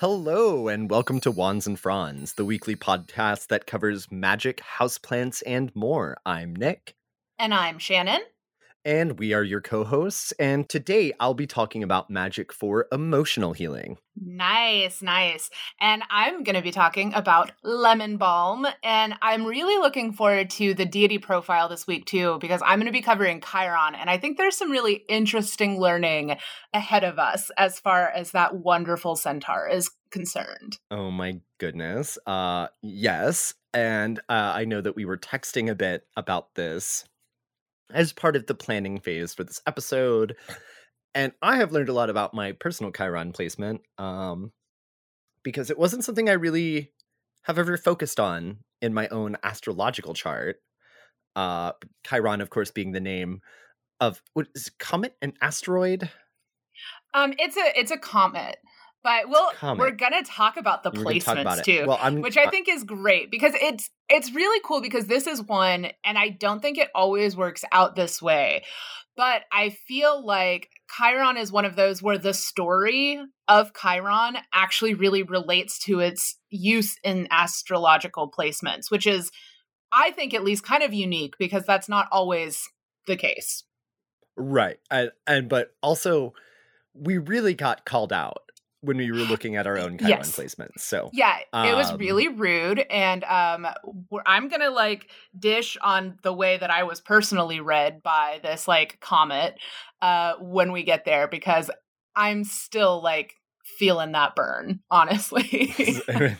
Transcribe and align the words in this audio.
Hello, 0.00 0.68
and 0.68 0.88
welcome 0.88 1.18
to 1.22 1.32
Wands 1.32 1.66
and 1.66 1.76
Fronds, 1.76 2.34
the 2.34 2.44
weekly 2.44 2.76
podcast 2.76 3.48
that 3.48 3.66
covers 3.66 4.12
magic, 4.12 4.62
houseplants, 4.78 5.42
and 5.44 5.74
more. 5.74 6.16
I'm 6.24 6.54
Nick. 6.54 6.94
And 7.36 7.52
I'm 7.52 7.80
Shannon. 7.80 8.20
And 8.84 9.18
we 9.18 9.32
are 9.32 9.42
your 9.42 9.60
co 9.60 9.84
hosts. 9.84 10.32
And 10.38 10.68
today 10.68 11.12
I'll 11.20 11.34
be 11.34 11.46
talking 11.46 11.82
about 11.82 12.10
magic 12.10 12.52
for 12.52 12.86
emotional 12.92 13.52
healing. 13.52 13.98
Nice, 14.16 15.02
nice. 15.02 15.50
And 15.80 16.02
I'm 16.10 16.42
going 16.42 16.56
to 16.56 16.62
be 16.62 16.70
talking 16.70 17.12
about 17.14 17.52
lemon 17.62 18.16
balm. 18.16 18.66
And 18.82 19.14
I'm 19.22 19.44
really 19.44 19.80
looking 19.80 20.12
forward 20.12 20.50
to 20.50 20.74
the 20.74 20.86
deity 20.86 21.18
profile 21.18 21.68
this 21.68 21.86
week, 21.86 22.06
too, 22.06 22.38
because 22.40 22.60
I'm 22.64 22.78
going 22.78 22.86
to 22.86 22.92
be 22.92 23.02
covering 23.02 23.40
Chiron. 23.40 23.94
And 23.94 24.10
I 24.10 24.18
think 24.18 24.36
there's 24.36 24.56
some 24.56 24.70
really 24.70 25.04
interesting 25.08 25.78
learning 25.78 26.36
ahead 26.72 27.04
of 27.04 27.18
us 27.18 27.50
as 27.56 27.78
far 27.78 28.08
as 28.08 28.32
that 28.32 28.56
wonderful 28.56 29.16
centaur 29.16 29.68
is 29.68 29.90
concerned. 30.10 30.78
Oh, 30.90 31.10
my 31.10 31.40
goodness. 31.58 32.18
Uh, 32.26 32.68
yes. 32.82 33.54
And 33.74 34.18
uh, 34.28 34.52
I 34.54 34.64
know 34.64 34.80
that 34.80 34.96
we 34.96 35.04
were 35.04 35.18
texting 35.18 35.70
a 35.70 35.74
bit 35.74 36.06
about 36.16 36.54
this 36.54 37.04
as 37.92 38.12
part 38.12 38.36
of 38.36 38.46
the 38.46 38.54
planning 38.54 39.00
phase 39.00 39.34
for 39.34 39.44
this 39.44 39.62
episode. 39.66 40.36
And 41.14 41.32
I 41.42 41.56
have 41.56 41.72
learned 41.72 41.88
a 41.88 41.94
lot 41.94 42.10
about 42.10 42.34
my 42.34 42.52
personal 42.52 42.92
Chiron 42.92 43.32
placement 43.32 43.80
um, 43.96 44.52
because 45.42 45.70
it 45.70 45.78
wasn't 45.78 46.04
something 46.04 46.28
I 46.28 46.34
really 46.34 46.92
have 47.42 47.58
ever 47.58 47.76
focused 47.76 48.20
on 48.20 48.58
in 48.82 48.92
my 48.92 49.08
own 49.08 49.36
astrological 49.42 50.14
chart. 50.14 50.56
Uh, 51.34 51.72
Chiron, 52.06 52.40
of 52.40 52.50
course, 52.50 52.70
being 52.70 52.92
the 52.92 53.00
name 53.00 53.40
of 54.00 54.22
what 54.34 54.48
is 54.54 54.70
comet 54.78 55.16
an 55.22 55.32
asteroid? 55.40 56.10
Um, 57.14 57.32
it's 57.38 57.56
a 57.56 57.78
it's 57.78 57.90
a 57.90 57.96
comet. 57.96 58.58
But 59.02 59.28
we'll 59.28 59.50
Comment. 59.52 59.78
we're 59.78 59.92
gonna 59.92 60.24
talk 60.24 60.56
about 60.56 60.82
the 60.82 60.90
placements 60.90 61.40
about 61.40 61.64
too, 61.64 61.84
well, 61.86 62.12
which 62.20 62.36
I 62.36 62.50
think 62.50 62.68
is 62.68 62.82
great 62.84 63.30
because 63.30 63.52
it's 63.54 63.90
it's 64.08 64.34
really 64.34 64.60
cool 64.64 64.80
because 64.80 65.06
this 65.06 65.26
is 65.26 65.42
one, 65.42 65.88
and 66.04 66.18
I 66.18 66.30
don't 66.30 66.60
think 66.60 66.78
it 66.78 66.88
always 66.94 67.36
works 67.36 67.64
out 67.70 67.94
this 67.94 68.20
way, 68.20 68.64
but 69.16 69.42
I 69.52 69.70
feel 69.70 70.24
like 70.24 70.68
Chiron 70.96 71.36
is 71.36 71.52
one 71.52 71.64
of 71.64 71.76
those 71.76 72.02
where 72.02 72.18
the 72.18 72.32
story 72.32 73.20
of 73.46 73.72
Chiron 73.74 74.36
actually 74.52 74.94
really 74.94 75.22
relates 75.22 75.78
to 75.80 76.00
its 76.00 76.36
use 76.50 76.96
in 77.02 77.28
astrological 77.30 78.30
placements, 78.30 78.90
which 78.90 79.06
is, 79.06 79.30
I 79.92 80.12
think, 80.12 80.34
at 80.34 80.44
least 80.44 80.62
kind 80.62 80.82
of 80.82 80.94
unique 80.94 81.34
because 81.38 81.64
that's 81.64 81.88
not 81.88 82.08
always 82.12 82.68
the 83.06 83.16
case. 83.16 83.64
Right, 84.36 84.78
and, 84.90 85.10
and 85.26 85.48
but 85.48 85.74
also 85.82 86.32
we 86.94 87.18
really 87.18 87.54
got 87.54 87.84
called 87.84 88.12
out 88.12 88.47
when 88.80 88.96
we 88.96 89.10
were 89.10 89.18
looking 89.18 89.56
at 89.56 89.66
our 89.66 89.76
own 89.76 89.98
Chiron 89.98 90.10
yes. 90.10 90.36
placements. 90.36 90.80
So 90.80 91.10
yeah, 91.12 91.38
it 91.38 91.74
was 91.74 91.90
um 91.90 91.98
really 91.98 92.28
rude, 92.28 92.80
and 92.90 93.24
um, 93.24 93.66
I'm 94.26 94.48
gonna 94.48 94.70
like 94.70 95.08
dish 95.38 95.76
on 95.82 96.18
the 96.22 96.32
way 96.32 96.56
that 96.56 96.70
I 96.70 96.84
was 96.84 97.00
personally 97.00 97.60
read 97.60 98.02
by 98.02 98.40
this 98.42 98.68
like 98.68 99.00
comet 99.00 99.58
uh, 100.00 100.34
when 100.40 100.72
we 100.72 100.84
get 100.84 101.04
there 101.04 101.28
because 101.28 101.70
I'm 102.14 102.44
still 102.44 103.02
like 103.02 103.34
feeling 103.78 104.12
that 104.12 104.34
burn, 104.34 104.80
honestly. 104.90 105.74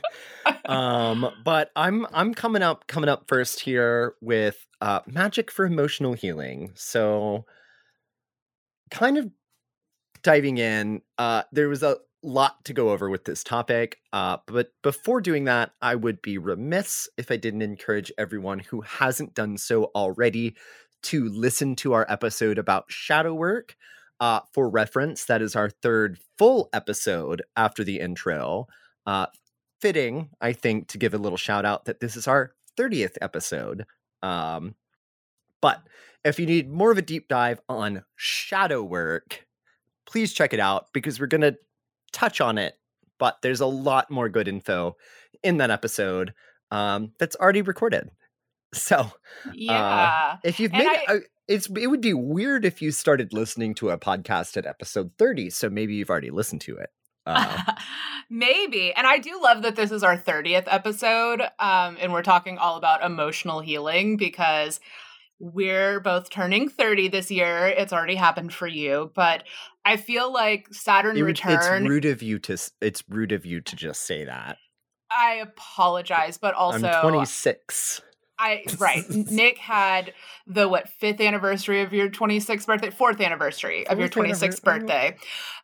um, 0.66 1.30
but 1.44 1.70
I'm 1.76 2.06
I'm 2.12 2.34
coming 2.34 2.62
up 2.62 2.86
coming 2.86 3.08
up 3.08 3.24
first 3.28 3.60
here 3.60 4.14
with 4.20 4.66
uh, 4.80 5.00
magic 5.06 5.50
for 5.50 5.66
emotional 5.66 6.14
healing. 6.14 6.72
So 6.74 7.44
kind 8.90 9.18
of 9.18 9.30
diving 10.22 10.58
in, 10.58 11.02
uh, 11.18 11.42
there 11.52 11.68
was 11.68 11.82
a 11.82 11.98
lot 12.22 12.64
to 12.64 12.72
go 12.72 12.90
over 12.90 13.08
with 13.08 13.24
this 13.24 13.44
topic. 13.44 13.98
Uh, 14.12 14.38
but 14.46 14.72
before 14.82 15.20
doing 15.20 15.44
that, 15.44 15.70
I 15.80 15.94
would 15.94 16.20
be 16.22 16.38
remiss 16.38 17.08
if 17.16 17.30
I 17.30 17.36
didn't 17.36 17.62
encourage 17.62 18.12
everyone 18.18 18.58
who 18.58 18.80
hasn't 18.80 19.34
done 19.34 19.56
so 19.56 19.90
already 19.94 20.56
to 21.04 21.28
listen 21.28 21.76
to 21.76 21.92
our 21.92 22.06
episode 22.08 22.58
about 22.58 22.90
shadow 22.90 23.34
work. 23.34 23.76
Uh, 24.20 24.40
for 24.52 24.68
reference, 24.68 25.26
that 25.26 25.40
is 25.40 25.54
our 25.54 25.70
third 25.70 26.18
full 26.38 26.68
episode 26.72 27.42
after 27.56 27.84
the 27.84 28.00
intro. 28.00 28.66
Uh, 29.06 29.26
fitting, 29.80 30.30
I 30.40 30.52
think, 30.52 30.88
to 30.88 30.98
give 30.98 31.14
a 31.14 31.18
little 31.18 31.38
shout 31.38 31.64
out 31.64 31.84
that 31.84 32.00
this 32.00 32.16
is 32.16 32.26
our 32.26 32.52
30th 32.76 33.16
episode. 33.20 33.86
Um, 34.22 34.74
but 35.60 35.82
if 36.24 36.40
you 36.40 36.46
need 36.46 36.70
more 36.70 36.90
of 36.90 36.98
a 36.98 37.02
deep 37.02 37.28
dive 37.28 37.60
on 37.68 38.04
shadow 38.16 38.82
work, 38.82 39.46
please 40.04 40.32
check 40.32 40.52
it 40.52 40.60
out 40.60 40.86
because 40.92 41.20
we're 41.20 41.26
going 41.26 41.42
to 41.42 41.56
touch 42.12 42.40
on 42.40 42.58
it, 42.58 42.74
but 43.18 43.38
there's 43.42 43.60
a 43.60 43.66
lot 43.66 44.10
more 44.10 44.28
good 44.28 44.48
info 44.48 44.96
in 45.42 45.58
that 45.58 45.70
episode 45.70 46.34
um, 46.70 47.12
that's 47.18 47.36
already 47.36 47.62
recorded. 47.62 48.10
So, 48.74 48.96
uh, 48.96 49.10
yeah, 49.54 50.34
uh, 50.34 50.36
if 50.44 50.60
you've 50.60 50.72
made 50.72 50.86
I, 50.86 51.04
it, 51.08 51.22
it's 51.48 51.70
it 51.70 51.86
would 51.86 52.02
be 52.02 52.12
weird 52.12 52.66
if 52.66 52.82
you 52.82 52.90
started 52.90 53.32
listening 53.32 53.74
to 53.76 53.88
a 53.88 53.98
podcast 53.98 54.58
at 54.58 54.66
episode 54.66 55.10
30. 55.18 55.48
So 55.48 55.70
maybe 55.70 55.94
you've 55.94 56.10
already 56.10 56.30
listened 56.30 56.60
to 56.62 56.76
it. 56.76 56.90
Uh, 57.24 57.62
maybe. 58.30 58.92
And 58.92 59.06
I 59.06 59.18
do 59.18 59.40
love 59.42 59.62
that 59.62 59.74
this 59.74 59.90
is 59.90 60.02
our 60.02 60.18
30th 60.18 60.64
episode. 60.66 61.40
Um, 61.58 61.96
and 61.98 62.12
we're 62.12 62.22
talking 62.22 62.58
all 62.58 62.76
about 62.76 63.02
emotional 63.02 63.60
healing 63.60 64.18
because 64.18 64.80
we're 65.38 66.00
both 66.00 66.30
turning 66.30 66.68
30 66.68 67.08
this 67.08 67.30
year. 67.30 67.68
It's 67.68 67.92
already 67.92 68.16
happened 68.16 68.52
for 68.52 68.66
you, 68.66 69.12
but 69.14 69.44
I 69.88 69.96
feel 69.96 70.30
like 70.30 70.66
Saturn 70.70 71.16
it, 71.16 71.22
return 71.22 71.82
It's 71.82 71.88
rude 71.88 72.04
of 72.04 72.22
you 72.22 72.38
to 72.40 72.58
it's 72.82 73.02
rude 73.08 73.32
of 73.32 73.46
you 73.46 73.62
to 73.62 73.74
just 73.74 74.02
say 74.02 74.24
that. 74.26 74.58
I 75.10 75.36
apologize, 75.36 76.36
but 76.36 76.52
also 76.52 76.88
I'm 76.88 77.00
26. 77.00 78.02
I 78.38 78.64
right. 78.78 79.08
Nick 79.08 79.58
had 79.58 80.12
the 80.46 80.68
what 80.68 80.88
fifth 80.88 81.20
anniversary 81.20 81.82
of 81.82 81.92
your 81.92 82.08
26th 82.08 82.66
birthday, 82.66 82.90
fourth 82.90 83.20
anniversary 83.20 83.86
of 83.86 83.98
your 83.98 84.08
26th 84.08 84.62
birthday. 84.62 85.16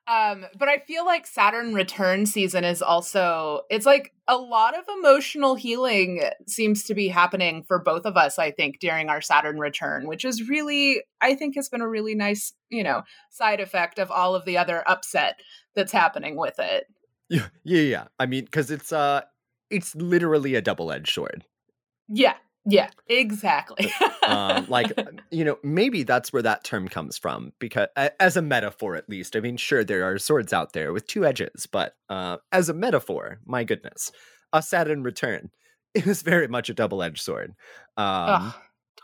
Um, 0.06 0.44
but 0.58 0.68
I 0.68 0.80
feel 0.80 1.06
like 1.06 1.26
Saturn 1.26 1.72
return 1.72 2.26
season 2.26 2.64
is 2.64 2.82
also 2.82 3.62
it's 3.70 3.86
like 3.86 4.12
a 4.28 4.36
lot 4.36 4.78
of 4.78 4.84
emotional 4.98 5.54
healing 5.54 6.22
seems 6.46 6.84
to 6.84 6.94
be 6.94 7.08
happening 7.08 7.62
for 7.66 7.78
both 7.78 8.04
of 8.04 8.16
us, 8.16 8.38
I 8.38 8.50
think, 8.50 8.80
during 8.80 9.08
our 9.08 9.22
Saturn 9.22 9.58
return, 9.58 10.06
which 10.06 10.24
is 10.24 10.48
really 10.48 11.02
I 11.22 11.34
think 11.34 11.54
has 11.54 11.68
been 11.68 11.80
a 11.80 11.88
really 11.88 12.14
nice, 12.14 12.52
you 12.68 12.82
know, 12.82 13.02
side 13.30 13.60
effect 13.60 13.98
of 13.98 14.10
all 14.10 14.34
of 14.34 14.44
the 14.44 14.58
other 14.58 14.82
upset 14.86 15.40
that's 15.74 15.92
happening 15.92 16.36
with 16.36 16.58
it. 16.58 16.86
Yeah, 17.30 17.48
yeah, 17.62 17.80
yeah. 17.80 18.04
I 18.18 18.26
mean, 18.26 18.44
because 18.44 18.70
it's 18.70 18.92
uh 18.92 19.22
it's 19.70 19.94
literally 19.94 20.54
a 20.54 20.60
double-edged 20.60 21.12
sword. 21.12 21.44
Yeah, 22.08 22.34
yeah, 22.66 22.90
exactly. 23.08 23.92
um, 24.26 24.66
like, 24.68 24.92
you 25.30 25.44
know, 25.44 25.58
maybe 25.62 26.02
that's 26.02 26.32
where 26.32 26.42
that 26.42 26.64
term 26.64 26.88
comes 26.88 27.18
from, 27.18 27.52
because 27.58 27.88
as 27.96 28.36
a 28.36 28.42
metaphor, 28.42 28.96
at 28.96 29.08
least. 29.08 29.36
I 29.36 29.40
mean, 29.40 29.56
sure, 29.56 29.84
there 29.84 30.04
are 30.04 30.18
swords 30.18 30.52
out 30.52 30.72
there 30.72 30.92
with 30.92 31.06
two 31.06 31.26
edges, 31.26 31.66
but 31.70 31.94
uh, 32.08 32.38
as 32.52 32.68
a 32.68 32.74
metaphor, 32.74 33.40
my 33.44 33.64
goodness, 33.64 34.12
a 34.52 34.62
Saturn 34.62 35.02
return 35.02 35.50
is 35.94 36.22
very 36.22 36.48
much 36.48 36.70
a 36.70 36.74
double 36.74 37.02
edged 37.02 37.22
sword. 37.22 37.54
Um, 37.96 38.06
Ugh, 38.06 38.54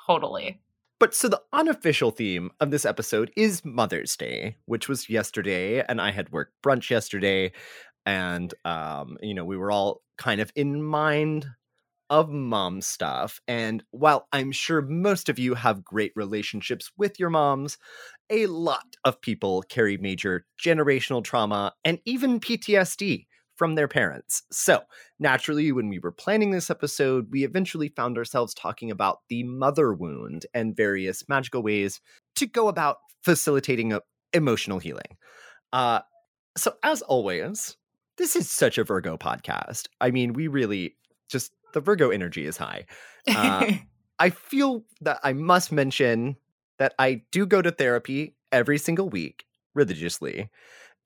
totally. 0.07 0.61
But 0.99 1.15
so 1.15 1.29
the 1.29 1.41
unofficial 1.53 2.11
theme 2.11 2.51
of 2.61 2.71
this 2.71 2.85
episode 2.85 3.31
is 3.35 3.65
Mother's 3.65 4.17
Day, 4.17 4.57
which 4.67 4.87
was 4.89 5.09
yesterday, 5.09 5.83
and 5.87 6.01
I 6.01 6.11
had 6.11 6.31
worked 6.31 6.53
brunch 6.63 6.91
yesterday, 6.91 7.53
and 8.05 8.53
um, 8.65 9.17
you 9.23 9.33
know, 9.33 9.45
we 9.45 9.57
were 9.57 9.71
all 9.71 10.03
kind 10.19 10.41
of 10.43 10.53
in 10.55 10.83
mind 10.83 11.47
of 12.11 12.29
mom 12.29 12.81
stuff. 12.83 13.41
And 13.49 13.83
while 13.93 14.27
I'm 14.33 14.53
sure 14.53 14.83
most 14.83 15.29
of 15.29 15.39
you 15.39 15.55
have 15.55 15.85
great 15.85 16.13
relationships 16.17 16.91
with 16.99 17.19
your 17.19 17.31
moms, 17.31 17.79
a 18.29 18.47
lot 18.47 18.97
of 19.05 19.21
people 19.21 19.63
carry 19.63 19.97
major 19.97 20.45
generational 20.63 21.23
trauma 21.23 21.73
and 21.85 22.01
even 22.05 22.41
PTSD 22.41 23.27
from 23.55 23.75
their 23.75 23.89
parents. 23.89 24.43
So, 24.51 24.81
naturally, 25.19 25.71
when 25.71 25.89
we 25.89 25.99
were 25.99 26.13
planning 26.13 26.51
this 26.51 26.71
episode, 26.71 27.29
we 27.31 27.45
eventually 27.45 27.89
found 27.89 28.17
ourselves 28.17 28.55
talking 28.55 28.91
about 28.91 29.19
the 29.29 29.45
mother 29.45 29.93
wound 29.93 30.47
and 30.55 30.77
various 30.77 31.29
magical 31.29 31.63
ways 31.63 32.01
to 32.37 32.47
go 32.47 32.69
about 32.69 32.97
facilitating 33.23 33.99
emotional 34.33 34.79
healing. 34.79 35.19
Uh, 35.73 36.01
so, 36.57 36.73
as 36.83 37.03
always, 37.03 37.77
this 38.17 38.35
is 38.35 38.49
such 38.49 38.79
a 38.79 38.85
Virgo 38.85 39.17
podcast. 39.17 39.89
I 40.01 40.11
mean, 40.11 40.33
we 40.33 40.49
really 40.49 40.97
just 41.31 41.53
the 41.73 41.81
Virgo 41.81 42.11
energy 42.11 42.47
is 42.47 42.57
high. 42.57 42.87
Uh, 43.29 43.73
I 44.19 44.31
feel 44.31 44.85
that 45.01 45.19
I 45.23 45.33
must 45.33 45.73
mention 45.73 46.37
that 46.79 46.95
I 46.99 47.23
do 47.31 47.47
go 47.47 47.63
to 47.63 47.71
therapy 47.71 48.37
every 48.53 48.79
single 48.79 49.09
week 49.09 49.45
religiously. 49.75 50.51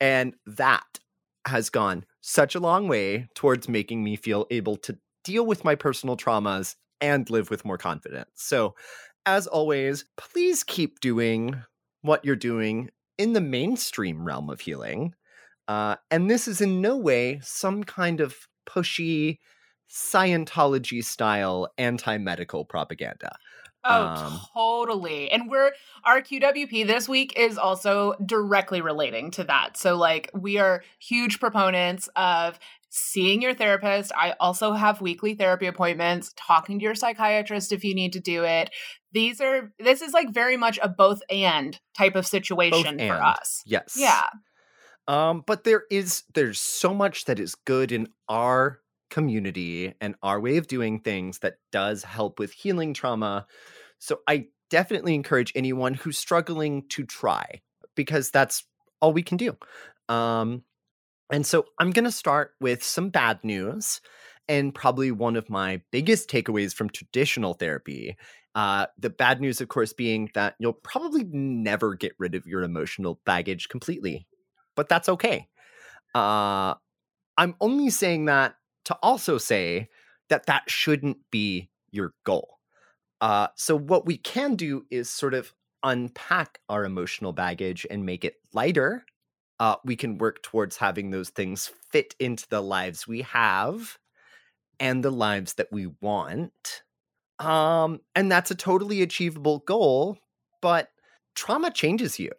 And 0.00 0.34
that 0.46 0.98
has 1.46 1.70
gone 1.70 2.04
such 2.20 2.54
a 2.54 2.60
long 2.60 2.88
way 2.88 3.28
towards 3.34 3.68
making 3.68 4.02
me 4.02 4.16
feel 4.16 4.46
able 4.50 4.76
to 4.78 4.98
deal 5.24 5.46
with 5.46 5.64
my 5.64 5.74
personal 5.74 6.16
traumas 6.16 6.76
and 7.00 7.28
live 7.30 7.50
with 7.50 7.64
more 7.64 7.78
confidence. 7.78 8.30
So, 8.34 8.74
as 9.26 9.46
always, 9.46 10.04
please 10.16 10.62
keep 10.64 11.00
doing 11.00 11.62
what 12.02 12.24
you're 12.24 12.36
doing 12.36 12.90
in 13.16 13.32
the 13.32 13.40
mainstream 13.40 14.24
realm 14.24 14.50
of 14.50 14.60
healing. 14.60 15.14
Uh, 15.66 15.96
and 16.10 16.30
this 16.30 16.46
is 16.46 16.60
in 16.60 16.80
no 16.80 16.96
way 16.96 17.40
some 17.42 17.84
kind 17.84 18.20
of 18.20 18.36
pushy 18.66 19.38
Scientology 19.90 21.04
style 21.04 21.68
anti 21.78 22.18
medical 22.18 22.64
propaganda. 22.64 23.36
Oh, 23.84 24.06
um, 24.06 24.40
totally. 24.54 25.30
And 25.30 25.50
we're 25.50 25.72
our 26.04 26.22
QWP 26.22 26.86
this 26.86 27.08
week 27.08 27.34
is 27.36 27.58
also 27.58 28.14
directly 28.24 28.80
relating 28.80 29.30
to 29.32 29.44
that. 29.44 29.76
So 29.76 29.96
like 29.96 30.30
we 30.32 30.58
are 30.58 30.82
huge 30.98 31.38
proponents 31.38 32.08
of 32.16 32.58
seeing 32.88 33.42
your 33.42 33.54
therapist. 33.54 34.12
I 34.16 34.34
also 34.40 34.72
have 34.72 35.00
weekly 35.00 35.34
therapy 35.34 35.66
appointments, 35.66 36.32
talking 36.36 36.78
to 36.78 36.82
your 36.82 36.94
psychiatrist 36.94 37.72
if 37.72 37.84
you 37.84 37.94
need 37.94 38.14
to 38.14 38.20
do 38.20 38.44
it. 38.44 38.70
These 39.12 39.40
are 39.40 39.72
this 39.78 40.00
is 40.00 40.12
like 40.12 40.32
very 40.32 40.56
much 40.56 40.78
a 40.82 40.88
both 40.88 41.20
and 41.28 41.78
type 41.96 42.16
of 42.16 42.26
situation 42.26 42.98
for 42.98 43.22
us. 43.22 43.62
Yes. 43.66 43.96
Yeah. 43.98 44.28
Um 45.06 45.42
but 45.46 45.64
there 45.64 45.82
is 45.90 46.22
there's 46.32 46.60
so 46.60 46.94
much 46.94 47.26
that 47.26 47.38
is 47.38 47.54
good 47.54 47.92
in 47.92 48.08
our 48.30 48.78
community 49.10 49.94
and 50.00 50.14
our 50.22 50.40
way 50.40 50.56
of 50.56 50.66
doing 50.66 51.00
things 51.00 51.38
that 51.40 51.56
does 51.72 52.02
help 52.02 52.38
with 52.38 52.52
healing 52.52 52.94
trauma. 52.94 53.46
So 53.98 54.20
I 54.26 54.48
definitely 54.70 55.14
encourage 55.14 55.52
anyone 55.54 55.94
who's 55.94 56.18
struggling 56.18 56.88
to 56.88 57.04
try 57.04 57.62
because 57.94 58.30
that's 58.30 58.64
all 59.00 59.12
we 59.12 59.22
can 59.22 59.36
do. 59.36 59.56
Um, 60.08 60.62
and 61.30 61.46
so 61.46 61.66
I'm 61.78 61.90
going 61.90 62.04
to 62.04 62.12
start 62.12 62.52
with 62.60 62.82
some 62.82 63.10
bad 63.10 63.40
news 63.42 64.00
and 64.48 64.74
probably 64.74 65.10
one 65.10 65.36
of 65.36 65.48
my 65.48 65.80
biggest 65.90 66.28
takeaways 66.28 66.74
from 66.74 66.90
traditional 66.90 67.54
therapy. 67.54 68.16
Uh, 68.54 68.86
the 68.98 69.10
bad 69.10 69.40
news, 69.40 69.60
of 69.60 69.68
course, 69.68 69.92
being 69.92 70.30
that 70.34 70.54
you'll 70.58 70.72
probably 70.72 71.24
never 71.24 71.94
get 71.94 72.12
rid 72.18 72.34
of 72.34 72.46
your 72.46 72.62
emotional 72.62 73.20
baggage 73.24 73.68
completely, 73.68 74.26
but 74.76 74.88
that's 74.88 75.08
okay. 75.08 75.48
Uh, 76.14 76.74
I'm 77.36 77.56
only 77.60 77.90
saying 77.90 78.26
that 78.26 78.54
to 78.84 78.96
also 79.02 79.38
say 79.38 79.88
that 80.28 80.46
that 80.46 80.70
shouldn't 80.70 81.18
be 81.30 81.70
your 81.90 82.14
goal. 82.24 82.58
Uh, 83.20 83.48
so, 83.56 83.76
what 83.76 84.06
we 84.06 84.16
can 84.16 84.54
do 84.56 84.84
is 84.90 85.08
sort 85.08 85.34
of 85.34 85.52
unpack 85.82 86.60
our 86.68 86.84
emotional 86.84 87.32
baggage 87.32 87.86
and 87.90 88.04
make 88.06 88.24
it 88.24 88.36
lighter. 88.52 89.04
Uh, 89.60 89.76
we 89.84 89.96
can 89.96 90.18
work 90.18 90.42
towards 90.42 90.76
having 90.76 91.10
those 91.10 91.30
things 91.30 91.70
fit 91.90 92.14
into 92.18 92.46
the 92.48 92.60
lives 92.60 93.06
we 93.06 93.22
have 93.22 93.98
and 94.80 95.04
the 95.04 95.10
lives 95.10 95.54
that 95.54 95.68
we 95.70 95.86
want. 96.00 96.82
Um, 97.38 98.00
and 98.14 98.30
that's 98.30 98.50
a 98.50 98.56
totally 98.56 99.02
achievable 99.02 99.60
goal, 99.60 100.18
but 100.60 100.90
trauma 101.34 101.70
changes 101.70 102.18
you 102.18 102.30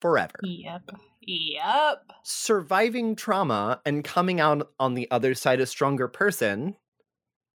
forever. 0.00 0.38
Yep. 0.42 0.90
Yep. 1.26 2.12
Surviving 2.24 3.16
trauma 3.16 3.80
and 3.84 4.04
coming 4.04 4.40
out 4.40 4.70
on 4.78 4.94
the 4.94 5.10
other 5.10 5.34
side 5.34 5.60
a 5.60 5.66
stronger 5.66 6.08
person 6.08 6.76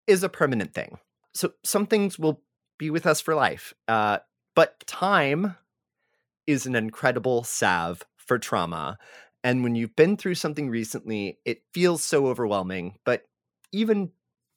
is 0.07 0.23
a 0.23 0.29
permanent 0.29 0.75
thing. 0.75 0.99
So 1.35 1.53
some 1.65 1.87
things 1.87 2.19
will 2.19 2.43
be 2.79 2.91
with 2.91 3.07
us 3.07 3.21
for 3.21 3.35
life. 3.35 3.75
Uh, 3.89 4.19
but 4.55 4.81
time 4.87 5.57
is 6.47 6.67
an 6.67 6.75
incredible 6.75 7.45
salve 7.45 8.03
for 8.17 8.39
trauma. 8.39 8.99
And 9.45 9.63
when 9.63 9.75
you've 9.75 9.97
been 9.97 10.17
through 10.17 10.35
something 10.37 10.69
recently, 10.69 11.39
it 11.45 11.63
feels 11.73 12.03
so 12.03 12.27
overwhelming. 12.27 12.97
But 13.05 13.25
even 13.73 14.11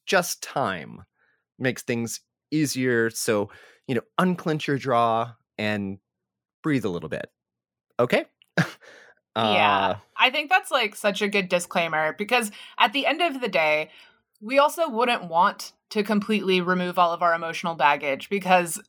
just 0.06 0.44
time 0.44 1.04
makes 1.58 1.82
things 1.84 2.22
easier. 2.52 3.10
So, 3.10 3.50
you 3.88 3.96
know, 3.96 4.02
unclench 4.18 4.68
your 4.68 4.78
jaw 4.78 5.36
and 5.58 6.00
breathe 6.64 6.86
a 6.86 6.90
little 6.90 7.10
bit. 7.10 7.30
Okay? 8.00 8.26
Uh, 9.36 9.52
yeah. 9.54 9.96
I 10.18 10.30
think 10.30 10.50
that's 10.50 10.72
like 10.72 10.96
such 10.96 11.22
a 11.22 11.28
good 11.28 11.50
disclaimer 11.50 12.14
because 12.14 12.52
at 12.78 12.94
the 12.94 13.06
end 13.06 13.22
of 13.22 13.42
the 13.42 13.50
day, 13.50 13.90
we 14.42 14.60
also 14.60 14.90
wouldn't 14.90 15.28
want 15.28 15.74
to 15.90 16.04
completely 16.04 16.62
remove 16.62 16.98
all 16.98 17.14
of 17.14 17.22
our 17.22 17.34
emotional 17.34 17.76
baggage 17.76 18.30
because, 18.30 18.80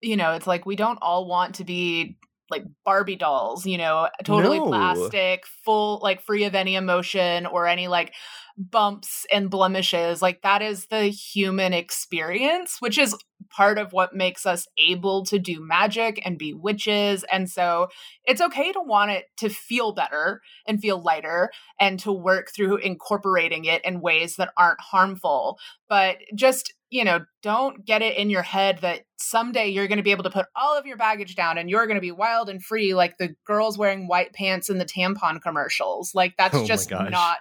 you 0.00 0.16
know, 0.16 0.32
it's 0.32 0.46
like 0.46 0.66
we 0.66 0.76
don't 0.76 0.98
all 1.00 1.26
want 1.26 1.56
to 1.56 1.64
be 1.64 2.16
like 2.50 2.64
Barbie 2.84 3.16
dolls, 3.16 3.66
you 3.66 3.78
know, 3.78 4.08
totally 4.22 4.58
no. 4.58 4.66
plastic, 4.66 5.46
full, 5.46 6.00
like 6.02 6.20
free 6.22 6.44
of 6.44 6.54
any 6.54 6.74
emotion 6.74 7.46
or 7.46 7.66
any 7.66 7.88
like 7.88 8.12
bumps 8.56 9.26
and 9.32 9.50
blemishes. 9.50 10.22
Like 10.22 10.42
that 10.42 10.62
is 10.62 10.86
the 10.86 11.04
human 11.04 11.72
experience, 11.72 12.76
which 12.80 12.98
is 12.98 13.16
part 13.50 13.78
of 13.78 13.92
what 13.92 14.14
makes 14.14 14.46
us 14.46 14.66
able 14.78 15.24
to 15.26 15.38
do 15.38 15.60
magic 15.60 16.20
and 16.24 16.38
be 16.38 16.54
witches. 16.54 17.24
And 17.30 17.50
so 17.50 17.88
it's 18.24 18.40
okay 18.40 18.72
to 18.72 18.80
want 18.80 19.10
it 19.10 19.26
to 19.38 19.48
feel 19.48 19.92
better 19.92 20.40
and 20.66 20.80
feel 20.80 21.02
lighter 21.02 21.50
and 21.80 21.98
to 22.00 22.12
work 22.12 22.50
through 22.54 22.76
incorporating 22.76 23.64
it 23.64 23.84
in 23.84 24.00
ways 24.00 24.36
that 24.36 24.52
aren't 24.56 24.80
harmful. 24.80 25.58
But 25.88 26.18
just 26.34 26.72
you 26.90 27.04
know, 27.04 27.24
don't 27.42 27.84
get 27.84 28.02
it 28.02 28.16
in 28.16 28.30
your 28.30 28.42
head 28.42 28.78
that 28.82 29.00
someday 29.16 29.66
you're 29.66 29.88
going 29.88 29.96
to 29.96 30.04
be 30.04 30.12
able 30.12 30.22
to 30.22 30.30
put 30.30 30.46
all 30.54 30.78
of 30.78 30.86
your 30.86 30.96
baggage 30.96 31.34
down 31.34 31.58
and 31.58 31.68
you're 31.68 31.86
going 31.86 31.96
to 31.96 32.00
be 32.00 32.12
wild 32.12 32.48
and 32.48 32.64
free 32.64 32.94
like 32.94 33.18
the 33.18 33.34
girls 33.44 33.76
wearing 33.76 34.06
white 34.06 34.32
pants 34.32 34.70
in 34.70 34.78
the 34.78 34.84
tampon 34.84 35.42
commercials. 35.42 36.14
Like 36.14 36.36
that's 36.38 36.54
oh 36.54 36.64
just 36.64 36.92
not 36.92 37.38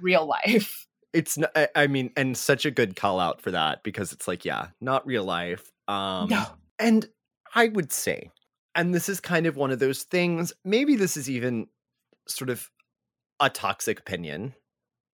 real 0.00 0.26
life. 0.26 0.86
It's 1.14 1.38
not, 1.38 1.56
I 1.76 1.86
mean, 1.86 2.10
and 2.16 2.36
such 2.36 2.66
a 2.66 2.72
good 2.72 2.96
call 2.96 3.20
out 3.20 3.40
for 3.40 3.52
that 3.52 3.84
because 3.84 4.12
it's 4.12 4.26
like, 4.26 4.44
yeah, 4.44 4.70
not 4.80 5.06
real 5.06 5.22
life. 5.22 5.70
Um, 5.86 6.28
no. 6.28 6.44
And 6.80 7.08
I 7.54 7.68
would 7.68 7.92
say, 7.92 8.32
and 8.74 8.92
this 8.92 9.08
is 9.08 9.20
kind 9.20 9.46
of 9.46 9.56
one 9.56 9.70
of 9.70 9.78
those 9.78 10.02
things, 10.02 10.52
maybe 10.64 10.96
this 10.96 11.16
is 11.16 11.30
even 11.30 11.68
sort 12.26 12.50
of 12.50 12.68
a 13.38 13.48
toxic 13.48 14.00
opinion. 14.00 14.54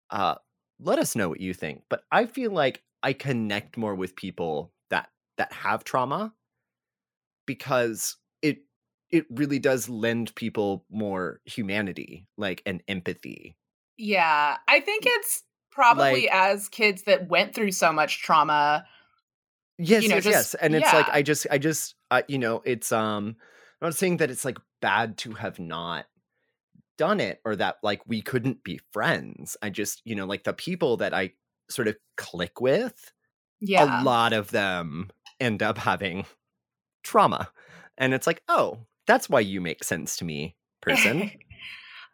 Uh, 0.09 0.37
let 0.79 0.99
us 0.99 1.15
know 1.15 1.29
what 1.29 1.41
you 1.41 1.53
think. 1.53 1.83
But 1.89 2.05
I 2.11 2.27
feel 2.27 2.51
like 2.51 2.83
I 3.03 3.13
connect 3.13 3.77
more 3.77 3.95
with 3.95 4.17
people 4.17 4.73
that 4.91 5.11
that 5.37 5.53
have 5.53 5.85
trauma 5.85 6.33
because 7.47 8.17
it 8.43 8.59
it 9.11 9.27
really 9.31 9.59
does 9.59 9.89
lend 9.89 10.35
people 10.35 10.85
more 10.91 11.41
humanity, 11.45 12.27
like 12.37 12.63
an 12.67 12.81
empathy. 12.89 13.57
Yeah, 14.01 14.57
I 14.67 14.81
think 14.81 15.05
it's 15.07 15.43
probably 15.71 16.23
like, 16.23 16.31
as 16.33 16.69
kids 16.71 17.03
that 17.03 17.29
went 17.29 17.55
through 17.55 17.73
so 17.73 17.93
much 17.93 18.23
trauma. 18.23 18.87
Yes, 19.79 20.03
you 20.03 20.09
know, 20.09 20.17
yes, 20.17 20.25
just, 20.25 20.35
yes. 20.35 20.55
And 20.55 20.75
it's 20.75 20.91
yeah. 20.91 20.97
like 20.97 21.09
I 21.11 21.23
just 21.23 21.47
I 21.51 21.59
just 21.59 21.95
uh, 22.11 22.23
you 22.27 22.39
know, 22.39 22.63
it's 22.65 22.93
um 22.93 23.37
I'm 23.81 23.89
not 23.89 23.95
saying 23.95 24.17
that 24.17 24.31
it's 24.31 24.45
like 24.45 24.59
bad 24.81 25.19
to 25.19 25.33
have 25.33 25.59
not 25.59 26.07
done 26.97 27.21
it 27.21 27.41
or 27.45 27.57
that 27.57 27.77
like 27.83 28.01
we 28.07 28.23
couldn't 28.23 28.65
be 28.65 28.81
friends. 28.93 29.57
I 29.63 29.71
just, 29.71 30.03
you 30.05 30.15
know, 30.15 30.27
like 30.27 30.45
the 30.45 30.53
people 30.53 30.97
that 30.99 31.13
I 31.13 31.33
sort 31.69 31.89
of 31.89 31.97
click 32.17 32.61
with, 32.61 33.13
yeah. 33.61 34.03
a 34.03 34.05
lot 34.05 34.33
of 34.33 34.51
them 34.51 35.11
end 35.39 35.63
up 35.63 35.79
having 35.79 36.25
trauma. 37.03 37.51
And 37.99 38.15
it's 38.15 38.27
like, 38.27 38.43
oh, 38.49 38.79
that's 39.07 39.29
why 39.29 39.41
you 39.41 39.61
make 39.61 39.85
sense 39.85 40.17
to 40.19 40.25
me, 40.25 40.57
person. 40.81 41.33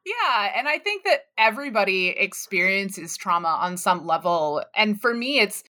Yeah. 0.06 0.52
And 0.56 0.68
I 0.68 0.78
think 0.78 1.04
that 1.04 1.22
everybody 1.36 2.08
experiences 2.10 3.16
trauma 3.16 3.48
on 3.48 3.76
some 3.76 4.06
level. 4.06 4.62
And 4.74 5.00
for 5.00 5.12
me, 5.12 5.40
it's 5.40 5.64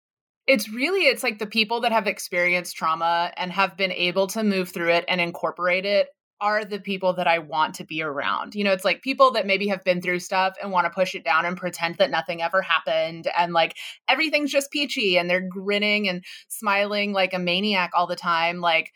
it's 0.47 0.69
really 0.73 1.07
it's 1.07 1.23
like 1.23 1.39
the 1.39 1.47
people 1.47 1.81
that 1.81 1.93
have 1.93 2.07
experienced 2.07 2.77
trauma 2.77 3.33
and 3.37 3.51
have 3.51 3.77
been 3.77 3.93
able 3.93 4.27
to 4.29 4.45
move 4.45 4.69
through 4.69 4.91
it 4.91 5.05
and 5.09 5.21
incorporate 5.21 5.87
it 5.87 6.09
are 6.41 6.67
the 6.67 6.79
people 6.79 7.15
that 7.15 7.27
I 7.27 7.39
want 7.39 7.75
to 7.77 7.85
be 7.85 8.03
around. 8.03 8.55
You 8.55 8.63
know, 8.65 8.73
it's 8.73 8.85
like 8.85 9.03
people 9.03 9.31
that 9.33 9.47
maybe 9.47 9.69
have 9.69 9.83
been 9.85 10.03
through 10.03 10.21
stuff 10.21 10.55
and 10.63 10.71
want 10.71 10.85
to 10.85 10.91
push 10.91 11.15
it 11.15 11.25
down 11.25 11.47
and 11.47 11.57
pretend 11.57 11.97
that 11.97 12.11
nothing 12.11 12.43
ever 12.43 12.61
happened 12.61 13.29
and 13.37 13.55
like 13.55 13.77
everything's 14.07 14.53
just 14.53 14.71
peachy 14.71 15.17
and 15.17 15.31
they're 15.31 15.41
grinning 15.41 16.09
and 16.11 16.25
smiling 16.49 17.15
like 17.15 17.33
a 17.33 17.39
maniac 17.39 17.93
all 17.95 18.07
the 18.07 18.17
time. 18.17 18.61
Like, 18.61 18.93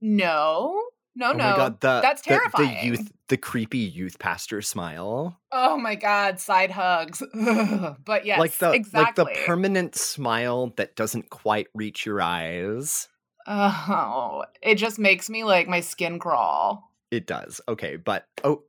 no, 0.00 0.82
no, 1.14 1.30
oh 1.30 1.32
no. 1.32 1.56
God, 1.56 1.80
the, 1.80 2.00
That's 2.00 2.22
terrifying. 2.22 2.68
The, 2.68 2.74
the, 2.74 2.86
youth, 2.86 3.12
the 3.28 3.36
creepy 3.36 3.78
youth 3.78 4.18
pastor 4.18 4.62
smile. 4.62 5.38
Oh 5.50 5.76
my 5.76 5.94
God, 5.94 6.40
side 6.40 6.70
hugs. 6.70 7.22
but 8.04 8.24
yes, 8.24 8.38
like 8.38 8.52
the, 8.58 8.72
exactly. 8.72 9.24
Like 9.24 9.34
the 9.34 9.44
permanent 9.44 9.94
smile 9.94 10.72
that 10.76 10.96
doesn't 10.96 11.30
quite 11.30 11.68
reach 11.74 12.06
your 12.06 12.22
eyes. 12.22 13.08
Oh, 13.46 14.44
it 14.62 14.76
just 14.76 14.98
makes 14.98 15.28
me 15.28 15.44
like 15.44 15.68
my 15.68 15.80
skin 15.80 16.18
crawl. 16.18 16.90
It 17.10 17.26
does. 17.26 17.60
Okay, 17.68 17.96
but 17.96 18.26
oh, 18.42 18.62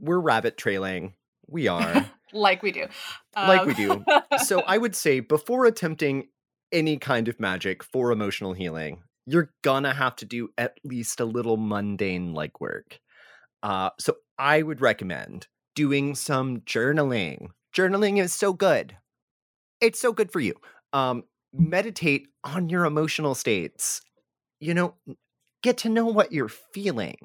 we're 0.00 0.20
rabbit 0.20 0.58
trailing. 0.58 1.14
We 1.46 1.68
are. 1.68 2.08
like 2.32 2.62
we 2.62 2.72
do. 2.72 2.86
Um... 3.34 3.48
Like 3.48 3.64
we 3.64 3.74
do. 3.74 4.04
So 4.44 4.60
I 4.60 4.78
would 4.78 4.94
say 4.94 5.20
before 5.20 5.64
attempting 5.64 6.28
any 6.70 6.98
kind 6.98 7.28
of 7.28 7.40
magic 7.40 7.82
for 7.82 8.12
emotional 8.12 8.52
healing, 8.52 9.02
you're 9.30 9.52
gonna 9.62 9.92
have 9.92 10.16
to 10.16 10.24
do 10.24 10.50
at 10.58 10.78
least 10.84 11.20
a 11.20 11.24
little 11.24 11.56
mundane 11.56 12.34
legwork. 12.34 12.98
Uh, 13.62 13.90
so 13.98 14.16
I 14.38 14.62
would 14.62 14.80
recommend 14.80 15.48
doing 15.74 16.14
some 16.14 16.60
journaling. 16.60 17.48
Journaling 17.74 18.18
is 18.20 18.32
so 18.32 18.52
good. 18.52 18.96
It's 19.80 20.00
so 20.00 20.12
good 20.12 20.32
for 20.32 20.40
you. 20.40 20.54
Um, 20.92 21.24
meditate 21.52 22.28
on 22.44 22.68
your 22.68 22.84
emotional 22.84 23.34
states 23.34 24.02
you 24.60 24.74
know, 24.74 24.94
get 25.62 25.78
to 25.78 25.88
know 25.88 26.06
what 26.06 26.32
you're 26.32 26.48
feeling 26.48 27.16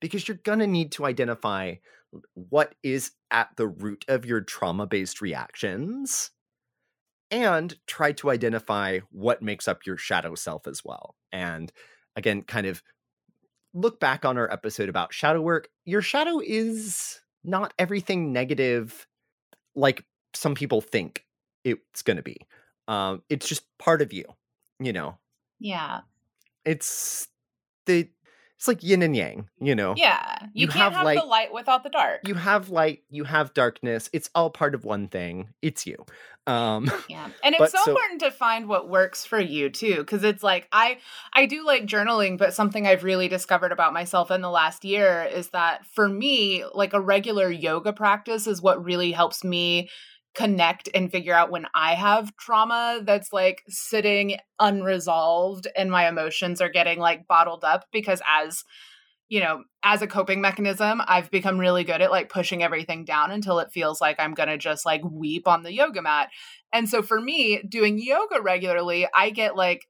because 0.00 0.26
you're 0.26 0.38
going 0.44 0.58
to 0.60 0.66
need 0.66 0.92
to 0.92 1.04
identify 1.04 1.74
what 2.34 2.74
is 2.82 3.12
at 3.30 3.48
the 3.56 3.66
root 3.66 4.04
of 4.08 4.24
your 4.24 4.40
trauma 4.40 4.86
based 4.86 5.20
reactions 5.20 6.30
and 7.32 7.74
try 7.86 8.12
to 8.12 8.30
identify 8.30 9.00
what 9.10 9.42
makes 9.42 9.66
up 9.66 9.86
your 9.86 9.96
shadow 9.96 10.34
self 10.34 10.68
as 10.68 10.84
well. 10.84 11.16
And 11.32 11.72
again, 12.14 12.42
kind 12.42 12.66
of 12.66 12.82
look 13.74 13.98
back 13.98 14.26
on 14.26 14.36
our 14.36 14.52
episode 14.52 14.90
about 14.90 15.14
shadow 15.14 15.40
work. 15.40 15.68
Your 15.86 16.02
shadow 16.02 16.40
is 16.44 17.20
not 17.42 17.72
everything 17.78 18.32
negative 18.32 19.08
like 19.74 20.04
some 20.34 20.54
people 20.54 20.82
think 20.82 21.24
it's 21.64 22.02
going 22.02 22.18
to 22.18 22.22
be. 22.22 22.36
Um, 22.86 23.22
it's 23.30 23.48
just 23.48 23.64
part 23.78 24.02
of 24.02 24.12
you, 24.12 24.26
you 24.78 24.92
know. 24.92 25.16
Yeah. 25.58 26.00
It's 26.66 27.28
the 27.86 28.10
it's 28.62 28.68
like 28.68 28.84
yin 28.84 29.02
and 29.02 29.16
yang, 29.16 29.48
you 29.60 29.74
know. 29.74 29.92
Yeah, 29.96 30.36
you, 30.54 30.66
you 30.66 30.68
can't 30.68 30.84
have, 30.84 30.92
have 30.92 31.04
light, 31.04 31.18
the 31.18 31.26
light 31.26 31.52
without 31.52 31.82
the 31.82 31.90
dark. 31.90 32.20
You 32.28 32.36
have 32.36 32.68
light, 32.70 33.02
you 33.10 33.24
have 33.24 33.52
darkness. 33.54 34.08
It's 34.12 34.30
all 34.36 34.50
part 34.50 34.76
of 34.76 34.84
one 34.84 35.08
thing. 35.08 35.48
It's 35.62 35.84
you. 35.84 35.96
Um, 36.46 36.88
yeah, 37.08 37.28
and 37.42 37.56
it's 37.58 37.72
so, 37.72 37.78
so 37.84 37.90
important 37.90 38.20
to 38.20 38.30
find 38.30 38.68
what 38.68 38.88
works 38.88 39.26
for 39.26 39.40
you 39.40 39.68
too, 39.68 39.96
because 39.96 40.22
it's 40.22 40.44
like 40.44 40.68
I 40.70 40.98
I 41.34 41.46
do 41.46 41.66
like 41.66 41.86
journaling, 41.86 42.38
but 42.38 42.54
something 42.54 42.86
I've 42.86 43.02
really 43.02 43.26
discovered 43.26 43.72
about 43.72 43.92
myself 43.92 44.30
in 44.30 44.42
the 44.42 44.50
last 44.50 44.84
year 44.84 45.24
is 45.24 45.48
that 45.48 45.84
for 45.84 46.08
me, 46.08 46.64
like 46.72 46.92
a 46.92 47.00
regular 47.00 47.50
yoga 47.50 47.92
practice 47.92 48.46
is 48.46 48.62
what 48.62 48.84
really 48.84 49.10
helps 49.10 49.42
me 49.42 49.90
connect 50.34 50.88
and 50.94 51.10
figure 51.10 51.34
out 51.34 51.50
when 51.50 51.66
I 51.74 51.94
have 51.94 52.36
trauma 52.36 53.00
that's 53.04 53.32
like 53.32 53.62
sitting 53.68 54.36
unresolved 54.58 55.68
and 55.76 55.90
my 55.90 56.08
emotions 56.08 56.60
are 56.60 56.70
getting 56.70 56.98
like 56.98 57.26
bottled 57.26 57.64
up 57.64 57.86
because 57.92 58.22
as 58.26 58.64
you 59.28 59.40
know, 59.40 59.64
as 59.82 60.02
a 60.02 60.06
coping 60.06 60.42
mechanism, 60.42 61.00
I've 61.06 61.30
become 61.30 61.58
really 61.58 61.84
good 61.84 62.02
at 62.02 62.10
like 62.10 62.28
pushing 62.28 62.62
everything 62.62 63.06
down 63.06 63.30
until 63.30 63.60
it 63.60 63.72
feels 63.72 63.98
like 63.98 64.16
I'm 64.18 64.34
going 64.34 64.50
to 64.50 64.58
just 64.58 64.84
like 64.84 65.00
weep 65.10 65.48
on 65.48 65.62
the 65.62 65.72
yoga 65.72 66.02
mat. 66.02 66.28
And 66.70 66.86
so 66.86 67.00
for 67.00 67.18
me, 67.18 67.62
doing 67.66 67.98
yoga 67.98 68.42
regularly, 68.42 69.08
I 69.14 69.30
get 69.30 69.56
like 69.56 69.86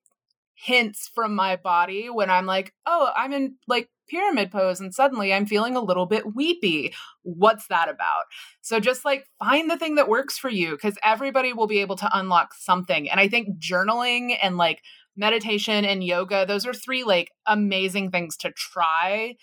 hints 0.62 1.11
from 1.12 1.35
my 1.35 1.57
body 1.57 2.09
when 2.09 2.31
I'm 2.31 2.47
like, 2.47 2.73
oh, 2.87 3.11
I'm 3.16 3.33
in 3.33 3.57
like 3.66 3.88
pyramid 4.09 4.52
pose 4.52 4.81
and 4.81 4.95
suddenly 4.95 5.33
I'm 5.33 5.47
feeling 5.47 5.75
a 5.75 5.83
little 5.83 6.07
bit 6.07 6.35
weepy. 6.37 6.95
What's 7.23 7.66
that 7.66 7.88
about? 7.88 8.25
So 8.61 8.78
just 8.78 9.04
like 9.04 9.26
find 9.40 9.69
the 9.69 9.76
thing 9.76 9.97
that 9.97 10.09
works 10.09 10.38
for 10.38 10.49
you 10.49 10.73
because 10.73 10.97
everybody 11.02 11.52
will 11.52 11.66
be 11.66 11.81
able 11.81 11.97
to 11.97 12.11
unlock 12.16 12.54
something. 12.54 13.11
And 13.11 13.19
I 13.19 13.26
think 13.26 13.59
journaling 13.59 14.37
and 14.40 14.57
like 14.57 14.83
meditation 15.16 15.85
and 15.85 16.04
yoga, 16.04 16.47
those 16.47 16.64
are 16.64 16.75
three 16.75 17.02
like 17.02 17.33
amazing 17.47 18.12
things 18.12 18.37
to 18.38 18.52
try 18.52 19.35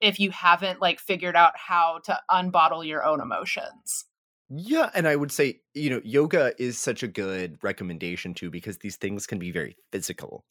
if 0.00 0.20
you 0.20 0.30
haven't 0.30 0.80
like 0.80 1.00
figured 1.00 1.34
out 1.34 1.54
how 1.56 1.98
to 2.04 2.16
unbottle 2.30 2.86
your 2.86 3.04
own 3.04 3.20
emotions. 3.20 4.04
Yeah, 4.50 4.90
and 4.94 5.06
I 5.06 5.14
would 5.16 5.30
say, 5.30 5.60
you 5.74 5.90
know, 5.90 6.00
yoga 6.04 6.54
is 6.62 6.78
such 6.78 7.02
a 7.02 7.08
good 7.08 7.58
recommendation 7.62 8.32
too 8.32 8.50
because 8.50 8.78
these 8.78 8.96
things 8.96 9.26
can 9.26 9.38
be 9.38 9.50
very 9.50 9.76
physical. 9.92 10.44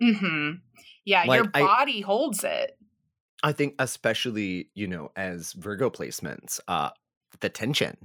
Mhm. 0.00 0.60
Yeah, 1.04 1.24
like, 1.24 1.36
your 1.36 1.44
body 1.44 2.00
I, 2.00 2.06
holds 2.06 2.44
it. 2.44 2.78
I 3.42 3.52
think 3.52 3.74
especially, 3.78 4.70
you 4.74 4.86
know, 4.86 5.10
as 5.16 5.52
Virgo 5.52 5.90
placements, 5.90 6.60
uh 6.68 6.90
the 7.40 7.48
tension. 7.48 7.96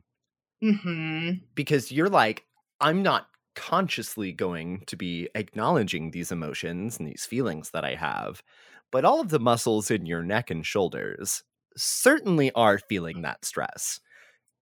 Mhm. 0.62 1.48
Because 1.56 1.92
you're 1.92 2.10
like 2.10 2.46
I'm 2.80 3.02
not 3.02 3.28
consciously 3.56 4.32
going 4.32 4.84
to 4.86 4.96
be 4.96 5.28
acknowledging 5.36 6.12
these 6.12 6.32
emotions 6.32 7.00
and 7.00 7.08
these 7.08 7.26
feelings 7.26 7.72
that 7.72 7.84
I 7.84 7.96
have, 7.96 8.44
but 8.92 9.04
all 9.04 9.20
of 9.20 9.30
the 9.30 9.40
muscles 9.40 9.90
in 9.90 10.06
your 10.06 10.22
neck 10.24 10.52
and 10.52 10.64
shoulders 10.66 11.44
certainly 11.76 12.52
are 12.54 12.78
feeling 12.80 13.24
that 13.24 13.44
stress. 13.46 14.00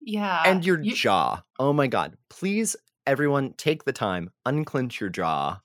Yeah. 0.04 0.42
And 0.44 0.64
your 0.64 0.80
you... 0.80 0.94
jaw. 0.94 1.42
Oh 1.59 1.73
my 1.73 1.87
God. 1.87 2.16
Please, 2.28 2.76
everyone, 3.06 3.54
take 3.56 3.85
the 3.85 3.92
time, 3.92 4.30
unclench 4.44 5.00
your 5.00 5.11
jaw. 5.11 5.61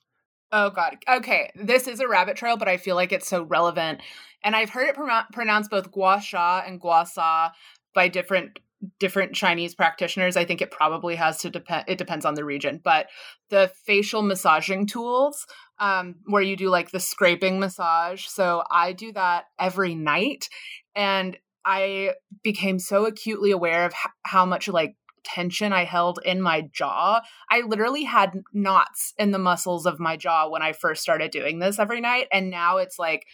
Oh 0.50 0.70
God. 0.70 0.96
Okay. 1.08 1.50
This 1.54 1.86
is 1.86 2.00
a 2.00 2.08
rabbit 2.08 2.36
trail, 2.36 2.56
but 2.56 2.68
I 2.68 2.76
feel 2.76 2.96
like 2.96 3.12
it's 3.12 3.28
so 3.28 3.42
relevant. 3.42 4.00
And 4.42 4.56
I've 4.56 4.70
heard 4.70 4.88
it 4.88 4.96
pronounced 5.32 5.70
both 5.70 5.90
gua 5.90 6.20
sha 6.20 6.62
and 6.66 6.80
gua 6.80 7.06
sa 7.06 7.50
by 7.94 8.08
different 8.08 8.58
different 9.00 9.34
Chinese 9.34 9.74
practitioners. 9.74 10.36
I 10.36 10.44
think 10.44 10.62
it 10.62 10.70
probably 10.70 11.16
has 11.16 11.38
to 11.38 11.50
depend. 11.50 11.84
It 11.88 11.98
depends 11.98 12.24
on 12.24 12.34
the 12.34 12.44
region, 12.44 12.80
but 12.82 13.08
the 13.50 13.72
facial 13.84 14.22
massaging 14.22 14.86
tools, 14.86 15.46
um, 15.80 16.16
where 16.26 16.42
you 16.42 16.56
do 16.56 16.68
like 16.68 16.92
the 16.92 17.00
scraping 17.00 17.58
massage. 17.58 18.26
So 18.26 18.62
I 18.70 18.92
do 18.92 19.12
that 19.12 19.46
every 19.58 19.96
night, 19.96 20.48
and 20.94 21.36
I 21.68 22.14
became 22.42 22.78
so 22.78 23.04
acutely 23.04 23.50
aware 23.50 23.84
of 23.84 23.92
h- 23.92 24.10
how 24.22 24.46
much 24.46 24.68
like 24.68 24.96
tension 25.22 25.70
I 25.70 25.84
held 25.84 26.18
in 26.24 26.40
my 26.40 26.62
jaw. 26.72 27.20
I 27.50 27.60
literally 27.60 28.04
had 28.04 28.40
knots 28.54 29.12
in 29.18 29.32
the 29.32 29.38
muscles 29.38 29.84
of 29.84 30.00
my 30.00 30.16
jaw 30.16 30.48
when 30.48 30.62
I 30.62 30.72
first 30.72 31.02
started 31.02 31.30
doing 31.30 31.58
this 31.58 31.78
every 31.78 32.00
night. 32.00 32.26
And 32.32 32.48
now 32.48 32.78
it's 32.78 32.98
like, 32.98 33.26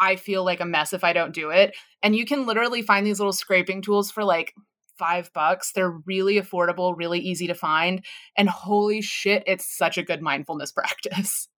I 0.00 0.16
feel 0.16 0.46
like 0.46 0.60
a 0.60 0.64
mess 0.64 0.94
if 0.94 1.04
I 1.04 1.12
don't 1.12 1.34
do 1.34 1.50
it. 1.50 1.76
And 2.02 2.16
you 2.16 2.24
can 2.24 2.46
literally 2.46 2.80
find 2.80 3.06
these 3.06 3.20
little 3.20 3.34
scraping 3.34 3.82
tools 3.82 4.10
for 4.10 4.24
like 4.24 4.54
five 4.98 5.30
bucks. 5.34 5.72
They're 5.72 6.00
really 6.06 6.40
affordable, 6.40 6.96
really 6.96 7.20
easy 7.20 7.48
to 7.48 7.54
find. 7.54 8.02
And 8.34 8.48
holy 8.48 9.02
shit, 9.02 9.42
it's 9.46 9.66
such 9.66 9.98
a 9.98 10.02
good 10.02 10.22
mindfulness 10.22 10.72
practice. 10.72 11.48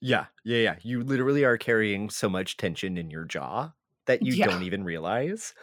Yeah, 0.00 0.26
yeah, 0.44 0.58
yeah. 0.58 0.74
You 0.82 1.04
literally 1.04 1.44
are 1.44 1.58
carrying 1.58 2.10
so 2.10 2.28
much 2.28 2.56
tension 2.56 2.96
in 2.96 3.08
your 3.08 3.24
jaw 3.24 3.70
that 4.06 4.22
you 4.22 4.34
yeah. 4.34 4.46
don't 4.46 4.62
even 4.62 4.84
realize. 4.84 5.54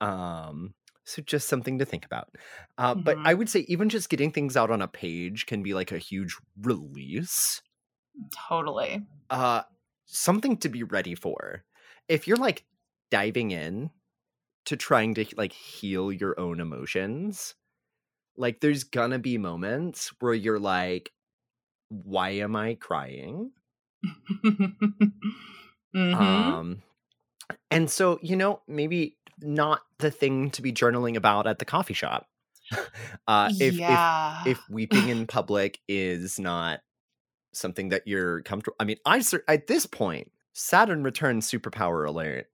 Um, 0.00 0.74
so 1.04 1.22
just 1.22 1.48
something 1.48 1.78
to 1.78 1.84
think 1.84 2.04
about. 2.04 2.28
Uh, 2.76 2.94
mm-hmm. 2.94 3.02
But 3.02 3.18
I 3.24 3.34
would 3.34 3.48
say 3.48 3.60
even 3.68 3.88
just 3.88 4.10
getting 4.10 4.30
things 4.30 4.56
out 4.56 4.70
on 4.70 4.82
a 4.82 4.88
page 4.88 5.46
can 5.46 5.62
be 5.62 5.74
like 5.74 5.90
a 5.90 5.98
huge 5.98 6.36
release. 6.60 7.62
Totally. 8.48 9.06
Uh, 9.30 9.62
something 10.04 10.58
to 10.58 10.68
be 10.68 10.82
ready 10.82 11.14
for. 11.14 11.64
If 12.08 12.28
you're 12.28 12.36
like 12.36 12.64
diving 13.10 13.52
in 13.52 13.90
to 14.66 14.76
trying 14.76 15.14
to 15.14 15.24
like 15.36 15.52
heal 15.52 16.12
your 16.12 16.38
own 16.38 16.60
emotions, 16.60 17.54
like 18.36 18.60
there's 18.60 18.84
gonna 18.84 19.18
be 19.18 19.38
moments 19.38 20.12
where 20.20 20.34
you're 20.34 20.60
like, 20.60 21.10
why 21.88 22.30
am 22.30 22.54
I 22.54 22.74
crying? 22.74 23.52
mm-hmm. 24.44 26.14
Um 26.14 26.82
and 27.70 27.90
so, 27.90 28.18
you 28.22 28.36
know, 28.36 28.60
maybe 28.66 29.16
not 29.40 29.82
the 29.98 30.10
thing 30.10 30.50
to 30.50 30.62
be 30.62 30.72
journaling 30.72 31.16
about 31.16 31.46
at 31.46 31.58
the 31.58 31.64
coffee 31.64 31.94
shop. 31.94 32.26
uh, 33.28 33.50
if, 33.58 33.74
yeah. 33.74 34.42
if 34.42 34.58
if 34.58 34.70
weeping 34.70 35.08
in 35.08 35.26
public 35.28 35.80
is 35.88 36.38
not 36.38 36.80
something 37.52 37.90
that 37.90 38.06
you're 38.06 38.42
comfortable, 38.42 38.76
I 38.78 38.84
mean, 38.84 38.98
I 39.06 39.22
at 39.46 39.66
this 39.66 39.86
point, 39.86 40.30
Saturn 40.52 41.02
returns 41.02 41.50
superpower 41.50 42.06
alert. 42.06 42.46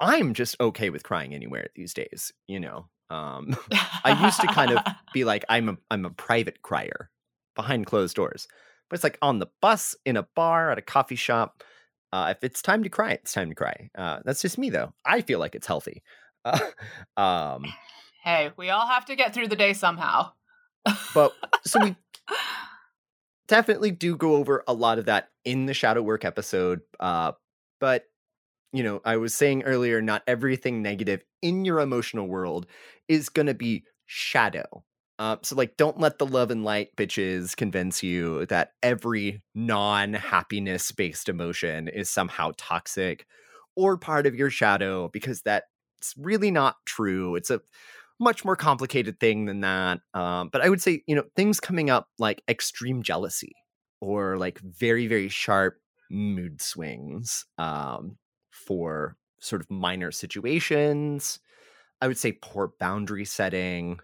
I'm 0.00 0.32
just 0.32 0.58
okay 0.60 0.90
with 0.90 1.02
crying 1.02 1.34
anywhere 1.34 1.68
these 1.74 1.92
days. 1.92 2.32
You 2.46 2.60
know, 2.60 2.88
um, 3.10 3.56
I 4.04 4.24
used 4.24 4.40
to 4.40 4.46
kind 4.46 4.70
of 4.70 4.82
be 5.12 5.24
like, 5.24 5.44
I'm 5.48 5.68
a 5.68 5.76
I'm 5.90 6.04
a 6.04 6.10
private 6.10 6.62
crier 6.62 7.10
behind 7.54 7.86
closed 7.86 8.16
doors, 8.16 8.46
but 8.88 8.94
it's 8.94 9.04
like 9.04 9.18
on 9.20 9.38
the 9.38 9.48
bus, 9.60 9.96
in 10.06 10.16
a 10.16 10.26
bar, 10.34 10.70
at 10.70 10.78
a 10.78 10.82
coffee 10.82 11.16
shop. 11.16 11.62
Uh, 12.12 12.34
if 12.36 12.42
it's 12.42 12.62
time 12.62 12.82
to 12.82 12.88
cry, 12.88 13.12
it's 13.12 13.32
time 13.32 13.50
to 13.50 13.54
cry. 13.54 13.90
Uh, 13.96 14.20
that's 14.24 14.42
just 14.42 14.58
me, 14.58 14.70
though. 14.70 14.92
I 15.04 15.20
feel 15.20 15.38
like 15.38 15.54
it's 15.54 15.66
healthy. 15.66 16.02
Uh, 16.44 16.58
um, 17.16 17.64
hey, 18.22 18.50
we 18.56 18.70
all 18.70 18.86
have 18.86 19.06
to 19.06 19.16
get 19.16 19.34
through 19.34 19.48
the 19.48 19.56
day 19.56 19.72
somehow. 19.74 20.32
but 21.14 21.32
so 21.64 21.80
we 21.80 21.96
definitely 23.48 23.90
do 23.90 24.16
go 24.16 24.36
over 24.36 24.64
a 24.66 24.72
lot 24.72 24.98
of 24.98 25.06
that 25.06 25.28
in 25.44 25.66
the 25.66 25.74
shadow 25.74 26.02
work 26.02 26.24
episode. 26.24 26.80
Uh, 26.98 27.32
but 27.80 28.04
you 28.72 28.82
know, 28.82 29.00
I 29.04 29.16
was 29.16 29.34
saying 29.34 29.62
earlier, 29.62 30.02
not 30.02 30.22
everything 30.26 30.82
negative 30.82 31.24
in 31.40 31.64
your 31.64 31.80
emotional 31.80 32.26
world 32.26 32.66
is 33.08 33.28
going 33.28 33.46
to 33.46 33.54
be 33.54 33.84
shadow. 34.06 34.84
Uh, 35.18 35.36
so, 35.42 35.56
like, 35.56 35.76
don't 35.76 35.98
let 35.98 36.18
the 36.18 36.26
love 36.26 36.50
and 36.50 36.64
light 36.64 36.94
bitches 36.96 37.56
convince 37.56 38.02
you 38.02 38.46
that 38.46 38.72
every 38.82 39.42
non 39.54 40.14
happiness 40.14 40.92
based 40.92 41.28
emotion 41.28 41.88
is 41.88 42.08
somehow 42.08 42.52
toxic 42.56 43.26
or 43.74 43.96
part 43.96 44.26
of 44.26 44.36
your 44.36 44.50
shadow, 44.50 45.08
because 45.08 45.42
that's 45.42 45.66
really 46.16 46.50
not 46.50 46.76
true. 46.86 47.34
It's 47.34 47.50
a 47.50 47.60
much 48.20 48.44
more 48.44 48.56
complicated 48.56 49.18
thing 49.20 49.46
than 49.46 49.60
that. 49.60 50.00
Um, 50.14 50.48
but 50.52 50.60
I 50.60 50.68
would 50.68 50.82
say, 50.82 51.02
you 51.06 51.14
know, 51.14 51.24
things 51.36 51.60
coming 51.60 51.90
up 51.90 52.08
like 52.18 52.42
extreme 52.48 53.02
jealousy 53.02 53.54
or 54.00 54.36
like 54.36 54.60
very, 54.60 55.06
very 55.06 55.28
sharp 55.28 55.78
mood 56.10 56.60
swings 56.60 57.44
um, 57.58 58.16
for 58.50 59.16
sort 59.40 59.62
of 59.62 59.70
minor 59.70 60.10
situations. 60.10 61.38
I 62.00 62.08
would 62.08 62.18
say 62.18 62.32
poor 62.32 62.72
boundary 62.78 63.24
setting 63.24 64.00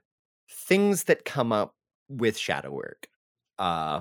things 0.55 1.05
that 1.05 1.25
come 1.25 1.53
up 1.53 1.75
with 2.09 2.37
shadow 2.37 2.71
work 2.71 3.09
uh 3.59 4.01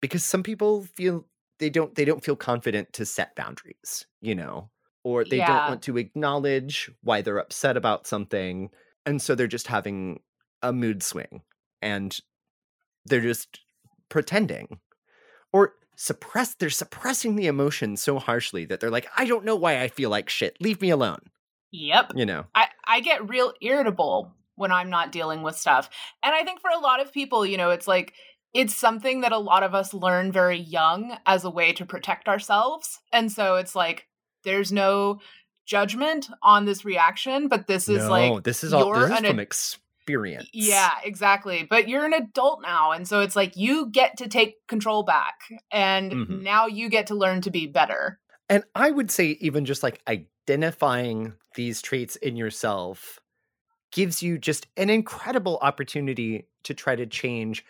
because 0.00 0.24
some 0.24 0.42
people 0.42 0.84
feel 0.96 1.26
they 1.58 1.70
don't 1.70 1.94
they 1.94 2.04
don't 2.04 2.24
feel 2.24 2.36
confident 2.36 2.92
to 2.92 3.06
set 3.06 3.34
boundaries 3.34 4.06
you 4.20 4.34
know 4.34 4.70
or 5.08 5.24
they 5.24 5.38
yeah. 5.38 5.46
don't 5.46 5.68
want 5.68 5.82
to 5.82 5.96
acknowledge 5.96 6.90
why 7.02 7.22
they're 7.22 7.38
upset 7.38 7.76
about 7.76 8.06
something. 8.06 8.68
And 9.06 9.22
so 9.22 9.34
they're 9.34 9.46
just 9.46 9.68
having 9.68 10.20
a 10.62 10.72
mood 10.72 11.02
swing 11.02 11.42
and 11.80 12.18
they're 13.06 13.20
just 13.20 13.60
pretending 14.10 14.80
or 15.52 15.74
suppress 15.96 16.54
they're 16.54 16.70
suppressing 16.70 17.36
the 17.36 17.46
emotion 17.46 17.96
so 17.96 18.18
harshly 18.18 18.64
that 18.64 18.80
they're 18.80 18.90
like 18.90 19.06
i 19.16 19.24
don't 19.24 19.44
know 19.44 19.56
why 19.56 19.80
i 19.80 19.88
feel 19.88 20.10
like 20.10 20.28
shit 20.28 20.56
leave 20.60 20.80
me 20.80 20.90
alone 20.90 21.18
yep 21.70 22.10
you 22.14 22.24
know 22.24 22.44
i 22.54 22.66
i 22.86 23.00
get 23.00 23.28
real 23.28 23.52
irritable 23.60 24.32
when 24.58 24.72
i'm 24.72 24.90
not 24.90 25.12
dealing 25.12 25.42
with 25.42 25.56
stuff 25.56 25.88
and 26.22 26.34
i 26.34 26.44
think 26.44 26.60
for 26.60 26.70
a 26.70 26.78
lot 26.78 27.00
of 27.00 27.12
people 27.12 27.46
you 27.46 27.56
know 27.56 27.70
it's 27.70 27.88
like 27.88 28.14
it's 28.54 28.74
something 28.74 29.20
that 29.20 29.32
a 29.32 29.38
lot 29.38 29.62
of 29.62 29.74
us 29.74 29.92
learn 29.92 30.32
very 30.32 30.58
young 30.58 31.16
as 31.26 31.44
a 31.44 31.50
way 31.50 31.72
to 31.72 31.86
protect 31.86 32.28
ourselves 32.28 33.00
and 33.12 33.30
so 33.30 33.56
it's 33.56 33.74
like 33.74 34.06
there's 34.44 34.72
no 34.72 35.20
judgment 35.66 36.28
on 36.42 36.64
this 36.64 36.84
reaction 36.84 37.48
but 37.48 37.66
this 37.66 37.88
is 37.88 38.04
no, 38.04 38.10
like 38.10 38.44
this 38.44 38.64
is 38.64 38.72
all 38.72 38.92
this 38.92 39.10
is 39.10 39.26
from 39.26 39.40
experience. 40.08 40.48
Yeah, 40.52 40.90
exactly. 41.04 41.66
But 41.68 41.88
you're 41.88 42.06
an 42.06 42.14
adult 42.14 42.62
now. 42.62 42.92
And 42.92 43.06
so 43.06 43.20
it's 43.20 43.36
like 43.36 43.56
you 43.56 43.90
get 43.90 44.16
to 44.18 44.28
take 44.28 44.66
control 44.66 45.02
back. 45.02 45.34
And 45.70 46.12
mm-hmm. 46.12 46.42
now 46.42 46.66
you 46.66 46.88
get 46.88 47.08
to 47.08 47.14
learn 47.14 47.42
to 47.42 47.50
be 47.50 47.66
better. 47.66 48.18
And 48.48 48.64
I 48.74 48.90
would 48.90 49.10
say, 49.10 49.36
even 49.40 49.66
just 49.66 49.82
like 49.82 50.00
identifying 50.08 51.34
these 51.54 51.82
traits 51.82 52.16
in 52.16 52.36
yourself 52.36 53.20
gives 53.92 54.22
you 54.22 54.38
just 54.38 54.66
an 54.76 54.90
incredible 54.90 55.58
opportunity 55.62 56.46
to 56.64 56.74
try 56.74 56.94
to 56.94 57.06
change 57.06 57.64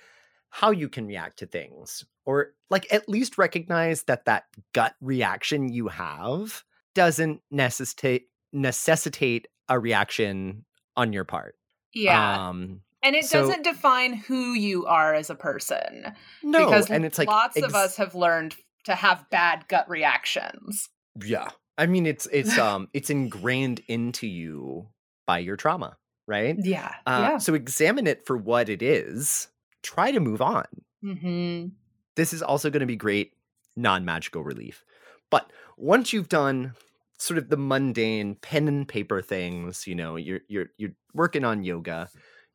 how 0.50 0.70
you 0.70 0.88
can 0.88 1.06
react 1.06 1.38
to 1.38 1.46
things 1.46 2.04
or 2.24 2.52
like 2.70 2.86
at 2.92 3.08
least 3.08 3.38
recognize 3.38 4.04
that 4.04 4.24
that 4.24 4.44
gut 4.72 4.94
reaction 5.00 5.68
you 5.68 5.88
have 5.88 6.64
doesn't 6.94 7.40
necessitate 7.50 8.28
necessitate 8.52 9.46
a 9.68 9.78
reaction 9.78 10.64
on 10.96 11.12
your 11.12 11.24
part 11.24 11.54
yeah. 11.94 12.48
Um, 12.48 12.80
and 13.02 13.14
it 13.14 13.24
so, 13.24 13.40
doesn't 13.40 13.64
define 13.64 14.12
who 14.12 14.54
you 14.54 14.86
are 14.86 15.14
as 15.14 15.30
a 15.30 15.34
person. 15.34 16.14
No, 16.42 16.66
because 16.66 16.90
and 16.90 17.04
it's 17.04 17.18
like 17.18 17.28
lots 17.28 17.56
ex- 17.56 17.66
of 17.66 17.74
us 17.74 17.96
have 17.96 18.14
learned 18.14 18.56
to 18.84 18.94
have 18.94 19.28
bad 19.30 19.66
gut 19.68 19.88
reactions. 19.88 20.88
Yeah. 21.24 21.48
I 21.76 21.86
mean 21.86 22.06
it's 22.06 22.26
it's 22.32 22.58
um 22.58 22.88
it's 22.92 23.08
ingrained 23.08 23.82
into 23.86 24.26
you 24.26 24.88
by 25.26 25.38
your 25.38 25.56
trauma, 25.56 25.96
right? 26.28 26.56
Yeah. 26.58 26.94
Uh, 27.06 27.30
yeah. 27.30 27.38
So 27.38 27.54
examine 27.54 28.06
it 28.06 28.24
for 28.26 28.36
what 28.36 28.68
it 28.68 28.82
is. 28.82 29.48
Try 29.82 30.12
to 30.12 30.20
move 30.20 30.40
on. 30.40 30.66
Mm-hmm. 31.02 31.68
This 32.14 32.32
is 32.32 32.42
also 32.42 32.70
going 32.70 32.80
to 32.80 32.86
be 32.86 32.96
great 32.96 33.32
non 33.76 34.04
magical 34.04 34.44
relief. 34.44 34.84
But 35.30 35.50
once 35.76 36.12
you've 36.12 36.28
done 36.28 36.74
sort 37.18 37.38
of 37.38 37.48
the 37.48 37.56
mundane 37.56 38.36
pen 38.36 38.68
and 38.68 38.86
paper 38.86 39.20
things 39.20 39.86
you 39.86 39.94
know 39.94 40.14
you're 40.16 40.40
you're 40.48 40.66
you're 40.76 40.92
working 41.14 41.44
on 41.44 41.64
yoga 41.64 42.08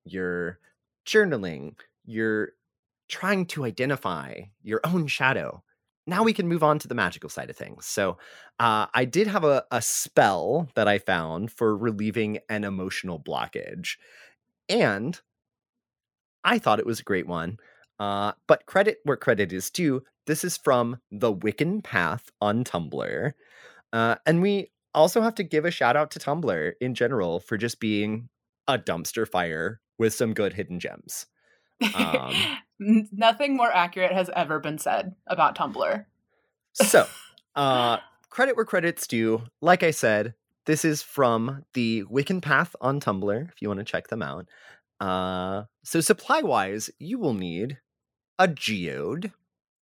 you're 0.06 0.58
journaling 1.06 1.76
you're 2.06 2.54
trying 3.10 3.46
to 3.46 3.66
identify 3.66 4.34
your 4.64 4.80
own 4.86 5.06
shadow 5.06 5.62
now 6.06 6.24
we 6.24 6.34
can 6.34 6.48
move 6.48 6.64
on 6.64 6.80
to 6.80 6.88
the 6.88 6.96
magical 6.96 7.30
side 7.30 7.50
of 7.50 7.56
things 7.56 7.86
so 7.86 8.18
uh, 8.60 8.88
i 8.94 9.06
did 9.06 9.28
have 9.28 9.44
a, 9.44 9.64
a 9.72 9.82
spell 9.82 10.70
that 10.76 10.88
i 10.88 10.98
found 10.98 11.52
for 11.52 11.76
relieving 11.76 12.40
an 12.50 12.64
emotional 12.64 13.20
blockage 13.20 13.96
and 14.70 15.22
i 16.44 16.58
thought 16.58 16.80
it 16.80 16.86
was 16.86 17.00
a 17.00 17.04
great 17.04 17.28
one 17.28 17.58
uh, 18.00 18.34
but 18.48 18.66
credit 18.66 18.98
where 19.04 19.18
credit 19.18 19.54
is 19.54 19.70
due 19.70 20.04
this 20.26 20.44
is 20.44 20.58
from 20.58 20.98
the 21.12 21.34
wiccan 21.34 21.84
path 21.84 22.32
on 22.42 22.64
tumblr 22.64 23.34
uh, 23.94 24.16
and 24.26 24.42
we 24.42 24.72
also 24.94 25.22
have 25.22 25.36
to 25.36 25.44
give 25.44 25.66
a 25.66 25.72
shout 25.72 25.96
out 25.96 26.12
to 26.12 26.20
Tumblr 26.20 26.74
in 26.82 26.94
general 26.96 27.40
for 27.40 27.58
just 27.58 27.80
being 27.80 28.30
a 28.68 28.78
dumpster 28.78 29.28
fire 29.28 29.82
with 29.98 30.14
some 30.14 30.34
good 30.34 30.54
hidden 30.54 30.80
gems. 30.80 31.28
Um, 31.96 32.34
Nothing 33.12 33.56
more 33.56 33.72
accurate 33.72 34.12
has 34.12 34.30
ever 34.36 34.60
been 34.60 34.78
said 34.78 35.16
about 35.28 35.56
Tumblr. 35.56 36.06
so, 36.74 37.08
uh, 37.56 37.98
credit 38.30 38.56
where 38.56 38.66
credit's 38.66 39.08
due. 39.08 39.44
Like 39.62 39.84
I 39.84 39.92
said, 39.92 40.34
this 40.66 40.86
is 40.86 41.02
from 41.02 41.64
the 41.74 42.04
Wiccan 42.04 42.42
Path 42.42 42.76
on 42.82 43.00
Tumblr, 43.00 43.50
if 43.50 43.62
you 43.62 43.68
want 43.68 43.80
to 43.80 43.86
check 43.86 44.08
them 44.08 44.22
out. 44.22 44.48
Uh, 45.00 45.64
so 45.84 46.02
supply 46.02 46.42
wise, 46.42 46.90
you 47.00 47.20
will 47.20 47.34
need 47.34 47.78
a 48.40 48.48
geode. 48.48 49.32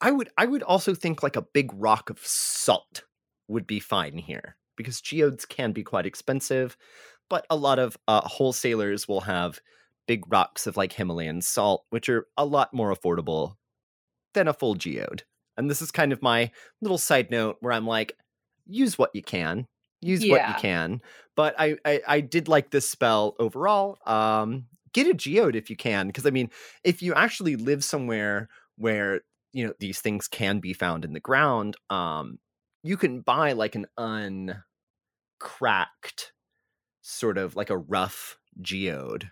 I 0.00 0.10
would 0.10 0.30
I 0.36 0.46
would 0.46 0.62
also 0.62 0.94
think 0.94 1.22
like 1.22 1.36
a 1.36 1.42
big 1.42 1.70
rock 1.74 2.10
of 2.10 2.24
salt 2.24 3.04
would 3.48 3.66
be 3.66 3.80
fine 3.80 4.18
here 4.18 4.56
because 4.76 5.00
geodes 5.00 5.44
can 5.44 5.72
be 5.72 5.82
quite 5.82 6.06
expensive, 6.06 6.76
but 7.28 7.46
a 7.50 7.56
lot 7.56 7.78
of 7.78 7.96
uh, 8.06 8.20
wholesalers 8.20 9.08
will 9.08 9.22
have 9.22 9.60
big 10.08 10.24
rocks 10.32 10.66
of 10.66 10.76
like 10.76 10.94
Himalayan 10.94 11.40
salt, 11.40 11.84
which 11.90 12.08
are 12.08 12.26
a 12.36 12.44
lot 12.44 12.74
more 12.74 12.92
affordable 12.92 13.54
than 14.34 14.48
a 14.48 14.52
full 14.52 14.74
geode. 14.74 15.22
And 15.56 15.70
this 15.70 15.80
is 15.80 15.92
kind 15.92 16.12
of 16.12 16.22
my 16.22 16.50
little 16.80 16.98
side 16.98 17.30
note 17.30 17.58
where 17.60 17.72
I'm 17.72 17.86
like, 17.86 18.14
use 18.66 18.98
what 18.98 19.10
you 19.14 19.22
can, 19.22 19.68
use 20.00 20.24
yeah. 20.24 20.32
what 20.32 20.48
you 20.48 20.54
can. 20.60 21.00
But 21.36 21.54
I, 21.58 21.76
I, 21.84 22.00
I 22.08 22.20
did 22.20 22.48
like 22.48 22.70
this 22.70 22.88
spell 22.88 23.36
overall. 23.38 23.98
Um, 24.06 24.66
get 24.92 25.06
a 25.06 25.14
geode 25.14 25.54
if 25.54 25.70
you 25.70 25.76
can, 25.76 26.08
because 26.08 26.26
I 26.26 26.30
mean, 26.30 26.50
if 26.82 27.02
you 27.02 27.14
actually 27.14 27.56
live 27.56 27.84
somewhere 27.84 28.48
where 28.76 29.20
you 29.52 29.66
know 29.66 29.72
these 29.78 30.00
things 30.00 30.26
can 30.28 30.58
be 30.58 30.72
found 30.72 31.04
in 31.04 31.12
the 31.12 31.20
ground, 31.20 31.76
um, 31.90 32.38
you 32.82 32.96
can 32.96 33.20
buy 33.20 33.52
like 33.52 33.74
an 33.74 33.86
uncracked 35.40 36.32
sort 37.02 37.38
of 37.38 37.56
like 37.56 37.70
a 37.70 37.78
rough 37.78 38.38
geode 38.60 39.30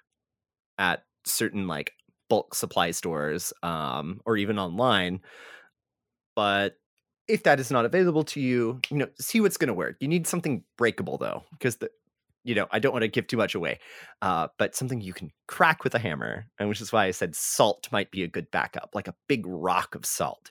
at 0.79 1.05
certain 1.25 1.67
like 1.67 1.93
bulk 2.29 2.55
supply 2.55 2.91
stores 2.91 3.53
um 3.63 4.21
or 4.27 4.37
even 4.37 4.59
online 4.59 5.21
but 6.35 6.77
if 7.29 7.43
that 7.43 7.59
is 7.59 7.71
not 7.71 7.85
available 7.85 8.25
to 8.25 8.41
you 8.41 8.81
you 8.91 8.97
know 8.97 9.09
see 9.21 9.41
what's 9.41 9.57
going 9.57 9.69
to 9.69 9.75
work 9.75 9.97
you 10.01 10.09
need 10.09 10.27
something 10.27 10.63
breakable 10.77 11.19
though 11.19 11.43
because 11.53 11.77
the 11.77 11.89
you 12.45 12.55
know 12.55 12.67
i 12.71 12.79
don't 12.79 12.93
want 12.93 13.03
to 13.03 13.09
give 13.09 13.27
too 13.27 13.37
much 13.37 13.55
away 13.55 13.79
uh 14.23 14.49
but 14.59 14.75
something 14.75 15.01
you 15.01 15.13
can 15.13 15.31
crack 15.49 15.83
with 15.85 15.95
a 15.95 15.99
hammer 15.99 16.47
and 16.59 16.69
which 16.69 16.81
is 16.81 16.93
why 16.93 17.05
i 17.07 17.11
said 17.11 17.35
salt 17.35 17.89
might 17.91 18.11
be 18.11 18.23
a 18.23 18.29
good 18.29 18.49
backup 18.51 18.91
like 18.95 19.09
a 19.09 19.15
big 19.29 19.45
rock 19.47 19.95
of 19.95 20.07
salt 20.07 20.51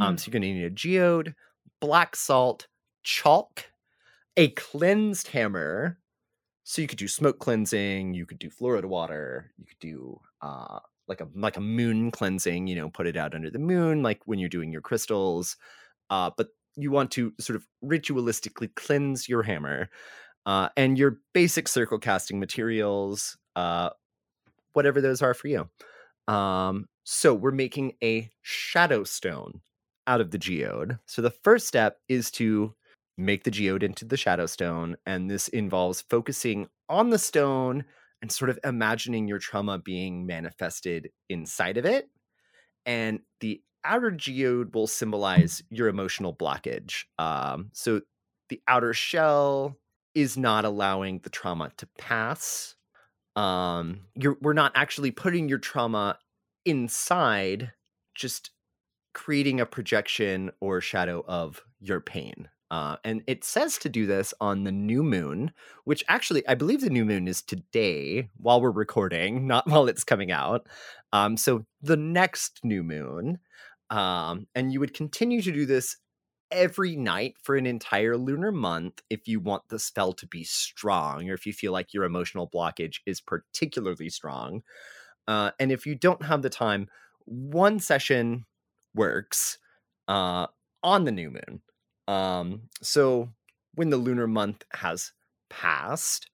um 0.00 0.14
mm. 0.14 0.20
so 0.20 0.26
you're 0.26 0.32
going 0.32 0.42
to 0.42 0.52
need 0.52 0.64
a 0.64 0.70
geode 0.70 1.34
black 1.80 2.16
salt, 2.16 2.66
chalk, 3.02 3.66
a 4.36 4.48
cleansed 4.50 5.28
hammer. 5.28 5.98
So 6.68 6.82
you 6.82 6.88
could 6.88 6.98
do 6.98 7.06
smoke 7.06 7.38
cleansing, 7.38 8.14
you 8.14 8.26
could 8.26 8.40
do 8.40 8.50
Florida 8.50 8.88
water, 8.88 9.52
you 9.56 9.66
could 9.66 9.78
do 9.78 10.20
uh, 10.42 10.80
like 11.06 11.20
a 11.20 11.28
like 11.36 11.56
a 11.56 11.60
moon 11.60 12.10
cleansing, 12.10 12.66
you 12.66 12.74
know, 12.74 12.90
put 12.90 13.06
it 13.06 13.16
out 13.16 13.36
under 13.36 13.50
the 13.50 13.60
moon, 13.60 14.02
like 14.02 14.20
when 14.24 14.40
you're 14.40 14.48
doing 14.48 14.72
your 14.72 14.80
crystals. 14.80 15.56
Uh, 16.10 16.32
but 16.36 16.48
you 16.74 16.90
want 16.90 17.12
to 17.12 17.32
sort 17.38 17.54
of 17.54 17.64
ritualistically 17.84 18.74
cleanse 18.74 19.28
your 19.28 19.44
hammer 19.44 19.88
uh, 20.44 20.68
and 20.76 20.98
your 20.98 21.18
basic 21.32 21.68
circle 21.68 22.00
casting 22.00 22.40
materials, 22.40 23.38
uh, 23.54 23.90
whatever 24.72 25.00
those 25.00 25.22
are 25.22 25.34
for 25.34 25.46
you. 25.46 25.70
Um, 26.26 26.88
so 27.04 27.32
we're 27.32 27.52
making 27.52 27.92
a 28.02 28.28
shadow 28.42 29.04
stone 29.04 29.60
out 30.08 30.20
of 30.20 30.32
the 30.32 30.38
geode. 30.38 30.98
So 31.06 31.22
the 31.22 31.30
first 31.30 31.68
step 31.68 31.98
is 32.08 32.32
to 32.32 32.74
make 33.18 33.44
the 33.44 33.50
geode 33.50 33.82
into 33.82 34.04
the 34.04 34.16
shadow 34.16 34.46
stone. 34.46 34.96
And 35.06 35.30
this 35.30 35.48
involves 35.48 36.02
focusing 36.02 36.68
on 36.88 37.10
the 37.10 37.18
stone 37.18 37.84
and 38.22 38.30
sort 38.30 38.50
of 38.50 38.58
imagining 38.64 39.28
your 39.28 39.38
trauma 39.38 39.78
being 39.78 40.26
manifested 40.26 41.10
inside 41.28 41.76
of 41.76 41.84
it. 41.84 42.08
And 42.84 43.20
the 43.40 43.62
outer 43.84 44.10
geode 44.10 44.74
will 44.74 44.86
symbolize 44.86 45.62
your 45.70 45.88
emotional 45.88 46.34
blockage. 46.34 47.04
Um, 47.18 47.70
so 47.72 48.00
the 48.48 48.60
outer 48.68 48.92
shell 48.92 49.76
is 50.14 50.36
not 50.36 50.64
allowing 50.64 51.20
the 51.20 51.30
trauma 51.30 51.70
to 51.76 51.88
pass. 51.98 52.74
Um, 53.34 54.00
we're 54.40 54.54
not 54.54 54.72
actually 54.74 55.10
putting 55.10 55.48
your 55.48 55.58
trauma 55.58 56.18
inside, 56.64 57.72
just 58.14 58.50
creating 59.12 59.60
a 59.60 59.66
projection 59.66 60.50
or 60.60 60.80
shadow 60.80 61.24
of 61.26 61.62
your 61.80 62.00
pain. 62.00 62.48
Uh, 62.70 62.96
and 63.04 63.22
it 63.26 63.44
says 63.44 63.78
to 63.78 63.88
do 63.88 64.06
this 64.06 64.34
on 64.40 64.64
the 64.64 64.72
new 64.72 65.02
moon, 65.02 65.52
which 65.84 66.04
actually 66.08 66.46
I 66.48 66.54
believe 66.54 66.80
the 66.80 66.90
new 66.90 67.04
moon 67.04 67.28
is 67.28 67.42
today 67.42 68.28
while 68.38 68.60
we're 68.60 68.70
recording, 68.70 69.46
not 69.46 69.66
while 69.70 69.88
it's 69.88 70.04
coming 70.04 70.32
out. 70.32 70.66
Um, 71.12 71.36
so 71.36 71.64
the 71.80 71.96
next 71.96 72.60
new 72.64 72.82
moon, 72.82 73.38
um, 73.90 74.46
and 74.54 74.72
you 74.72 74.80
would 74.80 74.94
continue 74.94 75.42
to 75.42 75.52
do 75.52 75.66
this 75.66 75.96
every 76.50 76.96
night 76.96 77.34
for 77.42 77.56
an 77.56 77.66
entire 77.66 78.16
lunar 78.16 78.52
month 78.52 79.02
if 79.10 79.26
you 79.26 79.40
want 79.40 79.62
the 79.68 79.78
spell 79.78 80.12
to 80.12 80.26
be 80.26 80.44
strong 80.44 81.28
or 81.28 81.34
if 81.34 81.44
you 81.44 81.52
feel 81.52 81.72
like 81.72 81.92
your 81.92 82.04
emotional 82.04 82.48
blockage 82.48 83.00
is 83.04 83.20
particularly 83.20 84.08
strong. 84.08 84.62
Uh, 85.26 85.50
and 85.58 85.72
if 85.72 85.86
you 85.86 85.94
don't 85.94 86.24
have 86.24 86.42
the 86.42 86.50
time, 86.50 86.88
one 87.24 87.80
session 87.80 88.44
works 88.94 89.58
uh, 90.08 90.46
on 90.82 91.04
the 91.04 91.12
new 91.12 91.30
moon. 91.30 91.60
Um, 92.08 92.62
so 92.82 93.30
when 93.74 93.90
the 93.90 93.96
lunar 93.96 94.26
month 94.26 94.64
has 94.72 95.12
passed 95.50 96.30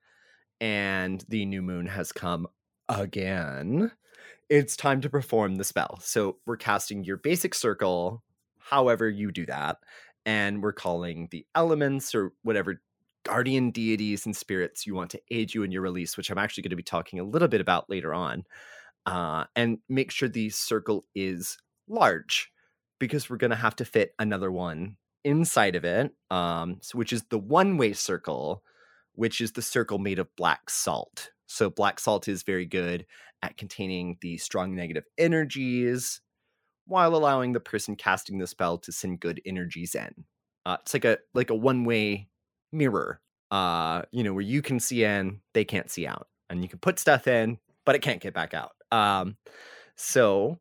and 0.61 1.25
the 1.29 1.45
new 1.45 1.63
moon 1.63 1.87
has 1.87 2.13
come 2.13 2.47
again, 2.89 3.91
it's 4.49 4.77
time 4.77 5.01
to 5.01 5.11
perform 5.11 5.57
the 5.57 5.65
spell. 5.65 5.99
So 6.03 6.37
we're 6.47 6.57
casting 6.57 7.05
your 7.05 7.17
basic 7.17 7.55
circle, 7.55 8.23
however 8.59 9.09
you 9.09 9.33
do 9.33 9.47
that, 9.47 9.79
and 10.27 10.63
we're 10.63 10.73
calling 10.73 11.29
the 11.31 11.47
elements 11.55 12.15
or 12.15 12.33
whatever 12.43 12.81
guardian 13.25 13.71
deities 13.71 14.27
and 14.27 14.37
spirits 14.37 14.87
you 14.87 14.95
want 14.95 15.11
to 15.11 15.23
aid 15.31 15.55
you 15.55 15.63
in 15.63 15.73
your 15.73 15.83
release, 15.83 16.17
which 16.17 16.31
I'm 16.31 16.39
actually 16.39 16.65
going 16.65 16.71
to 16.71 16.77
be 16.77 16.83
talking 16.83 17.19
a 17.19 17.25
little 17.25 17.49
bit 17.49 17.61
about 17.61 17.89
later 17.89 18.13
on. 18.13 18.45
Uh, 19.07 19.45
and 19.57 19.79
make 19.89 20.11
sure 20.11 20.29
the 20.29 20.51
circle 20.51 21.05
is 21.15 21.59
large 21.89 22.53
because 23.01 23.29
we're 23.29 23.37
going 23.37 23.51
to 23.51 23.57
have 23.57 23.75
to 23.77 23.85
fit 23.85 24.15
another 24.19 24.51
one 24.51 24.97
inside 25.25 25.77
of 25.77 25.85
it, 25.85 26.13
um, 26.31 26.79
so, 26.81 26.99
which 26.99 27.13
is 27.13 27.25
the 27.31 27.39
one 27.39 27.77
way 27.77 27.93
circle, 27.93 28.63
which 29.15 29.41
is 29.41 29.53
the 29.53 29.63
circle 29.63 29.99
made 29.99 30.19
of 30.19 30.35
black 30.37 30.71
salt. 30.71 31.31
So, 31.47 31.71
black 31.71 32.01
salt 32.01 32.29
is 32.29 32.43
very 32.43 32.67
good 32.67 33.07
at 33.43 33.57
containing 33.57 34.19
the 34.21 34.39
strong 34.39 34.75
negative 34.75 35.05
energies 35.19 36.21
while 36.87 37.15
allowing 37.15 37.53
the 37.53 37.61
person 37.61 37.97
casting 37.97 38.39
the 38.39 38.47
spell 38.47 38.79
to 38.79 38.93
send 38.93 39.21
good 39.21 39.41
energies 39.45 39.95
in. 39.95 40.25
Uh, 40.65 40.77
it's 40.81 40.95
like 40.95 41.05
a 41.05 41.19
like 41.35 41.51
a 41.51 41.55
one 41.55 41.85
way 41.85 42.29
mirror, 42.73 43.21
uh, 43.51 44.03
you 44.13 44.23
know, 44.23 44.33
where 44.33 44.43
you 44.43 44.63
can 44.63 44.81
see 44.81 45.05
in, 45.05 45.41
they 45.55 45.65
can't 45.65 45.91
see 45.91 46.07
out, 46.07 46.29
and 46.49 46.63
you 46.63 46.69
can 46.69 46.79
put 46.79 46.99
stuff 46.99 47.27
in, 47.27 47.59
but 47.85 47.95
it 47.95 48.03
can't 48.03 48.21
get 48.21 48.35
back 48.35 48.55
out. 48.55 48.73
Um, 48.91 49.37
so 49.97 50.59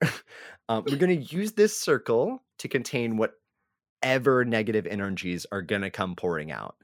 um, 0.68 0.84
we're 0.86 0.96
going 0.96 1.16
to 1.16 1.36
use 1.36 1.52
this 1.52 1.78
circle 1.78 2.42
to 2.58 2.68
contain 2.68 3.16
whatever 3.16 4.44
negative 4.44 4.86
energies 4.86 5.46
are 5.52 5.62
going 5.62 5.82
to 5.82 5.90
come 5.90 6.16
pouring 6.16 6.50
out. 6.50 6.76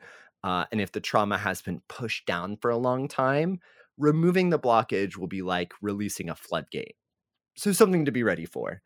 Uh, 0.45 0.65
and 0.71 0.81
if 0.81 0.93
the 0.93 1.01
trauma 1.01 1.37
has 1.39 1.63
been 1.63 1.81
pushed 1.89 2.27
down 2.27 2.57
for 2.61 2.71
a 2.71 2.77
long 2.77 3.09
time, 3.09 3.59
removing 3.99 4.51
the 4.51 4.59
blockage 4.59 5.17
will 5.17 5.27
be 5.27 5.43
like 5.43 5.73
releasing 5.83 6.29
a 6.29 6.35
floodgate. 6.35 6.97
So, 7.57 7.73
something 7.73 8.05
to 8.05 8.13
be 8.13 8.23
ready 8.23 8.45
for. 8.45 8.83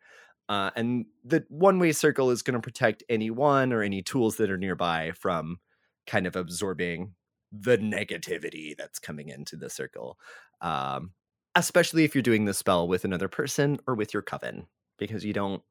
Uh, 0.48 0.70
and 0.74 1.07
the 1.24 1.44
one 1.48 1.79
way 1.79 1.92
circle 1.92 2.31
is 2.31 2.42
going 2.42 2.55
to 2.55 2.61
protect 2.61 3.03
anyone 3.09 3.72
or 3.72 3.83
any 3.83 4.03
tools 4.03 4.37
that 4.37 4.50
are 4.50 4.59
nearby 4.59 5.12
from 5.12 5.59
kind 6.07 6.26
of 6.26 6.35
absorbing 6.35 7.14
the 7.53 7.79
negativity 7.79 8.76
that's 8.76 8.98
coming 8.98 9.29
into 9.29 9.57
the 9.57 9.70
circle. 9.70 10.18
Um, 10.61 11.12
especially 11.55 12.05
if 12.05 12.15
you're 12.15 12.23
doing 12.23 12.45
the 12.45 12.55
spell 12.55 12.87
with 12.89 13.05
another 13.05 13.29
person 13.29 13.79
or 13.87 13.95
with 13.95 14.15
your 14.15 14.23
coven, 14.23 14.67
because 14.99 15.25
you 15.25 15.33
don't 15.33 15.63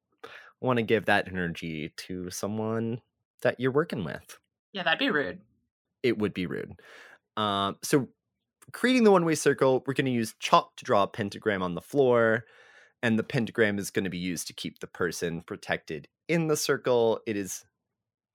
want 0.62 0.78
to 0.78 0.84
give 0.84 1.06
that 1.06 1.28
energy 1.28 1.94
to 1.96 2.30
someone 2.30 3.02
that 3.42 3.60
you're 3.60 3.72
working 3.72 4.04
with. 4.04 4.38
Yeah, 4.74 4.84
that'd 4.84 5.00
be 5.00 5.10
rude. 5.10 5.40
It 6.04 6.18
would 6.18 6.34
be 6.34 6.46
rude. 6.46 6.80
Um, 7.38 7.78
so, 7.82 8.10
creating 8.72 9.04
the 9.04 9.12
one 9.12 9.26
way 9.26 9.36
circle, 9.36 9.84
we're 9.88 9.94
going 9.94 10.06
to 10.06 10.12
use 10.12 10.36
chalk 10.40 10.76
to 10.78 10.86
draw 10.86 11.04
a 11.04 11.08
pentagram 11.08 11.64
on 11.64 11.76
the 11.76 11.82
floor 11.82 12.46
and 13.02 13.18
the 13.18 13.24
pentagram 13.24 13.80
is 13.80 13.92
going 13.92 14.04
to 14.04 14.10
be 14.10 14.18
used 14.18 14.48
to 14.48 14.54
keep 14.54 14.80
the 14.80 14.88
person 14.88 15.42
protected 15.42 16.08
in 16.28 16.48
the 16.48 16.58
circle. 16.58 17.20
It 17.26 17.38
is 17.38 17.64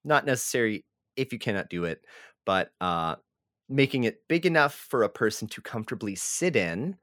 not 0.05 0.27
necessary 0.27 0.85
if 1.17 1.33
you 1.33 1.39
cannot 1.39 1.69
do 1.69 1.85
it, 1.85 2.05
but 2.47 2.71
uh, 2.81 3.17
making 3.69 4.05
it 4.05 4.23
big 4.29 4.47
enough 4.47 4.75
for 4.75 5.03
a 5.03 5.09
person 5.09 5.49
to 5.49 5.61
comfortably 5.61 6.15
sit 6.15 6.57
in, 6.57 6.97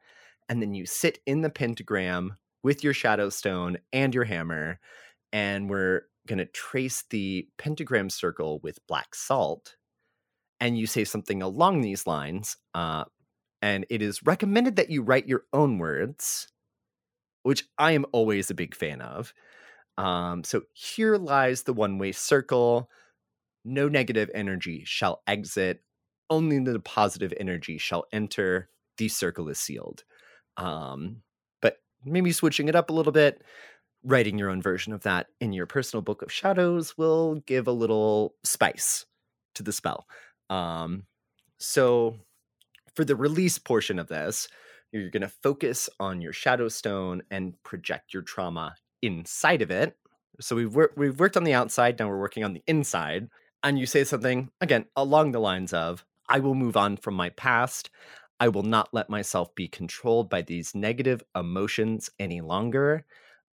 and 0.51 0.61
then 0.61 0.73
you 0.73 0.85
sit 0.85 1.19
in 1.25 1.41
the 1.41 1.49
pentagram 1.49 2.37
with 2.61 2.83
your 2.83 2.93
shadow 2.93 3.29
stone 3.29 3.77
and 3.91 4.13
your 4.13 4.25
hammer, 4.25 4.79
and 5.31 5.69
we're 5.69 6.01
going 6.27 6.39
to 6.39 6.45
trace 6.45 7.05
the 7.09 7.47
pentagram 7.57 8.11
circle 8.11 8.59
with 8.61 8.85
black 8.87 9.15
salt. 9.15 9.77
And 10.59 10.77
you 10.77 10.85
say 10.85 11.05
something 11.05 11.41
along 11.41 11.81
these 11.81 12.05
lines, 12.05 12.57
uh, 12.75 13.05
and 13.63 13.87
it 13.89 14.03
is 14.03 14.21
recommended 14.23 14.75
that 14.75 14.91
you 14.91 15.01
write 15.01 15.27
your 15.27 15.45
own 15.53 15.79
words 15.79 16.47
which 17.43 17.65
I 17.77 17.93
am 17.93 18.05
always 18.11 18.49
a 18.49 18.55
big 18.55 18.75
fan 18.75 19.01
of. 19.01 19.33
Um, 19.97 20.43
so 20.43 20.63
here 20.73 21.17
lies 21.17 21.63
the 21.63 21.73
one 21.73 21.97
way 21.97 22.11
circle. 22.11 22.89
No 23.63 23.87
negative 23.87 24.29
energy 24.33 24.83
shall 24.85 25.21
exit, 25.27 25.83
only 26.29 26.59
the 26.59 26.79
positive 26.79 27.33
energy 27.39 27.77
shall 27.77 28.05
enter. 28.11 28.69
The 28.97 29.07
circle 29.07 29.49
is 29.49 29.59
sealed. 29.59 30.03
Um, 30.57 31.21
but 31.61 31.77
maybe 32.05 32.31
switching 32.31 32.67
it 32.67 32.75
up 32.75 32.89
a 32.89 32.93
little 32.93 33.11
bit, 33.11 33.41
writing 34.03 34.37
your 34.37 34.49
own 34.49 34.61
version 34.61 34.93
of 34.93 35.03
that 35.03 35.27
in 35.39 35.53
your 35.53 35.65
personal 35.65 36.01
book 36.01 36.21
of 36.21 36.31
shadows 36.31 36.97
will 36.97 37.35
give 37.45 37.67
a 37.67 37.71
little 37.71 38.35
spice 38.43 39.05
to 39.55 39.63
the 39.63 39.71
spell. 39.71 40.07
Um, 40.49 41.03
so 41.59 42.17
for 42.95 43.05
the 43.05 43.15
release 43.15 43.57
portion 43.57 43.99
of 43.99 44.07
this, 44.07 44.47
you're 44.91 45.09
going 45.09 45.21
to 45.21 45.29
focus 45.29 45.89
on 45.99 46.21
your 46.21 46.33
shadow 46.33 46.67
stone 46.67 47.21
and 47.31 47.61
project 47.63 48.13
your 48.13 48.23
trauma 48.23 48.75
inside 49.01 49.61
of 49.61 49.71
it. 49.71 49.95
So 50.39 50.55
we've 50.55 50.75
wor- 50.75 50.91
we've 50.97 51.19
worked 51.19 51.37
on 51.37 51.43
the 51.43 51.53
outside, 51.53 51.97
now 51.97 52.09
we're 52.09 52.19
working 52.19 52.43
on 52.43 52.53
the 52.53 52.63
inside. 52.67 53.29
And 53.63 53.77
you 53.77 53.85
say 53.85 54.03
something 54.03 54.49
again 54.59 54.85
along 54.95 55.31
the 55.31 55.39
lines 55.39 55.71
of, 55.71 56.03
"I 56.27 56.39
will 56.39 56.55
move 56.55 56.75
on 56.75 56.97
from 56.97 57.13
my 57.13 57.29
past. 57.29 57.91
I 58.41 58.47
will 58.47 58.63
not 58.63 58.89
let 58.91 59.08
myself 59.08 59.54
be 59.54 59.67
controlled 59.67 60.27
by 60.27 60.41
these 60.41 60.73
negative 60.73 61.21
emotions 61.36 62.10
any 62.17 62.41
longer. 62.41 63.06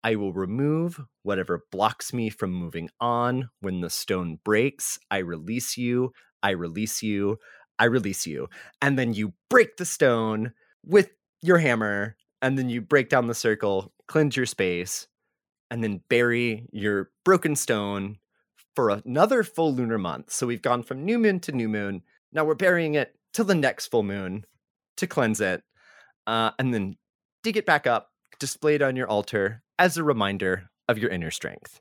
I 0.05 0.15
will 0.15 0.33
remove 0.33 1.01
whatever 1.25 1.65
blocks 1.73 2.13
me 2.13 2.31
from 2.31 2.53
moving 2.53 2.91
on. 3.01 3.51
When 3.59 3.81
the 3.81 3.91
stone 3.91 4.39
breaks, 4.45 4.97
I 5.11 5.19
release 5.19 5.77
you. 5.77 6.13
I 6.41 6.51
release 6.51 7.03
you. 7.03 7.39
I 7.81 7.87
release 7.87 8.29
you. 8.29 8.47
And 8.81 8.97
then 8.97 9.13
you 9.13 9.33
break 9.51 9.77
the 9.77 9.85
stone 9.85 10.53
with 10.85 11.11
your 11.43 11.59
hammer 11.59 12.17
and 12.41 12.57
then 12.57 12.69
you 12.71 12.81
break 12.81 13.09
down 13.09 13.27
the 13.27 13.35
circle, 13.35 13.93
cleanse 14.07 14.37
your 14.37 14.47
space, 14.47 15.09
and 15.69 15.83
then 15.83 16.01
bury 16.09 16.69
your 16.71 17.11
broken 17.25 17.57
stone 17.57 18.19
for 18.77 18.91
another 18.91 19.43
full 19.43 19.75
lunar 19.75 19.99
month. 19.99 20.31
So 20.31 20.47
we've 20.47 20.63
gone 20.63 20.85
from 20.85 21.05
new 21.05 21.19
moon 21.19 21.41
to 21.41 21.51
new 21.51 21.69
moon. 21.69 22.03
Now 22.33 22.45
we're 22.45 22.55
burying 22.55 22.95
it 22.95 23.17
till 23.33 23.47
the 23.47 23.57
next 23.57 23.89
full 23.89 24.05
moon 24.05 24.45
to 24.97 25.07
cleanse 25.07 25.41
it, 25.41 25.63
uh, 26.27 26.51
and 26.59 26.73
then 26.73 26.97
dig 27.43 27.57
it 27.57 27.67
back 27.67 27.87
up, 27.87 28.11
display 28.39 28.75
it 28.75 28.83
on 28.83 28.97
your 28.97 29.09
altar 29.09 29.63
as 29.79 29.97
a 29.97 30.05
reminder 30.05 30.71
of 30.89 30.99
your 30.99 31.11
inner 31.11 31.31
strength. 31.31 31.81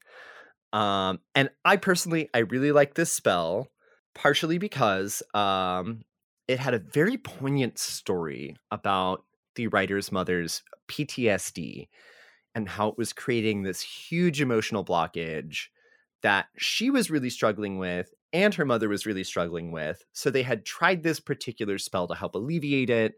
Um, 0.73 1.19
and 1.33 1.49
I 1.63 1.77
personally, 1.77 2.29
I 2.33 2.39
really 2.39 2.71
like 2.71 2.95
this 2.95 3.11
spell, 3.11 3.69
partially 4.13 4.57
because 4.57 5.23
um, 5.33 6.01
it 6.47 6.59
had 6.59 6.73
a 6.73 6.79
very 6.79 7.17
poignant 7.17 7.79
story 7.79 8.57
about 8.71 9.23
the 9.55 9.67
writer's 9.67 10.11
mother's 10.11 10.63
PTSD 10.87 11.87
and 12.53 12.69
how 12.69 12.89
it 12.89 12.97
was 12.97 13.13
creating 13.13 13.63
this 13.63 13.81
huge 13.81 14.41
emotional 14.41 14.83
blockage 14.83 15.67
that 16.23 16.47
she 16.57 16.89
was 16.89 17.11
really 17.11 17.29
struggling 17.29 17.77
with 17.77 18.13
and 18.35 18.53
her 18.53 18.65
mother 18.65 18.89
was 18.89 19.05
really 19.05 19.23
struggling 19.23 19.71
with. 19.71 20.03
So 20.11 20.29
they 20.29 20.43
had 20.43 20.65
tried 20.65 21.03
this 21.03 21.21
particular 21.21 21.77
spell 21.77 22.05
to 22.09 22.15
help 22.15 22.35
alleviate 22.35 22.89
it. 22.89 23.13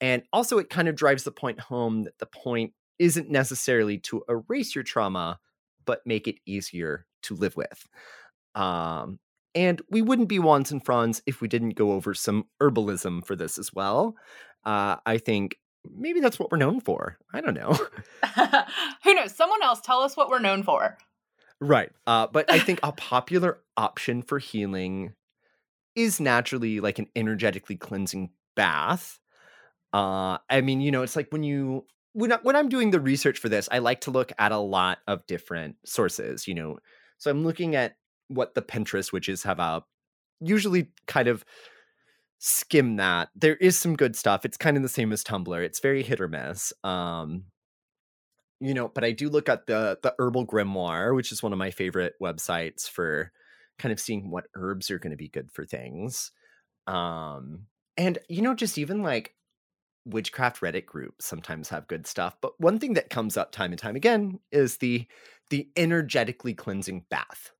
And 0.00 0.22
also, 0.32 0.56
it 0.56 0.70
kind 0.70 0.88
of 0.88 0.96
drives 0.96 1.22
the 1.22 1.30
point 1.30 1.60
home 1.60 2.04
that 2.04 2.18
the 2.18 2.26
point 2.26 2.72
isn't 2.98 3.28
necessarily 3.28 3.98
to 3.98 4.24
erase 4.26 4.74
your 4.74 4.82
trauma, 4.82 5.38
but 5.84 6.00
make 6.06 6.26
it 6.26 6.36
easier 6.46 7.04
to 7.24 7.34
live 7.34 7.56
with. 7.58 7.86
Um, 8.54 9.18
and 9.54 9.82
we 9.90 10.00
wouldn't 10.00 10.30
be 10.30 10.38
Wands 10.38 10.72
and 10.72 10.82
Fronds 10.82 11.22
if 11.26 11.42
we 11.42 11.46
didn't 11.46 11.76
go 11.76 11.92
over 11.92 12.14
some 12.14 12.46
herbalism 12.60 13.24
for 13.26 13.36
this 13.36 13.58
as 13.58 13.70
well. 13.74 14.16
Uh, 14.64 14.96
I 15.04 15.18
think 15.18 15.58
maybe 15.94 16.20
that's 16.20 16.38
what 16.38 16.50
we're 16.50 16.56
known 16.56 16.80
for. 16.80 17.18
I 17.34 17.42
don't 17.42 17.54
know. 17.54 17.78
Who 19.04 19.14
knows? 19.14 19.34
Someone 19.34 19.62
else 19.62 19.82
tell 19.82 20.00
us 20.00 20.16
what 20.16 20.30
we're 20.30 20.38
known 20.38 20.62
for. 20.62 20.96
Right. 21.60 21.90
Uh, 22.06 22.26
but 22.26 22.50
I 22.50 22.58
think 22.58 22.80
a 22.82 22.92
popular 22.92 23.60
option 23.76 24.22
for 24.22 24.38
healing 24.38 25.14
is 25.94 26.20
naturally 26.20 26.80
like 26.80 26.98
an 26.98 27.06
energetically 27.14 27.76
cleansing 27.76 28.30
bath. 28.56 29.18
Uh, 29.92 30.38
I 30.50 30.60
mean, 30.60 30.80
you 30.80 30.90
know, 30.90 31.02
it's 31.02 31.16
like 31.16 31.28
when 31.30 31.42
you 31.42 31.86
when 32.12 32.32
I, 32.32 32.38
when 32.42 32.56
I'm 32.56 32.68
doing 32.68 32.90
the 32.90 33.00
research 33.00 33.38
for 33.38 33.48
this, 33.48 33.68
I 33.70 33.78
like 33.78 34.02
to 34.02 34.10
look 34.10 34.32
at 34.38 34.52
a 34.52 34.58
lot 34.58 34.98
of 35.06 35.26
different 35.26 35.76
sources. 35.84 36.48
You 36.48 36.54
know, 36.54 36.78
so 37.18 37.30
I'm 37.30 37.44
looking 37.44 37.74
at 37.74 37.96
what 38.28 38.54
the 38.54 38.62
Pinterest 38.62 39.12
witches 39.12 39.44
have 39.44 39.60
out. 39.60 39.84
Usually, 40.40 40.88
kind 41.06 41.28
of 41.28 41.44
skim 42.38 42.96
that. 42.96 43.30
There 43.34 43.56
is 43.56 43.78
some 43.78 43.96
good 43.96 44.16
stuff. 44.16 44.44
It's 44.44 44.56
kind 44.56 44.76
of 44.76 44.82
the 44.82 44.88
same 44.88 45.12
as 45.12 45.22
Tumblr. 45.22 45.64
It's 45.64 45.80
very 45.80 46.02
hit 46.02 46.20
or 46.20 46.28
miss. 46.28 46.72
Um, 46.82 47.44
you 48.64 48.72
know, 48.72 48.88
but 48.88 49.04
I 49.04 49.12
do 49.12 49.28
look 49.28 49.50
at 49.50 49.66
the 49.66 49.98
the 50.02 50.14
Herbal 50.18 50.46
Grimoire, 50.46 51.14
which 51.14 51.32
is 51.32 51.42
one 51.42 51.52
of 51.52 51.58
my 51.58 51.70
favorite 51.70 52.14
websites 52.20 52.88
for 52.88 53.30
kind 53.78 53.92
of 53.92 54.00
seeing 54.00 54.30
what 54.30 54.46
herbs 54.54 54.90
are 54.90 54.98
going 54.98 55.10
to 55.10 55.18
be 55.18 55.28
good 55.28 55.52
for 55.52 55.66
things. 55.66 56.32
Um, 56.86 57.66
and 57.98 58.18
you 58.28 58.40
know, 58.40 58.54
just 58.54 58.78
even 58.78 59.02
like 59.02 59.34
witchcraft 60.06 60.62
Reddit 60.62 60.86
groups 60.86 61.26
sometimes 61.26 61.68
have 61.68 61.88
good 61.88 62.06
stuff. 62.06 62.36
But 62.40 62.58
one 62.58 62.78
thing 62.78 62.94
that 62.94 63.10
comes 63.10 63.36
up 63.36 63.52
time 63.52 63.72
and 63.72 63.78
time 63.78 63.96
again 63.96 64.40
is 64.50 64.78
the 64.78 65.06
the 65.50 65.68
energetically 65.76 66.54
cleansing 66.54 67.04
bath. 67.10 67.52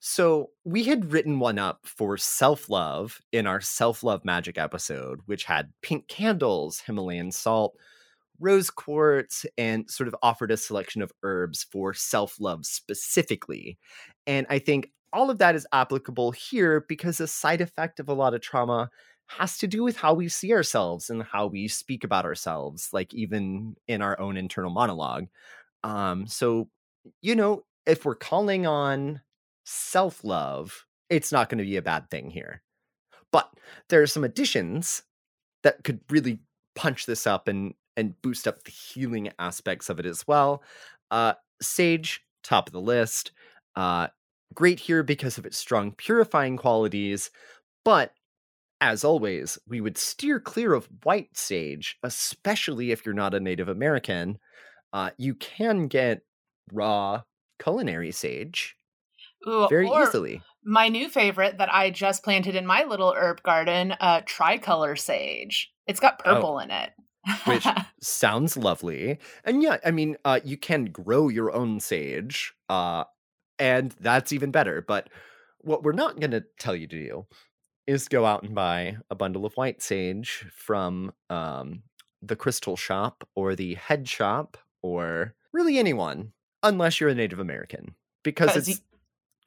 So 0.00 0.50
we 0.64 0.82
had 0.82 1.12
written 1.12 1.38
one 1.38 1.60
up 1.60 1.86
for 1.86 2.16
self 2.16 2.68
love 2.68 3.20
in 3.30 3.46
our 3.46 3.60
self 3.60 4.02
love 4.02 4.24
magic 4.24 4.58
episode, 4.58 5.20
which 5.26 5.44
had 5.44 5.72
pink 5.82 6.08
candles, 6.08 6.80
Himalayan 6.80 7.30
salt, 7.30 7.76
rose 8.42 8.70
quartz, 8.70 9.46
and 9.56 9.90
sort 9.90 10.08
of 10.08 10.16
offered 10.22 10.50
a 10.50 10.56
selection 10.56 11.00
of 11.02 11.12
herbs 11.22 11.66
for 11.70 11.94
self 11.94 12.36
love 12.40 12.66
specifically. 12.66 13.78
And 14.26 14.46
I 14.50 14.58
think 14.58 14.90
all 15.12 15.30
of 15.30 15.38
that 15.38 15.54
is 15.54 15.66
applicable 15.72 16.32
here 16.32 16.84
because 16.88 17.20
a 17.20 17.26
side 17.26 17.60
effect 17.60 18.00
of 18.00 18.08
a 18.08 18.14
lot 18.14 18.34
of 18.34 18.40
trauma 18.40 18.90
has 19.26 19.58
to 19.58 19.66
do 19.66 19.82
with 19.82 19.96
how 19.96 20.14
we 20.14 20.28
see 20.28 20.52
ourselves 20.52 21.08
and 21.08 21.22
how 21.22 21.46
we 21.46 21.68
speak 21.68 22.04
about 22.04 22.24
ourselves, 22.24 22.88
like 22.92 23.14
even 23.14 23.76
in 23.88 24.02
our 24.02 24.18
own 24.20 24.36
internal 24.36 24.70
monologue. 24.70 25.26
Um, 25.84 26.26
so, 26.26 26.68
you 27.20 27.34
know, 27.34 27.64
if 27.86 28.04
we're 28.04 28.14
calling 28.14 28.66
on 28.66 29.20
self 29.64 30.24
love, 30.24 30.86
it's 31.08 31.32
not 31.32 31.48
going 31.48 31.58
to 31.58 31.64
be 31.64 31.76
a 31.76 31.82
bad 31.82 32.10
thing 32.10 32.30
here. 32.30 32.62
But 33.30 33.50
there 33.88 34.02
are 34.02 34.06
some 34.06 34.24
additions 34.24 35.02
that 35.62 35.84
could 35.84 36.00
really 36.10 36.40
punch 36.74 37.06
this 37.06 37.26
up 37.26 37.48
and 37.48 37.74
and 37.96 38.20
boost 38.22 38.48
up 38.48 38.64
the 38.64 38.70
healing 38.70 39.30
aspects 39.38 39.88
of 39.88 39.98
it 39.98 40.06
as 40.06 40.26
well. 40.26 40.62
Uh, 41.10 41.34
sage, 41.60 42.24
top 42.42 42.68
of 42.68 42.72
the 42.72 42.80
list. 42.80 43.32
Uh, 43.76 44.08
great 44.54 44.80
here 44.80 45.02
because 45.02 45.38
of 45.38 45.46
its 45.46 45.56
strong 45.56 45.92
purifying 45.92 46.56
qualities, 46.56 47.30
but 47.84 48.12
as 48.80 49.04
always, 49.04 49.58
we 49.68 49.80
would 49.80 49.96
steer 49.96 50.40
clear 50.40 50.72
of 50.74 50.88
white 51.04 51.36
sage, 51.36 51.98
especially 52.02 52.90
if 52.90 53.06
you're 53.06 53.14
not 53.14 53.32
a 53.32 53.40
Native 53.40 53.68
American. 53.68 54.38
Uh, 54.92 55.10
you 55.16 55.36
can 55.36 55.86
get 55.86 56.22
raw 56.72 57.22
culinary 57.62 58.10
sage 58.10 58.76
Ooh, 59.46 59.68
very 59.68 59.88
easily. 59.88 60.42
My 60.64 60.88
new 60.88 61.08
favorite 61.08 61.58
that 61.58 61.72
I 61.72 61.90
just 61.90 62.24
planted 62.24 62.56
in 62.56 62.66
my 62.66 62.82
little 62.84 63.14
herb 63.16 63.42
garden, 63.42 63.94
uh, 64.00 64.22
tricolor 64.26 64.96
sage. 64.96 65.72
It's 65.86 66.00
got 66.00 66.20
oh. 66.20 66.34
purple 66.34 66.54
oh, 66.54 66.58
in 66.58 66.70
it. 66.70 66.90
Which 67.44 67.66
sounds 68.00 68.56
lovely. 68.56 69.18
And 69.44 69.62
yeah, 69.62 69.78
I 69.84 69.90
mean, 69.90 70.16
uh, 70.24 70.40
you 70.44 70.56
can 70.56 70.86
grow 70.86 71.28
your 71.28 71.52
own 71.52 71.80
sage, 71.80 72.54
uh, 72.68 73.04
and 73.58 73.94
that's 74.00 74.32
even 74.32 74.50
better. 74.50 74.82
But 74.82 75.08
what 75.58 75.82
we're 75.82 75.92
not 75.92 76.20
going 76.20 76.32
to 76.32 76.44
tell 76.58 76.74
you 76.74 76.86
to 76.86 76.98
do 76.98 77.26
is 77.86 78.08
go 78.08 78.24
out 78.24 78.42
and 78.42 78.54
buy 78.54 78.96
a 79.10 79.14
bundle 79.14 79.44
of 79.44 79.54
white 79.54 79.82
sage 79.82 80.46
from 80.54 81.12
um, 81.30 81.82
the 82.20 82.36
crystal 82.36 82.76
shop 82.76 83.28
or 83.34 83.54
the 83.54 83.74
head 83.74 84.08
shop 84.08 84.56
or 84.82 85.34
really 85.52 85.78
anyone, 85.78 86.32
unless 86.62 87.00
you're 87.00 87.10
a 87.10 87.14
Native 87.14 87.38
American, 87.38 87.94
because 88.22 88.56
it's 88.56 88.68
you, 88.68 88.76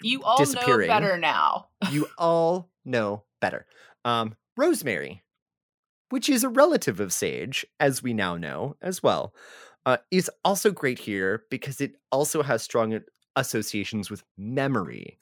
you 0.01 0.23
all 0.23 0.37
know 0.45 0.77
better 0.87 1.17
now. 1.17 1.67
you 1.91 2.07
all 2.17 2.69
know 2.83 3.23
better. 3.41 3.65
Um, 4.03 4.35
rosemary, 4.57 5.23
which 6.15 6.29
is 6.29 6.45
a 6.45 6.49
relative 6.49 7.01
of 7.01 7.11
sage, 7.11 7.65
as 7.81 8.01
we 8.01 8.13
now 8.13 8.37
know 8.37 8.77
as 8.81 9.03
well, 9.03 9.35
uh, 9.85 9.97
is 10.11 10.31
also 10.45 10.71
great 10.71 10.97
here 10.97 11.43
because 11.49 11.81
it 11.81 11.97
also 12.09 12.41
has 12.41 12.63
strong 12.63 12.97
associations 13.35 14.09
with 14.09 14.23
memory. 14.37 15.19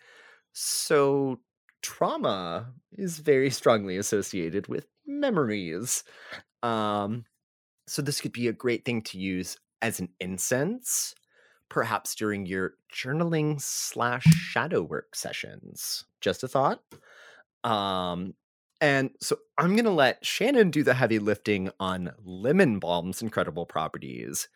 So 0.51 1.39
trauma 1.81 2.71
is 2.91 3.17
very 3.17 3.49
strongly 3.59 3.97
associated 3.97 4.67
with 4.67 4.85
memories. 5.07 6.03
Um, 6.61 7.25
so 7.87 8.03
this 8.03 8.21
could 8.21 8.31
be 8.31 8.47
a 8.47 8.53
great 8.53 8.85
thing 8.85 9.01
to 9.01 9.17
use 9.17 9.57
as 9.81 9.99
an 9.99 10.09
incense, 10.19 11.15
perhaps 11.69 12.13
during 12.13 12.45
your 12.45 12.75
journaling 12.93 13.59
slash 13.59 14.25
shadow 14.25 14.83
work 14.83 15.15
sessions. 15.15 16.05
Just 16.21 16.43
a 16.43 16.47
thought. 16.47 16.81
Um, 17.63 18.35
and 18.83 19.11
so 19.21 19.37
I'm 19.57 19.77
going 19.77 19.85
to 19.85 19.91
let 19.91 20.25
Shannon 20.25 20.69
do 20.69 20.83
the 20.83 20.93
heavy 20.93 21.17
lifting 21.17 21.71
on 21.79 22.11
lemon 22.21 22.79
balm's 22.79 23.21
incredible 23.21 23.65
properties. 23.65 24.49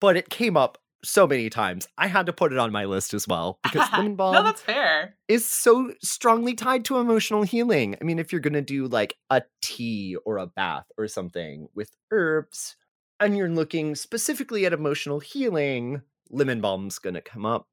But 0.00 0.16
it 0.16 0.28
came 0.28 0.56
up 0.56 0.78
so 1.04 1.24
many 1.24 1.48
times. 1.48 1.86
I 1.96 2.08
had 2.08 2.26
to 2.26 2.32
put 2.32 2.52
it 2.52 2.58
on 2.58 2.72
my 2.72 2.86
list 2.86 3.14
as 3.14 3.28
well 3.28 3.60
because 3.62 3.88
lemon 3.92 4.16
balm 4.16 4.34
no, 4.34 4.42
that's 4.42 4.60
fair. 4.60 5.14
is 5.28 5.48
so 5.48 5.92
strongly 6.02 6.54
tied 6.54 6.84
to 6.86 6.98
emotional 6.98 7.44
healing. 7.44 7.94
I 8.00 8.04
mean, 8.04 8.18
if 8.18 8.32
you're 8.32 8.40
gonna 8.40 8.60
do 8.60 8.88
like 8.88 9.14
a 9.30 9.42
tea 9.62 10.16
or 10.26 10.38
a 10.38 10.48
bath 10.48 10.86
or 10.98 11.06
something 11.06 11.68
with 11.76 11.92
herbs, 12.10 12.74
and 13.20 13.36
you're 13.36 13.48
looking 13.48 13.94
specifically 13.94 14.66
at 14.66 14.72
emotional 14.72 15.20
healing, 15.20 16.02
lemon 16.28 16.60
balm's 16.60 16.98
gonna 16.98 17.20
come 17.20 17.46
up 17.46 17.68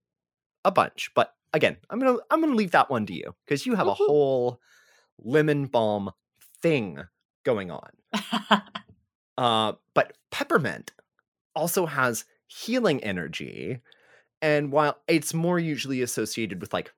a 0.64 0.70
bunch. 0.70 1.10
But 1.16 1.34
again, 1.54 1.78
I'm 1.90 1.98
gonna 1.98 2.20
I'm 2.30 2.40
gonna 2.40 2.54
leave 2.54 2.72
that 2.72 2.92
one 2.92 3.08
to 3.08 3.14
you 3.14 3.34
because 3.48 3.66
you 3.66 3.74
have 3.74 3.88
a 3.88 3.96
whole 3.96 4.60
lemon 5.20 5.66
balm 5.68 6.12
thing 6.62 7.04
going 7.44 7.72
on. 7.72 7.90
uh, 9.38 9.74
but 9.94 10.14
peppermint 10.32 10.92
also 11.56 11.86
has 11.86 12.26
healing 12.48 13.04
energy. 13.04 13.80
And 14.42 14.72
while 14.72 14.98
it's 15.08 15.34
more 15.34 15.60
usually 15.60 16.02
associated 16.02 16.62
with 16.62 16.74
like 16.74 16.92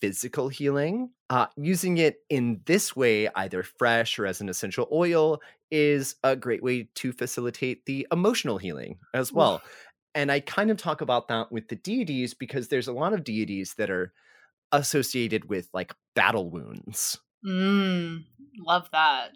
physical 0.00 0.48
healing, 0.48 1.10
uh, 1.30 1.46
using 1.56 1.98
it 1.98 2.18
in 2.28 2.60
this 2.66 2.94
way, 2.94 3.28
either 3.34 3.62
fresh 3.62 4.18
or 4.18 4.26
as 4.26 4.40
an 4.40 4.48
essential 4.48 4.88
oil, 4.92 5.40
is 5.70 6.16
a 6.22 6.36
great 6.36 6.62
way 6.62 6.88
to 6.94 7.12
facilitate 7.12 7.84
the 7.86 8.06
emotional 8.12 8.58
healing 8.58 8.98
as 9.12 9.32
well. 9.32 9.62
And 10.14 10.30
I 10.30 10.40
kind 10.40 10.70
of 10.70 10.76
talk 10.76 11.00
about 11.00 11.28
that 11.28 11.50
with 11.50 11.68
the 11.68 11.76
deities 11.76 12.34
because 12.34 12.68
there's 12.68 12.86
a 12.86 12.92
lot 12.92 13.12
of 13.12 13.24
deities 13.24 13.74
that 13.78 13.90
are 13.90 14.12
associated 14.70 15.48
with 15.48 15.68
like 15.72 15.92
battle 16.14 16.50
wounds. 16.50 17.18
Mm, 17.44 18.24
love 18.58 18.88
that. 18.92 19.32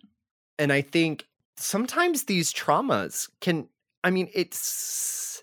And 0.59 0.73
I 0.73 0.81
think 0.83 1.27
sometimes 1.57 2.25
these 2.25 2.53
traumas 2.53 3.31
can, 3.41 3.69
I 4.03 4.11
mean, 4.11 4.31
it's 4.35 5.43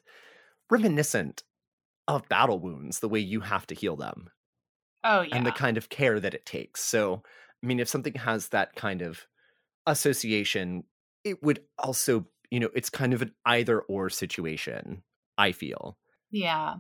reminiscent 0.70 1.44
of 2.08 2.28
battle 2.30 2.60
wounds, 2.60 3.00
the 3.00 3.10
way 3.10 3.20
you 3.20 3.42
have 3.42 3.68
to 3.68 3.76
heal 3.76 3.96
them. 3.96 4.30
Oh, 5.04 5.22
yeah. 5.22 5.36
And 5.36 5.46
the 5.46 5.52
kind 5.52 5.78
of 5.78 5.90
care 5.90 6.20
that 6.20 6.34
it 6.34 6.46
takes. 6.46 6.82
So, 6.82 7.22
I 7.64 7.68
mean, 7.68 7.80
if 7.80 7.88
something 7.88 8.16
has 8.16 8.50
that 8.50 8.76
kind 8.76 9.02
of 9.02 9.28
association, 9.86 10.84
it 11.24 11.42
would 11.44 11.62
also, 11.78 12.28
you 12.50 12.60
know, 12.60 12.70
it's 12.76 12.90
kind 12.90 13.14
of 13.14 13.22
an 13.22 13.34
either 13.46 13.82
or 13.82 14.10
situation, 14.10 15.04
I 15.38 15.52
feel. 15.52 15.98
Yeah. 16.32 16.76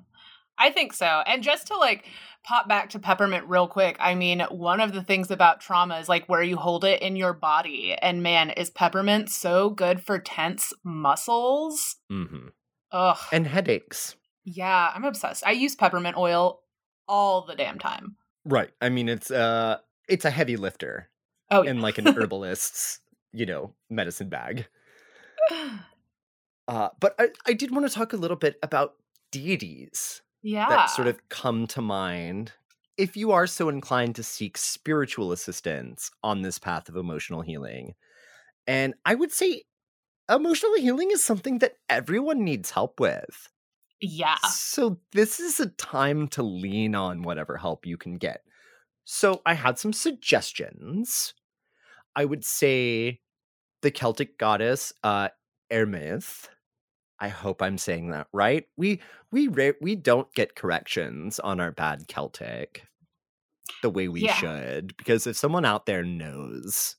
I 0.57 0.71
think 0.71 0.93
so. 0.93 1.05
And 1.05 1.43
just 1.43 1.67
to 1.67 1.77
like 1.77 2.05
pop 2.43 2.67
back 2.67 2.89
to 2.91 2.99
peppermint 2.99 3.47
real 3.47 3.67
quick, 3.67 3.97
I 3.99 4.15
mean, 4.15 4.41
one 4.49 4.79
of 4.79 4.93
the 4.93 5.03
things 5.03 5.31
about 5.31 5.59
trauma 5.59 5.99
is 5.99 6.09
like 6.09 6.27
where 6.27 6.43
you 6.43 6.55
hold 6.55 6.83
it 6.85 7.01
in 7.01 7.15
your 7.15 7.33
body. 7.33 7.95
And 8.01 8.23
man, 8.23 8.51
is 8.51 8.69
peppermint 8.69 9.29
so 9.29 9.69
good 9.69 10.01
for 10.01 10.19
tense 10.19 10.73
muscles? 10.83 11.97
Mm-hmm. 12.11 12.47
Ugh. 12.91 13.17
And 13.31 13.47
headaches. 13.47 14.15
Yeah, 14.43 14.91
I'm 14.93 15.03
obsessed. 15.03 15.45
I 15.45 15.51
use 15.51 15.75
peppermint 15.75 16.17
oil 16.17 16.61
all 17.07 17.45
the 17.45 17.55
damn 17.55 17.79
time. 17.79 18.15
Right. 18.45 18.71
I 18.81 18.89
mean, 18.89 19.09
it's 19.09 19.31
uh 19.31 19.77
it's 20.07 20.25
a 20.25 20.29
heavy 20.29 20.55
lifter. 20.55 21.09
Oh, 21.51 21.63
yeah. 21.63 21.71
in 21.71 21.81
like 21.81 21.97
an 21.97 22.05
herbalist's, 22.15 22.99
you 23.33 23.45
know, 23.45 23.73
medicine 23.89 24.29
bag. 24.29 24.67
Uh, 26.67 26.89
but 26.99 27.13
I, 27.19 27.27
I 27.45 27.53
did 27.53 27.69
want 27.69 27.87
to 27.87 27.93
talk 27.93 28.11
a 28.11 28.17
little 28.17 28.35
bit 28.35 28.57
about 28.63 28.95
deities 29.31 30.23
yeah. 30.45 30.69
that 30.69 30.85
sort 30.91 31.07
of 31.07 31.27
come 31.29 31.65
to 31.67 31.81
mind 31.81 32.51
if 32.97 33.17
you 33.17 33.31
are 33.31 33.47
so 33.47 33.67
inclined 33.67 34.15
to 34.15 34.23
seek 34.23 34.57
spiritual 34.57 35.31
assistance 35.31 36.11
on 36.23 36.43
this 36.43 36.59
path 36.59 36.87
of 36.87 36.95
emotional 36.95 37.41
healing. 37.41 37.95
And 38.67 38.93
I 39.05 39.15
would 39.15 39.31
say 39.31 39.63
emotional 40.29 40.75
healing 40.75 41.09
is 41.11 41.23
something 41.23 41.59
that 41.59 41.77
everyone 41.89 42.43
needs 42.43 42.69
help 42.71 42.99
with. 42.99 43.49
Yeah. 43.99 44.37
So 44.49 44.99
this 45.13 45.39
is 45.39 45.59
a 45.59 45.67
time 45.67 46.27
to 46.29 46.43
lean 46.43 46.93
on 46.93 47.23
whatever 47.23 47.57
help 47.57 47.87
you 47.87 47.97
can 47.97 48.17
get. 48.17 48.41
So 49.03 49.41
I 49.47 49.55
had 49.55 49.79
some 49.79 49.93
suggestions. 49.93 51.33
I 52.15 52.23
would 52.23 52.45
say 52.45 53.21
the 53.81 53.89
Celtic 53.91 54.37
goddess 54.37 54.93
uh 55.03 55.29
Eirmith. 55.71 56.47
I 57.19 57.29
hope 57.29 57.61
I'm 57.61 57.77
saying 57.77 58.09
that 58.11 58.27
right. 58.33 58.65
We 58.77 59.01
we 59.31 59.47
we 59.81 59.95
don't 59.95 60.31
get 60.33 60.55
corrections 60.55 61.39
on 61.39 61.59
our 61.59 61.71
bad 61.71 62.07
Celtic 62.07 62.83
the 63.81 63.89
way 63.89 64.07
we 64.07 64.21
yeah. 64.21 64.33
should 64.33 64.95
because 64.97 65.27
if 65.27 65.37
someone 65.37 65.65
out 65.65 65.85
there 65.85 66.03
knows 66.03 66.95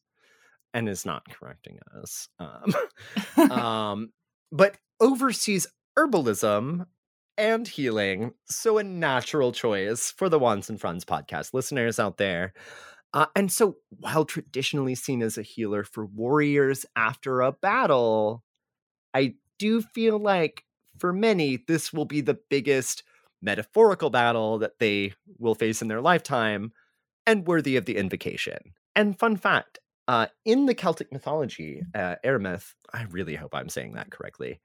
and 0.74 0.88
is 0.88 1.06
not 1.06 1.28
correcting 1.30 1.78
us. 2.02 2.28
Um, 2.38 3.50
um, 3.50 4.12
but 4.52 4.76
oversees 5.00 5.66
herbalism 5.98 6.86
and 7.38 7.68
healing. 7.68 8.32
So 8.46 8.78
a 8.78 8.84
natural 8.84 9.52
choice 9.52 10.10
for 10.10 10.28
the 10.28 10.38
Wands 10.38 10.70
and 10.70 10.80
Fronds 10.80 11.04
podcast 11.04 11.54
listeners 11.54 11.98
out 11.98 12.18
there. 12.18 12.52
Uh, 13.14 13.26
and 13.34 13.50
so, 13.50 13.76
while 13.88 14.24
traditionally 14.24 14.94
seen 14.94 15.22
as 15.22 15.38
a 15.38 15.42
healer 15.42 15.84
for 15.84 16.04
warriors 16.04 16.84
after 16.96 17.40
a 17.40 17.52
battle, 17.52 18.42
I 19.14 19.34
do 19.58 19.82
feel 19.82 20.18
like 20.18 20.64
for 20.98 21.12
many, 21.12 21.58
this 21.68 21.92
will 21.92 22.04
be 22.04 22.20
the 22.20 22.38
biggest 22.48 23.02
metaphorical 23.42 24.10
battle 24.10 24.58
that 24.58 24.78
they 24.78 25.12
will 25.38 25.54
face 25.54 25.82
in 25.82 25.88
their 25.88 26.00
lifetime 26.00 26.72
and 27.26 27.46
worthy 27.46 27.76
of 27.76 27.84
the 27.84 27.96
invocation. 27.96 28.58
And 28.94 29.18
fun 29.18 29.36
fact 29.36 29.78
uh, 30.08 30.26
in 30.44 30.66
the 30.66 30.74
Celtic 30.74 31.12
mythology, 31.12 31.82
uh, 31.94 32.16
Aramith, 32.24 32.74
I 32.92 33.04
really 33.04 33.34
hope 33.34 33.54
I'm 33.54 33.68
saying 33.68 33.94
that 33.94 34.10
correctly, 34.10 34.60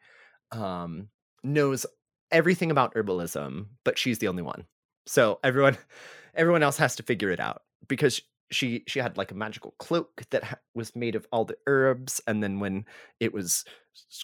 um, 0.51 1.09
knows 1.43 1.85
everything 2.31 2.71
about 2.71 2.93
herbalism, 2.93 3.65
but 3.83 3.97
she's 3.97 4.19
the 4.19 4.27
only 4.27 4.43
one. 4.43 4.65
So 5.07 5.39
everyone, 5.43 5.77
everyone 6.35 6.63
else 6.63 6.77
has 6.77 6.95
to 6.97 7.03
figure 7.03 7.31
it 7.31 7.39
out 7.39 7.63
because 7.87 8.21
she 8.51 8.83
she 8.87 8.99
had 8.99 9.17
like 9.17 9.31
a 9.31 9.35
magical 9.35 9.73
cloak 9.79 10.23
that 10.31 10.43
ha- 10.43 10.59
was 10.73 10.95
made 10.95 11.15
of 11.15 11.27
all 11.31 11.45
the 11.45 11.57
herbs, 11.67 12.21
and 12.27 12.43
then 12.43 12.59
when 12.59 12.85
it 13.19 13.33
was 13.33 13.65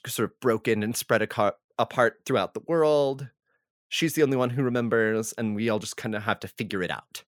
sort 0.05 0.29
of 0.29 0.39
broken 0.39 0.83
and 0.83 0.95
spread 0.95 1.21
aca- 1.21 1.55
apart 1.79 2.21
throughout 2.25 2.53
the 2.53 2.63
world, 2.67 3.29
she's 3.89 4.13
the 4.13 4.23
only 4.23 4.37
one 4.37 4.51
who 4.51 4.63
remembers, 4.63 5.33
and 5.37 5.55
we 5.55 5.69
all 5.69 5.79
just 5.79 5.97
kind 5.97 6.15
of 6.15 6.23
have 6.23 6.39
to 6.41 6.47
figure 6.47 6.83
it 6.83 6.91
out. 6.91 7.23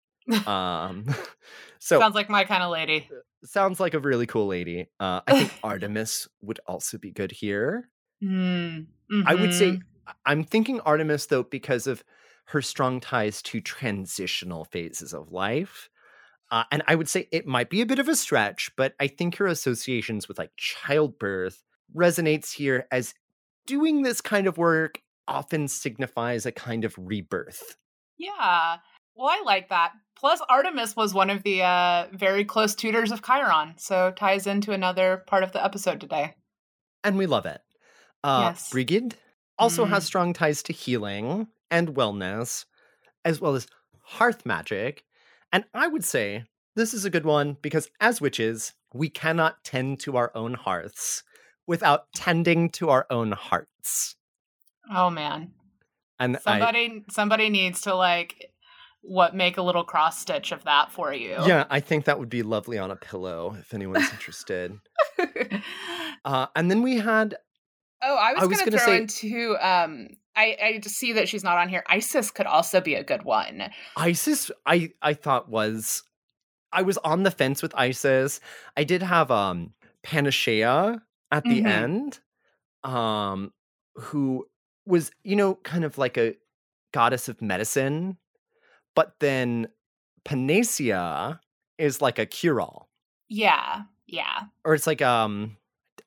um, 0.48 1.06
so 1.80 2.00
sounds 2.00 2.16
like 2.16 2.30
my 2.30 2.44
kind 2.44 2.64
of 2.64 2.72
lady. 2.72 3.08
Uh, 3.12 3.46
sounds 3.46 3.80
like 3.80 3.94
a 3.94 4.00
really 4.00 4.26
cool 4.26 4.48
lady. 4.48 4.88
Uh, 5.00 5.22
I 5.28 5.40
think 5.40 5.54
Artemis 5.64 6.28
would 6.42 6.60
also 6.68 6.98
be 6.98 7.12
good 7.12 7.32
here. 7.32 7.90
Mm, 8.24 8.88
mm-hmm. 9.12 9.22
I 9.26 9.36
would 9.36 9.54
say 9.54 9.72
mm-hmm. 9.72 10.12
I'm 10.26 10.44
thinking 10.44 10.82
Artemis 10.82 11.28
though 11.28 11.44
because 11.44 11.88
of 11.88 12.04
her 12.46 12.62
strong 12.62 13.00
ties 13.00 13.42
to 13.44 13.62
transitional 13.62 14.66
phases 14.66 15.14
of 15.14 15.32
life. 15.32 15.90
Uh, 16.52 16.64
and 16.72 16.82
I 16.88 16.96
would 16.96 17.10
say 17.10 17.28
it 17.32 17.46
might 17.46 17.70
be 17.70 17.82
a 17.82 17.86
bit 17.86 18.00
of 18.00 18.08
a 18.08 18.16
stretch, 18.16 18.72
but 18.76 18.96
I 19.00 19.08
think 19.08 19.36
her 19.36 19.48
associations 19.48 20.28
with 20.28 20.40
like 20.40 20.52
childbirth 20.58 21.64
resonates 21.96 22.54
here 22.54 22.88
as 22.92 23.14
doing 23.68 24.02
this 24.02 24.20
kind 24.22 24.48
of 24.48 24.58
work 24.58 25.02
often 25.28 25.68
signifies 25.68 26.46
a 26.46 26.52
kind 26.52 26.86
of 26.86 26.96
rebirth. 26.98 27.78
Yeah. 28.18 28.78
Well, 29.16 29.28
I 29.28 29.42
like 29.46 29.70
that. 29.70 29.92
Plus, 30.18 30.42
Artemis 30.50 30.96
was 30.96 31.14
one 31.14 31.30
of 31.30 31.44
the 31.44 31.62
uh, 31.62 32.08
very 32.12 32.44
close 32.44 32.76
tutors 32.76 33.12
of 33.12 33.24
Chiron, 33.24 33.76
so 33.78 34.12
ties 34.12 34.48
into 34.48 34.72
another 34.72 35.24
part 35.28 35.44
of 35.44 35.52
the 35.52 35.64
episode 35.64 36.02
today. 36.02 36.36
And 37.04 37.18
we 37.18 37.26
love 37.26 37.46
it. 37.46 37.62
Uh, 38.24 38.50
yes. 38.50 38.70
Brigid 38.70 39.16
also 39.58 39.86
mm. 39.86 39.90
has 39.90 40.06
strong 40.06 40.34
ties 40.34 40.64
to 40.64 40.74
healing 40.74 41.48
and 41.72 41.96
wellness, 41.96 42.66
as 43.24 43.40
well 43.40 43.56
as 43.56 43.68
hearth 44.02 44.46
magic. 44.46 45.06
And 45.52 45.66
I 45.74 45.88
would 45.88 46.04
say 46.04 46.46
this 46.76 46.94
is 46.94 47.06
a 47.06 47.10
good 47.10 47.26
one 47.26 47.58
because 47.62 47.90
as 48.00 48.22
witches, 48.22 48.74
we 48.94 49.10
cannot 49.10 49.64
tend 49.64 50.00
to 50.02 50.18
our 50.18 50.32
own 50.36 50.54
hearths 50.54 51.24
without 51.68 52.12
tending 52.16 52.70
to 52.72 52.90
our 52.90 53.06
own 53.10 53.32
hearts. 53.32 54.16
Oh 54.92 55.10
man. 55.10 55.52
And 56.20 56.38
somebody 56.42 57.04
I, 57.08 57.12
somebody 57.12 57.50
needs 57.50 57.82
to 57.82 57.96
like 57.96 58.52
what 59.02 59.36
make 59.36 59.58
a 59.58 59.62
little 59.62 59.84
cross 59.84 60.20
stitch 60.20 60.52
of 60.52 60.64
that 60.66 60.92
for 60.92 61.14
you. 61.14 61.38
Yeah, 61.46 61.66
I 61.70 61.80
think 61.80 62.06
that 62.06 62.20
would 62.20 62.30
be 62.30 62.44
lovely 62.44 62.78
on 62.78 62.92
a 62.92 62.96
pillow 62.96 63.56
if 63.60 63.74
anyone's 63.74 64.12
interested. 64.12 64.78
uh, 66.26 66.48
and 66.56 66.70
then 66.70 66.82
we 66.82 66.98
had. 66.98 67.38
Oh, 68.02 68.16
I 68.16 68.34
was, 68.34 68.48
was 68.48 68.60
going 68.60 68.72
to 68.72 68.78
throw 68.78 68.86
say, 68.86 68.98
into. 68.98 69.58
Um, 69.58 70.08
I 70.40 70.58
I 70.62 70.80
see 70.82 71.14
that 71.14 71.28
she's 71.28 71.44
not 71.44 71.58
on 71.58 71.70
here. 71.70 71.84
Isis 71.88 72.32
could 72.32 72.46
also 72.46 72.82
be 72.82 72.96
a 72.96 73.04
good 73.04 73.24
one. 73.24 73.70
Isis, 73.96 74.52
I 74.66 74.92
I 75.02 75.14
thought 75.14 75.50
was. 75.50 76.04
I 76.72 76.84
was 76.84 77.00
on 77.00 77.24
the 77.24 77.32
fence 77.32 77.64
with 77.64 77.74
Isis. 77.76 78.40
I 78.78 78.84
did 78.84 79.02
have 79.02 79.32
um 79.32 79.74
Panacea 80.04 81.02
at 81.32 81.44
the 81.44 81.62
mm-hmm. 81.62 81.66
end, 81.66 82.20
um, 82.84 83.52
who 83.96 84.46
was 84.86 85.12
you 85.24 85.36
know 85.36 85.56
kind 85.56 85.84
of 85.84 85.98
like 85.98 86.18
a 86.18 86.36
goddess 86.92 87.28
of 87.28 87.42
medicine 87.42 88.18
but 89.00 89.16
then 89.20 89.70
Panacea 90.26 91.40
is 91.78 92.02
like 92.02 92.20
a 92.20 92.26
cure 92.26 92.60
all. 92.60 92.90
Yeah, 93.30 93.84
yeah. 94.08 94.42
Or 94.66 94.74
it's 94.74 94.88
like 94.88 95.02
um 95.02 95.56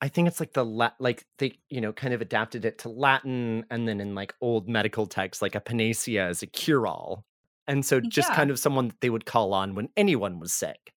I 0.03 0.09
think 0.09 0.27
it's 0.27 0.41
like 0.41 0.53
the 0.53 0.65
la- 0.65 0.93
like 0.99 1.25
they 1.38 1.59
you 1.71 1.81
know 1.81 1.93
kind 1.93 2.12
of 2.12 2.21
adapted 2.21 2.65
it 2.65 2.79
to 2.81 2.88
Latin 2.88 3.65
and 3.71 3.87
then 3.87 4.01
in 4.01 4.17
like 4.17 4.35
old 4.41 4.69
medical 4.69 5.07
texts 5.07 5.41
like 5.41 5.55
a 5.55 5.61
panacea 5.61 6.29
is 6.29 6.43
a 6.43 6.47
cure 6.47 6.88
all. 6.88 7.25
And 7.69 7.87
so 7.87 8.01
just 8.01 8.29
yeah. 8.29 8.35
kind 8.35 8.51
of 8.51 8.59
someone 8.59 8.88
that 8.88 9.01
they 9.01 9.09
would 9.09 9.25
call 9.25 9.55
on 9.55 9.77
when 9.77 9.88
anyone 9.97 10.41
was 10.41 10.53
sick. 10.53 10.93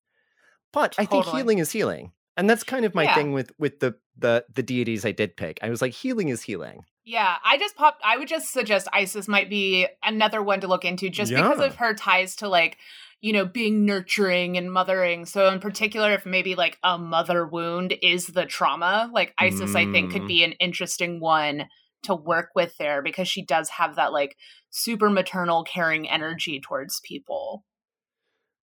But 0.73 0.93
totally. 0.93 1.05
I 1.05 1.09
think 1.23 1.35
healing 1.35 1.59
is 1.59 1.71
healing. 1.71 2.13
And 2.35 2.49
that's 2.49 2.63
kind 2.63 2.83
of 2.83 2.95
my 2.95 3.03
yeah. 3.03 3.15
thing 3.15 3.31
with 3.31 3.51
with 3.59 3.79
the 3.79 3.95
the 4.17 4.43
the 4.53 4.63
deities 4.63 5.05
I 5.05 5.11
did 5.11 5.37
pick. 5.37 5.59
I 5.61 5.69
was 5.69 5.83
like 5.83 5.93
healing 5.93 6.29
is 6.29 6.41
healing. 6.41 6.83
Yeah, 7.05 7.35
I 7.45 7.59
just 7.59 7.75
popped. 7.75 8.01
I 8.03 8.17
would 8.17 8.27
just 8.27 8.51
suggest 8.51 8.87
Isis 8.91 9.27
might 9.27 9.47
be 9.47 9.87
another 10.03 10.41
one 10.41 10.61
to 10.61 10.67
look 10.67 10.83
into 10.83 11.11
just 11.11 11.31
yeah. 11.31 11.43
because 11.43 11.63
of 11.63 11.75
her 11.75 11.93
ties 11.93 12.37
to 12.37 12.49
like, 12.49 12.77
you 13.21 13.33
know, 13.33 13.45
being 13.45 13.85
nurturing 13.85 14.57
and 14.57 14.71
mothering. 14.71 15.25
So, 15.25 15.47
in 15.49 15.59
particular, 15.59 16.13
if 16.13 16.25
maybe 16.25 16.55
like 16.55 16.77
a 16.83 16.97
mother 16.97 17.45
wound 17.45 17.95
is 18.01 18.27
the 18.27 18.45
trauma, 18.45 19.09
like 19.13 19.33
Isis, 19.37 19.71
mm. 19.71 19.75
I 19.75 19.91
think 19.91 20.11
could 20.11 20.23
mm. 20.23 20.27
be 20.27 20.43
an 20.43 20.53
interesting 20.53 21.19
one 21.19 21.65
to 22.03 22.15
work 22.15 22.49
with 22.55 22.77
there 22.77 23.01
because 23.01 23.27
she 23.27 23.43
does 23.43 23.69
have 23.69 23.95
that 23.95 24.13
like 24.13 24.37
super 24.69 25.09
maternal, 25.09 25.63
caring 25.63 26.09
energy 26.09 26.59
towards 26.59 27.01
people. 27.01 27.63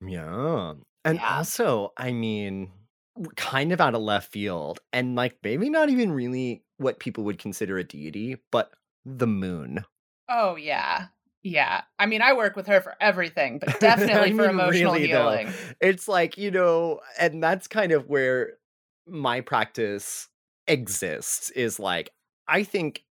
Yeah. 0.06 0.74
And 1.06 1.18
yeah. 1.18 1.38
also, 1.38 1.92
I 1.98 2.12
mean, 2.12 2.72
kind 3.36 3.72
of 3.72 3.82
out 3.82 3.96
of 3.96 4.02
left 4.02 4.32
field 4.32 4.80
and 4.92 5.16
like 5.16 5.38
maybe 5.44 5.70
not 5.70 5.90
even 5.90 6.12
really 6.12 6.64
what 6.78 7.00
people 7.00 7.24
would 7.26 7.40
consider 7.40 7.78
a 7.78 7.84
deity, 7.84 8.38
but 8.52 8.72
the 9.06 9.28
moon. 9.28 9.86
Oh 10.30 10.56
yeah. 10.56 11.08
Yeah. 11.44 11.82
I 12.00 12.06
mean, 12.06 12.22
I 12.22 12.34
work 12.34 12.56
with 12.56 12.68
her 12.68 12.82
for 12.82 12.96
everything, 13.02 13.60
but 13.60 13.80
definitely 13.80 14.32
for 14.32 14.44
mean, 14.44 14.52
emotional 14.52 14.94
really, 14.94 15.08
healing. 15.08 15.48
Though, 15.48 15.54
it's 15.82 16.08
like, 16.08 16.38
you 16.38 16.52
know, 16.52 17.02
and 17.20 17.44
that's 17.44 17.68
kind 17.68 17.92
of 17.92 18.08
where 18.08 18.54
my 19.08 19.42
practice 19.42 20.30
exists 20.68 21.50
is 21.52 21.80
like 21.80 22.12
I 22.48 22.64
think 22.64 23.04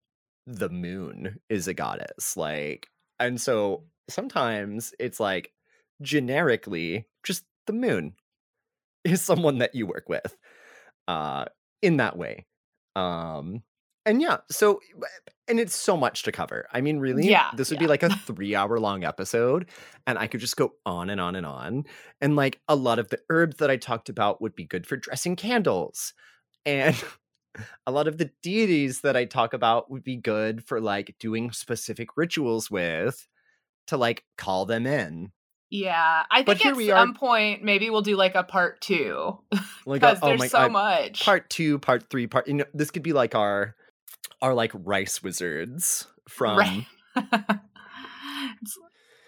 the 0.46 0.70
moon 0.70 1.38
is 1.48 1.68
a 1.68 1.74
goddess. 1.74 2.36
Like 2.36 2.88
and 3.20 3.40
so 3.40 3.84
sometimes 4.08 4.94
it's 4.98 5.20
like 5.20 5.52
generically 6.00 7.06
just 7.22 7.44
the 7.66 7.72
moon 7.72 8.14
is 9.04 9.22
someone 9.22 9.58
that 9.58 9.74
you 9.74 9.86
work 9.86 10.08
with 10.08 10.36
uh 11.08 11.44
in 11.82 11.98
that 11.98 12.16
way 12.16 12.46
um 12.96 13.62
and 14.06 14.20
yeah 14.20 14.38
so 14.50 14.80
and 15.48 15.60
it's 15.60 15.74
so 15.74 15.96
much 15.96 16.22
to 16.22 16.32
cover 16.32 16.66
i 16.72 16.80
mean 16.80 16.98
really 16.98 17.28
yeah 17.28 17.50
this 17.56 17.70
would 17.70 17.76
yeah. 17.76 17.86
be 17.86 17.88
like 17.88 18.02
a 18.02 18.08
three 18.26 18.54
hour 18.54 18.78
long 18.78 19.04
episode 19.04 19.68
and 20.06 20.18
i 20.18 20.26
could 20.26 20.40
just 20.40 20.56
go 20.56 20.72
on 20.84 21.10
and 21.10 21.20
on 21.20 21.36
and 21.36 21.46
on 21.46 21.84
and 22.20 22.36
like 22.36 22.60
a 22.68 22.76
lot 22.76 22.98
of 22.98 23.08
the 23.08 23.18
herbs 23.30 23.56
that 23.58 23.70
i 23.70 23.76
talked 23.76 24.08
about 24.08 24.40
would 24.40 24.54
be 24.54 24.64
good 24.64 24.86
for 24.86 24.96
dressing 24.96 25.36
candles 25.36 26.14
and 26.64 27.02
a 27.86 27.92
lot 27.92 28.08
of 28.08 28.18
the 28.18 28.30
deities 28.42 29.02
that 29.02 29.16
i 29.16 29.24
talk 29.24 29.52
about 29.52 29.90
would 29.90 30.04
be 30.04 30.16
good 30.16 30.64
for 30.64 30.80
like 30.80 31.14
doing 31.18 31.50
specific 31.50 32.16
rituals 32.16 32.70
with 32.70 33.28
to 33.86 33.96
like 33.96 34.24
call 34.36 34.64
them 34.64 34.86
in 34.86 35.32
yeah, 35.74 36.24
I 36.30 36.42
think 36.42 36.66
at 36.66 36.76
some 36.76 37.14
point 37.14 37.64
maybe 37.64 37.88
we'll 37.88 38.02
do 38.02 38.14
like 38.14 38.34
a 38.34 38.42
part 38.42 38.82
two 38.82 39.38
like 39.86 40.02
because 40.02 40.18
oh 40.20 40.26
there's 40.26 40.40
my, 40.40 40.46
so 40.46 40.68
much. 40.68 41.24
Part 41.24 41.48
two, 41.48 41.78
part 41.78 42.10
three, 42.10 42.26
part. 42.26 42.46
You 42.46 42.54
know, 42.54 42.64
this 42.74 42.90
could 42.90 43.02
be 43.02 43.14
like 43.14 43.34
our 43.34 43.74
our 44.40 44.54
like 44.54 44.72
rice 44.74 45.22
wizards 45.22 46.06
from. 46.28 46.86
Right. 47.14 47.36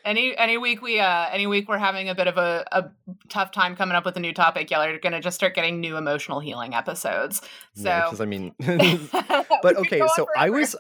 any 0.06 0.34
any 0.38 0.56
week 0.56 0.80
we 0.80 1.00
uh 1.00 1.26
any 1.30 1.46
week 1.46 1.68
we're 1.68 1.76
having 1.76 2.08
a 2.08 2.14
bit 2.14 2.26
of 2.26 2.38
a, 2.38 2.64
a 2.72 2.84
tough 3.28 3.50
time 3.52 3.76
coming 3.76 3.94
up 3.94 4.06
with 4.06 4.16
a 4.16 4.20
new 4.20 4.32
topic 4.32 4.70
y'all 4.70 4.80
are 4.80 4.98
gonna 4.98 5.20
just 5.20 5.34
start 5.34 5.54
getting 5.54 5.80
new 5.80 5.98
emotional 5.98 6.40
healing 6.40 6.72
episodes 6.72 7.42
so 7.74 7.84
yeah, 7.84 8.10
i 8.18 8.24
mean 8.24 8.54
but 9.62 9.76
okay 9.76 10.00
so 10.16 10.26
i 10.34 10.48
was 10.48 10.74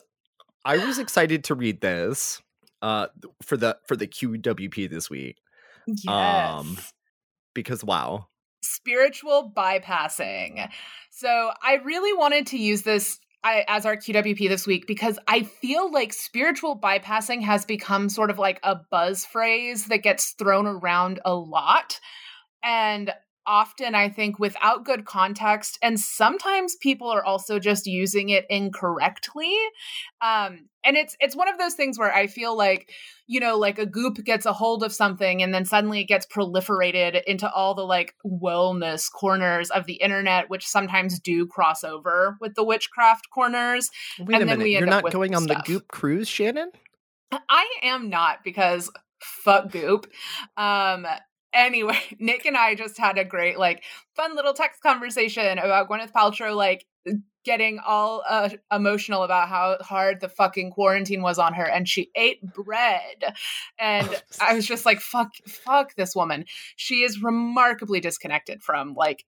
i 0.64 0.78
was 0.78 0.98
excited 0.98 1.44
to 1.44 1.54
read 1.54 1.82
this 1.82 2.40
uh 2.80 3.08
for 3.42 3.58
the 3.58 3.76
for 3.86 3.96
the 3.96 4.06
qwp 4.06 4.88
this 4.88 5.10
week 5.10 5.36
um, 5.88 5.94
yes. 6.02 6.06
Um, 6.08 6.78
because 7.54 7.84
wow. 7.84 8.28
Spiritual 8.62 9.52
bypassing. 9.56 10.68
So 11.10 11.52
I 11.62 11.74
really 11.84 12.16
wanted 12.16 12.46
to 12.48 12.58
use 12.58 12.82
this 12.82 13.18
I, 13.44 13.64
as 13.68 13.84
our 13.84 13.96
QWP 13.96 14.48
this 14.48 14.66
week 14.66 14.86
because 14.86 15.18
I 15.28 15.42
feel 15.42 15.92
like 15.92 16.14
spiritual 16.14 16.78
bypassing 16.78 17.42
has 17.42 17.66
become 17.66 18.08
sort 18.08 18.30
of 18.30 18.38
like 18.38 18.58
a 18.62 18.76
buzz 18.90 19.26
phrase 19.26 19.86
that 19.86 20.02
gets 20.02 20.30
thrown 20.30 20.66
around 20.66 21.20
a 21.26 21.34
lot. 21.34 22.00
And 22.62 23.12
often 23.46 23.94
I 23.94 24.08
think 24.08 24.38
without 24.38 24.84
good 24.84 25.04
context, 25.04 25.78
and 25.82 25.98
sometimes 25.98 26.76
people 26.76 27.08
are 27.08 27.24
also 27.24 27.58
just 27.58 27.86
using 27.86 28.30
it 28.30 28.46
incorrectly. 28.48 29.54
Um, 30.20 30.68
and 30.84 30.96
it's 30.96 31.16
it's 31.20 31.36
one 31.36 31.48
of 31.48 31.58
those 31.58 31.74
things 31.74 31.98
where 31.98 32.12
I 32.12 32.26
feel 32.26 32.56
like 32.56 32.90
you 33.26 33.40
know, 33.40 33.56
like 33.56 33.78
a 33.78 33.86
goop 33.86 34.22
gets 34.24 34.44
a 34.44 34.52
hold 34.52 34.82
of 34.82 34.92
something 34.92 35.42
and 35.42 35.54
then 35.54 35.64
suddenly 35.64 36.00
it 36.00 36.04
gets 36.04 36.26
proliferated 36.26 37.22
into 37.26 37.50
all 37.50 37.74
the 37.74 37.82
like 37.82 38.14
wellness 38.24 39.10
corners 39.10 39.70
of 39.70 39.86
the 39.86 39.94
internet, 39.94 40.50
which 40.50 40.66
sometimes 40.66 41.18
do 41.18 41.46
cross 41.46 41.84
over 41.84 42.36
with 42.40 42.54
the 42.54 42.64
witchcraft 42.64 43.30
corners. 43.30 43.90
Wait 44.18 44.34
and 44.34 44.42
a 44.42 44.46
minute, 44.46 44.68
you're 44.68 44.86
not 44.86 45.10
going 45.10 45.34
on 45.34 45.46
the 45.46 45.60
goop 45.64 45.88
cruise, 45.88 46.28
Shannon? 46.28 46.70
I 47.48 47.66
am 47.82 48.10
not 48.10 48.44
because 48.44 48.90
fuck 49.20 49.70
goop. 49.70 50.06
Um 50.56 51.06
anyway, 51.54 51.98
Nick 52.18 52.44
and 52.44 52.56
I 52.56 52.74
just 52.74 52.98
had 52.98 53.16
a 53.16 53.24
great 53.24 53.58
like 53.58 53.84
fun 54.14 54.34
little 54.34 54.52
text 54.52 54.82
conversation 54.82 55.58
about 55.58 55.88
Gwyneth 55.88 56.12
Paltrow 56.12 56.54
like 56.54 56.86
getting 57.44 57.78
all 57.86 58.22
uh, 58.28 58.48
emotional 58.72 59.22
about 59.22 59.48
how 59.48 59.76
hard 59.82 60.20
the 60.20 60.28
fucking 60.28 60.70
quarantine 60.70 61.20
was 61.20 61.38
on 61.38 61.52
her 61.54 61.64
and 61.64 61.88
she 61.88 62.10
ate 62.14 62.40
bread. 62.54 63.36
And 63.78 64.08
i 64.40 64.54
was 64.54 64.66
just 64.66 64.84
like 64.84 65.00
fuck 65.00 65.30
fuck 65.46 65.94
this 65.94 66.14
woman. 66.14 66.44
She 66.76 67.02
is 67.02 67.22
remarkably 67.22 68.00
disconnected 68.00 68.62
from 68.62 68.94
like 68.94 69.24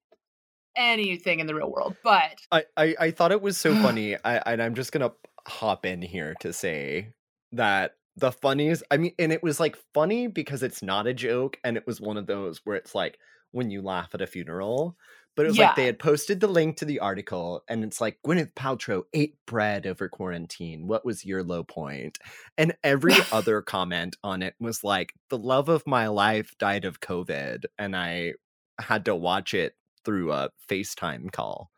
anything 0.76 1.40
in 1.40 1.46
the 1.46 1.54
real 1.54 1.70
world 1.72 1.96
but 2.04 2.38
i 2.52 2.62
i, 2.76 2.94
I 3.00 3.10
thought 3.10 3.32
it 3.32 3.40
was 3.40 3.56
so 3.56 3.74
funny 3.82 4.14
I, 4.22 4.36
and 4.44 4.62
i'm 4.62 4.74
just 4.74 4.92
gonna 4.92 5.12
hop 5.46 5.86
in 5.86 6.02
here 6.02 6.34
to 6.40 6.52
say 6.52 7.14
that 7.52 7.94
the 8.16 8.32
funniest 8.32 8.82
i 8.90 8.96
mean 8.96 9.12
and 9.18 9.32
it 9.32 9.42
was 9.42 9.60
like 9.60 9.76
funny 9.94 10.26
because 10.26 10.62
it's 10.62 10.82
not 10.82 11.06
a 11.06 11.14
joke 11.14 11.58
and 11.64 11.76
it 11.76 11.86
was 11.86 12.00
one 12.00 12.16
of 12.16 12.26
those 12.26 12.60
where 12.64 12.76
it's 12.76 12.94
like 12.94 13.18
when 13.52 13.70
you 13.70 13.82
laugh 13.82 14.10
at 14.14 14.20
a 14.20 14.26
funeral 14.26 14.96
but 15.36 15.44
it 15.44 15.50
was 15.50 15.58
yeah. 15.58 15.66
like 15.66 15.76
they 15.76 15.86
had 15.86 15.98
posted 15.98 16.40
the 16.40 16.46
link 16.46 16.78
to 16.78 16.86
the 16.86 17.00
article 17.00 17.62
and 17.68 17.84
it's 17.84 18.00
like 18.00 18.18
Gwyneth 18.26 18.54
Paltrow 18.54 19.02
ate 19.12 19.36
bread 19.46 19.86
over 19.86 20.08
quarantine. 20.08 20.86
What 20.86 21.04
was 21.04 21.26
your 21.26 21.44
low 21.44 21.62
point? 21.62 22.18
And 22.56 22.74
every 22.82 23.12
other 23.32 23.60
comment 23.60 24.16
on 24.24 24.42
it 24.42 24.54
was 24.58 24.82
like 24.82 25.12
the 25.28 25.38
love 25.38 25.68
of 25.68 25.86
my 25.86 26.08
life 26.08 26.54
died 26.58 26.86
of 26.86 27.00
COVID 27.00 27.66
and 27.78 27.94
I 27.94 28.32
had 28.80 29.04
to 29.04 29.14
watch 29.14 29.52
it 29.52 29.74
through 30.04 30.32
a 30.32 30.48
FaceTime 30.70 31.30
call. 31.30 31.70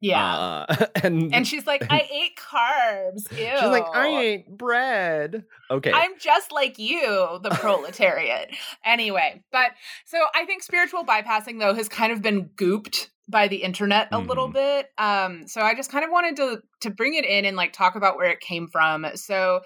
Yeah. 0.00 0.66
Uh, 0.68 0.86
and 1.02 1.34
and 1.34 1.46
she's 1.46 1.66
like, 1.66 1.84
I 1.90 2.08
ate 2.12 2.36
carbs. 2.36 3.30
Ew. 3.32 3.46
She's 3.60 3.70
like, 3.70 3.86
I 3.94 4.08
ate 4.08 4.48
bread. 4.48 5.44
Okay. 5.70 5.92
I'm 5.92 6.18
just 6.18 6.52
like 6.52 6.78
you, 6.78 7.38
the 7.42 7.50
proletariat. 7.50 8.50
anyway, 8.84 9.42
but 9.52 9.70
so 10.04 10.18
I 10.34 10.44
think 10.44 10.62
spiritual 10.62 11.04
bypassing 11.04 11.58
though 11.58 11.74
has 11.74 11.88
kind 11.88 12.12
of 12.12 12.22
been 12.22 12.50
gooped 12.50 13.08
by 13.28 13.48
the 13.48 13.56
internet 13.56 14.08
a 14.12 14.16
mm-hmm. 14.16 14.28
little 14.28 14.48
bit. 14.48 14.90
Um, 14.98 15.48
so 15.48 15.60
I 15.60 15.74
just 15.74 15.90
kind 15.90 16.04
of 16.04 16.10
wanted 16.10 16.36
to 16.36 16.62
to 16.82 16.90
bring 16.90 17.14
it 17.14 17.24
in 17.24 17.44
and 17.44 17.56
like 17.56 17.72
talk 17.72 17.96
about 17.96 18.16
where 18.16 18.30
it 18.30 18.40
came 18.40 18.68
from. 18.68 19.06
So 19.14 19.60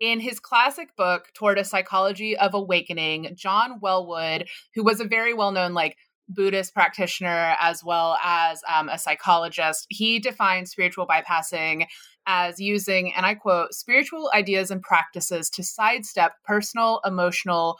in 0.00 0.18
his 0.18 0.40
classic 0.40 0.96
book, 0.96 1.28
Toward 1.34 1.58
a 1.58 1.64
Psychology 1.64 2.36
of 2.36 2.54
Awakening, 2.54 3.34
John 3.36 3.78
Welwood, 3.80 4.48
who 4.74 4.82
was 4.82 5.00
a 5.00 5.04
very 5.04 5.34
well 5.34 5.52
known 5.52 5.74
like 5.74 5.96
Buddhist 6.34 6.74
practitioner 6.74 7.56
as 7.60 7.84
well 7.84 8.16
as 8.22 8.62
um, 8.72 8.88
a 8.88 8.98
psychologist. 8.98 9.86
He 9.88 10.18
defines 10.18 10.70
spiritual 10.70 11.06
bypassing 11.06 11.86
as 12.26 12.60
using, 12.60 13.12
and 13.14 13.26
I 13.26 13.34
quote, 13.34 13.74
spiritual 13.74 14.30
ideas 14.34 14.70
and 14.70 14.82
practices 14.82 15.50
to 15.50 15.62
sidestep 15.62 16.32
personal, 16.44 17.00
emotional, 17.04 17.78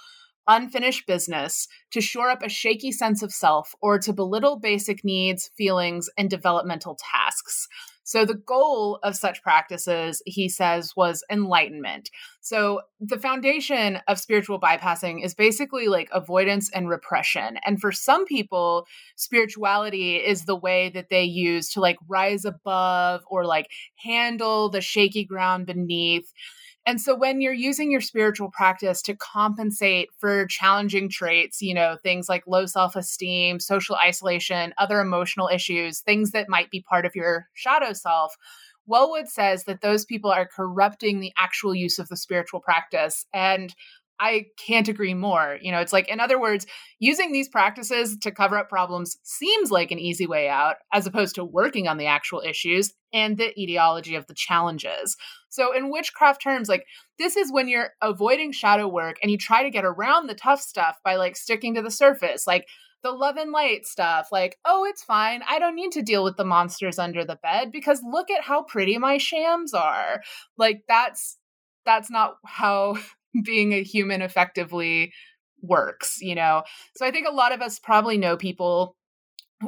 unfinished 0.49 1.07
business, 1.07 1.69
to 1.93 2.01
shore 2.01 2.31
up 2.31 2.43
a 2.43 2.49
shaky 2.49 2.91
sense 2.93 3.23
of 3.23 3.33
self, 3.33 3.75
or 3.81 3.99
to 4.01 4.13
belittle 4.13 4.59
basic 4.59 5.05
needs, 5.05 5.51
feelings, 5.57 6.11
and 6.19 6.29
developmental 6.29 6.99
tasks. 6.99 7.69
So, 8.05 8.25
the 8.25 8.35
goal 8.35 8.99
of 9.03 9.17
such 9.17 9.43
practices, 9.43 10.23
he 10.27 10.49
says, 10.49 10.95
was 10.97 11.25
enlightenment. 11.31 12.11
So, 12.41 12.83
the 13.01 13.19
foundation 13.19 14.01
of 14.09 14.19
spiritual 14.19 14.61
bypassing 14.61 15.25
is 15.25 15.35
basically 15.35 15.89
like 15.89 16.09
avoidance 16.13 16.71
and 16.73 16.89
repression. 16.89 17.59
And 17.65 17.81
for 17.81 17.93
some 17.93 18.25
people, 18.25 18.87
spirituality 19.17 20.17
is 20.17 20.45
the 20.45 20.57
way 20.57 20.91
that 20.91 21.11
they 21.11 21.25
use 21.25 21.71
to 21.73 21.81
like 21.81 21.99
rise 22.09 22.45
above 22.45 23.23
or 23.27 23.45
like 23.45 23.69
handle 23.97 24.69
the 24.69 24.81
shaky 24.81 25.25
ground 25.25 25.67
beneath. 25.67 26.33
And 26.85 27.01
so 27.01 27.15
when 27.15 27.41
you're 27.41 27.53
using 27.53 27.93
your 27.93 28.01
spiritual 28.01 28.51
practice 28.51 29.03
to 29.03 29.15
compensate 29.15 30.09
for 30.19 30.47
challenging 30.47 31.09
traits, 31.09 31.63
you 31.63 31.75
know, 31.75 31.97
things 32.03 32.29
like 32.29 32.45
low 32.47 32.67
self 32.67 32.97
esteem, 32.97 33.61
social 33.61 33.95
isolation, 33.97 34.75
other 34.79 35.01
emotional 35.01 35.49
issues, 35.49 36.01
things 36.01 36.33
that 36.33 36.49
might 36.49 36.71
be 36.71 36.81
part 36.81 37.07
of 37.07 37.15
your 37.15 37.49
shadow 37.55 37.93
self, 37.93 38.37
Welwood 38.91 39.29
says 39.29 39.65
that 39.65 39.81
those 39.81 40.05
people 40.05 40.31
are 40.31 40.49
corrupting 40.49 41.21
the 41.21 41.33
actual 41.37 41.75
use 41.75 41.99
of 41.99 42.09
the 42.09 42.17
spiritual 42.17 42.61
practice. 42.61 43.27
And 43.33 43.75
I 44.21 44.47
can't 44.65 44.89
agree 44.89 45.15
more. 45.15 45.59
You 45.61 45.73
know, 45.73 45.81
it's 45.81 45.93
like, 45.93 46.09
in 46.09 46.21
other 46.21 46.41
words, 46.41 46.67
using 46.99 47.33
these 47.33 47.49
practices 47.49 48.17
to 48.23 48.31
cover 48.31 48.57
up 48.57 48.69
problems 48.69 49.17
seems 49.23 49.71
like 49.71 49.91
an 49.91 49.99
easy 49.99 50.27
way 50.27 50.49
out, 50.49 50.77
as 50.93 51.07
opposed 51.07 51.35
to 51.37 51.45
working 51.45 51.89
on 51.89 51.99
the 51.99 52.07
actual 52.07 52.41
issues 52.41 52.93
and 53.13 53.37
the 53.37 53.59
etiology 53.61 54.15
of 54.15 54.27
the 54.27 54.35
challenges. 54.35 55.17
So, 55.49 55.75
in 55.75 55.91
witchcraft 55.91 56.43
terms, 56.43 56.69
like 56.69 56.87
this 57.19 57.37
is 57.37 57.53
when 57.53 57.69
you're 57.69 57.91
avoiding 58.01 58.53
shadow 58.53 58.89
work 58.89 59.17
and 59.23 59.31
you 59.31 59.39
try 59.39 59.63
to 59.63 59.71
get 59.71 59.85
around 59.85 60.29
the 60.29 60.35
tough 60.35 60.61
stuff 60.61 60.99
by 61.05 61.17
like 61.17 61.37
sticking 61.37 61.75
to 61.75 61.83
the 61.83 61.91
surface, 61.91 62.47
like 62.47 62.67
the 63.03 63.11
love 63.11 63.37
and 63.37 63.53
light 63.53 63.87
stuff. 63.87 64.29
Like, 64.33 64.59
oh, 64.65 64.85
it's 64.85 65.03
fine. 65.03 65.43
I 65.49 65.59
don't 65.59 65.75
need 65.75 65.93
to 65.93 66.03
deal 66.03 66.25
with 66.25 66.37
the 66.37 66.45
monsters 66.45 66.99
under 66.99 67.25
the 67.25 67.39
bed 67.43 67.73
because 67.73 68.01
look 68.03 68.31
at 68.31 68.43
how 68.43 68.63
pretty 68.63 68.99
my 68.99 69.19
shams 69.19 69.75
are. 69.75 70.23
Like, 70.57 70.83
that's 70.89 71.39
that's 71.85 72.11
not 72.11 72.37
how 72.47 72.97
being 73.45 73.73
a 73.73 73.83
human 73.83 74.23
effectively 74.23 75.13
works, 75.61 76.19
you 76.21 76.35
know? 76.35 76.63
So 76.97 77.07
I 77.07 77.11
think 77.11 77.27
a 77.29 77.33
lot 77.35 77.53
of 77.53 77.63
us 77.63 77.79
probably 77.79 78.19
know 78.19 78.37
people 78.37 78.97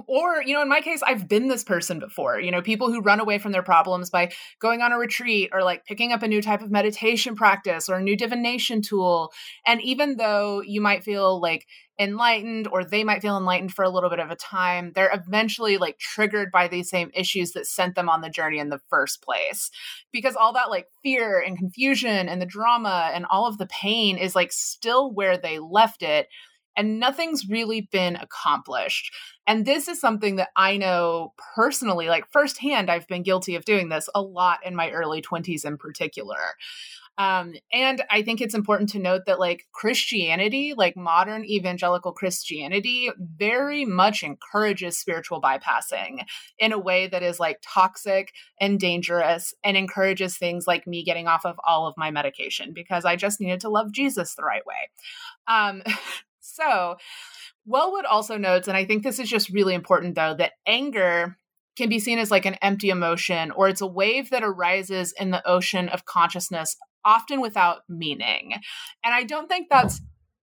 or 0.07 0.43
you 0.43 0.53
know 0.53 0.63
in 0.63 0.69
my 0.69 0.81
case 0.81 1.03
i've 1.07 1.29
been 1.29 1.49
this 1.49 1.65
person 1.65 1.99
before 1.99 2.41
you 2.41 2.51
know 2.51 2.63
people 2.63 2.91
who 2.91 3.01
run 3.01 3.21
away 3.21 3.39
from 3.39 3.53
their 3.53 3.63
problems 3.63 4.11
by 4.11 4.31
going 4.61 4.81
on 4.83 4.93
a 4.93 4.99
retreat 4.99 5.51
or 5.53 5.63
like 5.63 5.85
picking 5.85 6.13
up 6.13 6.23
a 6.23 6.29
new 6.29 6.41
type 6.41 6.63
of 6.63 6.71
meditation 6.71 7.35
practice 7.35 7.89
or 7.89 7.97
a 7.97 8.03
new 8.03 8.17
divination 8.17 8.83
tool. 8.83 9.33
And 9.67 9.81
even 9.83 10.17
though 10.17 10.63
you 10.63 10.81
might 10.81 11.05
feel 11.05 11.41
like 11.41 11.67
enlightened 12.01 12.67
or 12.67 12.85
they 12.85 13.05
might 13.05 13.23
feel 13.23 13.37
enlightened 13.37 13.73
for 13.73 13.85
a 13.85 13.91
little 13.91 14.11
bit 14.11 14.19
of 14.19 14.29
a 14.29 14.35
time 14.35 14.91
they're 14.97 15.13
eventually 15.15 15.79
like 15.79 15.97
triggered 15.97 16.51
by 16.51 16.67
these 16.67 16.91
same 16.91 17.09
issues 17.15 17.53
that 17.53 17.69
sent 17.69 17.95
them 17.95 18.09
on 18.09 18.21
the 18.21 18.29
journey 18.29 18.59
in 18.59 18.69
the 18.69 18.81
first 18.91 19.23
place. 19.23 19.71
Because 20.13 20.35
all 20.35 20.53
that 20.55 20.71
like 20.71 20.87
fear 21.03 21.41
and 21.41 21.59
confusion 21.59 22.29
and 22.29 22.43
the 22.43 22.47
drama 22.47 23.11
and 23.15 23.27
all 23.27 23.47
of 23.47 23.59
the 23.59 23.67
pain 23.67 24.19
is 24.19 24.35
like 24.35 24.51
still 24.51 25.13
where 25.13 25.37
they 25.37 25.59
left 25.59 26.03
it 26.03 26.29
and 26.77 26.99
nothing's 26.99 27.49
really 27.49 27.83
been 27.93 28.17
accomplished. 28.17 29.13
And 29.47 29.67
this 29.67 29.89
is 29.89 30.01
something 30.01 30.37
that 30.37 30.49
I 30.57 30.77
know 30.77 31.35
personally, 31.55 32.09
like 32.09 32.31
firsthand, 32.33 32.91
I've 32.91 33.09
been 33.09 33.23
guilty 33.23 33.57
of 33.57 33.65
doing 33.65 33.89
this 33.89 34.09
a 34.15 34.23
lot 34.23 34.61
in 34.65 34.75
my 34.75 34.91
early 34.91 35.23
20s 35.23 35.65
in 35.65 35.77
particular. 35.77 36.39
Um, 37.17 37.55
and 37.73 38.03
I 38.11 38.23
think 38.23 38.41
it's 38.41 38.55
important 38.55 38.91
to 38.91 38.99
note 38.99 39.23
that, 39.27 39.39
like, 39.39 39.67
Christianity, 39.73 40.75
like 40.77 40.97
modern 40.97 41.45
evangelical 41.45 42.13
Christianity, 42.13 43.11
very 43.19 43.85
much 43.85 44.23
encourages 44.23 44.99
spiritual 44.99 45.41
bypassing 45.41 46.25
in 46.59 46.73
a 46.73 46.79
way 46.79 47.07
that 47.07 47.23
is 47.23 47.39
like 47.39 47.61
toxic 47.63 48.33
and 48.61 48.81
dangerous 48.81 49.55
and 49.63 49.77
encourages 49.77 50.37
things 50.37 50.67
like 50.67 50.87
me 50.87 51.05
getting 51.05 51.29
off 51.29 51.45
of 51.45 51.57
all 51.65 51.87
of 51.87 51.95
my 51.97 52.11
medication 52.11 52.73
because 52.73 53.05
I 53.05 53.15
just 53.15 53.41
needed 53.41 53.61
to 53.61 53.69
love 53.69 53.93
Jesus 53.93 54.35
the 54.35 54.43
right 54.43 54.67
way. 54.67 54.91
Um, 55.47 55.83
so, 56.55 56.97
Welwood 57.69 58.05
also 58.09 58.37
notes, 58.37 58.69
and 58.69 58.77
I 58.77 58.85
think 58.85 59.03
this 59.03 59.19
is 59.19 59.29
just 59.29 59.51
really 59.51 59.75
important 59.75 60.15
though, 60.15 60.35
that 60.35 60.53
anger 60.67 61.37
can 61.77 61.89
be 61.89 61.99
seen 61.99 62.19
as 62.19 62.31
like 62.31 62.47
an 62.47 62.55
empty 62.63 62.91
emotion 62.91 63.51
or 63.51 63.69
it's 63.69 63.81
a 63.81 63.87
wave 63.87 64.31
that 64.31 64.45
arises 64.45 65.13
in 65.19 65.31
the 65.31 65.47
ocean 65.49 65.89
of 65.89 66.05
consciousness, 66.05 66.77
often 67.05 67.41
without 67.41 67.83
meaning. 67.89 68.53
And 69.05 69.15
I 69.15 69.25
don't 69.25 69.49
think 69.49 69.69
that's 69.69 70.01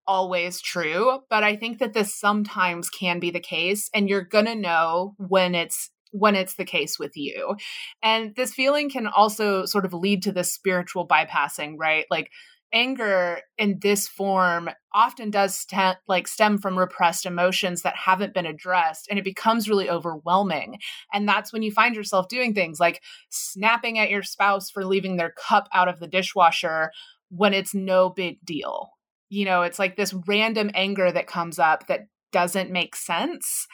always 0.06 0.60
true, 0.60 1.20
but 1.30 1.44
I 1.44 1.54
think 1.54 1.78
that 1.78 1.92
this 1.92 2.18
sometimes 2.18 2.90
can 2.90 3.20
be 3.20 3.30
the 3.30 3.38
case 3.38 3.88
and 3.94 4.08
you're 4.08 4.24
going 4.24 4.46
to 4.46 4.56
know 4.56 5.14
when 5.18 5.54
it's 5.54 5.90
when 6.12 6.34
it's 6.34 6.56
the 6.56 6.64
case 6.64 6.98
with 6.98 7.16
you. 7.16 7.54
And 8.02 8.34
this 8.34 8.52
feeling 8.52 8.90
can 8.90 9.06
also 9.06 9.64
sort 9.64 9.84
of 9.84 9.94
lead 9.94 10.24
to 10.24 10.32
this 10.32 10.52
spiritual 10.52 11.06
bypassing, 11.06 11.76
right? 11.78 12.06
Like 12.10 12.32
anger 12.72 13.40
in 13.58 13.78
this 13.80 14.08
form 14.08 14.70
often 14.92 15.30
does 15.30 15.56
stem, 15.56 15.96
like 16.08 16.26
stem 16.28 16.58
from 16.58 16.78
repressed 16.78 17.26
emotions 17.26 17.82
that 17.82 17.96
haven't 17.96 18.34
been 18.34 18.46
addressed 18.46 19.06
and 19.08 19.18
it 19.18 19.24
becomes 19.24 19.68
really 19.68 19.88
overwhelming. 19.88 20.78
And 21.12 21.28
that's 21.28 21.52
when 21.52 21.62
you 21.62 21.70
find 21.70 21.94
yourself 21.94 22.28
doing 22.28 22.54
things 22.54 22.80
like 22.80 23.02
snapping 23.28 23.98
at 23.98 24.10
your 24.10 24.22
spouse 24.22 24.70
for 24.70 24.84
leaving 24.84 25.16
their 25.16 25.32
cup 25.32 25.68
out 25.72 25.88
of 25.88 26.00
the 26.00 26.08
dishwasher 26.08 26.90
when 27.30 27.54
it's 27.54 27.74
no 27.74 28.10
big 28.10 28.44
deal. 28.44 28.90
You 29.28 29.44
know 29.44 29.62
it's 29.62 29.78
like 29.78 29.96
this 29.96 30.14
random 30.26 30.70
anger 30.74 31.12
that 31.12 31.26
comes 31.26 31.58
up 31.58 31.86
that 31.86 32.06
doesn't 32.32 32.70
make 32.70 32.96
sense. 32.96 33.66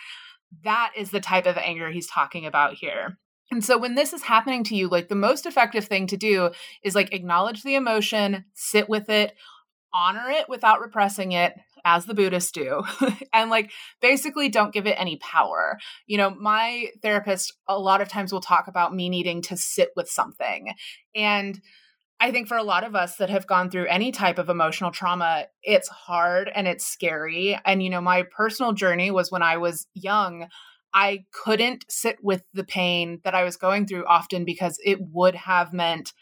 That 0.65 0.93
is 0.97 1.11
the 1.11 1.21
type 1.21 1.47
of 1.47 1.57
anger 1.57 1.91
he's 1.91 2.07
talking 2.07 2.47
about 2.47 2.75
here 2.75 3.19
and 3.51 3.65
so 3.65 3.79
when 3.79 3.95
this 3.95 4.13
is 4.13 4.23
happening 4.23 4.65
to 4.65 4.77
you, 4.77 4.89
like 4.89 5.09
the 5.09 5.15
most 5.15 5.47
effective 5.47 5.85
thing 5.85 6.07
to 6.09 6.17
do 6.17 6.51
is 6.83 6.95
like 6.95 7.13
acknowledge 7.13 7.63
the 7.63 7.77
emotion, 7.77 8.45
sit 8.55 8.89
with 8.89 9.09
it, 9.09 9.35
honor 9.95 10.29
it 10.29 10.49
without 10.49 10.81
repressing 10.81 11.33
it 11.33 11.55
as 11.85 12.05
the 12.05 12.15
buddhists 12.15 12.51
do 12.51 12.83
and 13.33 13.49
like 13.49 13.71
basically 14.03 14.49
don't 14.49 14.75
give 14.75 14.87
it 14.87 14.97
any 14.99 15.17
power 15.17 15.79
you 16.07 16.19
know 16.19 16.31
my 16.31 16.87
therapist 17.01 17.55
a 17.69 17.79
lot 17.79 18.01
of 18.01 18.09
times 18.09 18.33
will 18.33 18.41
talk 18.41 18.67
about 18.69 18.95
me 18.95 19.09
needing 19.09 19.41
to 19.41 19.57
sit 19.57 19.91
with 19.97 20.09
something 20.09 20.73
and 21.15 21.61
I 22.19 22.31
think 22.31 22.49
for 22.49 22.57
a 22.57 22.63
lot 22.63 22.83
of 22.83 22.95
us 22.95 23.17
that 23.17 23.29
have 23.29 23.47
gone 23.47 23.71
through 23.71 23.89
any 23.89 24.11
type 24.11 24.39
of 24.39 24.49
emotional 24.49 24.91
trauma, 24.91 25.49
it's 25.63 25.89
hard 25.89 26.51
and 26.55 26.67
it's 26.67 26.87
scary. 26.87 27.59
And, 27.67 27.83
you 27.83 27.91
know, 27.91 28.01
my 28.01 28.23
personal 28.35 28.73
journey 28.73 29.11
was 29.11 29.31
when 29.31 29.43
I 29.43 29.59
was 29.59 29.87
young, 29.93 30.49
I 30.97 31.27
couldn't 31.31 31.85
sit 31.91 32.17
with 32.23 32.43
the 32.55 32.65
pain 32.65 33.21
that 33.23 33.35
I 33.35 33.45
was 33.45 33.59
going 33.59 33.87
through 33.87 34.07
often 34.07 34.47
because 34.47 34.81
it 34.83 34.99
would 35.13 35.35
have 35.35 35.75
meant 35.75 36.15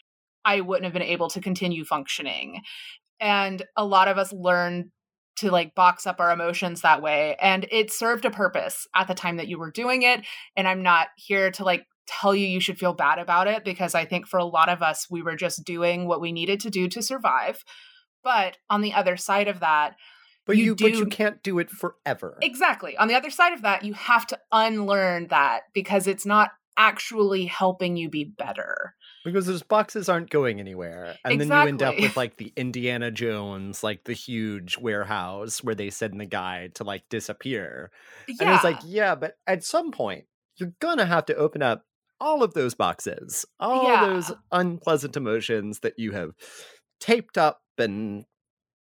I 0.43 0.59
wouldn't 0.59 0.83
have 0.83 0.91
been 0.91 1.01
able 1.01 1.29
to 1.29 1.39
continue 1.39 1.85
functioning. 1.85 2.61
And 3.21 3.63
a 3.77 3.85
lot 3.85 4.09
of 4.09 4.17
us 4.17 4.33
learn 4.33 4.91
to 5.37 5.49
like 5.49 5.75
box 5.75 6.05
up 6.05 6.19
our 6.19 6.29
emotions 6.29 6.81
that 6.81 7.01
way. 7.01 7.37
And 7.39 7.65
it 7.71 7.89
served 7.89 8.25
a 8.25 8.31
purpose 8.31 8.85
at 8.93 9.07
the 9.07 9.13
time 9.13 9.37
that 9.37 9.47
you 9.47 9.57
were 9.57 9.71
doing 9.71 10.03
it. 10.03 10.25
And 10.57 10.67
I'm 10.67 10.83
not 10.83 11.07
here 11.15 11.51
to 11.51 11.63
like 11.63 11.85
tell 12.05 12.35
you 12.35 12.45
you 12.45 12.59
should 12.59 12.77
feel 12.77 12.93
bad 12.93 13.17
about 13.17 13.47
it 13.47 13.63
because 13.63 13.95
I 13.95 14.03
think 14.03 14.27
for 14.27 14.37
a 14.41 14.45
lot 14.45 14.67
of 14.67 14.81
us, 14.81 15.07
we 15.09 15.21
were 15.21 15.37
just 15.37 15.63
doing 15.63 16.05
what 16.05 16.19
we 16.19 16.33
needed 16.33 16.59
to 16.59 16.69
do 16.69 16.89
to 16.89 17.01
survive. 17.01 17.63
But 18.25 18.57
on 18.69 18.81
the 18.81 18.93
other 18.93 19.15
side 19.15 19.47
of 19.47 19.61
that, 19.61 19.95
but 20.45 20.57
you, 20.57 20.63
you 20.63 20.75
do, 20.75 20.83
but 20.83 20.97
you 20.97 21.05
can't 21.07 21.41
do 21.43 21.59
it 21.59 21.69
forever. 21.69 22.37
Exactly. 22.41 22.95
On 22.97 23.07
the 23.07 23.15
other 23.15 23.29
side 23.29 23.53
of 23.53 23.61
that, 23.63 23.83
you 23.83 23.93
have 23.93 24.27
to 24.27 24.39
unlearn 24.51 25.27
that 25.27 25.63
because 25.73 26.07
it's 26.07 26.25
not 26.25 26.51
actually 26.77 27.45
helping 27.45 27.95
you 27.95 28.09
be 28.09 28.23
better. 28.23 28.95
Because 29.23 29.45
those 29.45 29.63
boxes 29.63 30.09
aren't 30.09 30.29
going 30.29 30.59
anywhere. 30.59 31.15
And 31.23 31.33
exactly. 31.33 31.47
then 31.47 31.61
you 31.61 31.67
end 31.69 31.83
up 31.83 31.99
with 31.99 32.17
like 32.17 32.37
the 32.37 32.53
Indiana 32.55 33.11
Jones, 33.11 33.83
like 33.83 34.03
the 34.03 34.13
huge 34.13 34.77
warehouse 34.77 35.63
where 35.63 35.75
they 35.75 35.89
send 35.89 36.19
the 36.19 36.25
guy 36.25 36.69
to 36.75 36.83
like 36.83 37.03
disappear. 37.09 37.91
Yeah. 38.27 38.35
And 38.41 38.49
it's 38.55 38.63
like, 38.63 38.79
yeah, 38.85 39.15
but 39.15 39.37
at 39.47 39.63
some 39.63 39.91
point, 39.91 40.25
you're 40.57 40.73
gonna 40.79 41.05
have 41.05 41.25
to 41.25 41.35
open 41.35 41.61
up 41.61 41.85
all 42.19 42.43
of 42.43 42.53
those 42.53 42.75
boxes, 42.75 43.45
all 43.59 43.83
yeah. 43.83 44.05
those 44.07 44.31
unpleasant 44.51 45.17
emotions 45.17 45.79
that 45.79 45.97
you 45.97 46.11
have 46.11 46.31
taped 46.99 47.37
up 47.37 47.61
and 47.77 48.25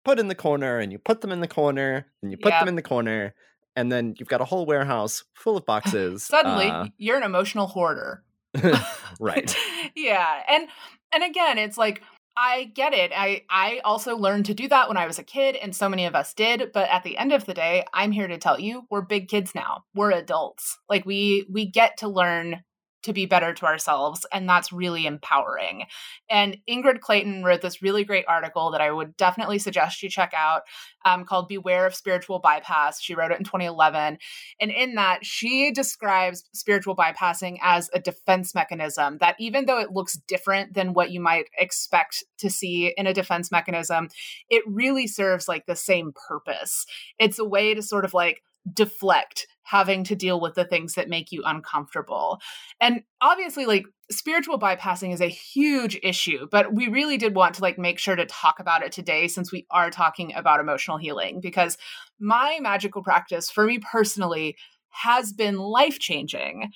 put 0.03 0.19
in 0.19 0.27
the 0.27 0.35
corner, 0.35 0.79
and 0.79 0.91
you 0.91 0.99
put 0.99 1.21
them 1.21 1.31
in 1.31 1.41
the 1.41 1.47
corner, 1.47 2.05
and 2.21 2.31
you 2.31 2.37
put 2.37 2.51
them 2.51 2.67
in 2.67 2.75
the 2.75 2.81
corner, 2.81 3.33
and 3.75 3.91
then 3.91 4.15
you've 4.17 4.29
got 4.29 4.41
a 4.41 4.45
whole 4.45 4.65
warehouse 4.65 5.23
full 5.33 5.57
of 5.57 5.65
boxes. 5.67 6.23
Suddenly, 6.23 6.67
uh, 6.67 6.87
you're 6.97 7.17
an 7.17 7.23
emotional 7.23 7.67
hoarder. 7.67 8.23
right. 9.19 9.55
yeah, 9.95 10.43
and 10.47 10.67
and 11.13 11.23
again, 11.23 11.57
it's 11.57 11.77
like 11.77 12.01
I 12.37 12.71
get 12.73 12.93
it. 12.93 13.11
I 13.15 13.43
I 13.49 13.81
also 13.83 14.15
learned 14.15 14.45
to 14.47 14.53
do 14.53 14.67
that 14.69 14.87
when 14.87 14.97
I 14.97 15.07
was 15.07 15.19
a 15.19 15.23
kid 15.23 15.55
and 15.55 15.75
so 15.75 15.89
many 15.89 16.05
of 16.05 16.15
us 16.15 16.33
did, 16.33 16.71
but 16.73 16.89
at 16.89 17.03
the 17.03 17.17
end 17.17 17.33
of 17.33 17.45
the 17.45 17.53
day, 17.53 17.85
I'm 17.93 18.11
here 18.11 18.27
to 18.27 18.37
tell 18.37 18.59
you, 18.59 18.83
we're 18.89 19.01
big 19.01 19.27
kids 19.27 19.53
now. 19.53 19.83
We're 19.93 20.11
adults. 20.11 20.77
Like 20.89 21.05
we 21.05 21.45
we 21.49 21.65
get 21.65 21.97
to 21.97 22.07
learn 22.07 22.63
to 23.03 23.13
be 23.13 23.25
better 23.25 23.53
to 23.53 23.65
ourselves. 23.65 24.25
And 24.31 24.47
that's 24.47 24.71
really 24.71 25.05
empowering. 25.05 25.85
And 26.29 26.57
Ingrid 26.69 26.99
Clayton 26.99 27.43
wrote 27.43 27.61
this 27.61 27.81
really 27.81 28.03
great 28.03 28.25
article 28.27 28.71
that 28.71 28.81
I 28.81 28.91
would 28.91 29.17
definitely 29.17 29.59
suggest 29.59 30.01
you 30.03 30.09
check 30.09 30.33
out 30.35 30.63
um, 31.05 31.25
called 31.25 31.47
Beware 31.47 31.85
of 31.85 31.95
Spiritual 31.95 32.39
Bypass. 32.39 33.01
She 33.01 33.15
wrote 33.15 33.31
it 33.31 33.39
in 33.39 33.43
2011. 33.43 34.17
And 34.59 34.71
in 34.71 34.95
that, 34.95 35.25
she 35.25 35.71
describes 35.71 36.43
spiritual 36.53 36.95
bypassing 36.95 37.57
as 37.61 37.89
a 37.93 37.99
defense 37.99 38.53
mechanism 38.53 39.17
that 39.19 39.35
even 39.39 39.65
though 39.65 39.79
it 39.79 39.91
looks 39.91 40.17
different 40.27 40.73
than 40.73 40.93
what 40.93 41.11
you 41.11 41.19
might 41.19 41.49
expect 41.57 42.23
to 42.37 42.49
see 42.49 42.93
in 42.97 43.07
a 43.07 43.13
defense 43.13 43.51
mechanism, 43.51 44.09
it 44.49 44.63
really 44.67 45.07
serves 45.07 45.47
like 45.47 45.65
the 45.65 45.75
same 45.75 46.13
purpose. 46.27 46.85
It's 47.17 47.39
a 47.39 47.45
way 47.45 47.73
to 47.73 47.81
sort 47.81 48.05
of 48.05 48.13
like 48.13 48.41
deflect 48.71 49.47
having 49.63 50.03
to 50.03 50.15
deal 50.15 50.39
with 50.39 50.55
the 50.55 50.65
things 50.65 50.95
that 50.95 51.09
make 51.09 51.31
you 51.31 51.43
uncomfortable. 51.45 52.39
And 52.79 53.03
obviously 53.21 53.65
like 53.65 53.85
spiritual 54.09 54.59
bypassing 54.59 55.13
is 55.13 55.21
a 55.21 55.27
huge 55.27 55.99
issue, 56.03 56.47
but 56.51 56.73
we 56.73 56.87
really 56.87 57.17
did 57.17 57.35
want 57.35 57.55
to 57.55 57.61
like 57.61 57.77
make 57.77 57.99
sure 57.99 58.15
to 58.15 58.25
talk 58.25 58.59
about 58.59 58.83
it 58.83 58.91
today 58.91 59.27
since 59.27 59.51
we 59.51 59.65
are 59.71 59.89
talking 59.89 60.33
about 60.35 60.59
emotional 60.59 60.97
healing 60.97 61.39
because 61.41 61.77
my 62.19 62.59
magical 62.61 63.03
practice 63.03 63.49
for 63.49 63.65
me 63.65 63.79
personally 63.79 64.57
has 64.89 65.31
been 65.31 65.57
life-changing. 65.57 66.71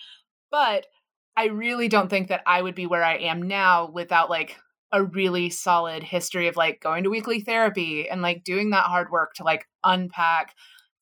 But 0.52 0.86
I 1.36 1.48
really 1.48 1.90
don't 1.90 2.10
think 2.10 2.30
that 2.30 2.44
I 2.46 2.62
would 2.62 2.76
be 2.76 2.88
where 2.88 3.04
I 3.04 3.18
am 3.18 3.42
now 3.42 3.90
without 3.92 4.30
like 4.30 4.56
a 4.92 5.04
really 5.04 5.50
solid 5.50 6.04
history 6.04 6.48
of 6.48 6.56
like 6.56 6.80
going 6.80 7.04
to 7.04 7.10
weekly 7.10 7.42
therapy 7.42 8.08
and 8.08 8.22
like 8.22 8.46
doing 8.46 8.70
that 8.70 8.86
hard 8.86 9.12
work 9.12 9.34
to 9.34 9.44
like 9.44 9.66
unpack 9.84 10.56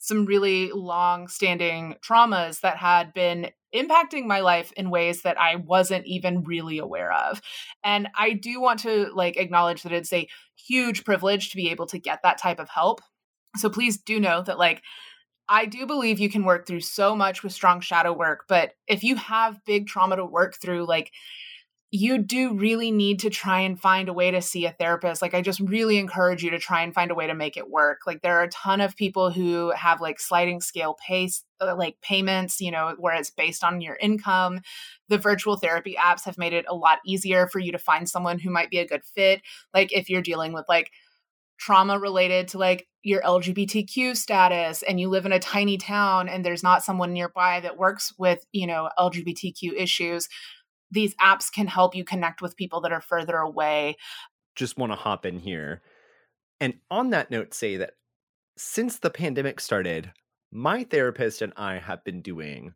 some 0.04 0.26
really 0.26 0.70
long 0.74 1.30
standing 1.30 1.96
traumas 2.06 2.60
that 2.60 2.76
had 2.76 3.14
been 3.14 3.50
impacting 3.74 4.26
my 4.26 4.42
life 4.42 4.74
in 4.74 4.90
ways 4.90 5.22
that 5.22 5.40
I 5.40 5.56
wasn't 5.56 6.06
even 6.06 6.44
really 6.44 6.78
aware 6.78 7.14
of. 7.14 7.42
And 7.86 8.10
I 8.18 8.34
do 8.34 8.60
want 8.60 8.82
to 8.82 9.12
like 9.16 9.38
acknowledge 9.38 9.84
that 9.84 9.94
it's 9.94 10.12
a 10.12 10.28
huge 10.58 11.06
privilege 11.06 11.52
to 11.52 11.56
be 11.56 11.70
able 11.70 11.86
to 11.86 12.00
get 12.00 12.20
that 12.24 12.38
type 12.38 12.60
of 12.60 12.68
help. 12.68 13.00
So 13.56 13.70
please 13.70 13.98
do 13.98 14.20
know 14.20 14.42
that 14.42 14.60
like 14.60 14.82
I 15.48 15.68
do 15.68 15.86
believe 15.86 16.20
you 16.20 16.30
can 16.30 16.44
work 16.44 16.68
through 16.68 16.82
so 16.82 17.16
much 17.16 17.42
with 17.42 17.54
strong 17.54 17.80
shadow 17.80 18.12
work, 18.12 18.44
but 18.50 18.74
if 18.88 19.06
you 19.06 19.16
have 19.16 19.64
big 19.66 19.88
trauma 19.88 20.18
to 20.18 20.26
work 20.26 20.56
through 20.62 20.86
like 20.86 21.14
you 21.96 22.18
do 22.18 22.56
really 22.56 22.90
need 22.90 23.20
to 23.20 23.30
try 23.30 23.60
and 23.60 23.80
find 23.80 24.10
a 24.10 24.14
way 24.14 24.32
to 24.32 24.42
see 24.42 24.66
a 24.66 24.72
therapist. 24.72 25.22
Like, 25.22 25.36
I 25.36 25.44
just 25.44 25.60
really 25.60 26.00
encourage 26.00 26.44
you 26.44 26.50
to 26.50 26.58
try 26.58 26.82
and 26.82 26.92
find 26.92 27.12
a 27.12 27.16
way 27.16 27.28
to 27.28 27.36
make 27.36 27.56
it 27.56 27.70
work. 27.70 28.00
Like, 28.08 28.24
there 28.24 28.40
are 28.40 28.46
a 28.46 28.50
ton 28.50 28.82
of 28.82 28.96
people 28.96 29.30
who 29.30 29.70
have 29.76 30.02
like 30.02 30.20
sliding 30.20 30.60
scale 30.60 30.98
pace, 31.08 31.44
uh, 31.62 31.76
like 31.76 32.02
payments, 32.02 32.60
you 32.60 32.72
know, 32.72 32.96
where 32.98 33.14
it's 33.14 33.30
based 33.30 33.64
on 33.64 33.80
your 33.80 33.96
income. 34.02 34.62
The 35.10 35.20
virtual 35.20 35.56
therapy 35.56 35.96
apps 35.96 36.26
have 36.26 36.40
made 36.40 36.54
it 36.54 36.66
a 36.68 36.74
lot 36.74 36.98
easier 37.06 37.46
for 37.46 37.60
you 37.60 37.72
to 37.74 37.78
find 37.78 38.10
someone 38.10 38.40
who 38.40 38.50
might 38.50 38.72
be 38.72 38.80
a 38.80 38.88
good 38.88 39.04
fit. 39.06 39.44
Like, 39.72 39.94
if 39.94 40.10
you're 40.10 40.24
dealing 40.24 40.52
with 40.52 40.66
like, 40.68 40.90
trauma 41.60 41.98
related 41.98 42.48
to 42.50 42.58
like 42.58 42.88
your 43.04 43.22
LGBTQ 43.22 44.18
status 44.18 44.82
and 44.82 45.00
you 45.00 45.08
live 45.08 45.26
in 45.26 45.32
a 45.32 45.40
tiny 45.40 45.78
town 45.78 46.28
and 46.28 46.44
there's 46.44 46.64
not 46.64 46.84
someone 46.84 47.14
nearby 47.14 47.60
that 47.60 47.78
works 47.78 48.12
with, 48.18 48.44
you 48.52 48.66
know, 48.66 48.90
LGBTQ 48.98 49.74
issues, 49.78 50.28
these 50.94 51.16
apps 51.16 51.52
can 51.52 51.68
help 51.68 51.96
you 51.96 52.04
connect 52.04 52.42
with 52.42 52.56
people 52.56 52.82
that 52.82 52.92
are 52.92 53.02
further 53.02 53.38
away. 53.38 53.98
Just 54.56 54.78
want 54.78 54.92
to 54.92 54.96
hop 54.96 55.26
in 55.26 55.40
here. 55.40 55.82
And 56.60 56.76
on 56.90 57.10
that 57.10 57.32
note, 57.32 57.54
say 57.54 57.78
that 57.78 57.94
since 58.58 59.00
the 59.00 59.10
pandemic 59.10 59.60
started, 59.60 60.12
my 60.52 60.84
therapist 60.84 61.42
and 61.42 61.52
I 61.58 61.80
have 61.80 62.04
been 62.04 62.22
doing 62.22 62.74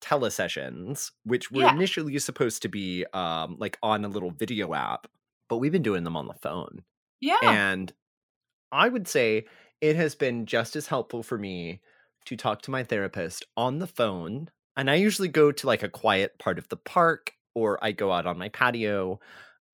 telesessions, 0.00 1.12
which 1.24 1.50
were 1.50 1.62
yeah. 1.62 1.74
initially 1.74 2.18
supposed 2.18 2.62
to 2.62 2.68
be 2.68 3.06
um, 3.14 3.56
like 3.58 3.78
on 3.82 4.04
a 4.04 4.08
little 4.08 4.30
video 4.30 4.74
app, 4.74 5.06
but 5.48 5.56
we've 5.56 5.72
been 5.72 5.82
doing 5.82 6.04
them 6.04 6.16
on 6.16 6.26
the 6.26 6.34
phone. 6.34 6.82
Yeah. 7.20 7.38
And 7.42 7.92
I 8.70 8.88
would 8.88 9.08
say 9.08 9.46
it 9.80 9.96
has 9.96 10.14
been 10.14 10.44
just 10.44 10.76
as 10.76 10.88
helpful 10.88 11.22
for 11.22 11.38
me 11.38 11.80
to 12.26 12.36
talk 12.36 12.62
to 12.62 12.70
my 12.70 12.84
therapist 12.84 13.46
on 13.56 13.78
the 13.78 13.86
phone 13.86 14.50
and 14.76 14.90
I 14.90 14.94
usually 14.96 15.28
go 15.28 15.52
to 15.52 15.66
like 15.66 15.82
a 15.82 15.88
quiet 15.88 16.38
part 16.38 16.58
of 16.58 16.68
the 16.68 16.76
park 16.76 17.34
or 17.54 17.82
I 17.82 17.92
go 17.92 18.12
out 18.12 18.26
on 18.26 18.38
my 18.38 18.48
patio. 18.48 19.20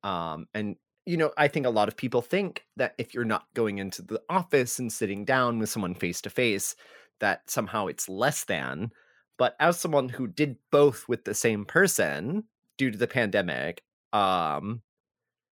Um, 0.02 0.46
and 0.54 0.76
you 1.06 1.16
know, 1.16 1.32
I 1.38 1.48
think 1.48 1.64
a 1.64 1.70
lot 1.70 1.88
of 1.88 1.96
people 1.96 2.20
think 2.20 2.64
that 2.76 2.94
if 2.98 3.14
you're 3.14 3.24
not 3.24 3.46
going 3.54 3.78
into 3.78 4.02
the 4.02 4.20
office 4.28 4.78
and 4.78 4.92
sitting 4.92 5.24
down 5.24 5.58
with 5.58 5.70
someone 5.70 5.94
face 5.94 6.20
to 6.22 6.30
face, 6.30 6.76
that 7.20 7.48
somehow 7.50 7.86
it's 7.86 8.08
less 8.08 8.44
than. 8.44 8.90
But 9.38 9.56
as 9.58 9.78
someone 9.78 10.10
who 10.10 10.26
did 10.26 10.56
both 10.70 11.08
with 11.08 11.24
the 11.24 11.34
same 11.34 11.64
person 11.64 12.44
due 12.76 12.90
to 12.90 12.98
the 12.98 13.06
pandemic, 13.06 13.82
um, 14.12 14.82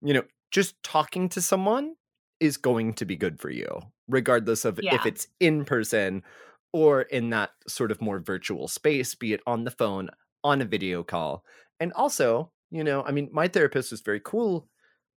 you 0.02 0.12
know, 0.12 0.24
just 0.50 0.82
talking 0.82 1.28
to 1.30 1.40
someone 1.40 1.94
is 2.40 2.56
going 2.56 2.94
to 2.94 3.04
be 3.04 3.16
good 3.16 3.40
for 3.40 3.50
you, 3.50 3.80
regardless 4.08 4.64
of 4.64 4.78
yeah. 4.82 4.96
if 4.96 5.06
it's 5.06 5.28
in 5.40 5.64
person 5.64 6.22
or 6.72 7.02
in 7.02 7.30
that 7.30 7.50
sort 7.66 7.90
of 7.90 8.00
more 8.00 8.18
virtual 8.18 8.68
space, 8.68 9.14
be 9.14 9.32
it 9.32 9.40
on 9.46 9.64
the 9.64 9.70
phone, 9.70 10.10
on 10.44 10.60
a 10.60 10.64
video 10.64 11.02
call. 11.02 11.44
And 11.80 11.92
also, 11.92 12.50
you 12.70 12.84
know, 12.84 13.02
I 13.02 13.12
mean, 13.12 13.28
my 13.32 13.48
therapist 13.48 13.90
was 13.90 14.00
very 14.00 14.20
cool 14.20 14.68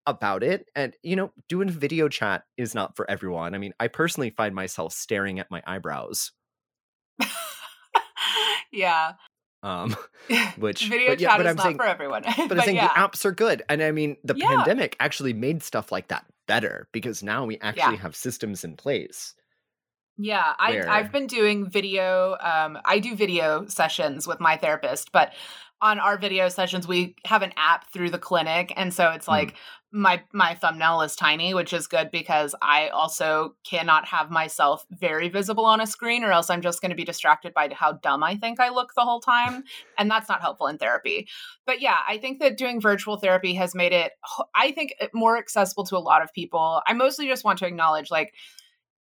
about 0.05 0.43
it. 0.43 0.67
And, 0.75 0.95
you 1.03 1.15
know, 1.15 1.31
doing 1.49 1.69
video 1.69 2.09
chat 2.09 2.43
is 2.57 2.73
not 2.73 2.95
for 2.95 3.09
everyone. 3.09 3.53
I 3.53 3.57
mean, 3.57 3.73
I 3.79 3.87
personally 3.87 4.31
find 4.31 4.55
myself 4.55 4.93
staring 4.93 5.39
at 5.39 5.51
my 5.51 5.61
eyebrows. 5.65 6.31
yeah. 8.71 9.13
Um, 9.63 9.95
which 10.57 10.87
video 10.87 11.11
yeah, 11.11 11.29
chat 11.29 11.41
is 11.41 11.47
I'm 11.47 11.55
not 11.55 11.63
saying, 11.63 11.77
for 11.77 11.85
everyone. 11.85 12.23
but, 12.23 12.35
but 12.49 12.59
I'm 12.59 12.63
saying 12.63 12.77
yeah. 12.77 12.87
the 12.87 12.99
apps 12.99 13.25
are 13.25 13.31
good. 13.31 13.63
And 13.69 13.83
I 13.83 13.91
mean, 13.91 14.17
the 14.23 14.35
yeah. 14.35 14.47
pandemic 14.47 14.95
actually 14.99 15.33
made 15.33 15.61
stuff 15.61 15.91
like 15.91 16.07
that 16.07 16.25
better 16.47 16.87
because 16.91 17.21
now 17.21 17.45
we 17.45 17.59
actually 17.59 17.97
have 17.97 18.15
systems 18.15 18.63
in 18.63 18.75
place 18.75 19.35
yeah, 20.17 20.53
I, 20.59 20.81
I've 20.87 21.11
been 21.11 21.27
doing 21.27 21.69
video. 21.69 22.37
Um, 22.39 22.77
I 22.85 22.99
do 22.99 23.15
video 23.15 23.65
sessions 23.67 24.27
with 24.27 24.39
my 24.39 24.57
therapist, 24.57 25.11
but 25.11 25.33
on 25.81 25.99
our 25.99 26.17
video 26.17 26.47
sessions, 26.47 26.87
we 26.87 27.15
have 27.25 27.41
an 27.41 27.53
app 27.57 27.91
through 27.91 28.11
the 28.11 28.19
clinic. 28.19 28.71
And 28.75 28.93
so 28.93 29.09
it's 29.09 29.27
like 29.27 29.53
mm. 29.53 29.55
my 29.91 30.21
my 30.31 30.53
thumbnail 30.53 31.01
is 31.01 31.15
tiny, 31.15 31.55
which 31.55 31.73
is 31.73 31.87
good 31.87 32.11
because 32.11 32.53
I 32.61 32.89
also 32.89 33.55
cannot 33.67 34.05
have 34.05 34.29
myself 34.29 34.85
very 34.91 35.27
visible 35.27 35.65
on 35.65 35.81
a 35.81 35.87
screen 35.87 36.23
or 36.23 36.31
else 36.31 36.51
I'm 36.51 36.61
just 36.61 36.81
going 36.81 36.91
to 36.91 36.95
be 36.95 37.03
distracted 37.03 37.55
by 37.55 37.69
how 37.73 37.93
dumb 37.93 38.23
I 38.23 38.35
think 38.35 38.59
I 38.59 38.69
look 38.69 38.93
the 38.93 39.01
whole 39.01 39.21
time 39.21 39.63
and 39.97 40.09
that's 40.09 40.29
not 40.29 40.41
helpful 40.41 40.67
in 40.67 40.77
therapy. 40.77 41.27
But 41.65 41.81
yeah, 41.81 41.97
I 42.07 42.19
think 42.19 42.39
that 42.39 42.57
doing 42.57 42.79
virtual 42.79 43.17
therapy 43.17 43.55
has 43.55 43.73
made 43.73 43.91
it 43.91 44.11
I 44.53 44.71
think 44.71 44.93
more 45.15 45.37
accessible 45.37 45.85
to 45.85 45.97
a 45.97 45.99
lot 45.99 46.21
of 46.21 46.31
people. 46.31 46.83
I 46.85 46.93
mostly 46.93 47.27
just 47.27 47.43
want 47.43 47.57
to 47.59 47.65
acknowledge 47.65 48.11
like 48.11 48.35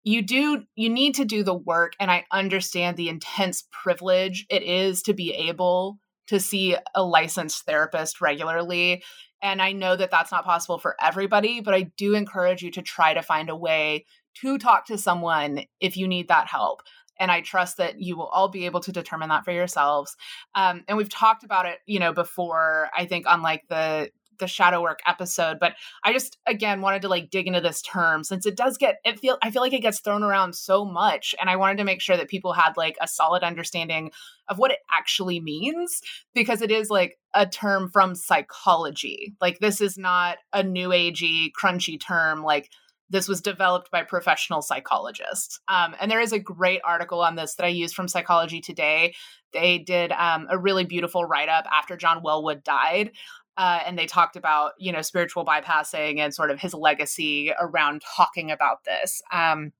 you 0.04 0.22
do 0.22 0.64
you 0.74 0.88
need 0.88 1.14
to 1.14 1.24
do 1.24 1.42
the 1.42 1.54
work 1.54 1.92
and 2.00 2.10
I 2.10 2.24
understand 2.32 2.96
the 2.96 3.08
intense 3.08 3.64
privilege 3.70 4.46
it 4.48 4.62
is 4.62 5.02
to 5.02 5.12
be 5.12 5.32
able 5.32 5.98
to 6.28 6.40
see 6.40 6.76
a 6.94 7.02
licensed 7.02 7.64
therapist 7.64 8.20
regularly 8.20 9.02
and 9.42 9.62
I 9.62 9.72
know 9.72 9.96
that 9.96 10.10
that's 10.10 10.32
not 10.32 10.44
possible 10.44 10.78
for 10.78 10.96
everybody, 11.00 11.60
but 11.60 11.74
I 11.74 11.90
do 11.96 12.14
encourage 12.14 12.62
you 12.62 12.70
to 12.72 12.82
try 12.82 13.14
to 13.14 13.22
find 13.22 13.48
a 13.48 13.56
way 13.56 14.04
to 14.42 14.58
talk 14.58 14.86
to 14.86 14.98
someone 14.98 15.64
if 15.80 15.96
you 15.96 16.06
need 16.06 16.28
that 16.28 16.46
help. 16.46 16.82
And 17.18 17.30
I 17.30 17.40
trust 17.40 17.76
that 17.76 18.00
you 18.00 18.16
will 18.16 18.26
all 18.26 18.48
be 18.48 18.66
able 18.66 18.80
to 18.80 18.92
determine 18.92 19.28
that 19.28 19.44
for 19.44 19.52
yourselves. 19.52 20.16
Um, 20.54 20.84
and 20.88 20.96
we've 20.96 21.10
talked 21.10 21.44
about 21.44 21.66
it, 21.66 21.78
you 21.86 22.00
know, 22.00 22.12
before. 22.12 22.88
I 22.96 23.04
think 23.04 23.26
on 23.26 23.42
like 23.42 23.62
the 23.68 24.10
the 24.40 24.46
shadow 24.46 24.82
work 24.82 25.00
episode 25.06 25.58
but 25.60 25.74
i 26.04 26.12
just 26.12 26.38
again 26.46 26.80
wanted 26.80 27.02
to 27.02 27.08
like 27.08 27.30
dig 27.30 27.46
into 27.46 27.60
this 27.60 27.80
term 27.82 28.24
since 28.24 28.46
it 28.46 28.56
does 28.56 28.76
get 28.76 28.96
it 29.04 29.18
feel 29.18 29.38
i 29.42 29.50
feel 29.50 29.62
like 29.62 29.72
it 29.72 29.82
gets 29.82 30.00
thrown 30.00 30.22
around 30.22 30.54
so 30.54 30.84
much 30.84 31.34
and 31.40 31.48
i 31.48 31.56
wanted 31.56 31.78
to 31.78 31.84
make 31.84 32.00
sure 32.00 32.16
that 32.16 32.28
people 32.28 32.52
had 32.52 32.72
like 32.76 32.96
a 33.00 33.08
solid 33.08 33.42
understanding 33.42 34.10
of 34.48 34.58
what 34.58 34.72
it 34.72 34.78
actually 34.90 35.40
means 35.40 36.00
because 36.34 36.60
it 36.60 36.70
is 36.70 36.90
like 36.90 37.18
a 37.34 37.46
term 37.46 37.88
from 37.88 38.14
psychology 38.14 39.34
like 39.40 39.58
this 39.60 39.80
is 39.80 39.96
not 39.96 40.38
a 40.52 40.62
new 40.62 40.88
agey 40.88 41.50
crunchy 41.62 42.00
term 42.00 42.42
like 42.42 42.68
this 43.10 43.28
was 43.28 43.40
developed 43.40 43.90
by 43.90 44.04
professional 44.04 44.62
psychologists. 44.62 45.60
Um, 45.68 45.94
and 46.00 46.10
there 46.10 46.20
is 46.20 46.32
a 46.32 46.38
great 46.38 46.80
article 46.84 47.20
on 47.20 47.34
this 47.34 47.56
that 47.56 47.66
I 47.66 47.70
use 47.70 47.92
from 47.92 48.08
Psychology 48.08 48.60
Today. 48.60 49.14
They 49.52 49.78
did 49.78 50.12
um, 50.12 50.46
a 50.48 50.56
really 50.56 50.84
beautiful 50.84 51.24
write 51.24 51.48
up 51.48 51.66
after 51.72 51.96
John 51.96 52.22
Welwood 52.22 52.62
died 52.62 53.10
uh, 53.56 53.80
and 53.86 53.98
they 53.98 54.06
talked 54.06 54.36
about 54.36 54.72
you 54.78 54.92
know 54.92 55.02
spiritual 55.02 55.44
bypassing 55.44 56.18
and 56.18 56.34
sort 56.34 56.50
of 56.50 56.60
his 56.60 56.74
legacy 56.74 57.52
around 57.60 58.02
talking 58.16 58.50
about 58.50 58.84
this 58.84 59.22
um, 59.32 59.72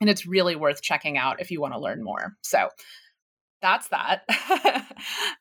and 0.00 0.10
it's 0.10 0.26
really 0.26 0.56
worth 0.56 0.82
checking 0.82 1.16
out 1.16 1.40
if 1.40 1.50
you 1.50 1.60
want 1.60 1.74
to 1.74 1.80
learn 1.80 2.02
more. 2.02 2.34
So 2.42 2.68
that's 3.62 3.88
that. 3.88 4.22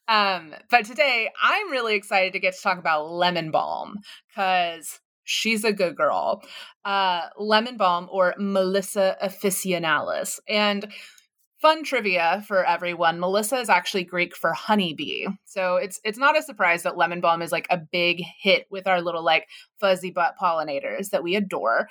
Um, 0.10 0.54
but 0.70 0.84
today 0.84 1.30
i'm 1.42 1.72
really 1.72 1.96
excited 1.96 2.34
to 2.34 2.40
get 2.40 2.54
to 2.54 2.62
talk 2.62 2.78
about 2.78 3.10
lemon 3.10 3.52
balm 3.52 4.00
because 4.28 5.00
she's 5.24 5.64
a 5.64 5.72
good 5.72 5.96
girl. 5.96 6.44
Uh, 6.84 7.28
lemon 7.38 7.78
balm 7.78 8.10
or 8.12 8.36
melissa 8.38 9.16
officinalis 9.24 10.40
and 10.50 10.92
fun 11.64 11.82
trivia 11.86 12.44
for 12.46 12.66
everyone. 12.66 13.22
Melissa 13.22 13.56
is 13.56 13.70
actually 13.70 14.04
greek 14.04 14.36
for 14.36 14.52
honeybee. 14.52 15.28
So 15.46 15.78
it's 15.78 15.98
it's 16.04 16.18
not 16.18 16.38
a 16.38 16.44
surprise 16.44 16.84
that 16.84 16.98
lemon 16.98 17.22
balm 17.22 17.42
is 17.42 17.54
like 17.54 17.68
a 17.70 17.78
big 17.78 18.22
hit 18.42 18.68
with 18.70 18.86
our 18.86 19.02
little 19.02 19.24
like 19.24 19.48
fuzzy 19.80 20.12
butt 20.12 20.36
pollinators 20.40 21.12
that 21.12 21.24
we 21.24 21.38
adore. 21.38 21.88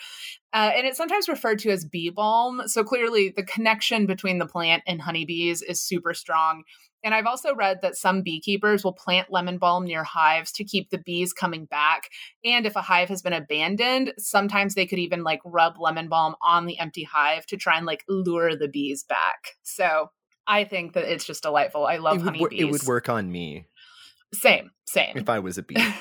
Uh, 0.53 0.73
and 0.77 0.87
it's 0.87 0.99
sometimes 0.99 1.27
referred 1.27 1.59
to 1.61 1.71
as 1.71 1.87
bee 1.87 2.11
balm. 2.11 2.61
So 2.67 2.85
clearly 2.85 3.33
the 3.35 3.43
connection 3.43 4.05
between 4.05 4.39
the 4.39 4.47
plant 4.47 4.83
and 4.87 5.01
honeybees 5.01 5.63
is 5.63 5.83
super 5.83 6.13
strong 6.13 6.65
and 7.05 7.15
I've 7.15 7.27
also 7.27 7.55
read 7.55 7.81
that 7.83 7.97
some 7.97 8.23
beekeepers 8.23 8.85
will 8.85 8.93
plant 8.93 9.31
lemon 9.31 9.59
balm 9.59 9.85
near 9.85 10.05
hives 10.05 10.53
to 10.53 10.65
keep 10.65 10.91
the 10.91 10.99
bees 10.99 11.33
coming 11.33 11.65
back. 11.65 12.09
And 12.45 12.67
if 12.67 12.77
a 12.77 12.81
hive 12.81 13.09
has 13.09 13.23
been 13.23 13.33
abandoned, 13.33 14.13
sometimes 14.19 14.75
they 14.75 14.87
could 14.87 14.99
even 14.99 15.23
like 15.23 15.41
rub 15.45 15.79
lemon 15.79 16.09
balm 16.09 16.35
on 16.43 16.67
the 16.67 16.79
empty 16.79 17.05
hive 17.05 17.47
to 17.47 17.57
try 17.57 17.77
and 17.77 17.87
like 17.87 18.05
lure 18.09 18.57
the 18.57 18.69
bees 18.69 19.05
back. 19.05 19.57
So 19.63 20.11
I 20.47 20.65
think 20.65 20.95
that 20.95 21.05
it's 21.05 21.25
just 21.25 21.43
delightful. 21.43 21.87
I 21.87 21.99
love 21.99 22.23
honeybees. 22.23 22.61
It 22.61 22.71
would 22.71 22.83
work 22.85 23.09
on 23.09 23.31
me. 23.31 23.67
Same, 24.35 24.71
same. 24.87 25.17
If 25.17 25.29
I 25.29 25.39
was 25.39 25.59
a 25.59 25.63
bee. 25.65 25.75
and 25.77 25.93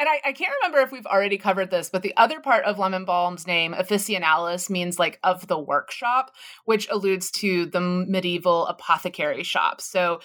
I, 0.00 0.20
I, 0.24 0.32
can't 0.32 0.54
remember 0.60 0.78
if 0.78 0.90
we've 0.90 1.06
already 1.06 1.38
covered 1.38 1.70
this, 1.70 1.90
but 1.90 2.02
the 2.02 2.16
other 2.16 2.40
part 2.40 2.64
of 2.64 2.78
lemon 2.78 3.04
balm's 3.04 3.46
name, 3.46 3.74
officinalis, 3.74 4.70
means 4.70 4.98
like 4.98 5.18
of 5.22 5.46
the 5.48 5.58
workshop, 5.58 6.32
which 6.64 6.88
alludes 6.90 7.30
to 7.32 7.66
the 7.66 7.80
medieval 7.80 8.66
apothecary 8.66 9.42
shop. 9.42 9.80
So 9.80 10.20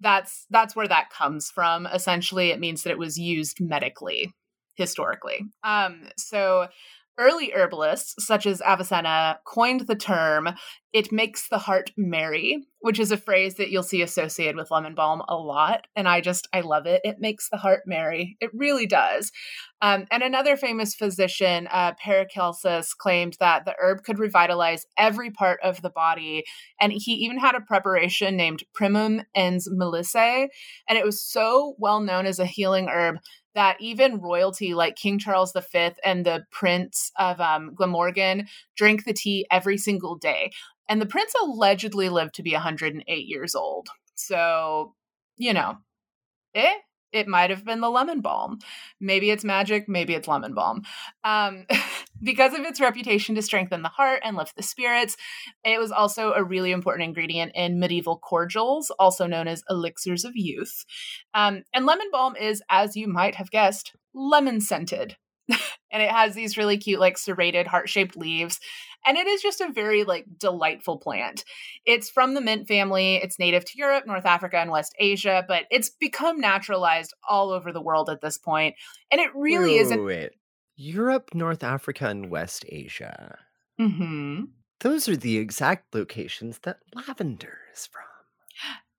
that's 0.00 0.46
that's 0.50 0.76
where 0.76 0.88
that 0.88 1.10
comes 1.10 1.50
from. 1.50 1.86
Essentially, 1.86 2.50
it 2.50 2.60
means 2.60 2.82
that 2.82 2.90
it 2.90 2.98
was 2.98 3.18
used 3.18 3.60
medically 3.60 4.32
historically. 4.74 5.42
Um, 5.62 6.08
so 6.16 6.68
Early 7.18 7.52
herbalists, 7.54 8.24
such 8.24 8.46
as 8.46 8.62
Avicenna, 8.62 9.38
coined 9.44 9.82
the 9.82 9.94
term, 9.94 10.48
it 10.92 11.10
makes 11.10 11.48
the 11.48 11.58
heart 11.58 11.90
merry, 11.96 12.66
which 12.80 12.98
is 12.98 13.10
a 13.10 13.16
phrase 13.16 13.54
that 13.54 13.70
you'll 13.70 13.82
see 13.82 14.02
associated 14.02 14.56
with 14.56 14.70
lemon 14.70 14.94
balm 14.94 15.22
a 15.26 15.36
lot. 15.36 15.86
And 15.96 16.06
I 16.06 16.20
just, 16.20 16.48
I 16.52 16.60
love 16.60 16.86
it. 16.86 17.00
It 17.02 17.18
makes 17.18 17.48
the 17.48 17.56
heart 17.56 17.82
merry. 17.86 18.36
It 18.40 18.50
really 18.52 18.86
does. 18.86 19.32
Um, 19.80 20.06
and 20.10 20.22
another 20.22 20.56
famous 20.56 20.94
physician, 20.94 21.66
uh, 21.70 21.92
Paracelsus, 21.94 22.92
claimed 22.92 23.36
that 23.40 23.64
the 23.64 23.74
herb 23.80 24.04
could 24.04 24.18
revitalize 24.18 24.86
every 24.98 25.30
part 25.30 25.60
of 25.62 25.80
the 25.80 25.90
body. 25.90 26.44
And 26.78 26.92
he 26.92 27.12
even 27.12 27.38
had 27.38 27.54
a 27.54 27.60
preparation 27.60 28.36
named 28.36 28.62
Primum 28.74 29.24
ens 29.34 29.68
Melissae. 29.68 30.48
And 30.88 30.98
it 30.98 31.04
was 31.04 31.22
so 31.22 31.74
well 31.78 32.00
known 32.00 32.26
as 32.26 32.38
a 32.38 32.46
healing 32.46 32.88
herb 32.88 33.16
that 33.54 33.76
even 33.80 34.20
royalty 34.20 34.74
like 34.74 34.96
King 34.96 35.18
Charles 35.18 35.52
V 35.52 35.90
and 36.04 36.24
the 36.24 36.44
Prince 36.50 37.12
of 37.18 37.40
um, 37.40 37.74
Glamorgan 37.74 38.46
drank 38.76 39.04
the 39.04 39.12
tea 39.12 39.46
every 39.50 39.76
single 39.76 40.16
day. 40.16 40.52
And 40.92 41.00
the 41.00 41.06
prince 41.06 41.32
allegedly 41.42 42.10
lived 42.10 42.34
to 42.34 42.42
be 42.42 42.52
108 42.52 43.26
years 43.26 43.54
old. 43.54 43.88
So, 44.14 44.94
you 45.38 45.54
know, 45.54 45.78
eh, 46.54 46.74
it 47.14 47.26
might 47.26 47.48
have 47.48 47.64
been 47.64 47.80
the 47.80 47.88
lemon 47.88 48.20
balm. 48.20 48.58
Maybe 49.00 49.30
it's 49.30 49.42
magic, 49.42 49.88
maybe 49.88 50.12
it's 50.12 50.28
lemon 50.28 50.52
balm. 50.52 50.82
Um, 51.24 51.64
because 52.22 52.52
of 52.52 52.60
its 52.60 52.78
reputation 52.78 53.34
to 53.36 53.40
strengthen 53.40 53.80
the 53.80 53.88
heart 53.88 54.20
and 54.22 54.36
lift 54.36 54.54
the 54.54 54.62
spirits, 54.62 55.16
it 55.64 55.80
was 55.80 55.92
also 55.92 56.34
a 56.34 56.44
really 56.44 56.72
important 56.72 57.08
ingredient 57.08 57.52
in 57.54 57.80
medieval 57.80 58.18
cordials, 58.18 58.92
also 58.98 59.26
known 59.26 59.48
as 59.48 59.64
elixirs 59.70 60.26
of 60.26 60.32
youth. 60.36 60.84
Um, 61.32 61.62
and 61.72 61.86
lemon 61.86 62.08
balm 62.12 62.36
is, 62.36 62.62
as 62.68 62.96
you 62.96 63.08
might 63.08 63.36
have 63.36 63.50
guessed, 63.50 63.96
lemon 64.12 64.60
scented. 64.60 65.16
and 65.48 66.02
it 66.02 66.10
has 66.10 66.34
these 66.34 66.58
really 66.58 66.76
cute, 66.76 67.00
like 67.00 67.16
serrated 67.16 67.66
heart 67.66 67.88
shaped 67.88 68.14
leaves 68.14 68.60
and 69.06 69.16
it 69.16 69.26
is 69.26 69.42
just 69.42 69.60
a 69.60 69.72
very 69.72 70.04
like 70.04 70.26
delightful 70.38 70.98
plant. 70.98 71.44
It's 71.84 72.10
from 72.10 72.34
the 72.34 72.40
mint 72.40 72.68
family. 72.68 73.16
It's 73.16 73.38
native 73.38 73.64
to 73.66 73.78
Europe, 73.78 74.06
North 74.06 74.26
Africa, 74.26 74.58
and 74.58 74.70
West 74.70 74.94
Asia, 74.98 75.44
but 75.46 75.64
it's 75.70 75.90
become 75.90 76.40
naturalized 76.40 77.14
all 77.28 77.50
over 77.50 77.72
the 77.72 77.82
world 77.82 78.08
at 78.10 78.20
this 78.20 78.38
point. 78.38 78.74
And 79.10 79.20
it 79.20 79.34
really 79.34 79.76
is 79.76 79.90
Wait. 79.90 80.30
Europe, 80.76 81.30
North 81.34 81.62
Africa, 81.62 82.08
and 82.08 82.30
West 82.30 82.64
Asia. 82.68 83.38
Mm-hmm. 83.80 84.44
Those 84.80 85.08
are 85.08 85.16
the 85.16 85.38
exact 85.38 85.94
locations 85.94 86.58
that 86.60 86.78
lavender 86.94 87.58
is 87.72 87.86
from. 87.86 88.02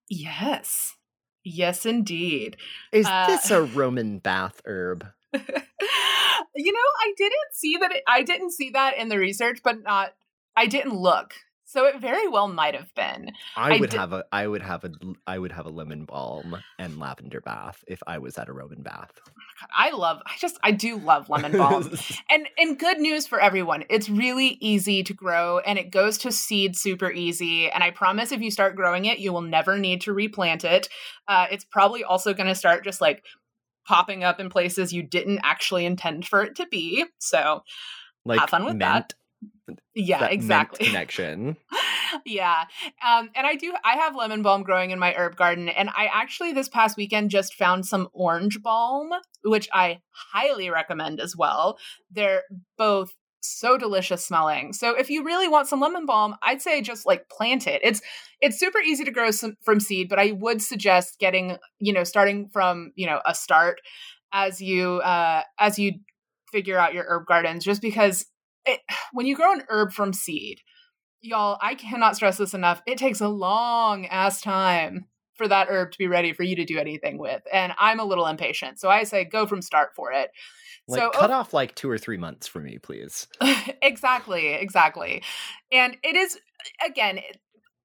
Yes. 0.09 0.95
Yes, 1.43 1.85
indeed. 1.85 2.57
Is 2.91 3.05
uh, 3.05 3.27
this 3.27 3.51
a 3.51 3.63
Roman 3.75 4.19
bath 4.19 4.61
herb? 4.65 5.07
you 6.55 6.71
know, 6.71 6.79
I 7.01 7.13
didn't 7.17 7.53
see 7.53 7.77
that. 7.77 7.91
It, 7.91 8.03
I 8.07 8.23
didn't 8.23 8.51
see 8.51 8.69
that 8.71 8.97
in 8.97 9.09
the 9.09 9.17
research, 9.17 9.59
but 9.63 9.83
not. 9.83 10.13
I 10.55 10.67
didn't 10.67 10.95
look, 10.95 11.33
so 11.65 11.85
it 11.87 11.99
very 11.99 12.27
well 12.27 12.47
might 12.47 12.75
have 12.75 12.93
been. 12.93 13.31
I, 13.57 13.77
I 13.77 13.79
would 13.79 13.93
have 13.93 14.13
a. 14.13 14.23
I 14.31 14.45
would 14.45 14.61
have 14.61 14.83
a. 14.83 14.91
I 15.25 15.39
would 15.39 15.51
have 15.51 15.65
a 15.65 15.69
lemon 15.69 16.05
balm 16.05 16.57
and 16.77 16.99
lavender 16.99 17.41
bath 17.41 17.83
if 17.87 18.03
I 18.05 18.19
was 18.19 18.37
at 18.37 18.47
a 18.47 18.53
Roman 18.53 18.83
bath. 18.83 19.11
Oh 19.25 19.31
I 19.75 19.89
love. 19.89 20.21
I 20.25 20.33
just. 20.39 20.59
I 20.61 20.69
do 20.69 20.97
love 20.97 21.29
lemon 21.29 21.53
balm, 21.53 21.89
and 22.29 22.47
and 22.59 22.77
good 22.77 22.99
news 22.99 23.25
for 23.25 23.41
everyone. 23.41 23.85
It's 23.89 24.07
really 24.07 24.57
easy 24.61 25.01
to 25.01 25.13
grow, 25.15 25.57
and 25.59 25.79
it 25.79 25.89
goes 25.89 26.19
to 26.19 26.31
seed 26.31 26.75
super 26.75 27.11
easy. 27.11 27.71
And 27.71 27.83
I 27.83 27.89
promise, 27.89 28.31
if 28.31 28.41
you 28.41 28.51
start 28.51 28.75
growing 28.75 29.05
it, 29.05 29.17
you 29.17 29.33
will 29.33 29.41
never 29.41 29.79
need 29.79 30.01
to 30.01 30.13
replant 30.13 30.63
it. 30.63 30.89
Uh, 31.27 31.47
it's 31.49 31.65
probably 31.65 32.03
also 32.03 32.35
going 32.35 32.47
to 32.47 32.55
start 32.55 32.83
just 32.83 33.01
like 33.01 33.23
popping 33.85 34.23
up 34.23 34.39
in 34.39 34.49
places 34.49 34.93
you 34.93 35.03
didn't 35.03 35.39
actually 35.43 35.85
intend 35.85 36.25
for 36.25 36.43
it 36.43 36.55
to 36.55 36.67
be. 36.67 37.05
So 37.19 37.63
like 38.25 38.39
have 38.39 38.49
fun 38.49 38.65
with 38.65 38.79
that. 38.79 39.13
Yeah, 39.95 40.19
that 40.19 40.33
exactly. 40.33 40.85
Connection. 40.87 41.57
yeah. 42.25 42.65
Um, 43.05 43.29
and 43.35 43.45
I 43.47 43.55
do 43.55 43.73
I 43.83 43.95
have 43.95 44.15
lemon 44.15 44.41
balm 44.41 44.63
growing 44.63 44.91
in 44.91 44.99
my 44.99 45.13
herb 45.13 45.35
garden. 45.35 45.69
And 45.69 45.89
I 45.89 46.09
actually 46.11 46.53
this 46.53 46.69
past 46.69 46.97
weekend 46.97 47.31
just 47.31 47.53
found 47.53 47.85
some 47.85 48.09
orange 48.13 48.61
balm, 48.61 49.11
which 49.43 49.69
I 49.73 49.99
highly 50.11 50.69
recommend 50.69 51.19
as 51.19 51.35
well. 51.35 51.77
They're 52.11 52.43
both 52.77 53.13
so 53.45 53.77
delicious 53.77 54.25
smelling. 54.25 54.73
So 54.73 54.95
if 54.95 55.09
you 55.09 55.23
really 55.23 55.47
want 55.47 55.67
some 55.67 55.79
lemon 55.79 56.05
balm, 56.05 56.35
I'd 56.41 56.61
say 56.61 56.81
just 56.81 57.05
like 57.05 57.29
plant 57.29 57.67
it. 57.67 57.81
It's 57.83 58.01
it's 58.41 58.59
super 58.59 58.79
easy 58.79 59.03
to 59.03 59.11
grow 59.11 59.31
some, 59.31 59.55
from 59.61 59.79
seed, 59.79 60.09
but 60.09 60.19
I 60.19 60.31
would 60.31 60.61
suggest 60.61 61.19
getting, 61.19 61.57
you 61.79 61.93
know, 61.93 62.03
starting 62.03 62.49
from, 62.49 62.91
you 62.95 63.05
know, 63.05 63.21
a 63.25 63.33
start 63.35 63.81
as 64.31 64.61
you 64.61 64.97
uh 64.99 65.43
as 65.59 65.77
you 65.77 65.93
figure 66.51 66.77
out 66.77 66.93
your 66.93 67.05
herb 67.07 67.25
gardens 67.25 67.63
just 67.63 67.81
because 67.81 68.25
it, 68.65 68.79
when 69.13 69.25
you 69.25 69.35
grow 69.35 69.53
an 69.53 69.63
herb 69.69 69.91
from 69.91 70.13
seed, 70.13 70.61
y'all, 71.21 71.57
I 71.61 71.75
cannot 71.75 72.15
stress 72.15 72.37
this 72.37 72.53
enough. 72.53 72.81
It 72.85 72.97
takes 72.97 73.21
a 73.21 73.27
long 73.27 74.05
ass 74.07 74.41
time 74.41 75.05
for 75.35 75.47
that 75.47 75.67
herb 75.69 75.91
to 75.91 75.97
be 75.97 76.07
ready 76.07 76.33
for 76.33 76.43
you 76.43 76.55
to 76.55 76.65
do 76.65 76.77
anything 76.77 77.17
with. 77.17 77.41
And 77.51 77.73
I'm 77.79 77.99
a 77.99 78.05
little 78.05 78.27
impatient. 78.27 78.79
So 78.79 78.89
I 78.89 79.03
say 79.03 79.25
go 79.25 79.45
from 79.47 79.61
start 79.61 79.95
for 79.95 80.11
it. 80.11 80.29
Like 80.87 80.99
so, 80.99 81.09
cut 81.11 81.31
oh, 81.31 81.35
off 81.35 81.53
like 81.53 81.75
two 81.75 81.89
or 81.89 81.97
three 81.97 82.17
months 82.17 82.47
for 82.47 82.59
me, 82.59 82.77
please. 82.77 83.27
exactly, 83.81 84.47
exactly. 84.53 85.23
And 85.71 85.97
it 86.03 86.15
is 86.15 86.37
again, 86.85 87.19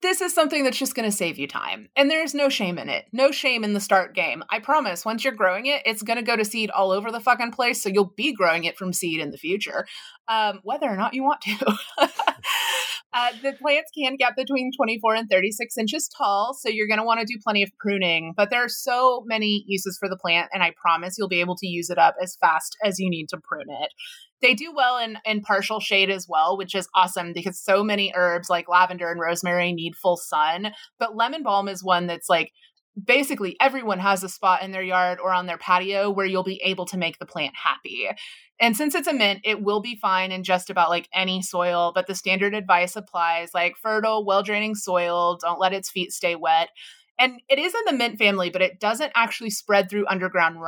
this 0.01 0.21
is 0.21 0.35
something 0.35 0.63
that's 0.63 0.79
just 0.79 0.95
going 0.95 1.09
to 1.09 1.17
save 1.17 1.39
you 1.39 1.49
time. 1.49 1.89
And 1.97 2.11
there's 2.11 2.35
no 2.35 2.49
shame 2.49 2.79
in 2.79 2.89
it. 2.89 3.07
No 3.13 3.33
shame 3.33 3.65
in 3.65 3.73
the 3.73 3.81
start 3.81 4.15
game. 4.15 4.45
I 4.49 4.61
promise, 4.61 5.05
once 5.05 5.25
you're 5.25 5.33
growing 5.33 5.67
it, 5.67 5.83
it's 5.85 6.03
going 6.03 6.19
to 6.19 6.25
go 6.25 6.37
to 6.37 6.45
seed 6.45 6.71
all 6.71 6.93
over 6.93 7.11
the 7.11 7.21
fucking 7.21 7.53
place. 7.53 7.83
So 7.83 7.89
you'll 7.89 8.13
be 8.17 8.33
growing 8.33 8.65
it 8.65 8.77
from 8.77 8.93
seed 8.93 9.21
in 9.21 9.31
the 9.31 9.39
future, 9.39 9.87
um, 10.29 10.61
whether 10.63 10.87
or 10.87 10.97
not 10.97 11.15
you 11.15 11.25
want 11.25 11.41
to. 11.43 11.79
uh, 13.15 13.31
the 13.43 13.53
plants 13.55 13.91
can 13.97 14.17
get 14.17 14.37
between 14.37 14.71
24 14.77 15.15
and 15.15 15.31
36 15.31 15.79
inches 15.79 16.09
tall. 16.09 16.55
So 16.55 16.69
you're 16.69 16.87
going 16.87 16.99
to 16.99 17.05
want 17.05 17.21
to 17.21 17.27
do 17.27 17.41
plenty 17.43 17.63
of 17.63 17.71
pruning. 17.79 18.35
But 18.37 18.51
there 18.51 18.63
are 18.63 18.69
so 18.69 19.23
many 19.27 19.65
uses 19.67 19.97
for 19.99 20.09
the 20.09 20.17
plant. 20.17 20.51
And 20.53 20.63
I 20.63 20.73
promise 20.81 21.17
you'll 21.17 21.29
be 21.29 21.41
able 21.41 21.57
to 21.57 21.67
use 21.67 21.89
it 21.89 21.99
up 21.99 22.17
as 22.23 22.37
fast 22.41 22.77
as 22.85 22.99
you 22.99 23.09
need 23.09 23.29
to 23.31 23.39
prune 23.43 23.67
it. 23.69 23.93
They 24.41 24.55
do 24.55 24.73
well 24.75 24.99
in, 24.99 25.19
in 25.25 25.41
partial 25.41 25.81
shade 25.81 26.11
as 26.11 26.27
well, 26.29 26.57
which 26.57 26.75
is 26.75 26.89
awesome 26.95 27.33
because 27.33 27.59
so 27.59 27.83
many 27.83 28.13
herbs 28.15 28.49
like 28.49 28.69
lavender 28.69 29.11
and 29.11 29.21
rosemary 29.21 29.73
need 29.73 29.97
full 29.97 30.17
sun. 30.17 30.73
But 30.99 31.17
lemon 31.17 31.43
balm 31.43 31.67
is 31.67 31.83
one 31.83 32.07
that's 32.07 32.29
like 32.29 32.53
basically 33.05 33.57
everyone 33.61 33.99
has 33.99 34.23
a 34.23 34.29
spot 34.29 34.63
in 34.63 34.73
their 34.73 34.83
yard 34.83 35.19
or 35.21 35.33
on 35.33 35.47
their 35.47 35.59
patio 35.59 36.11
where 36.11 36.27
you'll 36.27 36.43
be 36.43 36.61
able 36.65 36.87
to 36.87 36.97
make 36.97 37.19
the 37.19 37.27
plant 37.27 37.55
happy. 37.55 38.09
And 38.61 38.77
since 38.77 38.95
it's 38.95 39.07
a 39.07 39.13
mint, 39.13 39.41
it 39.45 39.63
will 39.63 39.81
be 39.81 39.97
fine 39.97 40.33
in 40.33 40.43
just 40.43 40.69
about 40.71 40.91
like 40.91 41.09
any 41.15 41.43
soil, 41.43 41.93
but 41.95 42.07
the 42.07 42.15
standard 42.15 42.55
advice 42.55 42.97
applies 42.97 43.51
like 43.55 43.77
fertile, 43.77 44.25
well 44.25 44.43
draining 44.43 44.75
soil, 44.75 45.39
don't 45.41 45.61
let 45.61 45.73
its 45.73 45.91
feet 45.91 46.13
stay 46.13 46.35
wet. 46.35 46.71
And 47.21 47.41
it 47.49 47.59
is 47.59 47.75
in 47.75 47.81
the 47.87 47.99
mint 47.99 48.19
family, 48.19 48.49
but 48.49 48.63
it 48.63 48.79
doesn't 48.79 49.13
actually 49.15 49.51
spread 49.51 49.91
through 49.91 50.07
underground 50.09 50.59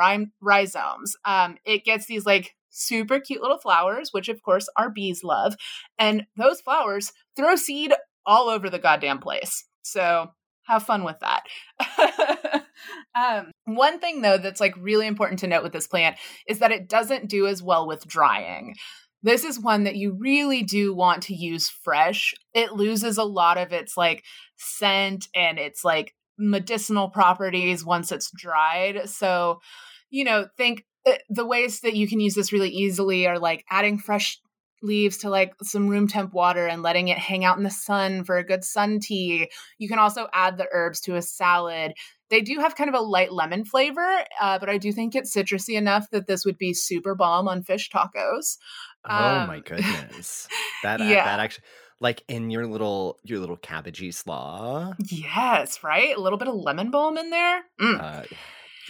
rhizomes. 0.41 1.17
Um, 1.25 1.57
it 1.65 1.85
gets 1.85 2.07
these 2.07 2.27
like 2.27 2.57
super 2.71 3.21
cute 3.21 3.41
little 3.41 3.59
flowers, 3.59 4.13
which 4.13 4.29
of 4.29 4.43
course 4.43 4.69
our 4.77 4.91
bees 4.91 5.23
love. 5.23 5.55
And 5.99 6.27
those 6.37 6.61
flowers 6.61 7.13
throw 7.37 7.57
seed 7.57 7.93
all 8.27 8.49
over 8.49 8.69
the 8.69 8.79
goddamn 8.79 9.19
place. 9.19 9.65
So 9.83 10.31
have 10.71 10.85
fun 10.85 11.05
with 11.05 11.17
that. 11.21 12.65
um, 13.15 13.51
one 13.65 13.99
thing 13.99 14.23
though 14.23 14.39
that's 14.39 14.61
like 14.61 14.75
really 14.79 15.07
important 15.07 15.41
to 15.41 15.47
note 15.47 15.63
with 15.63 15.73
this 15.73 15.87
plant 15.87 16.17
is 16.49 16.61
that 16.61 16.73
it 16.73 16.89
doesn't 16.89 17.29
do 17.29 17.47
as 17.47 17.63
well 17.63 17.87
with 17.87 18.07
drying. 18.07 18.75
This 19.23 19.45
is 19.45 19.61
one 19.61 19.85
that 19.85 19.97
you 19.97 20.17
really 20.19 20.63
do 20.63 20.95
want 20.95 21.25
to 21.25 21.35
use 21.35 21.69
fresh. 21.69 22.35
It 22.55 22.73
loses 22.73 23.19
a 23.19 23.25
lot 23.25 23.59
of 23.59 23.73
its 23.73 23.97
like 23.97 24.25
scent 24.57 25.29
and 25.35 25.59
its 25.59 25.85
like 25.85 26.15
medicinal 26.39 27.11
properties 27.11 27.85
once 27.85 28.11
it's 28.13 28.31
dried. 28.35 29.09
So, 29.11 29.61
you 30.09 30.25
know, 30.25 30.47
think 30.57 30.85
uh, 31.07 31.13
the 31.29 31.47
ways 31.47 31.81
that 31.81 31.95
you 31.95 32.09
can 32.09 32.21
use 32.21 32.35
this 32.35 32.53
really 32.53 32.71
easily 32.71 33.27
are 33.27 33.39
like 33.39 33.65
adding 33.71 33.99
fresh 33.99 34.41
leaves 34.83 35.19
to 35.19 35.31
like 35.31 35.55
some 35.63 35.89
room 35.89 36.09
temp 36.09 36.33
water 36.33 36.67
and 36.67 36.83
letting 36.83 37.09
it 37.09 37.19
hang 37.19 37.45
out 37.45 37.57
in 37.57 37.65
the 37.65 37.71
sun 37.71 38.25
for 38.25 38.37
a 38.37 38.45
good 38.45 38.65
sun 38.65 39.01
tea. 39.01 39.51
You 39.79 39.89
can 39.89 39.99
also 39.99 40.29
add 40.33 40.57
the 40.57 40.69
herbs 40.73 41.01
to 41.03 41.17
a 41.17 41.23
salad. 41.23 41.93
They 42.31 42.41
do 42.41 42.59
have 42.61 42.77
kind 42.77 42.89
of 42.89 42.95
a 42.95 43.01
light 43.03 43.33
lemon 43.33 43.65
flavor, 43.65 44.25
uh, 44.41 44.59
but 44.59 44.71
I 44.71 44.79
do 44.79 44.93
think 44.93 45.15
it's 45.15 45.35
citrusy 45.35 45.77
enough 45.77 46.09
that 46.11 46.27
this 46.27 46.45
would 46.45 46.59
be 46.59 46.73
super 46.73 47.15
bomb 47.15 47.49
on 47.49 47.63
fish 47.63 47.91
tacos. 47.91 48.57
Oh 49.05 49.41
um, 49.41 49.49
my 49.49 49.61
goodness, 49.61 50.47
that 50.83 51.01
yeah. 51.01 51.25
that 51.25 51.41
actually 51.41 51.65
like 52.01 52.23
in 52.29 52.51
your 52.51 52.67
little 52.67 53.19
your 53.25 53.39
little 53.41 53.57
cabbagey 53.57 54.13
slaw. 54.13 54.93
Yes, 55.09 55.83
right. 55.83 56.17
A 56.17 56.21
little 56.21 56.39
bit 56.39 56.49
of 56.49 56.55
lemon 56.55 56.91
balm 56.91 57.19
in 57.19 57.31
there. 57.31 57.63
Mm. 57.81 58.01
Uh, 58.01 58.23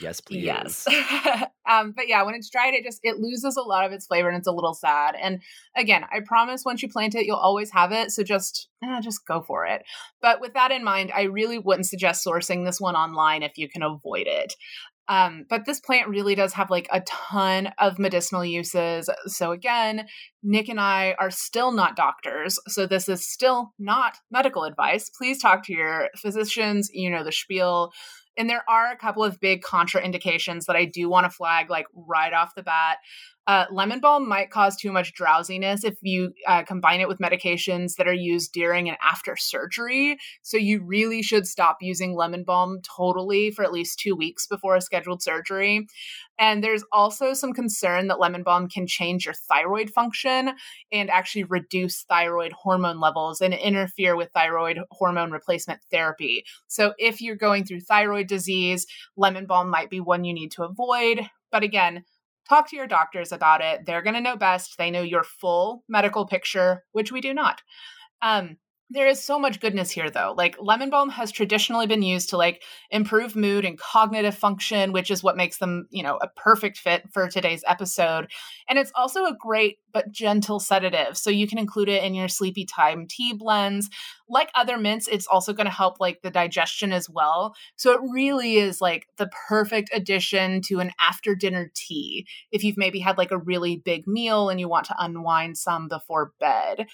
Yes, 0.01 0.21
please. 0.21 0.45
Yes. 0.45 0.87
um, 1.71 1.93
but 1.95 2.09
yeah, 2.09 2.23
when 2.23 2.35
it's 2.35 2.51
dried, 2.51 2.75
it 2.75 2.85
just 2.85 3.01
it 3.03 3.19
loses 3.19 3.57
a 3.57 3.63
lot 3.63 3.85
of 3.85 3.93
its 3.93 4.07
flavor 4.07 4.29
and 4.29 4.39
it's 4.39 4.47
a 4.47 4.53
little 4.53 4.75
sad. 4.75 5.15
And 5.21 5.43
again, 5.77 6.05
I 6.13 6.21
promise 6.21 6.65
once 6.65 6.83
you 6.83 6.89
plant 6.89 7.15
it, 7.15 7.27
you'll 7.27 7.37
always 7.37 7.71
have 7.73 7.93
it. 7.93 8.11
So 8.11 8.23
just 8.23 8.69
eh, 8.83 9.01
just 9.01 9.27
go 9.27 9.43
for 9.43 9.67
it. 9.67 9.83
But 10.23 10.41
with 10.41 10.55
that 10.55 10.71
in 10.71 10.85
mind, 10.85 11.13
I 11.15 11.23
really 11.23 11.59
wouldn't 11.59 11.87
suggest 11.87 12.27
sourcing 12.27 12.65
this 12.65 12.81
one 12.81 12.95
online 12.95 13.43
if 13.43 13.57
you 13.57 13.69
can 13.69 13.83
avoid 13.83 14.27
it. 14.27 14.55
Um, 15.11 15.45
but 15.51 15.65
this 15.67 15.81
plant 15.81 16.09
really 16.09 16.37
does 16.37 16.53
have 16.53 16.71
like 16.71 16.87
a 16.93 17.01
ton 17.01 17.73
of 17.79 17.99
medicinal 17.99 18.45
uses. 18.45 19.11
So 19.27 19.51
again, 19.51 20.07
Nick 20.45 20.69
and 20.69 20.81
I 20.81 21.17
are 21.19 21.33
still 21.33 21.73
not 21.73 21.97
doctors, 21.97 22.61
so 22.69 22.87
this 22.87 23.09
is 23.09 23.29
still 23.29 23.75
not 23.77 24.19
medical 24.31 24.63
advice. 24.63 25.11
Please 25.11 25.43
talk 25.43 25.67
to 25.67 25.73
your 25.73 26.11
physicians. 26.17 26.91
You 26.93 27.11
know 27.11 27.25
the 27.25 27.33
spiel. 27.33 27.91
And 28.37 28.49
there 28.49 28.65
are 28.69 28.91
a 28.91 28.97
couple 28.97 29.25
of 29.25 29.41
big 29.41 29.63
contraindications 29.63 30.67
that 30.67 30.77
I 30.77 30.85
do 30.85 31.09
want 31.09 31.25
to 31.25 31.31
flag, 31.31 31.69
like 31.69 31.87
right 31.95 32.33
off 32.33 32.55
the 32.55 32.63
bat. 32.63 32.99
Uh, 33.51 33.67
lemon 33.73 33.99
balm 33.99 34.29
might 34.29 34.49
cause 34.49 34.77
too 34.77 34.93
much 34.93 35.13
drowsiness 35.13 35.83
if 35.83 35.97
you 36.03 36.33
uh, 36.47 36.63
combine 36.63 37.01
it 37.01 37.09
with 37.09 37.19
medications 37.19 37.97
that 37.97 38.07
are 38.07 38.13
used 38.13 38.53
during 38.53 38.89
and 38.89 38.97
after 39.03 39.35
surgery. 39.35 40.17
So, 40.43 40.57
you 40.57 40.85
really 40.85 41.21
should 41.21 41.49
stop 41.49 41.79
using 41.81 42.15
lemon 42.15 42.45
balm 42.45 42.79
totally 42.97 43.51
for 43.51 43.65
at 43.65 43.73
least 43.73 43.99
two 43.99 44.15
weeks 44.15 44.47
before 44.47 44.77
a 44.77 44.81
scheduled 44.81 45.21
surgery. 45.21 45.89
And 46.39 46.63
there's 46.63 46.85
also 46.93 47.35
some 47.35 47.53
concern 47.53 48.07
that 48.07 48.21
lemon 48.21 48.45
balm 48.45 48.69
can 48.69 48.87
change 48.87 49.25
your 49.25 49.35
thyroid 49.35 49.91
function 49.91 50.53
and 50.93 51.11
actually 51.11 51.43
reduce 51.43 52.03
thyroid 52.05 52.53
hormone 52.53 53.01
levels 53.01 53.41
and 53.41 53.53
interfere 53.53 54.15
with 54.15 54.31
thyroid 54.33 54.79
hormone 54.93 55.33
replacement 55.33 55.81
therapy. 55.91 56.45
So 56.69 56.95
if 56.99 57.21
you're 57.21 57.35
going 57.35 57.65
through 57.65 57.81
thyroid 57.81 58.29
disease, 58.29 58.87
lemon 59.17 59.47
balm 59.47 59.71
might 59.71 59.91
be 59.91 59.99
one 59.99 60.23
you 60.23 60.35
need 60.35 60.53
to 60.53 60.63
avoid. 60.63 61.29
But 61.51 61.65
again, 61.65 62.05
talk 62.51 62.69
to 62.69 62.77
your 62.77 62.87
doctors 62.87 63.33
about 63.33 63.63
it. 63.63 63.87
They're 63.87 64.03
going 64.03 64.15
to 64.15 64.21
know 64.21 64.37
best. 64.37 64.77
They 64.77 64.91
know 64.91 65.03
your 65.03 65.23
full 65.23 65.85
medical 65.89 66.27
picture, 66.27 66.85
which 66.93 67.13
we 67.13 67.21
do 67.21 67.33
not. 67.33 67.63
Um, 68.21 68.59
there 68.93 69.07
is 69.07 69.23
so 69.23 69.39
much 69.39 69.61
goodness 69.61 69.91
here 69.91 70.11
though 70.11 70.35
like 70.37 70.57
lemon 70.59 70.91
balm 70.91 71.09
has 71.11 71.31
traditionally 71.31 71.87
been 71.87 72.03
used 72.03 72.29
to 72.29 72.37
like 72.37 72.63
improve 72.91 73.37
mood 73.37 73.65
and 73.65 73.79
cognitive 73.79 74.35
function 74.35 74.93
which 74.93 75.11
is 75.11 75.23
what 75.23 75.37
makes 75.37 75.59
them 75.59 75.87
you 75.91 76.03
know 76.03 76.19
a 76.21 76.29
perfect 76.29 76.77
fit 76.77 77.05
for 77.13 77.29
today's 77.29 77.63
episode 77.69 78.29
and 78.69 78.79
it's 78.79 78.93
also 78.97 79.25
a 79.27 79.37
great 79.39 79.79
but 79.93 80.11
gentle 80.11 80.61
sedative 80.61 81.17
so 81.17 81.31
you 81.31 81.47
can 81.47 81.59
include 81.59 81.89
it 81.89 82.03
in 82.03 82.15
your 82.15 82.29
sleepy 82.29 82.65
time 82.65 83.07
tea 83.07 83.33
blends 83.33 83.89
like 84.29 84.51
other 84.55 84.79
mints 84.79 85.09
it's 85.09 85.27
also 85.27 85.53
going 85.53 85.67
to 85.67 85.73
help 85.73 86.01
like 86.01 86.23
the 86.23 86.31
digestion 86.31 86.93
as 86.93 87.09
well 87.09 87.55
so 87.77 87.93
it 87.93 88.01
really 88.13 88.57
is 88.57 88.81
like 88.81 89.07
the 89.17 89.31
perfect 89.49 89.91
addition 89.93 90.61
to 90.61 90.81
an 90.81 90.93
after 91.01 91.35
dinner 91.35 91.71
tea 91.75 92.27
if 92.53 92.63
you've 92.65 92.79
maybe 92.79 93.01
had 93.01 93.19
like 93.19 93.31
a 93.31 93.39
really 93.39 93.77
big 93.77 94.07
meal 94.07 94.49
and 94.49 94.61
you 94.61 94.69
want 94.69 94.87
to 94.87 94.95
unwind 94.99 95.57
some 95.57 95.89
before 95.89 96.33
bed 96.39 96.87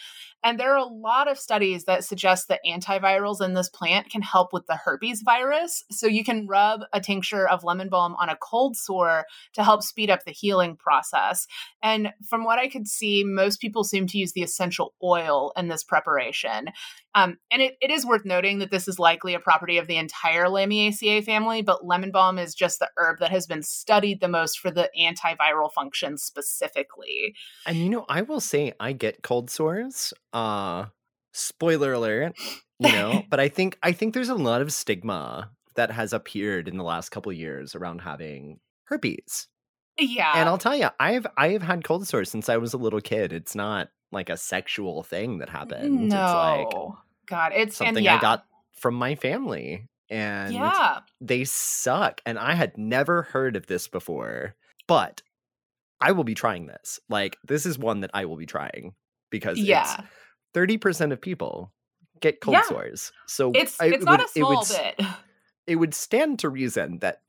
and 0.46 0.60
there 0.60 0.72
are 0.72 0.78
a 0.78 0.84
lot 0.84 1.26
of 1.28 1.38
studies 1.38 1.84
that 1.84 2.04
suggest 2.04 2.46
that 2.48 2.60
antivirals 2.64 3.40
in 3.40 3.54
this 3.54 3.68
plant 3.68 4.10
can 4.10 4.22
help 4.22 4.52
with 4.52 4.66
the 4.66 4.76
herpes 4.76 5.22
virus. 5.22 5.82
So 5.90 6.06
you 6.06 6.22
can 6.22 6.46
rub 6.46 6.82
a 6.92 7.00
tincture 7.00 7.48
of 7.48 7.64
lemon 7.64 7.88
balm 7.88 8.14
on 8.20 8.28
a 8.28 8.36
cold 8.36 8.76
sore 8.76 9.24
to 9.54 9.64
help 9.64 9.82
speed 9.82 10.08
up 10.08 10.20
the 10.24 10.30
healing 10.30 10.76
process. 10.76 11.48
And 11.82 12.12
from 12.28 12.44
what 12.44 12.60
I 12.60 12.68
could 12.68 12.85
see, 12.86 13.24
most 13.24 13.60
people 13.60 13.84
seem 13.84 14.06
to 14.08 14.18
use 14.18 14.32
the 14.32 14.42
essential 14.42 14.94
oil 15.02 15.52
in 15.56 15.68
this 15.68 15.84
preparation. 15.84 16.68
Um, 17.14 17.38
and 17.50 17.62
it, 17.62 17.76
it 17.80 17.90
is 17.90 18.06
worth 18.06 18.24
noting 18.24 18.58
that 18.58 18.70
this 18.70 18.88
is 18.88 18.98
likely 18.98 19.34
a 19.34 19.40
property 19.40 19.78
of 19.78 19.86
the 19.86 19.96
entire 19.96 20.46
Lamiaceae 20.46 21.24
family, 21.24 21.62
but 21.62 21.86
lemon 21.86 22.10
balm 22.10 22.38
is 22.38 22.54
just 22.54 22.78
the 22.78 22.90
herb 22.96 23.18
that 23.20 23.30
has 23.30 23.46
been 23.46 23.62
studied 23.62 24.20
the 24.20 24.28
most 24.28 24.58
for 24.58 24.70
the 24.70 24.90
antiviral 24.98 25.72
function 25.72 26.18
specifically. 26.18 27.34
And 27.66 27.76
you 27.76 27.88
know, 27.88 28.04
I 28.08 28.22
will 28.22 28.40
say 28.40 28.72
I 28.78 28.92
get 28.92 29.22
cold 29.22 29.50
sores. 29.50 30.12
Uh 30.32 30.86
spoiler 31.36 31.92
alert, 31.92 32.34
you 32.78 32.90
know, 32.90 33.22
but 33.30 33.38
I 33.38 33.48
think 33.48 33.78
I 33.82 33.92
think 33.92 34.14
there's 34.14 34.28
a 34.28 34.34
lot 34.34 34.62
of 34.62 34.72
stigma 34.72 35.50
that 35.74 35.90
has 35.90 36.12
appeared 36.12 36.68
in 36.68 36.78
the 36.78 36.84
last 36.84 37.10
couple 37.10 37.32
years 37.32 37.74
around 37.74 38.00
having 38.00 38.58
herpes. 38.84 39.46
Yeah. 39.98 40.32
And 40.34 40.48
I'll 40.48 40.58
tell 40.58 40.76
you, 40.76 40.88
I've 41.00 41.26
I've 41.36 41.62
had 41.62 41.84
cold 41.84 42.06
sores 42.06 42.30
since 42.30 42.48
I 42.48 42.56
was 42.58 42.74
a 42.74 42.78
little 42.78 43.00
kid. 43.00 43.32
It's 43.32 43.54
not 43.54 43.88
like 44.12 44.30
a 44.30 44.36
sexual 44.36 45.02
thing 45.02 45.38
that 45.38 45.48
happened. 45.48 46.08
No. 46.08 46.66
It's 46.66 46.74
like 46.74 46.92
God, 47.26 47.52
it's 47.54 47.76
something 47.76 48.04
yeah. 48.04 48.16
I 48.16 48.20
got 48.20 48.44
from 48.72 48.94
my 48.94 49.14
family. 49.14 49.88
And 50.08 50.54
yeah. 50.54 51.00
they 51.20 51.44
suck. 51.44 52.20
And 52.24 52.38
I 52.38 52.54
had 52.54 52.78
never 52.78 53.22
heard 53.22 53.56
of 53.56 53.66
this 53.66 53.88
before. 53.88 54.54
But 54.86 55.22
I 56.00 56.12
will 56.12 56.24
be 56.24 56.34
trying 56.34 56.66
this. 56.66 57.00
Like, 57.08 57.38
this 57.44 57.66
is 57.66 57.78
one 57.78 58.00
that 58.00 58.10
I 58.14 58.26
will 58.26 58.36
be 58.36 58.46
trying 58.46 58.94
because 59.30 59.58
yeah. 59.58 60.02
30% 60.54 61.12
of 61.12 61.20
people 61.20 61.72
get 62.20 62.40
cold 62.40 62.54
yeah. 62.54 62.62
sores. 62.62 63.12
So 63.26 63.50
it's, 63.52 63.80
I, 63.80 63.86
it's 63.86 64.04
not 64.04 64.20
would, 64.20 64.26
a 64.26 64.30
small 64.30 64.52
it 64.52 64.68
would, 64.68 64.96
bit. 64.98 65.06
It 65.66 65.76
would 65.76 65.94
stand 65.94 66.38
to 66.40 66.48
reason 66.48 66.98
that 67.00 67.22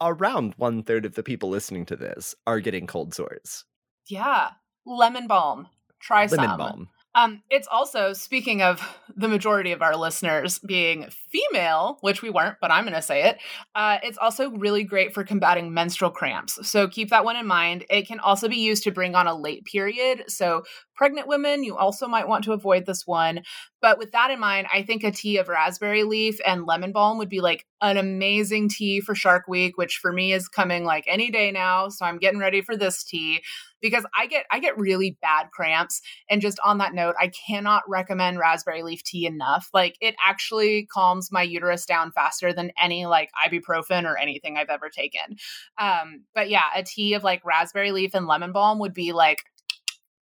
around 0.00 0.54
one 0.56 0.82
third 0.82 1.04
of 1.04 1.14
the 1.14 1.22
people 1.22 1.48
listening 1.48 1.86
to 1.86 1.96
this 1.96 2.34
are 2.46 2.60
getting 2.60 2.86
cold 2.86 3.14
sores. 3.14 3.64
Yeah. 4.08 4.50
Lemon 4.86 5.26
balm. 5.26 5.68
Try 6.00 6.26
lemon 6.26 6.48
some. 6.48 6.58
balm. 6.58 6.88
Um, 7.14 7.42
it's 7.50 7.66
also 7.66 8.12
speaking 8.12 8.62
of 8.62 8.80
the 9.16 9.26
majority 9.26 9.72
of 9.72 9.82
our 9.82 9.96
listeners 9.96 10.60
being 10.60 11.08
female, 11.28 11.98
which 12.02 12.22
we 12.22 12.30
weren't, 12.30 12.58
but 12.60 12.70
I'm 12.70 12.84
going 12.84 12.94
to 12.94 13.02
say 13.02 13.28
it. 13.28 13.38
Uh, 13.74 13.98
it's 14.04 14.16
also 14.16 14.50
really 14.50 14.84
great 14.84 15.12
for 15.12 15.24
combating 15.24 15.74
menstrual 15.74 16.12
cramps. 16.12 16.68
So 16.68 16.86
keep 16.86 17.10
that 17.10 17.24
one 17.24 17.36
in 17.36 17.46
mind. 17.46 17.84
It 17.90 18.06
can 18.06 18.20
also 18.20 18.48
be 18.48 18.58
used 18.58 18.84
to 18.84 18.92
bring 18.92 19.16
on 19.16 19.26
a 19.26 19.34
late 19.34 19.64
period. 19.64 20.24
So 20.28 20.62
pregnant 21.00 21.26
women, 21.26 21.64
you 21.64 21.78
also 21.78 22.06
might 22.06 22.28
want 22.28 22.44
to 22.44 22.52
avoid 22.52 22.84
this 22.84 23.06
one. 23.06 23.40
But 23.80 23.96
with 23.96 24.12
that 24.12 24.30
in 24.30 24.38
mind, 24.38 24.66
I 24.70 24.82
think 24.82 25.02
a 25.02 25.10
tea 25.10 25.38
of 25.38 25.48
raspberry 25.48 26.02
leaf 26.02 26.38
and 26.46 26.66
lemon 26.66 26.92
balm 26.92 27.16
would 27.16 27.30
be 27.30 27.40
like 27.40 27.64
an 27.80 27.96
amazing 27.96 28.68
tea 28.68 29.00
for 29.00 29.14
Shark 29.14 29.48
Week, 29.48 29.78
which 29.78 29.96
for 29.96 30.12
me 30.12 30.34
is 30.34 30.46
coming 30.46 30.84
like 30.84 31.04
any 31.08 31.30
day 31.30 31.52
now. 31.52 31.88
So 31.88 32.04
I'm 32.04 32.18
getting 32.18 32.38
ready 32.38 32.60
for 32.60 32.76
this 32.76 33.02
tea 33.02 33.40
because 33.80 34.04
I 34.14 34.26
get 34.26 34.44
I 34.50 34.58
get 34.58 34.78
really 34.78 35.16
bad 35.22 35.46
cramps. 35.54 36.02
And 36.28 36.42
just 36.42 36.60
on 36.62 36.76
that 36.76 36.92
note, 36.92 37.14
I 37.18 37.28
cannot 37.48 37.88
recommend 37.88 38.38
raspberry 38.38 38.82
leaf 38.82 39.02
tea 39.02 39.24
enough. 39.24 39.70
Like 39.72 39.96
it 40.02 40.14
actually 40.22 40.84
calms 40.84 41.32
my 41.32 41.40
uterus 41.40 41.86
down 41.86 42.12
faster 42.12 42.52
than 42.52 42.72
any 42.78 43.06
like 43.06 43.30
ibuprofen 43.42 44.04
or 44.04 44.18
anything 44.18 44.58
I've 44.58 44.68
ever 44.68 44.90
taken. 44.90 45.38
Um, 45.78 46.24
but 46.34 46.50
yeah, 46.50 46.64
a 46.76 46.82
tea 46.82 47.14
of 47.14 47.24
like 47.24 47.42
raspberry 47.42 47.90
leaf 47.90 48.12
and 48.12 48.26
lemon 48.26 48.52
balm 48.52 48.80
would 48.80 48.92
be 48.92 49.14
like 49.14 49.44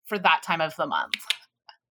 for 0.08 0.18
that 0.20 0.41
time 0.43 0.62
of 0.62 0.76
the 0.76 0.88
month. 0.88 1.16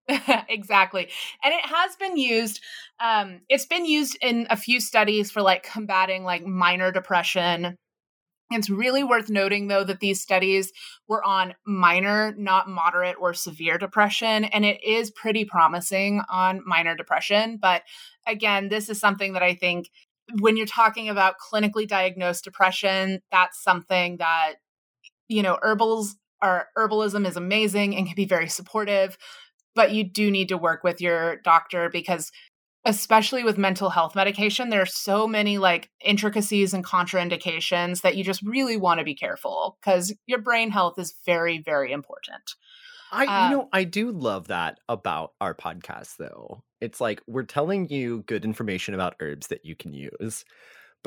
exactly. 0.49 1.09
And 1.43 1.53
it 1.53 1.65
has 1.65 1.95
been 1.97 2.17
used 2.17 2.61
um 2.99 3.41
it's 3.49 3.65
been 3.65 3.85
used 3.85 4.17
in 4.21 4.47
a 4.49 4.57
few 4.57 4.79
studies 4.79 5.31
for 5.31 5.41
like 5.41 5.63
combating 5.63 6.23
like 6.23 6.45
minor 6.45 6.91
depression 6.91 7.77
it's 8.51 8.69
really 8.69 9.03
worth 9.03 9.29
noting, 9.29 9.67
though, 9.67 9.83
that 9.83 9.99
these 9.99 10.21
studies 10.21 10.71
were 11.07 11.23
on 11.23 11.53
minor, 11.65 12.33
not 12.37 12.69
moderate 12.69 13.17
or 13.19 13.33
severe 13.33 13.77
depression, 13.77 14.45
and 14.45 14.63
it 14.63 14.81
is 14.83 15.11
pretty 15.11 15.43
promising 15.43 16.21
on 16.29 16.61
minor 16.65 16.95
depression. 16.95 17.57
But 17.61 17.83
again, 18.25 18.69
this 18.69 18.89
is 18.89 18.99
something 18.99 19.33
that 19.33 19.43
I 19.43 19.53
think 19.53 19.89
when 20.39 20.55
you're 20.55 20.65
talking 20.65 21.09
about 21.09 21.35
clinically 21.39 21.87
diagnosed 21.87 22.45
depression, 22.45 23.21
that's 23.31 23.61
something 23.61 24.17
that, 24.17 24.55
you 25.27 25.43
know, 25.43 25.57
herbals 25.61 26.15
are 26.41 26.67
herbalism 26.77 27.27
is 27.27 27.35
amazing 27.35 27.95
and 27.95 28.05
can 28.05 28.15
be 28.15 28.25
very 28.25 28.49
supportive, 28.49 29.17
but 29.75 29.91
you 29.91 30.03
do 30.03 30.31
need 30.31 30.49
to 30.49 30.57
work 30.57 30.83
with 30.83 31.01
your 31.01 31.37
doctor 31.37 31.89
because 31.89 32.31
especially 32.85 33.43
with 33.43 33.57
mental 33.57 33.89
health 33.89 34.15
medication, 34.15 34.69
there 34.69 34.81
are 34.81 34.85
so 34.85 35.27
many 35.27 35.57
like 35.57 35.89
intricacies 36.03 36.73
and 36.73 36.85
contraindications 36.85 38.01
that 38.01 38.15
you 38.15 38.23
just 38.23 38.41
really 38.43 38.77
want 38.77 38.99
to 38.99 39.03
be 39.03 39.13
careful 39.13 39.77
because 39.81 40.13
your 40.25 40.39
brain 40.39 40.71
health 40.71 40.97
is 40.97 41.13
very, 41.25 41.59
very 41.59 41.91
important. 41.91 42.55
I, 43.11 43.25
um, 43.25 43.51
you 43.51 43.57
know, 43.57 43.69
I 43.73 43.83
do 43.83 44.11
love 44.11 44.47
that 44.47 44.79
about 44.87 45.33
our 45.41 45.53
podcast, 45.53 46.17
though. 46.17 46.63
It's 46.79 47.01
like 47.01 47.21
we're 47.27 47.43
telling 47.43 47.89
you 47.89 48.23
good 48.27 48.45
information 48.45 48.93
about 48.93 49.15
herbs 49.19 49.47
that 49.47 49.65
you 49.65 49.75
can 49.75 49.93
use, 49.93 50.45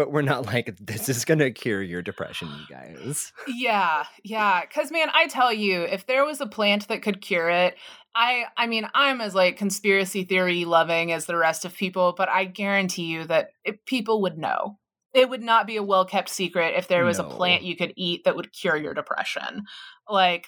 but 0.00 0.10
we're 0.10 0.22
not 0.22 0.46
like 0.46 0.74
this 0.78 1.10
is 1.10 1.26
gonna 1.26 1.50
cure 1.50 1.82
your 1.82 2.00
depression, 2.00 2.48
you 2.48 2.74
guys. 2.74 3.32
Yeah, 3.46 4.04
yeah. 4.24 4.64
Cause 4.64 4.90
man, 4.90 5.08
I 5.12 5.26
tell 5.26 5.52
you, 5.52 5.82
if 5.82 6.06
there 6.06 6.24
was 6.24 6.40
a 6.40 6.46
plant 6.46 6.88
that 6.88 7.02
could 7.02 7.20
cure 7.20 7.50
it, 7.50 7.76
I 8.14 8.44
I 8.56 8.66
mean, 8.66 8.88
I'm 8.94 9.20
as 9.20 9.34
like 9.34 9.58
conspiracy 9.58 10.24
theory 10.24 10.64
loving 10.64 11.12
as 11.12 11.26
the 11.26 11.36
rest 11.36 11.66
of 11.66 11.76
people, 11.76 12.14
but 12.16 12.30
I 12.30 12.46
guarantee 12.46 13.08
you 13.08 13.24
that 13.26 13.50
it, 13.62 13.84
people 13.84 14.22
would 14.22 14.38
know. 14.38 14.78
It 15.12 15.28
would 15.28 15.42
not 15.42 15.66
be 15.66 15.76
a 15.76 15.82
well 15.82 16.06
kept 16.06 16.30
secret 16.30 16.72
if 16.78 16.88
there 16.88 17.04
was 17.04 17.18
no. 17.18 17.26
a 17.26 17.30
plant 17.30 17.62
you 17.62 17.76
could 17.76 17.92
eat 17.94 18.24
that 18.24 18.36
would 18.36 18.54
cure 18.54 18.78
your 18.78 18.94
depression. 18.94 19.64
Like 20.08 20.46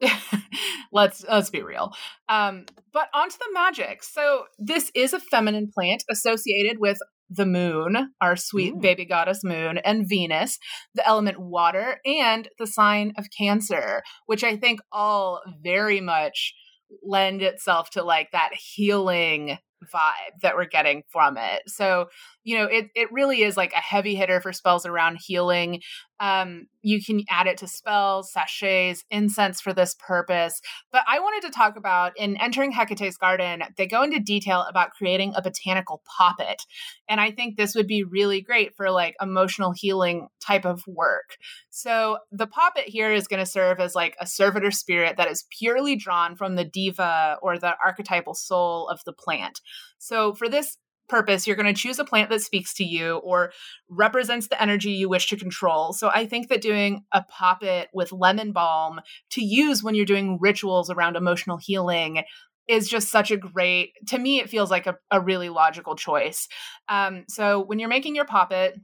let's 0.92 1.24
let's 1.28 1.50
be 1.50 1.62
real. 1.62 1.92
Um, 2.28 2.66
but 2.92 3.08
onto 3.12 3.38
the 3.38 3.52
magic. 3.52 4.04
So 4.04 4.44
this 4.56 4.92
is 4.94 5.12
a 5.12 5.18
feminine 5.18 5.72
plant 5.74 6.04
associated 6.08 6.78
with 6.78 6.98
the 7.30 7.46
moon, 7.46 8.12
our 8.20 8.36
sweet 8.36 8.74
Ooh. 8.74 8.80
baby 8.80 9.04
goddess 9.04 9.42
moon, 9.42 9.78
and 9.78 10.08
Venus, 10.08 10.58
the 10.94 11.06
element 11.06 11.38
water, 11.40 12.00
and 12.04 12.48
the 12.58 12.66
sign 12.66 13.12
of 13.18 13.26
Cancer, 13.36 14.02
which 14.26 14.44
I 14.44 14.56
think 14.56 14.80
all 14.92 15.40
very 15.62 16.00
much 16.00 16.54
lend 17.02 17.42
itself 17.42 17.90
to 17.90 18.02
like 18.02 18.30
that 18.32 18.50
healing 18.54 19.58
vibe 19.92 20.40
that 20.42 20.56
we're 20.56 20.64
getting 20.66 21.02
from 21.10 21.36
it. 21.36 21.62
So, 21.66 22.06
you 22.42 22.56
know, 22.58 22.64
it 22.64 22.86
it 22.94 23.12
really 23.12 23.42
is 23.42 23.56
like 23.56 23.72
a 23.72 23.80
heavy 23.80 24.14
hitter 24.14 24.40
for 24.40 24.52
spells 24.52 24.86
around 24.86 25.18
healing. 25.20 25.80
Um, 26.20 26.66
you 26.84 27.02
can 27.02 27.24
add 27.30 27.46
it 27.46 27.56
to 27.58 27.66
spells, 27.66 28.30
sachets, 28.32 29.04
incense 29.10 29.60
for 29.60 29.72
this 29.72 29.96
purpose. 29.98 30.60
But 30.92 31.02
I 31.08 31.18
wanted 31.18 31.46
to 31.46 31.52
talk 31.52 31.76
about 31.76 32.12
in 32.16 32.36
entering 32.36 32.72
Hecate's 32.72 33.16
garden, 33.16 33.62
they 33.76 33.86
go 33.86 34.02
into 34.02 34.20
detail 34.20 34.62
about 34.68 34.90
creating 34.92 35.32
a 35.34 35.42
botanical 35.42 36.02
poppet. 36.18 36.62
And 37.08 37.20
I 37.20 37.30
think 37.30 37.56
this 37.56 37.74
would 37.74 37.86
be 37.86 38.04
really 38.04 38.42
great 38.42 38.76
for 38.76 38.90
like 38.90 39.16
emotional 39.20 39.72
healing 39.74 40.28
type 40.46 40.66
of 40.66 40.82
work. 40.86 41.36
So 41.70 42.18
the 42.30 42.46
poppet 42.46 42.84
here 42.86 43.12
is 43.12 43.26
going 43.26 43.40
to 43.40 43.50
serve 43.50 43.80
as 43.80 43.94
like 43.94 44.16
a 44.20 44.26
servitor 44.26 44.70
spirit 44.70 45.16
that 45.16 45.30
is 45.30 45.46
purely 45.58 45.96
drawn 45.96 46.36
from 46.36 46.54
the 46.54 46.64
diva 46.64 47.38
or 47.42 47.58
the 47.58 47.74
archetypal 47.82 48.34
soul 48.34 48.88
of 48.88 49.00
the 49.06 49.12
plant. 49.12 49.60
So 49.98 50.34
for 50.34 50.48
this 50.48 50.76
purpose, 51.08 51.46
you're 51.46 51.56
going 51.56 51.72
to 51.72 51.80
choose 51.80 51.98
a 51.98 52.04
plant 52.04 52.30
that 52.30 52.42
speaks 52.42 52.74
to 52.74 52.84
you 52.84 53.16
or 53.18 53.52
represents 53.88 54.48
the 54.48 54.60
energy 54.60 54.90
you 54.92 55.08
wish 55.08 55.28
to 55.28 55.36
control. 55.36 55.92
So 55.92 56.10
I 56.12 56.26
think 56.26 56.48
that 56.48 56.60
doing 56.60 57.04
a 57.12 57.22
poppet 57.22 57.88
with 57.92 58.12
lemon 58.12 58.52
balm 58.52 59.00
to 59.30 59.44
use 59.44 59.82
when 59.82 59.94
you're 59.94 60.04
doing 60.04 60.38
rituals 60.40 60.90
around 60.90 61.16
emotional 61.16 61.58
healing 61.58 62.24
is 62.66 62.88
just 62.88 63.10
such 63.10 63.30
a 63.30 63.36
great 63.36 63.92
to 64.08 64.18
me 64.18 64.38
it 64.40 64.48
feels 64.48 64.70
like 64.70 64.86
a, 64.86 64.96
a 65.10 65.20
really 65.20 65.50
logical 65.50 65.94
choice 65.96 66.48
um, 66.88 67.24
so 67.28 67.60
when 67.60 67.78
you're 67.78 67.90
making 67.90 68.14
your 68.14 68.24
poppet 68.24 68.80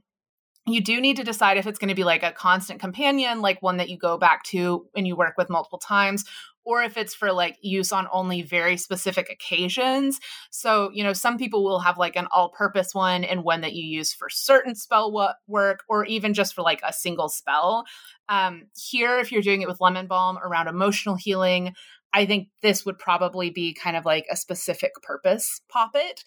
you 0.67 0.81
do 0.81 1.01
need 1.01 1.17
to 1.17 1.23
decide 1.23 1.57
if 1.57 1.65
it's 1.65 1.79
going 1.79 1.89
to 1.89 1.95
be 1.95 2.03
like 2.03 2.21
a 2.21 2.31
constant 2.31 2.79
companion 2.79 3.41
like 3.41 3.61
one 3.61 3.77
that 3.77 3.89
you 3.89 3.97
go 3.97 4.17
back 4.17 4.43
to 4.43 4.85
and 4.95 5.07
you 5.07 5.15
work 5.15 5.33
with 5.37 5.49
multiple 5.49 5.79
times 5.79 6.25
or 6.65 6.83
if 6.83 6.97
it's 6.97 7.13
for 7.13 7.31
like 7.31 7.57
use 7.61 7.91
on 7.91 8.07
only 8.11 8.41
very 8.41 8.77
specific 8.77 9.29
occasions. 9.29 10.19
So, 10.51 10.91
you 10.93 11.03
know, 11.03 11.13
some 11.13 11.37
people 11.37 11.63
will 11.63 11.79
have 11.79 11.97
like 11.97 12.15
an 12.15 12.27
all 12.31 12.49
purpose 12.49 12.93
one 12.93 13.23
and 13.23 13.43
one 13.43 13.61
that 13.61 13.73
you 13.73 13.83
use 13.83 14.13
for 14.13 14.29
certain 14.29 14.75
spell 14.75 15.11
work 15.47 15.83
or 15.89 16.05
even 16.05 16.33
just 16.33 16.53
for 16.53 16.61
like 16.61 16.81
a 16.83 16.93
single 16.93 17.29
spell. 17.29 17.85
Um, 18.29 18.63
here, 18.75 19.17
if 19.19 19.31
you're 19.31 19.41
doing 19.41 19.61
it 19.61 19.67
with 19.67 19.81
lemon 19.81 20.07
balm 20.07 20.37
around 20.37 20.67
emotional 20.67 21.15
healing, 21.15 21.73
I 22.13 22.25
think 22.25 22.49
this 22.61 22.85
would 22.85 22.99
probably 22.99 23.49
be 23.49 23.73
kind 23.73 23.95
of 23.95 24.05
like 24.05 24.25
a 24.29 24.35
specific 24.35 24.91
purpose 25.01 25.61
poppet. 25.69 26.23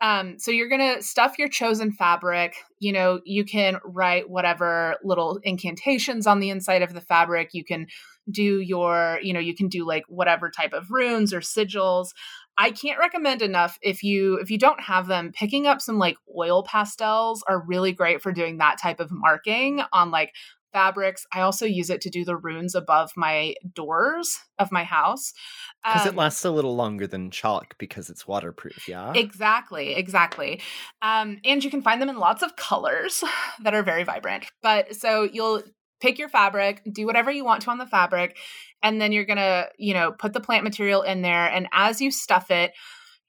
Um, 0.00 0.38
so 0.38 0.50
you're 0.50 0.68
going 0.68 0.96
to 0.96 1.02
stuff 1.02 1.38
your 1.38 1.48
chosen 1.48 1.92
fabric. 1.92 2.54
You 2.78 2.92
know, 2.92 3.20
you 3.24 3.44
can 3.44 3.76
write 3.84 4.30
whatever 4.30 4.96
little 5.04 5.38
incantations 5.42 6.26
on 6.26 6.40
the 6.40 6.50
inside 6.50 6.82
of 6.82 6.94
the 6.94 7.02
fabric. 7.02 7.50
You 7.52 7.64
can 7.64 7.86
do 8.30 8.60
your, 8.60 9.18
you 9.22 9.32
know, 9.32 9.40
you 9.40 9.54
can 9.54 9.68
do 9.68 9.86
like 9.86 10.04
whatever 10.08 10.50
type 10.50 10.72
of 10.72 10.90
runes 10.90 11.32
or 11.32 11.40
sigils. 11.40 12.08
I 12.58 12.70
can't 12.70 12.98
recommend 12.98 13.42
enough 13.42 13.78
if 13.80 14.02
you 14.02 14.36
if 14.36 14.50
you 14.50 14.58
don't 14.58 14.80
have 14.80 15.06
them, 15.06 15.32
picking 15.32 15.66
up 15.66 15.80
some 15.80 15.98
like 15.98 16.16
oil 16.36 16.62
pastels 16.62 17.42
are 17.48 17.64
really 17.64 17.92
great 17.92 18.22
for 18.22 18.32
doing 18.32 18.58
that 18.58 18.78
type 18.80 19.00
of 19.00 19.10
marking 19.10 19.82
on 19.92 20.10
like 20.10 20.32
fabrics. 20.72 21.26
I 21.32 21.40
also 21.40 21.66
use 21.66 21.90
it 21.90 22.00
to 22.02 22.10
do 22.10 22.24
the 22.24 22.36
runes 22.36 22.74
above 22.74 23.12
my 23.16 23.54
doors 23.74 24.38
of 24.58 24.72
my 24.72 24.84
house. 24.84 25.32
Because 25.84 26.02
um, 26.02 26.08
it 26.08 26.16
lasts 26.16 26.44
a 26.44 26.50
little 26.50 26.76
longer 26.76 27.06
than 27.06 27.30
chalk 27.30 27.76
because 27.78 28.10
it's 28.10 28.26
waterproof, 28.26 28.88
yeah? 28.88 29.12
Exactly, 29.14 29.94
exactly. 29.94 30.60
Um, 31.02 31.38
and 31.44 31.62
you 31.64 31.70
can 31.70 31.82
find 31.82 32.00
them 32.00 32.08
in 32.08 32.18
lots 32.18 32.42
of 32.42 32.56
colors 32.56 33.22
that 33.62 33.74
are 33.74 33.82
very 33.82 34.04
vibrant. 34.04 34.46
But 34.62 34.94
so 34.94 35.22
you'll 35.22 35.62
pick 36.00 36.18
your 36.18 36.28
fabric, 36.28 36.82
do 36.90 37.06
whatever 37.06 37.30
you 37.30 37.44
want 37.44 37.62
to 37.62 37.70
on 37.70 37.78
the 37.78 37.86
fabric, 37.86 38.36
and 38.82 39.00
then 39.00 39.12
you're 39.12 39.24
gonna, 39.24 39.66
you 39.78 39.94
know, 39.94 40.12
put 40.12 40.32
the 40.32 40.40
plant 40.40 40.64
material 40.64 41.02
in 41.02 41.22
there. 41.22 41.46
And 41.46 41.68
as 41.72 42.00
you 42.00 42.10
stuff 42.10 42.50
it, 42.50 42.72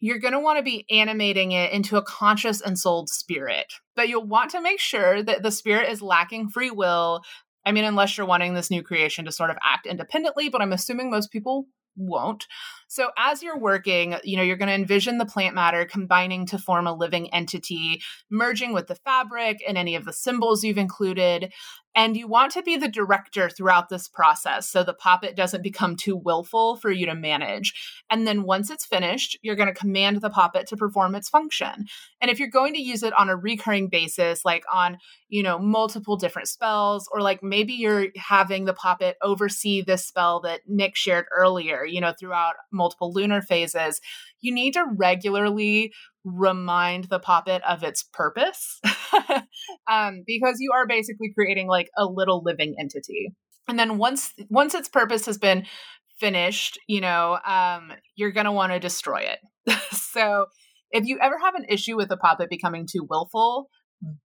you're 0.01 0.19
going 0.19 0.34
to 0.34 0.39
want 0.39 0.57
to 0.57 0.63
be 0.63 0.86
animating 0.89 1.51
it 1.51 1.72
into 1.72 1.95
a 1.95 2.01
conscious 2.01 2.59
and 2.59 2.78
souled 2.78 3.07
spirit. 3.07 3.72
But 3.95 4.09
you'll 4.09 4.26
want 4.26 4.49
to 4.51 4.61
make 4.61 4.80
sure 4.80 5.22
that 5.22 5.43
the 5.43 5.51
spirit 5.51 5.89
is 5.89 6.01
lacking 6.01 6.49
free 6.49 6.72
will. 6.72 7.22
I 7.65 7.72
mean, 7.72 7.84
unless 7.84 8.17
you're 8.17 8.26
wanting 8.26 8.55
this 8.55 8.72
new 8.72 8.82
creation 8.82 9.26
to 9.26 9.32
sort 9.32 9.51
of 9.51 9.57
act 9.63 9.86
independently, 9.86 10.49
but 10.49 10.59
I'm 10.59 10.74
assuming 10.74 11.11
most 11.11 11.32
people 11.32 11.67
won't. 11.95 12.47
So 12.92 13.12
as 13.18 13.42
you're 13.42 13.58
working, 13.58 14.18
you 14.26 14.36
know, 14.36 14.44
you're 14.44 14.58
going 14.58 14.68
to 14.68 14.76
envision 14.76 15.18
the 15.18 15.26
plant 15.26 15.56
matter 15.56 15.86
combining 15.86 16.46
to 16.48 16.58
form 16.58 16.88
a 16.88 16.94
living 16.94 17.34
entity, 17.34 18.02
merging 18.30 18.74
with 18.74 18.88
the 18.88 18.96
fabric 18.96 19.64
and 19.66 19.78
any 19.78 19.96
of 19.96 20.04
the 20.04 20.12
symbols 20.12 20.62
you've 20.62 20.78
included. 20.78 21.54
And 21.94 22.16
you 22.16 22.28
want 22.28 22.54
to 22.54 22.64
be 22.64 22.78
the 22.78 22.88
director 22.88 23.50
throughout 23.50 23.89
this 23.89 24.08
process 24.08 24.70
so 24.70 24.84
the 24.84 24.94
poppet 24.94 25.36
doesn't 25.36 25.64
become 25.64 25.98
too 25.98 26.16
willful 26.16 26.78
for 26.78 26.89
you 26.89 27.06
to 27.06 27.16
manage. 27.16 27.74
And 28.10 28.26
then 28.26 28.44
once 28.44 28.70
it's 28.70 28.86
finished, 28.86 29.38
you're 29.42 29.58
going 29.58 29.68
to 29.68 29.80
command 29.80 30.22
the 30.22 30.30
poppet 30.30 30.68
to 30.68 30.78
perform 30.78 31.16
its 31.16 31.28
function. 31.28 31.86
And 32.22 32.32
if 32.32 32.39
you're 32.39 32.50
going 32.50 32.74
to 32.76 32.82
use 32.82 33.04
it 33.04 33.14
on 33.18 33.30
a 33.30 33.36
recurring 33.36 33.89
basis, 33.89 34.46
like 34.46 34.64
on, 34.72 35.00
you 35.28 35.44
know, 35.44 35.60
multiple 35.60 36.16
different 36.16 36.48
spells, 36.48 37.10
or 37.12 37.22
like 37.22 37.44
maybe 37.44 37.74
you're 37.74 38.08
having 38.16 38.66
the 38.66 38.74
poppet 38.74 39.18
oversee 39.22 39.82
this 39.82 40.06
spell 40.06 40.39
that 40.42 40.62
Nick 40.68 40.96
shared 40.96 41.26
earlier, 41.36 41.84
you 41.84 42.00
know, 42.00 42.14
throughout 42.18 42.54
multiple 42.82 43.13
lunar 43.13 43.41
phases, 43.41 44.01
you 44.41 44.53
need 44.53 44.73
to 44.73 44.86
regularly 44.97 45.93
remind 46.23 47.05
the 47.05 47.19
poppet 47.19 47.61
of 47.67 47.84
its 47.84 48.03
purpose 48.03 48.79
um, 49.91 50.23
because 50.25 50.57
you 50.59 50.71
are 50.73 50.88
basically 50.88 51.32
creating 51.34 51.67
like 51.67 51.89
a 51.97 52.05
little 52.05 52.41
living 52.43 52.75
entity. 52.79 53.34
And 53.67 53.77
then 53.77 53.97
once 53.97 54.34
once 54.49 54.73
its 54.73 54.89
purpose 54.89 55.25
has 55.27 55.38
been 55.38 55.65
finished 56.19 56.77
you 56.88 57.01
know 57.01 57.39
um, 57.45 57.91
you're 58.15 58.32
going 58.32 58.45
to 58.45 58.51
want 58.51 58.71
to 58.71 58.79
destroy 58.79 59.21
it. 59.21 59.39
So 60.11 60.47
if 60.91 61.05
you 61.05 61.17
ever 61.21 61.38
have 61.39 61.55
an 61.55 61.65
issue 61.69 61.95
with 61.95 62.11
a 62.11 62.17
poppet 62.17 62.49
becoming 62.49 62.86
too 62.86 63.07
willful 63.09 63.69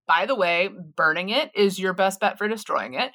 by 0.07 0.27
the 0.27 0.35
way, 0.35 0.69
burning 0.97 1.29
it 1.29 1.51
is 1.55 1.79
your 1.79 1.93
best 1.93 2.21
bet 2.21 2.39
for 2.39 2.49
destroying 2.49 2.95
it. 2.95 3.13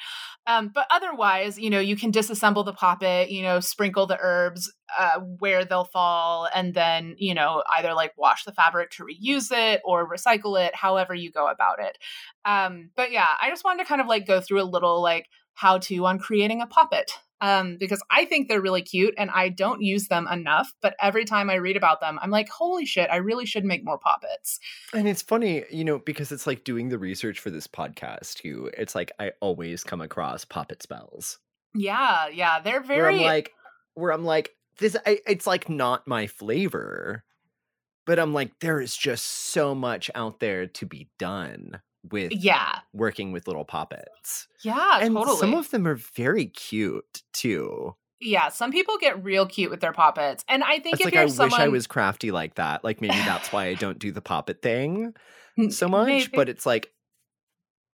Um, 0.47 0.71
but 0.73 0.87
otherwise, 0.91 1.59
you 1.59 1.69
know, 1.69 1.79
you 1.79 1.95
can 1.95 2.11
disassemble 2.11 2.65
the 2.65 2.73
poppet, 2.73 3.29
you 3.29 3.43
know, 3.43 3.59
sprinkle 3.59 4.07
the 4.07 4.17
herbs 4.19 4.73
uh, 4.97 5.19
where 5.39 5.65
they'll 5.65 5.85
fall, 5.85 6.47
and 6.53 6.73
then, 6.73 7.15
you 7.17 7.33
know, 7.33 7.63
either 7.77 7.93
like 7.93 8.13
wash 8.17 8.43
the 8.43 8.53
fabric 8.53 8.91
to 8.91 9.05
reuse 9.05 9.51
it 9.51 9.81
or 9.85 10.11
recycle 10.11 10.59
it, 10.59 10.75
however 10.75 11.13
you 11.13 11.31
go 11.31 11.47
about 11.47 11.79
it. 11.79 11.97
Um, 12.45 12.89
but 12.95 13.11
yeah, 13.11 13.27
I 13.41 13.49
just 13.49 13.63
wanted 13.63 13.83
to 13.83 13.87
kind 13.87 14.01
of 14.01 14.07
like 14.07 14.27
go 14.27 14.41
through 14.41 14.61
a 14.61 14.63
little 14.63 15.01
like 15.01 15.27
how 15.53 15.77
to 15.77 16.05
on 16.05 16.19
creating 16.19 16.61
a 16.61 16.67
poppet 16.67 17.11
um, 17.41 17.77
because 17.79 18.01
I 18.09 18.25
think 18.25 18.47
they're 18.47 18.61
really 18.61 18.83
cute 18.83 19.15
and 19.17 19.31
I 19.31 19.49
don't 19.49 19.81
use 19.81 20.07
them 20.07 20.27
enough. 20.31 20.71
But 20.81 20.95
every 21.01 21.25
time 21.25 21.49
I 21.49 21.55
read 21.55 21.75
about 21.75 21.99
them, 21.99 22.19
I'm 22.21 22.29
like, 22.29 22.47
holy 22.49 22.85
shit, 22.85 23.09
I 23.09 23.17
really 23.17 23.45
should 23.45 23.65
make 23.65 23.83
more 23.83 23.97
poppets. 23.97 24.59
And 24.93 25.07
it's 25.07 25.23
funny, 25.23 25.63
you 25.71 25.83
know, 25.83 25.99
because 25.99 26.31
it's 26.31 26.47
like 26.47 26.63
doing 26.63 26.89
the 26.89 26.99
research 26.99 27.39
for 27.39 27.49
this 27.49 27.67
podcast 27.67 28.35
too. 28.35 28.69
It's 28.77 28.95
like 28.95 29.11
I 29.19 29.31
always 29.41 29.83
come 29.83 30.01
across 30.01 30.45
poppet 30.45 30.83
spells. 30.83 31.39
Yeah, 31.73 32.27
yeah, 32.27 32.59
they're 32.59 32.83
very 32.83 33.01
where 33.01 33.11
I'm 33.11 33.21
like, 33.21 33.53
where 33.95 34.11
I'm 34.11 34.25
like, 34.25 34.51
this. 34.77 34.95
I, 35.05 35.19
it's 35.25 35.47
like 35.47 35.69
not 35.69 36.07
my 36.07 36.27
flavor, 36.27 37.23
but 38.05 38.19
I'm 38.19 38.33
like, 38.33 38.59
there 38.59 38.79
is 38.79 38.95
just 38.95 39.25
so 39.25 39.73
much 39.73 40.11
out 40.13 40.39
there 40.39 40.67
to 40.67 40.85
be 40.85 41.09
done 41.17 41.81
with 42.09 42.31
yeah 42.31 42.79
working 42.93 43.31
with 43.31 43.47
little 43.47 43.65
poppets. 43.65 44.47
Yeah, 44.63 44.99
and 45.01 45.15
totally. 45.15 45.37
Some 45.37 45.53
of 45.53 45.69
them 45.69 45.87
are 45.87 45.95
very 45.95 46.45
cute 46.45 47.23
too. 47.33 47.95
Yeah, 48.19 48.49
some 48.49 48.71
people 48.71 48.97
get 48.99 49.23
real 49.23 49.47
cute 49.47 49.71
with 49.71 49.81
their 49.81 49.93
poppets, 49.93 50.45
and 50.47 50.63
I 50.63 50.79
think 50.79 50.93
it's 50.93 51.01
if 51.01 51.05
like 51.05 51.13
you're 51.15 51.23
I 51.23 51.27
someone... 51.27 51.51
wish 51.51 51.59
I 51.59 51.67
was 51.69 51.87
crafty 51.87 52.31
like 52.31 52.55
that. 52.55 52.83
Like 52.83 53.01
maybe 53.01 53.15
that's 53.15 53.51
why 53.51 53.65
I 53.65 53.73
don't 53.73 53.99
do 53.99 54.11
the 54.11 54.21
poppet 54.21 54.61
thing 54.61 55.13
so 55.69 55.87
much. 55.87 56.07
Maybe. 56.07 56.31
But 56.33 56.49
it's 56.49 56.65
like 56.65 56.91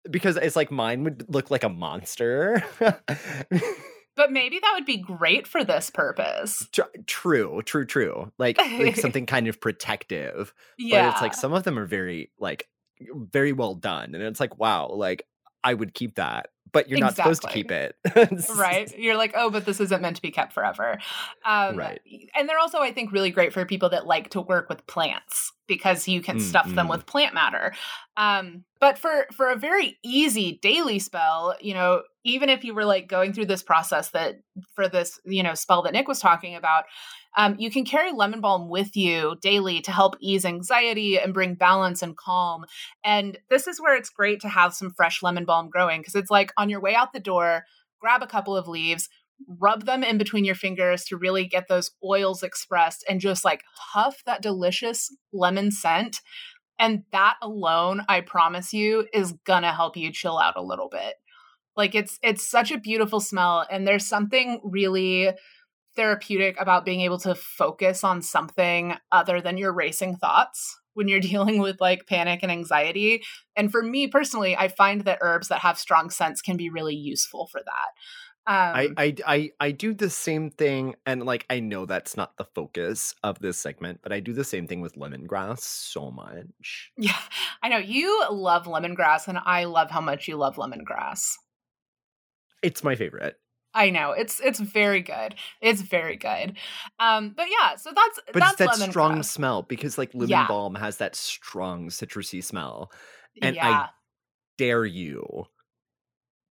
because 0.09 0.37
it's 0.37 0.55
like 0.55 0.71
mine 0.71 1.03
would 1.03 1.25
look 1.33 1.51
like 1.51 1.63
a 1.63 1.69
monster. 1.69 2.63
but 2.79 4.31
maybe 4.31 4.59
that 4.59 4.71
would 4.75 4.85
be 4.85 4.97
great 4.97 5.47
for 5.47 5.63
this 5.63 5.89
purpose. 5.89 6.67
True, 7.07 7.61
true, 7.63 7.85
true. 7.85 8.31
Like 8.37 8.57
like 8.57 8.95
something 8.97 9.25
kind 9.25 9.47
of 9.47 9.59
protective. 9.59 10.53
Yeah, 10.77 11.07
but 11.07 11.13
it's 11.13 11.21
like 11.21 11.33
some 11.33 11.53
of 11.53 11.63
them 11.63 11.79
are 11.79 11.85
very 11.85 12.31
like 12.39 12.67
very 13.13 13.53
well 13.53 13.75
done. 13.75 14.15
And 14.15 14.23
it's 14.23 14.39
like, 14.39 14.59
wow, 14.59 14.89
like 14.89 15.25
I 15.63 15.73
would 15.73 15.93
keep 15.93 16.15
that, 16.15 16.47
but 16.71 16.89
you're 16.89 16.97
exactly. 16.97 17.21
not 17.21 17.35
supposed 17.35 17.41
to 17.43 17.47
keep 17.49 17.71
it. 17.71 17.95
right. 18.57 18.91
You're 18.97 19.15
like, 19.15 19.33
oh, 19.35 19.49
but 19.49 19.65
this 19.65 19.79
isn't 19.79 20.01
meant 20.01 20.15
to 20.17 20.21
be 20.21 20.31
kept 20.31 20.53
forever. 20.53 20.97
Um, 21.45 21.77
right. 21.77 22.01
And 22.35 22.49
they're 22.49 22.59
also, 22.59 22.79
I 22.79 22.91
think, 22.91 23.11
really 23.11 23.31
great 23.31 23.53
for 23.53 23.63
people 23.65 23.89
that 23.89 24.07
like 24.07 24.31
to 24.31 24.41
work 24.41 24.69
with 24.69 24.85
plants 24.87 25.53
because 25.67 26.07
you 26.07 26.21
can 26.21 26.39
stuff 26.39 26.65
mm-hmm. 26.65 26.75
them 26.75 26.87
with 26.87 27.05
plant 27.05 27.33
matter. 27.33 27.73
Um, 28.17 28.63
but 28.79 28.97
for 28.97 29.27
for 29.31 29.49
a 29.49 29.55
very 29.55 29.97
easy 30.03 30.59
daily 30.61 30.99
spell, 30.99 31.55
you 31.61 31.73
know, 31.73 32.01
even 32.25 32.49
if 32.49 32.63
you 32.63 32.73
were 32.73 32.85
like 32.85 33.07
going 33.07 33.33
through 33.33 33.45
this 33.45 33.63
process 33.63 34.09
that 34.09 34.41
for 34.75 34.89
this, 34.89 35.19
you 35.25 35.43
know, 35.43 35.53
spell 35.53 35.83
that 35.83 35.93
Nick 35.93 36.07
was 36.07 36.19
talking 36.19 36.55
about, 36.55 36.85
um, 37.35 37.55
you 37.57 37.71
can 37.71 37.85
carry 37.85 38.11
lemon 38.11 38.41
balm 38.41 38.69
with 38.69 38.95
you 38.95 39.35
daily 39.41 39.81
to 39.81 39.91
help 39.91 40.15
ease 40.19 40.45
anxiety 40.45 41.17
and 41.17 41.33
bring 41.33 41.55
balance 41.55 42.01
and 42.01 42.15
calm. 42.15 42.65
And 43.03 43.37
this 43.49 43.67
is 43.67 43.81
where 43.81 43.95
it's 43.95 44.09
great 44.09 44.39
to 44.41 44.49
have 44.49 44.73
some 44.73 44.91
fresh 44.91 45.23
lemon 45.23 45.45
balm 45.45 45.69
growing 45.69 46.01
because 46.01 46.15
it's 46.15 46.31
like 46.31 46.51
on 46.57 46.69
your 46.69 46.81
way 46.81 46.95
out 46.95 47.13
the 47.13 47.19
door, 47.19 47.65
grab 47.99 48.21
a 48.21 48.27
couple 48.27 48.55
of 48.55 48.67
leaves, 48.67 49.09
rub 49.59 49.85
them 49.85 50.03
in 50.03 50.17
between 50.17 50.45
your 50.45 50.55
fingers 50.55 51.05
to 51.05 51.17
really 51.17 51.45
get 51.45 51.67
those 51.67 51.91
oils 52.03 52.43
expressed 52.43 53.03
and 53.09 53.19
just 53.19 53.43
like 53.43 53.63
huff 53.75 54.21
that 54.25 54.41
delicious 54.41 55.15
lemon 55.31 55.71
scent. 55.71 56.21
And 56.79 57.03
that 57.11 57.35
alone, 57.41 58.03
I 58.09 58.21
promise 58.21 58.73
you, 58.73 59.07
is 59.13 59.33
gonna 59.45 59.73
help 59.73 59.95
you 59.97 60.11
chill 60.11 60.37
out 60.37 60.57
a 60.57 60.63
little 60.63 60.89
bit. 60.89 61.15
Like 61.75 61.95
it's 61.95 62.19
it's 62.21 62.47
such 62.47 62.71
a 62.71 62.79
beautiful 62.79 63.19
smell 63.19 63.65
and 63.69 63.87
there's 63.87 64.05
something 64.05 64.61
really 64.63 65.31
therapeutic 65.95 66.59
about 66.59 66.85
being 66.85 67.01
able 67.01 67.19
to 67.19 67.35
focus 67.35 68.03
on 68.03 68.21
something 68.21 68.95
other 69.11 69.41
than 69.41 69.57
your 69.57 69.73
racing 69.73 70.15
thoughts 70.17 70.79
when 70.93 71.07
you're 71.07 71.19
dealing 71.31 71.59
with 71.59 71.79
like 71.81 72.07
panic 72.07 72.41
and 72.43 72.51
anxiety. 72.51 73.23
And 73.55 73.71
for 73.71 73.81
me 73.81 74.07
personally, 74.07 74.55
I 74.55 74.67
find 74.67 75.01
that 75.01 75.19
herbs 75.21 75.47
that 75.49 75.59
have 75.59 75.77
strong 75.77 76.09
scents 76.09 76.41
can 76.41 76.57
be 76.57 76.69
really 76.69 76.95
useful 76.95 77.47
for 77.47 77.61
that. 77.65 77.91
Um, 78.45 78.75
I, 78.75 78.89
I 78.97 79.15
I 79.25 79.51
I 79.61 79.71
do 79.71 79.93
the 79.93 80.09
same 80.09 80.49
thing, 80.49 80.95
and 81.05 81.25
like 81.25 81.45
I 81.49 81.61
know 81.61 81.85
that's 81.85 82.17
not 82.17 82.35
the 82.35 82.43
focus 82.43 83.15
of 83.23 83.39
this 83.39 83.57
segment, 83.57 84.01
but 84.03 84.11
I 84.11 84.19
do 84.19 84.33
the 84.33 84.43
same 84.43 84.67
thing 84.67 84.81
with 84.81 84.95
lemongrass 84.95 85.59
so 85.59 86.11
much. 86.11 86.91
Yeah, 86.97 87.17
I 87.61 87.69
know 87.69 87.77
you 87.77 88.25
love 88.29 88.65
lemongrass, 88.65 89.29
and 89.29 89.37
I 89.45 89.63
love 89.63 89.89
how 89.89 90.01
much 90.01 90.27
you 90.27 90.35
love 90.35 90.57
lemongrass. 90.57 91.35
It's 92.61 92.83
my 92.83 92.95
favorite. 92.95 93.39
I 93.73 93.89
know 93.89 94.11
it's 94.11 94.39
it's 94.39 94.59
very 94.59 95.01
good. 95.01 95.35
It's 95.61 95.81
very 95.81 96.15
good. 96.15 96.57
Um, 96.99 97.33
but 97.35 97.47
yeah, 97.49 97.75
so 97.75 97.91
that's 97.95 98.19
but 98.31 98.39
that's 98.39 98.61
it's 98.61 98.79
that 98.79 98.89
strong 98.91 99.23
smell 99.23 99.63
because 99.63 99.97
like 99.97 100.13
lemon 100.13 100.29
yeah. 100.29 100.47
balm 100.47 100.75
has 100.75 100.97
that 100.97 101.15
strong 101.15 101.89
citrusy 101.89 102.43
smell, 102.43 102.91
and 103.41 103.55
yeah. 103.55 103.69
I 103.69 103.89
dare 104.57 104.85
you 104.85 105.45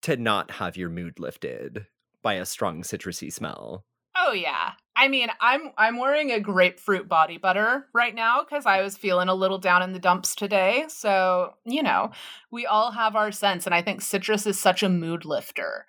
to 0.04 0.16
not 0.16 0.52
have 0.52 0.78
your 0.78 0.90
mood 0.90 1.20
lifted 1.20 1.86
by 2.22 2.36
a 2.36 2.46
strong 2.46 2.84
citrusy 2.84 3.32
smell. 3.32 3.86
Oh 4.16 4.32
yeah. 4.32 4.72
I 4.96 5.08
mean, 5.08 5.30
I'm 5.40 5.72
I'm 5.78 5.98
wearing 5.98 6.32
a 6.32 6.40
grapefruit 6.40 7.08
body 7.08 7.38
butter 7.38 7.88
right 7.94 8.14
now 8.14 8.44
cuz 8.44 8.66
I 8.66 8.82
was 8.82 8.98
feeling 8.98 9.30
a 9.30 9.34
little 9.34 9.58
down 9.58 9.82
in 9.82 9.94
the 9.94 10.00
dumps 10.00 10.36
today. 10.36 10.86
So, 10.90 11.54
you 11.66 11.82
know, 11.84 12.12
we 12.52 12.66
all 12.66 12.92
have 12.92 13.16
our 13.16 13.32
scents 13.32 13.66
and 13.66 13.74
I 13.74 13.82
think 13.82 14.02
citrus 14.02 14.46
is 14.46 14.60
such 14.60 14.84
a 14.84 14.90
mood 14.90 15.26
lifter. 15.26 15.86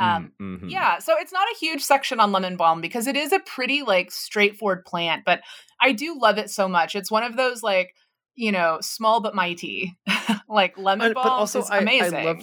Um, 0.00 0.32
mm, 0.40 0.56
mm-hmm. 0.56 0.68
Yeah, 0.68 0.98
so 0.98 1.14
it's 1.18 1.32
not 1.32 1.46
a 1.52 1.58
huge 1.58 1.82
section 1.82 2.20
on 2.20 2.32
lemon 2.32 2.56
balm 2.56 2.80
because 2.80 3.06
it 3.06 3.16
is 3.16 3.32
a 3.32 3.40
pretty 3.40 3.82
like 3.82 4.10
straightforward 4.10 4.84
plant, 4.84 5.24
but 5.26 5.42
I 5.80 5.92
do 5.92 6.18
love 6.18 6.38
it 6.38 6.50
so 6.50 6.68
much. 6.68 6.94
It's 6.94 7.10
one 7.10 7.22
of 7.22 7.36
those 7.36 7.62
like 7.62 7.94
you 8.34 8.50
know 8.50 8.78
small 8.80 9.20
but 9.20 9.34
mighty, 9.34 9.98
like 10.48 10.78
lemon 10.78 11.12
balm. 11.12 11.24
But 11.24 11.32
also, 11.32 11.60
is 11.60 11.70
amazing. 11.70 12.14
I, 12.14 12.20
I 12.20 12.24
love 12.24 12.42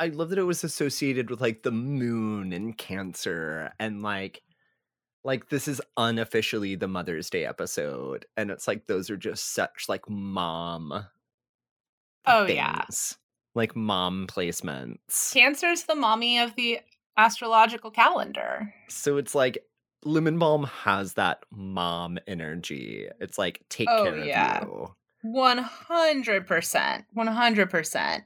I 0.00 0.06
love 0.08 0.28
that 0.30 0.38
it 0.38 0.44
was 0.44 0.62
associated 0.64 1.30
with 1.30 1.40
like 1.40 1.62
the 1.62 1.72
moon 1.72 2.52
and 2.52 2.76
Cancer 2.76 3.72
and 3.80 4.02
like 4.02 4.42
like 5.24 5.48
this 5.48 5.66
is 5.66 5.80
unofficially 5.96 6.74
the 6.74 6.88
Mother's 6.88 7.30
Day 7.30 7.46
episode, 7.46 8.26
and 8.36 8.50
it's 8.50 8.68
like 8.68 8.86
those 8.86 9.08
are 9.08 9.16
just 9.16 9.54
such 9.54 9.86
like 9.88 10.08
mom. 10.10 11.06
Oh 12.26 12.44
things. 12.44 12.56
yeah 12.56 12.84
like 13.58 13.76
mom 13.76 14.26
placements. 14.26 15.32
Cancer's 15.34 15.82
the 15.82 15.94
mommy 15.94 16.38
of 16.38 16.54
the 16.54 16.78
astrological 17.18 17.90
calendar. 17.90 18.72
So 18.88 19.18
it's 19.18 19.34
like 19.34 19.58
Lemon 20.04 20.38
Balm 20.38 20.64
has 20.64 21.14
that 21.14 21.44
mom 21.50 22.18
energy. 22.26 23.08
It's 23.20 23.36
like 23.36 23.62
take 23.68 23.88
oh, 23.90 24.04
care 24.04 24.24
yeah. 24.24 24.62
of 24.62 24.68
you. 24.68 24.94
100%. 25.26 27.04
100%. 27.16 28.22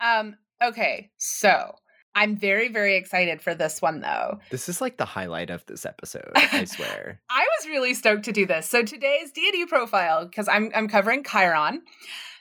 Um 0.00 0.36
okay, 0.62 1.10
so 1.18 1.74
I'm 2.14 2.36
very, 2.36 2.68
very 2.68 2.96
excited 2.96 3.40
for 3.40 3.54
this 3.54 3.80
one, 3.80 4.00
though. 4.00 4.40
This 4.50 4.68
is 4.68 4.80
like 4.80 4.96
the 4.96 5.04
highlight 5.04 5.50
of 5.50 5.64
this 5.66 5.86
episode, 5.92 6.32
I 6.34 6.64
swear. 6.64 7.20
I 7.30 7.46
was 7.58 7.68
really 7.68 7.94
stoked 7.94 8.24
to 8.24 8.32
do 8.32 8.44
this. 8.46 8.68
So 8.68 8.82
today's 8.82 9.30
deity 9.30 9.66
profile, 9.66 10.26
because 10.26 10.48
I'm 10.48 10.70
I'm 10.74 10.88
covering 10.88 11.22
Chiron. 11.22 11.82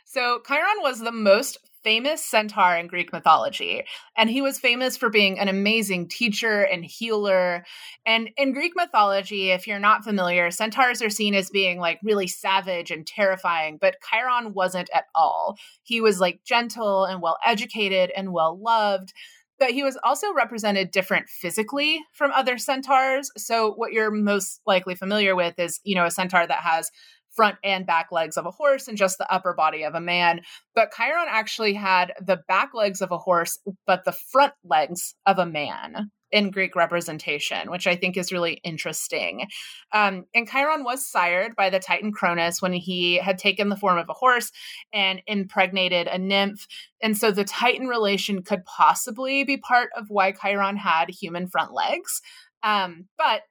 So 0.06 0.42
Chiron 0.48 0.82
was 0.82 1.00
the 1.00 1.12
most 1.12 1.60
famous 1.88 2.22
centaur 2.22 2.76
in 2.76 2.86
Greek 2.86 3.14
mythology. 3.14 3.86
And 4.18 4.30
he 4.30 4.42
was 4.42 4.60
famous 4.60 4.98
for 4.98 5.10
being 5.10 5.40
an 5.40 5.48
amazing 5.48 6.10
teacher 6.10 6.64
and 6.64 6.84
healer. 6.84 7.64
And 8.06 8.30
in 8.36 8.52
Greek 8.52 8.74
mythology, 8.76 9.52
if 9.52 9.68
you're 9.68 9.80
not 9.80 10.04
familiar, 10.04 10.52
centaurs 10.52 11.02
are 11.02 11.10
seen 11.10 11.34
as 11.34 11.50
being 11.50 11.80
like 11.80 12.02
really 12.04 12.28
savage 12.28 12.92
and 12.92 13.08
terrifying, 13.08 13.78
but 13.80 13.96
Chiron 14.02 14.54
wasn't 14.54 14.90
at 14.94 15.06
all. 15.16 15.58
He 15.84 16.02
was 16.02 16.20
like 16.20 16.44
gentle 16.44 17.06
and 17.06 17.22
well 17.22 17.38
educated 17.46 18.12
and 18.18 18.34
well 18.34 18.60
loved 18.62 19.14
but 19.60 19.72
he 19.72 19.84
was 19.84 19.98
also 20.04 20.32
represented 20.34 20.92
different 20.92 21.28
physically 21.30 22.00
from 22.14 22.32
other 22.32 22.60
centaurs. 22.60 23.32
So 23.38 23.74
what 23.74 23.92
you're 23.92 24.12
most 24.12 24.62
likely 24.68 24.94
familiar 24.94 25.36
with 25.36 25.58
is, 25.58 25.80
you 25.84 25.96
know, 25.96 26.06
a 26.06 26.12
centaur 26.12 26.46
that 26.46 26.60
has 26.60 26.92
front 27.38 27.56
and 27.64 27.86
back 27.86 28.12
legs 28.12 28.36
of 28.36 28.46
a 28.46 28.52
horse 28.52 28.90
and 28.90 28.98
just 28.98 29.18
the 29.18 29.32
upper 29.32 29.54
body 29.54 29.84
of 29.84 29.96
a 29.96 30.02
man. 30.02 30.42
But 30.76 30.92
Chiron 30.92 31.28
actually 31.30 31.74
had 31.74 32.12
the 32.20 32.42
back 32.50 32.72
legs 32.74 33.02
of 33.02 33.12
a 33.12 33.18
horse, 33.18 33.58
but 33.86 34.04
the 34.04 34.12
front 34.12 34.54
legs 34.66 35.16
of 35.26 35.40
a 35.40 35.46
man 35.46 36.12
in 36.32 36.52
Greek 36.52 36.76
representation, 36.76 37.72
which 37.72 37.88
I 37.88 37.96
think 37.96 38.18
is 38.18 38.32
really 38.32 38.60
interesting. 38.64 39.48
Um, 39.94 40.26
and 40.34 40.50
Chiron 40.50 40.84
was 40.84 41.08
sired 41.08 41.56
by 41.56 41.70
the 41.70 41.80
Titan 41.80 42.12
Cronus 42.12 42.62
when 42.62 42.74
he 42.74 43.16
had 43.16 43.38
taken 43.38 43.70
the 43.70 43.78
form 43.78 43.98
of 43.98 44.10
a 44.10 44.14
horse 44.14 44.52
and 44.92 45.22
impregnated 45.26 46.08
a 46.08 46.18
nymph. 46.18 46.68
And 47.02 47.18
so 47.18 47.32
the 47.32 47.46
Titan 47.46 47.88
relation 47.88 48.44
could 48.44 48.66
possibly 48.66 49.46
be 49.46 49.58
part 49.58 49.90
of 49.96 50.08
why 50.10 50.34
Chiron 50.34 50.76
had 50.76 51.10
human 51.10 51.48
front 51.48 51.74
legs. 51.74 52.22
Um, 52.62 53.06
but 53.18 53.44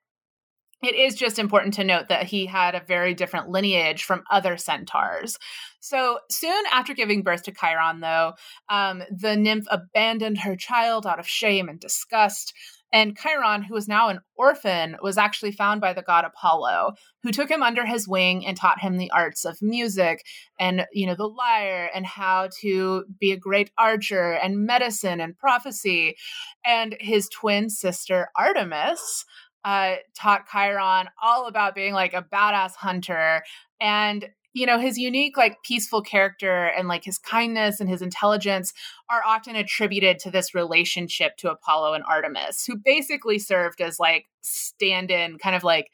it 0.83 0.95
is 0.95 1.15
just 1.15 1.39
important 1.39 1.75
to 1.75 1.85
note 1.85 2.09
that 2.09 2.27
he 2.27 2.47
had 2.47 2.75
a 2.75 2.85
very 2.87 3.15
different 3.15 3.49
lineage 3.49 4.05
from 4.05 4.25
other 4.31 4.57
centaurs. 4.57 5.39
So 5.81 6.19
soon 6.31 6.65
after 6.73 6.95
giving 6.95 7.23
birth 7.23 7.45
to 7.45 7.53
Chiron, 7.53 8.01
though, 8.01 8.35
um, 8.69 9.03
the 9.11 9.37
nymph 9.37 9.67
abandoned 9.71 10.39
her 10.39 10.57
child 10.57 11.07
out 11.07 11.19
of 11.19 11.29
shame 11.29 11.69
and 11.69 11.81
disgust. 11.81 12.53
And 12.93 13.17
Chiron, 13.17 13.63
who 13.63 13.75
was 13.75 13.89
now 13.89 14.09
an 14.09 14.21
orphan, 14.37 14.97
was 15.03 15.19
actually 15.19 15.51
found 15.53 15.81
by 15.81 15.93
the 15.93 16.03
god 16.03 16.25
Apollo, 16.25 16.93
who 17.23 17.33
took 17.33 17.51
him 17.51 17.63
under 17.63 17.85
his 17.85 18.07
wing 18.07 18.47
and 18.47 18.57
taught 18.57 18.81
him 18.81 18.97
the 18.97 19.11
arts 19.11 19.45
of 19.45 19.61
music 19.61 20.25
and, 20.59 20.87
you 20.93 21.07
know, 21.07 21.17
the 21.17 21.27
lyre 21.27 21.91
and 21.95 22.07
how 22.07 22.49
to 22.61 23.05
be 23.19 23.33
a 23.33 23.37
great 23.37 23.71
archer 23.77 24.33
and 24.33 24.67
medicine 24.67 25.21
and 25.21 25.37
prophecy. 25.37 26.17
And 26.65 26.97
his 27.01 27.29
twin 27.29 27.71
sister, 27.71 28.29
Artemis, 28.37 29.25
uh, 29.67 29.97
taught 30.15 30.47
Chiron 30.51 31.09
all 31.21 31.49
about 31.49 31.75
being 31.75 31.93
like 31.93 32.15
a 32.15 32.23
badass 32.23 32.77
hunter. 32.77 33.43
And 33.81 34.29
you 34.55 34.65
know 34.65 34.79
his 34.79 34.97
unique 34.97 35.37
like 35.37 35.63
peaceful 35.65 36.01
character 36.01 36.65
and 36.65 36.89
like 36.89 37.05
his 37.05 37.19
kindness 37.19 37.79
and 37.79 37.91
his 37.91 38.01
intelligence 38.01 38.73
are 39.11 39.21
often 39.27 39.55
attributed 39.55 40.19
to 40.19 40.31
this 40.31 40.55
relationship 40.55 41.37
to 41.37 41.51
apollo 41.51 41.93
and 41.93 42.03
artemis 42.09 42.65
who 42.65 42.75
basically 42.83 43.39
served 43.39 43.83
as 43.83 43.99
like 44.01 44.25
stand-in 44.41 45.37
kind 45.37 45.55
of 45.55 45.63
like 45.63 45.91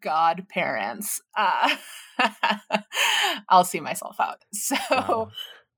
godparents 0.00 1.20
uh 1.36 1.76
i'll 3.48 3.64
see 3.64 3.80
myself 3.80 4.20
out 4.20 4.44
so 4.52 4.76
wow. 4.92 5.28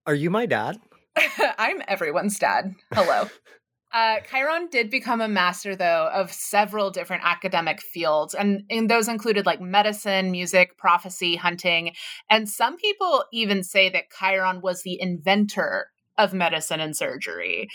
are 0.05 0.15
you 0.15 0.29
my 0.29 0.45
dad 0.45 0.79
i'm 1.59 1.81
everyone's 1.89 2.39
dad 2.39 2.75
hello 2.93 3.27
uh, 3.93 4.17
Chiron 4.31 4.69
did 4.71 4.91
become 4.91 5.21
a 5.21 5.29
master, 5.29 5.75
though, 5.75 6.09
of 6.13 6.33
several 6.33 6.91
different 6.91 7.23
academic 7.25 7.81
fields, 7.81 8.35
and, 8.35 8.63
and 8.71 8.89
those 8.89 9.09
included 9.09 9.47
like 9.47 9.61
medicine, 9.61 10.31
music, 10.31 10.77
prophecy, 10.79 11.37
hunting. 11.37 11.95
And 12.29 12.49
some 12.49 12.77
people 12.77 13.25
even 13.33 13.63
say 13.65 13.89
that 13.91 14.11
Chiron 14.17 14.61
was 14.61 14.83
the 14.83 15.01
inventor 15.01 15.89
of 16.19 16.33
medicine 16.33 16.81
and 16.81 16.97
surgery. 16.97 17.69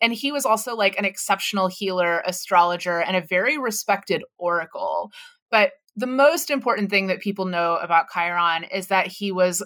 And 0.00 0.12
he 0.12 0.32
was 0.32 0.46
also 0.46 0.74
like 0.74 0.98
an 0.98 1.04
exceptional 1.04 1.68
healer, 1.68 2.22
astrologer, 2.26 3.00
and 3.00 3.16
a 3.16 3.26
very 3.26 3.58
respected 3.58 4.24
oracle. 4.38 5.10
But 5.50 5.72
the 5.96 6.06
most 6.06 6.50
important 6.50 6.90
thing 6.90 7.08
that 7.08 7.20
people 7.20 7.44
know 7.44 7.76
about 7.76 8.06
Chiron 8.12 8.64
is 8.64 8.86
that 8.86 9.08
he 9.08 9.30
was 9.30 9.62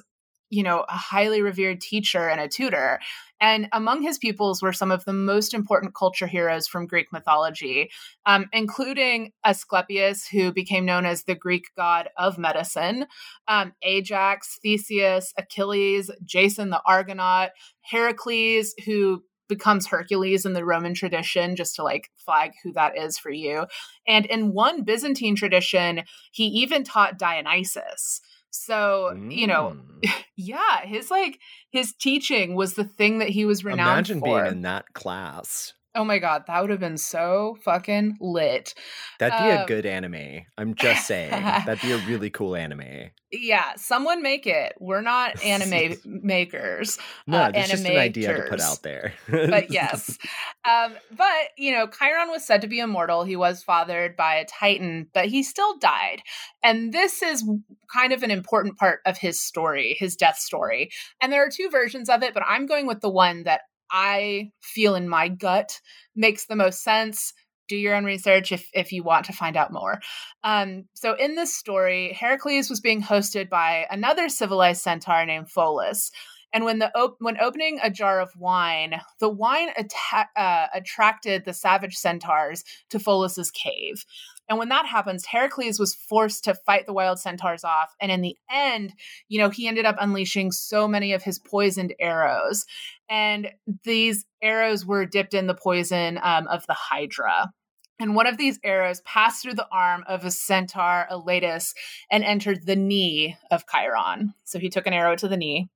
you 0.50 0.62
know, 0.62 0.84
a 0.88 0.96
highly 0.96 1.42
revered 1.42 1.80
teacher 1.80 2.28
and 2.28 2.40
a 2.40 2.48
tutor. 2.48 3.00
And 3.40 3.68
among 3.72 4.02
his 4.02 4.18
pupils 4.18 4.62
were 4.62 4.72
some 4.72 4.90
of 4.90 5.04
the 5.04 5.12
most 5.12 5.52
important 5.52 5.94
culture 5.94 6.26
heroes 6.26 6.68
from 6.68 6.86
Greek 6.86 7.12
mythology, 7.12 7.90
um, 8.24 8.46
including 8.52 9.32
Asclepius, 9.44 10.26
who 10.26 10.52
became 10.52 10.84
known 10.84 11.04
as 11.04 11.24
the 11.24 11.34
Greek 11.34 11.66
god 11.76 12.08
of 12.16 12.38
medicine, 12.38 13.06
um, 13.48 13.72
Ajax, 13.82 14.58
Theseus, 14.62 15.32
Achilles, 15.36 16.10
Jason 16.24 16.70
the 16.70 16.80
Argonaut, 16.86 17.50
Heracles, 17.80 18.74
who 18.86 19.22
becomes 19.48 19.86
Hercules 19.86 20.46
in 20.46 20.54
the 20.54 20.64
Roman 20.64 20.94
tradition, 20.94 21.56
just 21.56 21.76
to 21.76 21.82
like 21.82 22.10
flag 22.16 22.52
who 22.62 22.72
that 22.72 22.96
is 22.96 23.18
for 23.18 23.30
you. 23.30 23.66
And 24.06 24.24
in 24.26 24.52
one 24.52 24.84
Byzantine 24.84 25.36
tradition, 25.36 26.02
he 26.32 26.44
even 26.44 26.84
taught 26.84 27.18
Dionysus. 27.18 28.20
So, 28.54 29.10
mm. 29.12 29.34
you 29.34 29.48
know, 29.48 29.76
mm. 30.00 30.10
yeah, 30.36 30.84
his 30.84 31.10
like 31.10 31.40
his 31.70 31.92
teaching 31.92 32.54
was 32.54 32.74
the 32.74 32.84
thing 32.84 33.18
that 33.18 33.28
he 33.28 33.44
was 33.44 33.64
renowned 33.64 34.08
Imagine 34.08 34.20
for. 34.20 34.42
being 34.42 34.52
in 34.52 34.62
that 34.62 34.92
class. 34.94 35.74
Oh 35.94 36.04
my 36.04 36.18
god, 36.18 36.44
that 36.46 36.60
would 36.60 36.70
have 36.70 36.80
been 36.80 36.98
so 36.98 37.56
fucking 37.62 38.16
lit. 38.20 38.74
That'd 39.20 39.38
be 39.38 39.52
um, 39.52 39.62
a 39.62 39.66
good 39.66 39.86
anime. 39.86 40.40
I'm 40.58 40.74
just 40.78 41.06
saying. 41.06 41.30
That'd 41.30 41.82
be 41.82 41.92
a 41.92 41.98
really 41.98 42.30
cool 42.30 42.56
anime. 42.56 43.10
Yeah, 43.30 43.74
someone 43.76 44.22
make 44.22 44.46
it. 44.46 44.74
We're 44.80 45.00
not 45.00 45.42
anime 45.44 45.96
makers. 46.04 46.98
No, 47.26 47.44
uh, 47.44 47.52
it's 47.54 47.70
just 47.70 47.84
an 47.84 47.96
idea 47.96 48.34
to 48.34 48.48
put 48.48 48.60
out 48.60 48.82
there. 48.82 49.14
but 49.28 49.70
yes. 49.70 50.18
Um, 50.66 50.94
but, 51.14 51.50
you 51.58 51.72
know, 51.72 51.86
Chiron 51.86 52.30
was 52.30 52.42
said 52.42 52.62
to 52.62 52.66
be 52.66 52.78
immortal. 52.78 53.24
He 53.24 53.36
was 53.36 53.62
fathered 53.62 54.16
by 54.16 54.36
a 54.36 54.46
Titan, 54.46 55.08
but 55.12 55.26
he 55.26 55.42
still 55.42 55.76
died. 55.76 56.22
And 56.62 56.90
this 56.90 57.22
is 57.22 57.46
kind 57.92 58.14
of 58.14 58.22
an 58.22 58.30
important 58.30 58.78
part 58.78 59.00
of 59.04 59.18
his 59.18 59.38
story, 59.38 59.94
his 59.98 60.16
death 60.16 60.38
story. 60.38 60.90
And 61.20 61.30
there 61.30 61.44
are 61.44 61.50
two 61.50 61.68
versions 61.68 62.08
of 62.08 62.22
it, 62.22 62.32
but 62.32 62.44
I'm 62.48 62.64
going 62.64 62.86
with 62.86 63.02
the 63.02 63.10
one 63.10 63.42
that 63.42 63.60
I 63.90 64.50
feel 64.60 64.94
in 64.94 65.08
my 65.08 65.28
gut 65.28 65.80
makes 66.14 66.46
the 66.46 66.56
most 66.56 66.82
sense. 66.82 67.32
Do 67.68 67.76
your 67.76 67.94
own 67.94 68.04
research 68.04 68.52
if, 68.52 68.68
if 68.74 68.92
you 68.92 69.02
want 69.02 69.24
to 69.26 69.32
find 69.32 69.56
out 69.56 69.72
more. 69.72 70.00
Um, 70.42 70.84
so, 70.92 71.14
in 71.14 71.34
this 71.34 71.56
story, 71.56 72.12
Heracles 72.12 72.68
was 72.68 72.80
being 72.80 73.02
hosted 73.02 73.48
by 73.48 73.86
another 73.90 74.28
civilized 74.28 74.82
centaur 74.82 75.24
named 75.24 75.48
Pholus. 75.48 76.10
And 76.54 76.64
when 76.64 76.78
the 76.78 76.96
op- 76.96 77.16
when 77.18 77.40
opening 77.40 77.80
a 77.82 77.90
jar 77.90 78.20
of 78.20 78.30
wine, 78.38 79.00
the 79.18 79.28
wine 79.28 79.70
atta- 79.76 80.28
uh, 80.36 80.68
attracted 80.72 81.44
the 81.44 81.52
savage 81.52 81.96
centaurs 81.96 82.64
to 82.90 83.00
Pholus's 83.00 83.50
cave. 83.50 84.04
And 84.48 84.58
when 84.58 84.68
that 84.68 84.86
happens, 84.86 85.26
Heracles 85.26 85.78
was 85.78 85.94
forced 85.94 86.44
to 86.44 86.54
fight 86.54 86.86
the 86.86 86.92
wild 86.92 87.18
centaurs 87.18 87.64
off. 87.64 87.94
And 88.00 88.12
in 88.12 88.20
the 88.20 88.36
end, 88.50 88.92
you 89.28 89.38
know, 89.38 89.50
he 89.50 89.66
ended 89.66 89.86
up 89.86 89.96
unleashing 89.98 90.52
so 90.52 90.86
many 90.86 91.12
of 91.12 91.22
his 91.22 91.38
poisoned 91.38 91.94
arrows. 91.98 92.66
And 93.08 93.50
these 93.84 94.26
arrows 94.42 94.84
were 94.84 95.06
dipped 95.06 95.34
in 95.34 95.46
the 95.46 95.54
poison 95.54 96.18
um, 96.22 96.46
of 96.48 96.66
the 96.66 96.74
Hydra. 96.74 97.52
And 98.00 98.16
one 98.16 98.26
of 98.26 98.36
these 98.36 98.58
arrows 98.64 99.00
passed 99.02 99.42
through 99.42 99.54
the 99.54 99.68
arm 99.70 100.04
of 100.08 100.24
a 100.24 100.30
centaur, 100.30 101.06
Elatus, 101.10 101.74
and 102.10 102.24
entered 102.24 102.66
the 102.66 102.76
knee 102.76 103.36
of 103.50 103.64
Chiron. 103.70 104.34
So 104.44 104.58
he 104.58 104.68
took 104.68 104.86
an 104.86 104.92
arrow 104.92 105.14
to 105.16 105.28
the 105.28 105.36
knee. 105.36 105.68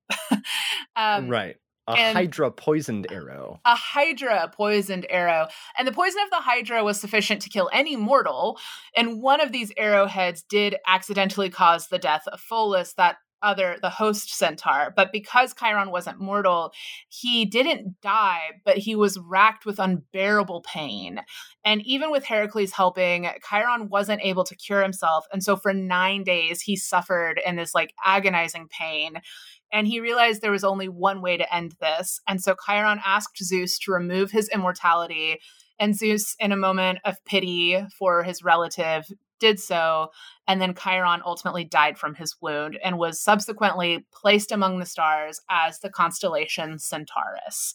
um, 0.95 1.29
right. 1.29 1.55
A 1.89 2.13
Hydra 2.13 2.51
poisoned 2.51 3.11
arrow. 3.11 3.59
A 3.65 3.75
Hydra 3.75 4.51
poisoned 4.53 5.05
arrow. 5.09 5.47
And 5.77 5.87
the 5.87 5.91
poison 5.91 6.21
of 6.23 6.29
the 6.29 6.37
Hydra 6.37 6.83
was 6.83 6.99
sufficient 6.99 7.41
to 7.41 7.49
kill 7.49 7.69
any 7.73 7.95
mortal. 7.95 8.59
And 8.95 9.21
one 9.21 9.41
of 9.41 9.51
these 9.51 9.71
arrowheads 9.77 10.41
did 10.43 10.75
accidentally 10.87 11.49
cause 11.49 11.87
the 11.87 11.99
death 11.99 12.27
of 12.27 12.41
Pholus, 12.41 12.93
that 12.95 13.17
other 13.41 13.77
the 13.81 13.89
host 13.89 14.35
centaur 14.35 14.93
but 14.95 15.11
because 15.11 15.53
chiron 15.53 15.91
wasn't 15.91 16.19
mortal 16.19 16.73
he 17.07 17.45
didn't 17.45 17.99
die 18.01 18.51
but 18.65 18.77
he 18.77 18.95
was 18.95 19.17
racked 19.17 19.65
with 19.65 19.79
unbearable 19.79 20.61
pain 20.61 21.21
and 21.63 21.81
even 21.85 22.11
with 22.11 22.25
heracles 22.25 22.71
helping 22.71 23.29
chiron 23.47 23.87
wasn't 23.87 24.19
able 24.21 24.43
to 24.43 24.55
cure 24.55 24.81
himself 24.81 25.25
and 25.31 25.41
so 25.41 25.55
for 25.55 25.73
9 25.73 26.23
days 26.23 26.61
he 26.61 26.75
suffered 26.75 27.39
in 27.45 27.55
this 27.55 27.73
like 27.73 27.93
agonizing 28.03 28.67
pain 28.67 29.21
and 29.71 29.87
he 29.87 29.99
realized 29.99 30.41
there 30.41 30.51
was 30.51 30.63
only 30.63 30.87
one 30.87 31.21
way 31.21 31.37
to 31.37 31.53
end 31.53 31.75
this. 31.79 32.19
And 32.27 32.41
so 32.41 32.55
Chiron 32.65 32.99
asked 33.05 33.37
Zeus 33.43 33.77
to 33.79 33.91
remove 33.91 34.31
his 34.31 34.49
immortality. 34.49 35.39
And 35.79 35.95
Zeus, 35.95 36.35
in 36.39 36.51
a 36.51 36.57
moment 36.57 36.99
of 37.05 37.23
pity 37.25 37.81
for 37.97 38.23
his 38.23 38.43
relative, 38.43 39.05
did 39.39 39.59
so. 39.59 40.09
And 40.47 40.61
then 40.61 40.75
Chiron 40.75 41.21
ultimately 41.25 41.63
died 41.63 41.97
from 41.97 42.15
his 42.15 42.35
wound 42.41 42.77
and 42.83 42.97
was 42.97 43.21
subsequently 43.21 44.05
placed 44.13 44.51
among 44.51 44.79
the 44.79 44.85
stars 44.85 45.39
as 45.49 45.79
the 45.79 45.89
constellation 45.89 46.79
Centaurus. 46.79 47.73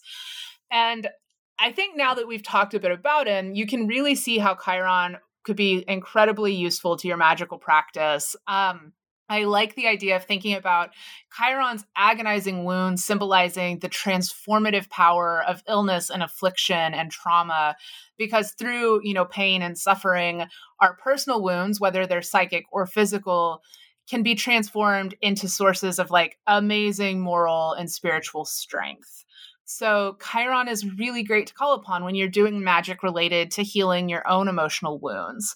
And 0.71 1.09
I 1.57 1.71
think 1.71 1.97
now 1.97 2.13
that 2.13 2.27
we've 2.27 2.43
talked 2.43 2.73
a 2.73 2.79
bit 2.79 2.91
about 2.91 3.27
him, 3.27 3.53
you 3.53 3.65
can 3.65 3.87
really 3.87 4.15
see 4.15 4.37
how 4.37 4.55
Chiron 4.55 5.17
could 5.43 5.55
be 5.55 5.85
incredibly 5.87 6.53
useful 6.53 6.97
to 6.97 7.07
your 7.07 7.17
magical 7.17 7.57
practice. 7.57 8.35
Um, 8.47 8.93
I 9.27 9.45
like 9.45 9.75
the 9.75 9.87
idea 9.87 10.15
of 10.15 10.25
thinking 10.25 10.55
about 10.55 10.91
Chiron's 11.35 11.83
agonizing 11.95 12.63
wound 12.63 12.99
symbolizing 12.99 13.79
the 13.79 13.89
transformative 13.89 14.89
power 14.89 15.43
of 15.47 15.63
illness 15.67 16.09
and 16.09 16.21
affliction 16.21 16.93
and 16.93 17.11
trauma 17.11 17.75
because 18.17 18.51
through, 18.51 19.01
you 19.03 19.13
know, 19.13 19.25
pain 19.25 19.61
and 19.61 19.77
suffering, 19.77 20.45
our 20.79 20.95
personal 20.97 21.41
wounds, 21.41 21.79
whether 21.79 22.05
they're 22.05 22.21
psychic 22.21 22.65
or 22.71 22.85
physical, 22.85 23.61
can 24.07 24.21
be 24.21 24.35
transformed 24.35 25.15
into 25.21 25.47
sources 25.47 25.97
of 25.97 26.11
like 26.11 26.37
amazing 26.45 27.19
moral 27.19 27.73
and 27.73 27.89
spiritual 27.89 28.45
strength. 28.45 29.23
So, 29.67 30.17
Chiron 30.21 30.67
is 30.67 30.85
really 30.99 31.23
great 31.23 31.47
to 31.47 31.53
call 31.55 31.73
upon 31.73 32.03
when 32.03 32.13
you're 32.13 32.27
doing 32.27 32.63
magic 32.63 33.01
related 33.01 33.49
to 33.51 33.63
healing 33.63 34.09
your 34.09 34.27
own 34.27 34.47
emotional 34.47 34.99
wounds 34.99 35.55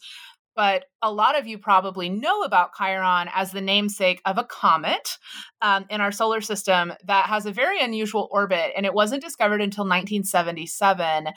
but 0.59 0.87
a 1.01 1.09
lot 1.09 1.39
of 1.39 1.47
you 1.47 1.57
probably 1.57 2.09
know 2.09 2.41
about 2.41 2.75
Chiron 2.77 3.29
as 3.33 3.53
the 3.53 3.61
namesake 3.61 4.21
of 4.25 4.37
a 4.37 4.43
comet 4.43 5.17
um, 5.61 5.85
in 5.89 6.01
our 6.01 6.11
solar 6.11 6.41
system 6.41 6.91
that 7.05 7.27
has 7.27 7.45
a 7.45 7.53
very 7.53 7.79
unusual 7.79 8.27
orbit, 8.29 8.73
and 8.75 8.85
it 8.85 8.93
wasn't 8.93 9.23
discovered 9.23 9.61
until 9.61 9.85
1977. 9.85 11.27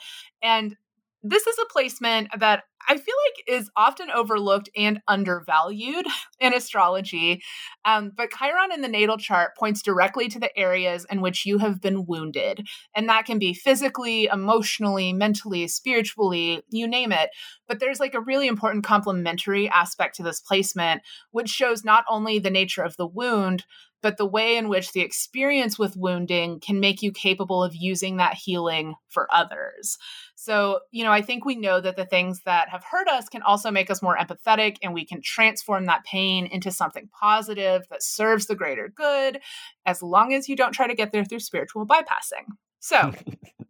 And 0.41 0.75
this 1.23 1.47
is 1.47 1.57
a 1.57 1.71
placement 1.71 2.27
that 2.37 2.63
I 2.87 2.97
feel 2.97 3.15
like 3.27 3.61
is 3.61 3.69
often 3.77 4.09
overlooked 4.13 4.69
and 4.75 5.01
undervalued 5.07 6.05
in 6.39 6.53
astrology. 6.53 7.41
Um, 7.85 8.11
but 8.15 8.29
Chiron 8.31 8.73
in 8.73 8.81
the 8.81 8.89
natal 8.89 9.17
chart 9.17 9.55
points 9.57 9.81
directly 9.81 10.27
to 10.29 10.39
the 10.39 10.55
areas 10.57 11.05
in 11.09 11.21
which 11.21 11.45
you 11.45 11.59
have 11.59 11.79
been 11.79 12.05
wounded. 12.05 12.67
And 12.93 13.07
that 13.07 13.25
can 13.25 13.39
be 13.39 13.53
physically, 13.53 14.25
emotionally, 14.25 15.13
mentally, 15.13 15.67
spiritually, 15.69 16.61
you 16.69 16.87
name 16.87 17.13
it. 17.13 17.29
But 17.67 17.79
there's 17.79 18.01
like 18.01 18.13
a 18.13 18.21
really 18.21 18.47
important 18.47 18.83
complementary 18.83 19.69
aspect 19.69 20.15
to 20.17 20.23
this 20.23 20.41
placement, 20.41 21.01
which 21.31 21.49
shows 21.49 21.85
not 21.85 22.03
only 22.09 22.39
the 22.39 22.49
nature 22.49 22.83
of 22.83 22.97
the 22.97 23.07
wound, 23.07 23.63
but 24.03 24.17
the 24.17 24.25
way 24.25 24.57
in 24.57 24.69
which 24.69 24.91
the 24.91 25.01
experience 25.01 25.79
with 25.79 25.97
wounding 25.97 26.59
can 26.59 26.79
make 26.79 27.01
you 27.01 27.11
capable 27.11 27.63
of 27.63 27.73
using 27.73 28.17
that 28.17 28.35
healing 28.35 28.93
for 29.09 29.27
others. 29.33 29.97
So, 30.35 30.81
you 30.91 31.05
know, 31.05 31.11
I 31.11 31.21
think 31.21 31.45
we 31.45 31.55
know 31.55 31.79
that 31.79 31.95
the 31.95 32.05
things 32.05 32.41
that 32.45 32.67
have 32.69 32.83
hurt 32.83 33.07
us 33.07 33.29
can 33.29 33.41
also 33.41 33.71
make 33.71 33.89
us 33.89 34.01
more 34.01 34.17
empathetic 34.17 34.75
and 34.83 34.93
we 34.93 35.05
can 35.05 35.21
transform 35.21 35.85
that 35.85 36.03
pain 36.03 36.45
into 36.45 36.69
something 36.69 37.09
positive 37.17 37.83
that 37.89 38.03
serves 38.03 38.45
the 38.45 38.55
greater 38.55 38.91
good 38.93 39.39
as 39.85 40.03
long 40.03 40.33
as 40.33 40.49
you 40.49 40.57
don't 40.57 40.73
try 40.73 40.85
to 40.85 40.95
get 40.95 41.13
there 41.13 41.23
through 41.23 41.39
spiritual 41.39 41.87
bypassing. 41.87 42.45
So, 42.81 43.13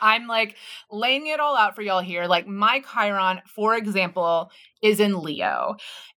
I'm 0.00 0.26
like 0.26 0.56
laying 0.90 1.26
it 1.26 1.40
all 1.40 1.56
out 1.56 1.74
for 1.74 1.82
y'all 1.82 2.00
here. 2.00 2.26
Like 2.26 2.46
my 2.46 2.82
Chiron, 2.92 3.40
for 3.46 3.74
example, 3.74 4.50
is 4.82 5.00
in 5.00 5.22
Leo. 5.22 5.76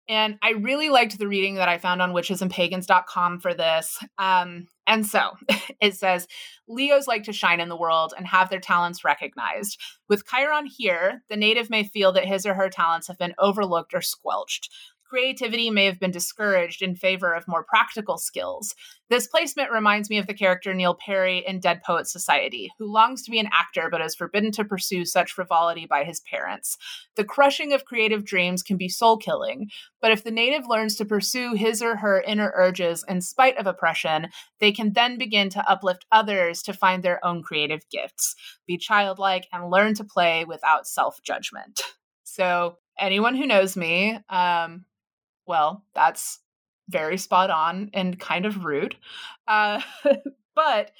And 0.09 0.37
I 0.41 0.51
really 0.51 0.89
liked 0.89 1.17
the 1.17 1.27
reading 1.27 1.55
that 1.55 1.67
I 1.67 1.77
found 1.77 2.01
on 2.01 2.13
witchesandpagans.com 2.13 3.39
for 3.39 3.53
this. 3.53 3.97
Um, 4.17 4.67
and 4.85 5.05
so 5.05 5.31
it 5.81 5.95
says 5.95 6.27
Leos 6.67 7.07
like 7.07 7.23
to 7.23 7.33
shine 7.33 7.59
in 7.59 7.69
the 7.69 7.77
world 7.77 8.13
and 8.17 8.25
have 8.25 8.49
their 8.49 8.59
talents 8.59 9.03
recognized. 9.03 9.79
With 10.07 10.25
Chiron 10.25 10.65
here, 10.65 11.23
the 11.29 11.35
native 11.35 11.69
may 11.69 11.83
feel 11.83 12.13
that 12.13 12.25
his 12.25 12.45
or 12.45 12.53
her 12.53 12.69
talents 12.69 13.07
have 13.07 13.17
been 13.17 13.35
overlooked 13.37 13.93
or 13.93 14.01
squelched 14.01 14.69
creativity 15.09 15.69
may 15.69 15.85
have 15.85 15.99
been 15.99 16.11
discouraged 16.11 16.81
in 16.81 16.95
favor 16.95 17.33
of 17.33 17.47
more 17.47 17.63
practical 17.63 18.17
skills. 18.17 18.75
This 19.09 19.27
placement 19.27 19.71
reminds 19.71 20.09
me 20.09 20.17
of 20.17 20.27
the 20.27 20.33
character 20.33 20.73
Neil 20.73 20.93
Perry 20.93 21.43
in 21.47 21.59
Dead 21.59 21.81
Poets 21.83 22.11
Society, 22.11 22.71
who 22.77 22.91
longs 22.91 23.21
to 23.23 23.31
be 23.31 23.39
an 23.39 23.49
actor 23.53 23.87
but 23.89 24.01
is 24.01 24.15
forbidden 24.15 24.51
to 24.51 24.65
pursue 24.65 25.05
such 25.05 25.31
frivolity 25.31 25.85
by 25.85 26.03
his 26.03 26.19
parents. 26.19 26.77
The 27.15 27.23
crushing 27.23 27.71
of 27.71 27.85
creative 27.85 28.25
dreams 28.25 28.63
can 28.63 28.75
be 28.75 28.89
soul 28.89 29.17
killing, 29.17 29.69
but 30.01 30.11
if 30.11 30.23
the 30.23 30.31
native 30.31 30.67
learns 30.67 30.95
to 30.97 31.05
pursue 31.05 31.53
his 31.53 31.81
or 31.81 31.95
her 31.97 32.21
inner 32.21 32.51
urges 32.55 33.05
in 33.07 33.21
spite 33.21 33.57
of 33.57 33.67
oppression, 33.67 34.27
they 34.59 34.71
can 34.71 34.93
then 34.93 35.17
begin 35.17 35.49
to 35.49 35.69
uplift 35.69 36.05
others 36.11 36.61
to 36.63 36.73
find 36.73 37.01
their 37.01 37.25
own 37.25 37.41
creative 37.43 37.87
gifts, 37.89 38.35
be 38.65 38.77
childlike, 38.77 39.47
and 39.53 39.71
learn 39.71 39.93
to 39.95 40.03
play 40.03 40.43
without 40.43 40.87
self 40.87 41.21
judgment. 41.23 41.81
So, 42.23 42.77
anyone 42.99 43.35
who 43.35 43.47
knows 43.47 43.75
me, 43.75 44.19
um, 44.29 44.85
well, 45.47 45.83
that's 45.95 46.39
very 46.89 47.17
spot 47.17 47.49
on 47.49 47.89
and 47.93 48.19
kind 48.19 48.45
of 48.45 48.65
rude. 48.65 48.95
Uh, 49.47 49.81
but 50.55 50.91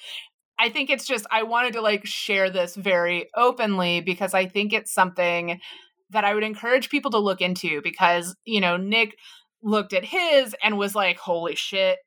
I 0.60 0.69
think 0.69 0.90
it's 0.90 1.06
just, 1.06 1.26
I 1.32 1.44
wanted 1.44 1.74
to 1.74 1.82
like 1.82 2.06
share 2.06 2.49
this 2.49 2.76
very 2.76 3.30
openly 3.36 4.02
because 4.02 4.34
I 4.34 4.48
think 4.48 4.74
it's 4.74 4.94
something 4.94 5.60
that 6.10 6.26
I 6.26 6.34
would 6.34 6.44
encourage 6.44 6.90
people 6.90 7.11
to 7.11 7.19
look 7.19 7.41
into 7.41 7.82
because, 7.82 8.36
you 8.45 8.61
know, 8.61 8.78
Nick 8.78 9.18
looked 9.61 9.94
at 9.94 10.06
his 10.06 10.56
and 10.64 10.78
was 10.78 10.95
like, 10.95 11.18
holy 11.18 11.56
shit, 11.56 11.98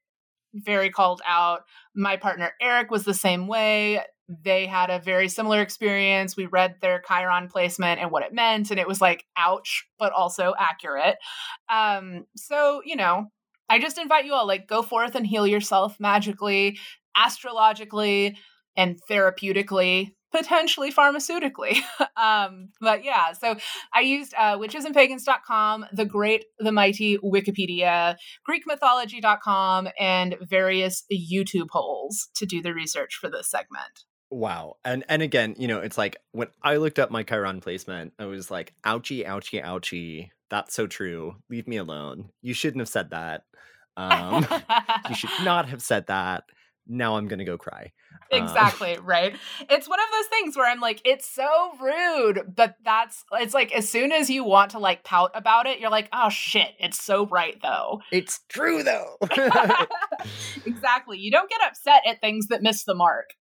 very 0.55 0.91
called 0.91 1.21
out. 1.27 1.61
My 1.95 2.17
partner 2.17 2.53
Eric 2.61 2.91
was 2.91 3.05
the 3.05 3.15
same 3.15 3.47
way 3.47 4.01
they 4.44 4.66
had 4.66 4.90
a 4.90 5.01
very 5.01 5.28
similar 5.28 5.61
experience. 5.61 6.36
We 6.36 6.47
read 6.47 6.77
their 6.81 7.02
Chiron 7.07 7.48
placement 7.48 8.01
and 8.01 8.11
what 8.11 8.23
it 8.23 8.32
meant, 8.32 8.70
and 8.70 8.78
it 8.78 8.86
was 8.86 9.01
like, 9.01 9.24
ouch, 9.36 9.86
but 9.98 10.12
also 10.12 10.55
accurate. 10.59 11.16
Um, 11.69 12.27
so, 12.36 12.81
you 12.85 12.97
know, 12.97 13.27
I 13.69 13.78
just 13.78 13.98
invite 13.98 14.24
you 14.24 14.35
all, 14.35 14.47
like, 14.47 14.69
go 14.69 14.82
forth 14.82 15.15
and 15.15 15.27
heal 15.27 15.47
yourself 15.47 15.97
magically, 15.98 16.78
astrologically, 17.16 18.36
and 18.77 18.98
therapeutically, 19.11 20.12
potentially 20.32 20.93
pharmaceutically. 20.93 21.78
um, 22.16 22.69
but 22.81 23.05
yeah, 23.05 23.32
so 23.32 23.57
I 23.93 24.01
used 24.01 24.32
uh, 24.39 24.59
witchesandpagans.com, 24.59 25.86
the 25.93 26.05
great, 26.05 26.44
the 26.59 26.73
mighty 26.73 27.19
Wikipedia, 27.19 28.16
GreekMythology.com, 28.48 29.89
and 29.98 30.36
various 30.40 31.05
YouTube 31.12 31.70
holes 31.70 32.28
to 32.36 32.47
do 32.47 32.62
the 32.62 32.73
research 32.73 33.16
for 33.20 33.28
this 33.28 33.51
segment. 33.51 34.05
Wow. 34.31 34.77
And 34.85 35.05
and 35.09 35.23
again, 35.23 35.57
you 35.59 35.69
know, 35.69 35.81
it's 35.81 35.98
like 35.98 36.16
when 36.32 36.48
I 36.62 36.77
looked 36.77 36.98
up 36.98 37.11
my 37.11 37.23
Chiron 37.23 37.61
placement, 37.61 38.12
I 38.19 38.27
was 38.27 38.51
like, 38.51 38.73
ouchie, 38.85 39.27
ouchie, 39.27 39.65
ouchie. 39.65 40.31
That's 40.51 40.74
so 40.74 40.86
true. 40.86 41.36
Leave 41.48 41.66
me 41.66 41.77
alone. 41.77 42.31
You 42.43 42.55
shouldn't 42.55 42.81
have 42.81 42.89
said 42.89 43.11
that. 43.11 43.44
Um, 43.97 44.47
you 45.09 45.15
should 45.15 45.31
not 45.44 45.69
have 45.69 45.82
said 45.82 46.07
that. 46.07 46.44
Now 46.86 47.16
I'm 47.16 47.28
gonna 47.28 47.44
go 47.44 47.59
cry. 47.59 47.93
Um, 48.32 48.43
exactly, 48.43 48.97
um, 48.97 49.05
right? 49.05 49.35
It's 49.69 49.89
one 49.89 50.01
of 50.01 50.07
those 50.12 50.27
things 50.27 50.57
where 50.57 50.69
I'm 50.69 50.81
like, 50.81 51.01
it's 51.05 51.28
so 51.28 51.48
rude, 51.81 52.52
but 52.55 52.77
that's 52.85 53.24
it's 53.32 53.55
like 53.55 53.73
as 53.73 53.89
soon 53.89 54.12
as 54.12 54.31
you 54.31 54.44
want 54.44 54.73
to 54.73 54.78
like 54.78 55.05
pout 55.05 55.31
about 55.35 55.66
it, 55.66 55.81
you're 55.81 55.90
like, 55.90 56.09
oh 56.12 56.31
shit, 56.31 56.70
it's 56.78 57.02
so 57.02 57.27
right 57.27 57.59
though. 57.62 58.01
It's 58.11 58.40
true 58.48 58.82
though. 58.82 59.16
exactly. 60.66 61.19
You 61.19 61.31
don't 61.31 61.51
get 61.51 61.61
upset 61.66 62.02
at 62.07 62.20
things 62.20 62.48
that 62.48 62.62
miss 62.62 62.85
the 62.85 62.94
mark. 62.94 63.35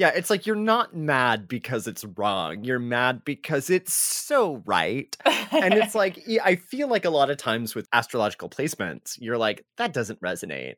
Yeah, 0.00 0.12
it's 0.14 0.30
like 0.30 0.46
you're 0.46 0.56
not 0.56 0.96
mad 0.96 1.46
because 1.46 1.86
it's 1.86 2.06
wrong. 2.16 2.64
You're 2.64 2.78
mad 2.78 3.22
because 3.22 3.68
it's 3.68 3.92
so 3.92 4.62
right. 4.64 5.14
and 5.52 5.74
it's 5.74 5.94
like, 5.94 6.18
I 6.42 6.56
feel 6.56 6.88
like 6.88 7.04
a 7.04 7.10
lot 7.10 7.28
of 7.28 7.36
times 7.36 7.74
with 7.74 7.86
astrological 7.92 8.48
placements, 8.48 9.18
you're 9.20 9.36
like, 9.36 9.66
that 9.76 9.92
doesn't 9.92 10.18
resonate. 10.22 10.76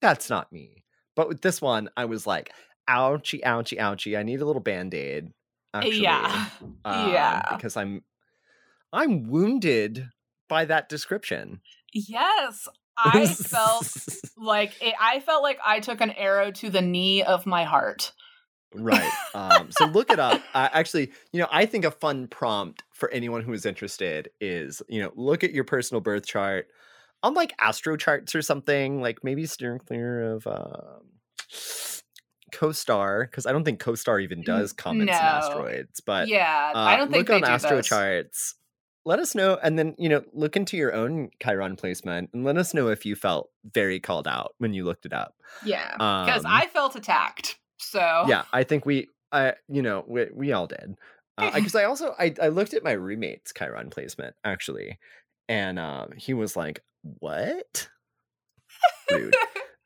That's 0.00 0.30
not 0.30 0.52
me. 0.52 0.84
But 1.16 1.26
with 1.26 1.40
this 1.40 1.60
one, 1.60 1.90
I 1.96 2.04
was 2.04 2.28
like, 2.28 2.52
ouchie, 2.88 3.42
ouchie, 3.42 3.76
ouchie. 3.76 4.16
I 4.16 4.22
need 4.22 4.40
a 4.40 4.46
little 4.46 4.62
band 4.62 4.94
aid. 4.94 5.32
Actually, 5.74 6.02
yeah. 6.02 6.46
Um, 6.84 7.10
yeah. 7.12 7.42
Because 7.56 7.76
I'm, 7.76 8.04
I'm 8.92 9.28
wounded 9.28 10.06
by 10.48 10.66
that 10.66 10.88
description. 10.88 11.60
Yes. 11.92 12.68
I 12.96 13.26
felt 13.26 13.92
like 14.36 14.80
it, 14.80 14.94
I 15.00 15.18
felt 15.18 15.42
like 15.42 15.58
I 15.66 15.80
took 15.80 16.00
an 16.00 16.12
arrow 16.12 16.52
to 16.52 16.70
the 16.70 16.82
knee 16.82 17.24
of 17.24 17.46
my 17.46 17.64
heart. 17.64 18.12
Right. 18.74 19.10
Um, 19.34 19.70
so 19.70 19.86
look 19.86 20.10
it 20.10 20.18
up. 20.18 20.40
Uh, 20.54 20.68
actually, 20.72 21.10
you 21.32 21.40
know, 21.40 21.48
I 21.50 21.66
think 21.66 21.84
a 21.84 21.90
fun 21.90 22.28
prompt 22.28 22.82
for 22.92 23.10
anyone 23.10 23.42
who 23.42 23.52
is 23.52 23.66
interested 23.66 24.30
is, 24.40 24.82
you 24.88 25.02
know, 25.02 25.12
look 25.16 25.42
at 25.42 25.52
your 25.52 25.64
personal 25.64 26.00
birth 26.00 26.26
chart 26.26 26.68
on 27.22 27.34
like 27.34 27.52
astro 27.60 27.96
charts 27.96 28.34
or 28.34 28.42
something, 28.42 29.00
like 29.00 29.24
maybe 29.24 29.46
steer 29.46 29.78
clear 29.78 30.34
of 30.34 30.46
um, 30.46 31.02
CoStar, 32.52 33.22
because 33.28 33.46
I 33.46 33.52
don't 33.52 33.64
think 33.64 33.82
CoStar 33.82 34.22
even 34.22 34.42
does 34.42 34.72
comets 34.72 35.10
no. 35.10 35.12
and 35.12 35.20
asteroids. 35.20 36.00
But 36.00 36.28
yeah, 36.28 36.72
uh, 36.74 36.78
I 36.78 36.96
don't 36.96 37.10
think 37.10 37.28
look 37.28 37.42
on 37.42 37.48
astro 37.48 37.82
charts. 37.82 38.54
Let 39.04 39.18
us 39.18 39.34
know, 39.34 39.58
and 39.62 39.78
then 39.78 39.94
you 39.98 40.08
know, 40.10 40.22
look 40.32 40.56
into 40.56 40.76
your 40.76 40.94
own 40.94 41.30
Chiron 41.42 41.76
placement, 41.76 42.30
and 42.34 42.44
let 42.44 42.58
us 42.58 42.74
know 42.74 42.88
if 42.88 43.06
you 43.06 43.16
felt 43.16 43.50
very 43.64 43.98
called 43.98 44.28
out 44.28 44.54
when 44.58 44.74
you 44.74 44.84
looked 44.84 45.06
it 45.06 45.12
up. 45.12 45.34
Yeah, 45.64 45.92
because 45.92 46.44
um, 46.44 46.50
I 46.52 46.66
felt 46.66 46.96
attacked. 46.96 47.56
So 47.90 48.24
yeah, 48.28 48.44
I 48.52 48.62
think 48.62 48.86
we, 48.86 49.08
I, 49.32 49.54
you 49.68 49.82
know, 49.82 50.04
we, 50.06 50.26
we 50.32 50.52
all 50.52 50.68
did. 50.68 50.96
Because 51.36 51.74
uh, 51.74 51.78
I 51.80 51.84
also 51.84 52.14
I, 52.18 52.32
I 52.40 52.48
looked 52.48 52.72
at 52.72 52.84
my 52.84 52.92
roommate's 52.92 53.52
Chiron 53.52 53.90
placement 53.90 54.36
actually, 54.44 54.98
and 55.48 55.78
um, 55.78 56.12
he 56.16 56.32
was 56.32 56.56
like, 56.56 56.84
"What?" 57.02 57.88
Rude. 59.10 59.34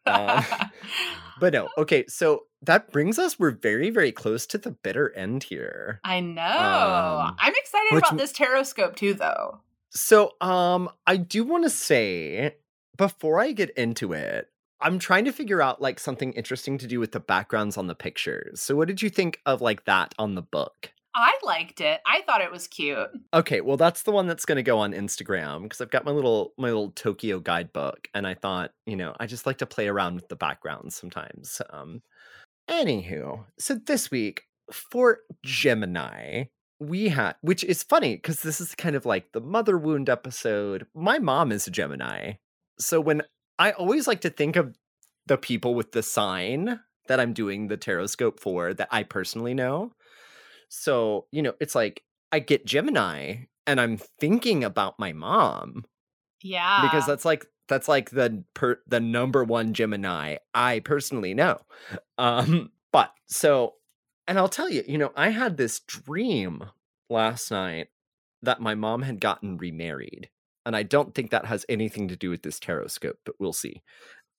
um, 0.04 0.44
but 1.40 1.54
no, 1.54 1.70
okay. 1.78 2.04
So 2.08 2.42
that 2.60 2.92
brings 2.92 3.18
us. 3.18 3.38
We're 3.38 3.52
very 3.52 3.88
very 3.88 4.12
close 4.12 4.44
to 4.48 4.58
the 4.58 4.72
bitter 4.72 5.10
end 5.16 5.44
here. 5.44 6.00
I 6.04 6.20
know. 6.20 6.42
Um, 6.42 7.36
I'm 7.38 7.54
excited 7.56 7.98
about 7.98 8.18
this 8.18 8.32
tarot 8.32 8.64
scope 8.64 8.96
too, 8.96 9.14
though. 9.14 9.60
So 9.90 10.32
um, 10.42 10.90
I 11.06 11.16
do 11.16 11.42
want 11.44 11.64
to 11.64 11.70
say 11.70 12.56
before 12.98 13.40
I 13.40 13.52
get 13.52 13.70
into 13.70 14.12
it, 14.12 14.50
I'm 14.80 14.98
trying 14.98 15.24
to 15.24 15.32
figure 15.32 15.62
out 15.62 15.80
like 15.80 15.98
something 15.98 16.32
interesting 16.32 16.78
to 16.78 16.86
do 16.86 17.00
with 17.00 17.12
the 17.12 17.20
backgrounds 17.20 17.76
on 17.76 17.86
the 17.86 17.94
pictures. 17.94 18.60
So 18.60 18.76
what 18.76 18.88
did 18.88 19.02
you 19.02 19.10
think 19.10 19.40
of 19.46 19.60
like 19.60 19.84
that 19.84 20.14
on 20.18 20.34
the 20.34 20.42
book? 20.42 20.92
I 21.14 21.38
liked 21.44 21.80
it. 21.80 22.00
I 22.04 22.22
thought 22.22 22.40
it 22.40 22.50
was 22.50 22.66
cute. 22.66 23.08
Okay, 23.32 23.60
well 23.60 23.76
that's 23.76 24.02
the 24.02 24.10
one 24.10 24.26
that's 24.26 24.44
going 24.44 24.56
to 24.56 24.62
go 24.62 24.78
on 24.80 24.92
Instagram 24.92 25.62
because 25.62 25.80
I've 25.80 25.90
got 25.90 26.04
my 26.04 26.10
little 26.10 26.52
my 26.58 26.68
little 26.68 26.90
Tokyo 26.90 27.38
guidebook 27.38 28.08
and 28.14 28.26
I 28.26 28.34
thought, 28.34 28.72
you 28.84 28.96
know, 28.96 29.14
I 29.20 29.26
just 29.26 29.46
like 29.46 29.58
to 29.58 29.66
play 29.66 29.86
around 29.86 30.16
with 30.16 30.28
the 30.28 30.36
backgrounds 30.36 30.96
sometimes. 30.96 31.62
Um 31.70 32.02
anywho, 32.68 33.44
so 33.58 33.76
this 33.76 34.10
week 34.10 34.42
for 34.72 35.20
Gemini, 35.44 36.44
we 36.80 37.08
had 37.08 37.36
which 37.42 37.62
is 37.62 37.84
funny 37.84 38.16
because 38.16 38.40
this 38.40 38.60
is 38.60 38.74
kind 38.74 38.96
of 38.96 39.06
like 39.06 39.30
the 39.32 39.40
mother 39.40 39.78
wound 39.78 40.08
episode. 40.10 40.86
My 40.94 41.18
mom 41.20 41.52
is 41.52 41.68
a 41.68 41.70
Gemini. 41.70 42.34
So 42.80 43.00
when 43.00 43.22
I 43.58 43.72
always 43.72 44.06
like 44.06 44.22
to 44.22 44.30
think 44.30 44.56
of 44.56 44.76
the 45.26 45.38
people 45.38 45.74
with 45.74 45.92
the 45.92 46.02
sign 46.02 46.80
that 47.06 47.20
I'm 47.20 47.32
doing 47.32 47.68
the 47.68 47.76
tarot 47.76 48.06
scope 48.06 48.40
for 48.40 48.74
that 48.74 48.88
I 48.90 49.02
personally 49.02 49.54
know. 49.54 49.92
So, 50.68 51.26
you 51.30 51.42
know, 51.42 51.54
it's 51.60 51.74
like 51.74 52.02
I 52.32 52.40
get 52.40 52.66
Gemini 52.66 53.44
and 53.66 53.80
I'm 53.80 53.96
thinking 53.96 54.64
about 54.64 54.98
my 54.98 55.12
mom. 55.12 55.84
Yeah. 56.42 56.82
Because 56.82 57.06
that's 57.06 57.24
like 57.24 57.46
that's 57.68 57.88
like 57.88 58.10
the 58.10 58.44
per, 58.54 58.80
the 58.86 59.00
number 59.00 59.44
one 59.44 59.72
Gemini 59.72 60.36
I 60.54 60.80
personally 60.80 61.34
know. 61.34 61.60
Um 62.18 62.70
but 62.92 63.12
so 63.26 63.74
and 64.26 64.38
I'll 64.38 64.48
tell 64.48 64.68
you, 64.68 64.82
you 64.86 64.98
know, 64.98 65.12
I 65.16 65.30
had 65.30 65.56
this 65.56 65.80
dream 65.80 66.64
last 67.10 67.50
night 67.50 67.88
that 68.42 68.60
my 68.60 68.74
mom 68.74 69.02
had 69.02 69.20
gotten 69.20 69.58
remarried. 69.58 70.30
And 70.66 70.74
I 70.74 70.82
don't 70.82 71.14
think 71.14 71.30
that 71.30 71.46
has 71.46 71.66
anything 71.68 72.08
to 72.08 72.16
do 72.16 72.30
with 72.30 72.42
this 72.42 72.58
tarot 72.58 72.88
scope, 72.88 73.18
but 73.24 73.34
we'll 73.38 73.52
see. 73.52 73.82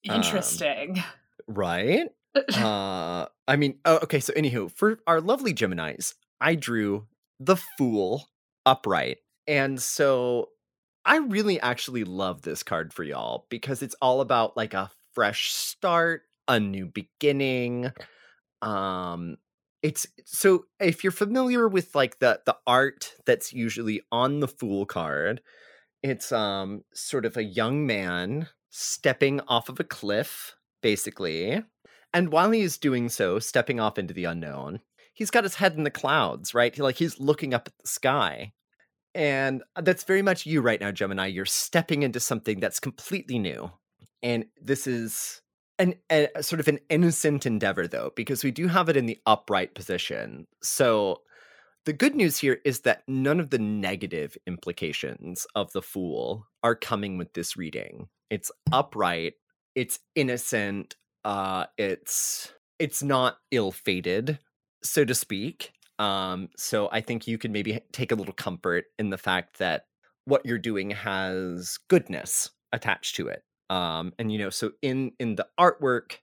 Um, 0.08 0.16
Interesting. 0.16 0.98
Um, 0.98 1.04
right? 1.46 2.08
uh 2.54 3.26
I 3.48 3.56
mean, 3.56 3.78
oh, 3.84 3.98
okay, 4.02 4.20
so 4.20 4.32
anywho, 4.34 4.70
for 4.70 4.98
our 5.06 5.20
lovely 5.20 5.54
Geminis, 5.54 6.14
I 6.40 6.54
drew 6.54 7.06
the 7.40 7.56
Fool 7.56 8.28
upright. 8.64 9.18
And 9.46 9.80
so 9.80 10.50
I 11.04 11.18
really 11.18 11.60
actually 11.60 12.04
love 12.04 12.42
this 12.42 12.62
card 12.62 12.92
for 12.92 13.04
y'all 13.04 13.46
because 13.48 13.82
it's 13.82 13.94
all 14.02 14.20
about 14.20 14.56
like 14.56 14.74
a 14.74 14.90
fresh 15.14 15.52
start, 15.52 16.22
a 16.48 16.58
new 16.58 16.86
beginning. 16.86 17.92
Um 18.60 19.36
it's 19.82 20.06
so 20.24 20.64
if 20.80 21.04
you're 21.04 21.12
familiar 21.12 21.68
with 21.68 21.94
like 21.94 22.18
the 22.18 22.40
the 22.44 22.56
art 22.66 23.14
that's 23.24 23.52
usually 23.52 24.02
on 24.10 24.40
the 24.40 24.48
fool 24.48 24.84
card, 24.84 25.40
it's 26.02 26.32
um 26.32 26.82
sort 26.94 27.24
of 27.24 27.36
a 27.36 27.44
young 27.44 27.86
man 27.86 28.48
stepping 28.70 29.40
off 29.48 29.68
of 29.68 29.80
a 29.80 29.84
cliff 29.84 30.54
basically. 30.82 31.62
And 32.12 32.30
while 32.30 32.50
he 32.50 32.60
is 32.62 32.78
doing 32.78 33.08
so, 33.08 33.38
stepping 33.38 33.80
off 33.80 33.98
into 33.98 34.14
the 34.14 34.24
unknown, 34.24 34.80
he's 35.12 35.30
got 35.30 35.44
his 35.44 35.56
head 35.56 35.74
in 35.74 35.82
the 35.82 35.90
clouds, 35.90 36.54
right? 36.54 36.78
Like 36.78 36.96
he's 36.96 37.18
looking 37.18 37.52
up 37.52 37.66
at 37.66 37.74
the 37.78 37.88
sky. 37.88 38.52
And 39.14 39.62
that's 39.80 40.04
very 40.04 40.22
much 40.22 40.46
you 40.46 40.60
right 40.60 40.80
now, 40.80 40.92
Gemini. 40.92 41.26
You're 41.26 41.46
stepping 41.46 42.02
into 42.02 42.20
something 42.20 42.60
that's 42.60 42.78
completely 42.78 43.38
new. 43.38 43.72
And 44.22 44.44
this 44.60 44.86
is 44.86 45.40
an 45.78 45.94
a, 46.10 46.28
sort 46.40 46.60
of 46.60 46.68
an 46.68 46.78
innocent 46.88 47.46
endeavor 47.46 47.86
though, 47.88 48.12
because 48.14 48.44
we 48.44 48.50
do 48.50 48.68
have 48.68 48.88
it 48.88 48.96
in 48.96 49.06
the 49.06 49.18
upright 49.26 49.74
position. 49.74 50.46
So 50.62 51.22
the 51.86 51.92
good 51.92 52.14
news 52.14 52.36
here 52.36 52.60
is 52.64 52.80
that 52.80 53.02
none 53.08 53.40
of 53.40 53.50
the 53.50 53.58
negative 53.58 54.36
implications 54.46 55.46
of 55.54 55.72
the 55.72 55.82
fool 55.82 56.46
are 56.62 56.74
coming 56.74 57.16
with 57.16 57.32
this 57.32 57.56
reading. 57.56 58.08
It's 58.28 58.50
upright, 58.72 59.34
it's 59.74 60.00
innocent, 60.14 60.96
uh 61.24 61.66
it's 61.78 62.52
it's 62.78 63.02
not 63.02 63.38
ill-fated 63.50 64.38
so 64.82 65.04
to 65.04 65.14
speak. 65.14 65.72
Um, 65.98 66.48
so 66.56 66.88
I 66.92 67.00
think 67.00 67.26
you 67.26 67.38
can 67.38 67.52
maybe 67.52 67.80
take 67.92 68.12
a 68.12 68.14
little 68.14 68.34
comfort 68.34 68.84
in 68.98 69.10
the 69.10 69.18
fact 69.18 69.58
that 69.58 69.86
what 70.26 70.44
you're 70.44 70.58
doing 70.58 70.90
has 70.90 71.78
goodness 71.88 72.50
attached 72.72 73.16
to 73.16 73.28
it. 73.28 73.42
Um, 73.70 74.12
and 74.18 74.30
you 74.30 74.38
know, 74.38 74.50
so 74.50 74.72
in 74.82 75.12
in 75.18 75.36
the 75.36 75.46
artwork, 75.58 76.18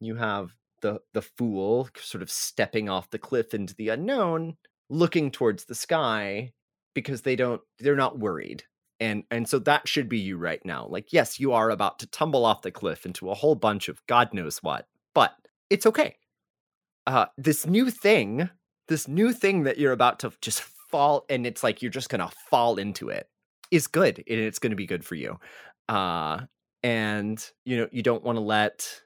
you 0.00 0.16
have 0.16 0.52
the 0.82 1.00
the 1.12 1.22
fool 1.22 1.88
sort 1.98 2.22
of 2.22 2.30
stepping 2.30 2.88
off 2.88 3.10
the 3.10 3.18
cliff 3.18 3.54
into 3.54 3.74
the 3.74 3.88
unknown, 3.88 4.56
looking 4.90 5.30
towards 5.30 5.64
the 5.64 5.74
sky 5.74 6.52
because 6.94 7.22
they 7.22 7.36
don't 7.36 7.60
they're 7.78 7.96
not 7.96 8.18
worried. 8.18 8.64
And 9.00 9.24
and 9.30 9.48
so 9.48 9.58
that 9.60 9.86
should 9.88 10.08
be 10.08 10.18
you 10.18 10.38
right 10.38 10.64
now. 10.64 10.86
Like 10.88 11.12
yes, 11.12 11.38
you 11.38 11.52
are 11.52 11.70
about 11.70 11.98
to 12.00 12.06
tumble 12.06 12.44
off 12.44 12.62
the 12.62 12.70
cliff 12.70 13.04
into 13.06 13.30
a 13.30 13.34
whole 13.34 13.54
bunch 13.54 13.88
of 13.88 14.00
god 14.06 14.32
knows 14.32 14.58
what, 14.62 14.86
but 15.14 15.32
it's 15.70 15.86
okay 15.86 16.16
uh, 17.06 17.26
this 17.36 17.66
new 17.66 17.90
thing, 17.90 18.50
this 18.88 19.08
new 19.08 19.32
thing 19.32 19.62
that 19.64 19.78
you're 19.78 19.92
about 19.92 20.18
to 20.20 20.32
just 20.40 20.62
fall, 20.90 21.24
and 21.28 21.46
it's 21.46 21.62
like 21.62 21.82
you're 21.82 21.90
just 21.90 22.08
gonna 22.08 22.30
fall 22.50 22.76
into 22.76 23.08
it, 23.08 23.28
is 23.70 23.86
good, 23.86 24.18
and 24.18 24.40
it's 24.40 24.58
gonna 24.58 24.76
be 24.76 24.86
good 24.86 25.04
for 25.04 25.14
you. 25.14 25.38
Uh, 25.88 26.40
and 26.82 27.50
you 27.64 27.76
know, 27.76 27.88
you 27.92 28.02
don't 28.02 28.24
want 28.24 28.36
to 28.36 28.42
let 28.42 29.02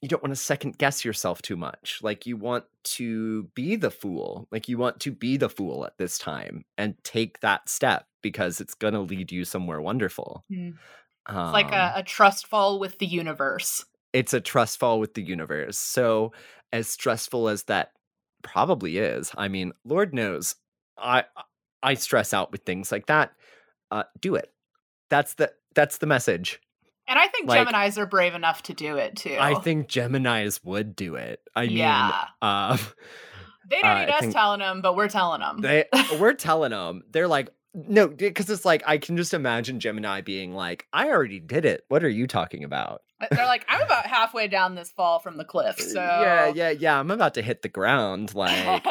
you 0.00 0.08
don't 0.08 0.22
want 0.22 0.32
to 0.32 0.40
second 0.40 0.78
guess 0.78 1.04
yourself 1.04 1.42
too 1.42 1.56
much. 1.56 2.00
Like 2.02 2.26
you 2.26 2.36
want 2.36 2.64
to 2.84 3.44
be 3.54 3.76
the 3.76 3.90
fool. 3.90 4.46
Like 4.52 4.68
you 4.68 4.78
want 4.78 5.00
to 5.00 5.10
be 5.10 5.36
the 5.36 5.48
fool 5.48 5.84
at 5.84 5.98
this 5.98 6.18
time 6.18 6.64
and 6.76 6.94
take 7.02 7.40
that 7.40 7.68
step 7.68 8.06
because 8.22 8.60
it's 8.60 8.74
going 8.74 8.94
to 8.94 9.00
lead 9.00 9.32
you 9.32 9.44
somewhere 9.44 9.80
wonderful. 9.80 10.44
Mm. 10.52 10.74
Um, 11.26 11.44
it's 11.46 11.52
like 11.52 11.72
a, 11.72 11.92
a, 11.96 12.02
trust 12.02 12.46
fall 12.46 12.78
with 12.78 12.98
the 12.98 13.06
universe. 13.06 13.84
It's 14.12 14.32
a 14.32 14.40
trust 14.40 14.78
fall 14.78 14.98
with 15.00 15.14
the 15.14 15.22
universe. 15.22 15.76
So 15.76 16.32
as 16.72 16.88
stressful 16.88 17.48
as 17.48 17.64
that 17.64 17.92
probably 18.42 18.98
is, 18.98 19.32
I 19.36 19.48
mean, 19.48 19.72
Lord 19.84 20.14
knows, 20.14 20.54
I 20.96 21.24
I 21.82 21.94
stress 21.94 22.32
out 22.32 22.50
with 22.50 22.62
things 22.62 22.90
like 22.90 23.06
that. 23.06 23.32
Uh, 23.90 24.04
do 24.20 24.36
it. 24.36 24.52
That's 25.10 25.34
the 25.34 25.52
that's 25.74 25.98
the 25.98 26.06
message. 26.06 26.60
And 27.08 27.18
I 27.18 27.26
think 27.28 27.48
like, 27.48 27.66
Geminis 27.66 27.96
are 27.96 28.06
brave 28.06 28.34
enough 28.34 28.62
to 28.64 28.74
do 28.74 28.96
it 28.96 29.16
too. 29.16 29.36
I 29.38 29.54
think 29.54 29.88
Geminis 29.88 30.60
would 30.64 30.94
do 30.94 31.14
it. 31.14 31.40
I 31.56 31.62
yeah. 31.62 32.06
mean, 32.06 32.50
uh, 32.50 32.76
they 33.70 33.80
don't 33.80 33.98
need 33.98 34.10
uh, 34.10 34.16
us 34.26 34.32
telling 34.32 34.60
them, 34.60 34.82
but 34.82 34.94
we're 34.94 35.08
telling 35.08 35.40
them. 35.40 35.60
They 35.60 35.86
we're 36.20 36.34
telling 36.34 36.70
them. 36.70 37.02
They're 37.10 37.28
like, 37.28 37.48
no, 37.74 38.08
because 38.08 38.50
it's 38.50 38.64
like 38.64 38.82
I 38.86 38.98
can 38.98 39.16
just 39.16 39.34
imagine 39.34 39.80
Gemini 39.80 40.20
being 40.20 40.54
like, 40.54 40.86
"I 40.92 41.10
already 41.10 41.40
did 41.40 41.64
it. 41.64 41.84
What 41.88 42.02
are 42.02 42.08
you 42.08 42.26
talking 42.26 42.64
about?" 42.64 43.02
They're 43.30 43.46
like, 43.46 43.64
"I'm 43.68 43.82
about 43.82 44.06
halfway 44.06 44.48
down 44.48 44.74
this 44.74 44.90
fall 44.90 45.18
from 45.18 45.36
the 45.36 45.44
cliff." 45.44 45.78
So 45.78 46.00
yeah, 46.00 46.52
yeah, 46.54 46.70
yeah. 46.70 46.98
I'm 46.98 47.10
about 47.10 47.34
to 47.34 47.42
hit 47.42 47.62
the 47.62 47.68
ground. 47.68 48.34
Like, 48.34 48.84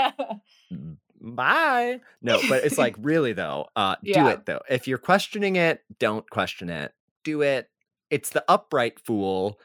bye. 1.21 1.99
No, 2.21 2.39
but 2.47 2.63
it's 2.63 2.77
like 2.77 2.95
really 3.01 3.33
though. 3.33 3.67
Uh, 3.75 3.95
yeah. 4.01 4.23
do 4.23 4.29
it 4.29 4.45
though. 4.45 4.61
If 4.69 4.87
you're 4.87 4.97
questioning 4.97 5.55
it, 5.55 5.83
don't 5.99 6.29
question 6.29 6.69
it. 6.69 6.93
Do 7.23 7.41
it. 7.41 7.69
It's 8.09 8.29
the 8.29 8.43
upright 8.47 8.99
fool, 8.99 9.59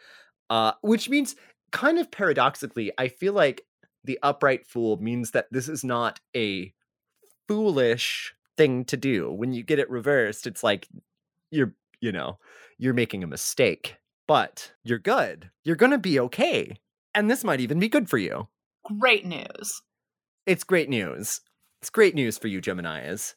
uh, 0.50 0.72
which 0.82 1.08
means 1.08 1.36
kind 1.70 1.98
of 1.98 2.10
paradoxically, 2.10 2.92
I 2.98 3.08
feel 3.08 3.32
like 3.32 3.64
the 4.04 4.18
upright 4.22 4.66
fool 4.66 4.96
means 5.00 5.30
that 5.30 5.46
this 5.50 5.68
is 5.68 5.84
not 5.84 6.20
a 6.36 6.72
foolish 7.48 8.34
thing 8.56 8.84
to 8.86 8.96
do. 8.96 9.32
When 9.32 9.52
you 9.52 9.62
get 9.62 9.78
it 9.78 9.90
reversed, 9.90 10.46
it's 10.46 10.62
like 10.62 10.88
you're, 11.50 11.74
you 12.00 12.12
know, 12.12 12.38
you're 12.78 12.94
making 12.94 13.22
a 13.22 13.28
mistake, 13.28 13.96
but 14.26 14.72
you're 14.82 14.98
good. 14.98 15.50
You're 15.64 15.76
going 15.76 15.92
to 15.92 15.98
be 15.98 16.18
okay. 16.20 16.76
And 17.14 17.30
this 17.30 17.44
might 17.44 17.60
even 17.60 17.78
be 17.78 17.88
good 17.88 18.08
for 18.08 18.18
you. 18.18 18.48
Great 18.98 19.24
news. 19.24 19.82
It's 20.46 20.64
great 20.64 20.88
news. 20.88 21.40
It's 21.80 21.90
great 21.90 22.14
news 22.14 22.38
for 22.38 22.48
you, 22.48 22.60
Geminis. 22.60 23.34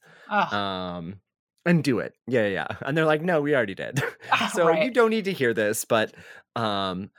Um, 0.53 1.19
and 1.65 1.83
do 1.83 1.99
it. 1.99 2.13
Yeah, 2.27 2.47
yeah. 2.47 2.67
And 2.81 2.97
they're 2.97 3.05
like, 3.05 3.21
no, 3.21 3.41
we 3.41 3.55
already 3.55 3.75
did. 3.75 4.01
so 4.53 4.67
right. 4.67 4.83
you 4.83 4.91
don't 4.91 5.09
need 5.09 5.25
to 5.25 5.33
hear 5.33 5.53
this, 5.53 5.85
but 5.85 6.13
um, 6.55 7.09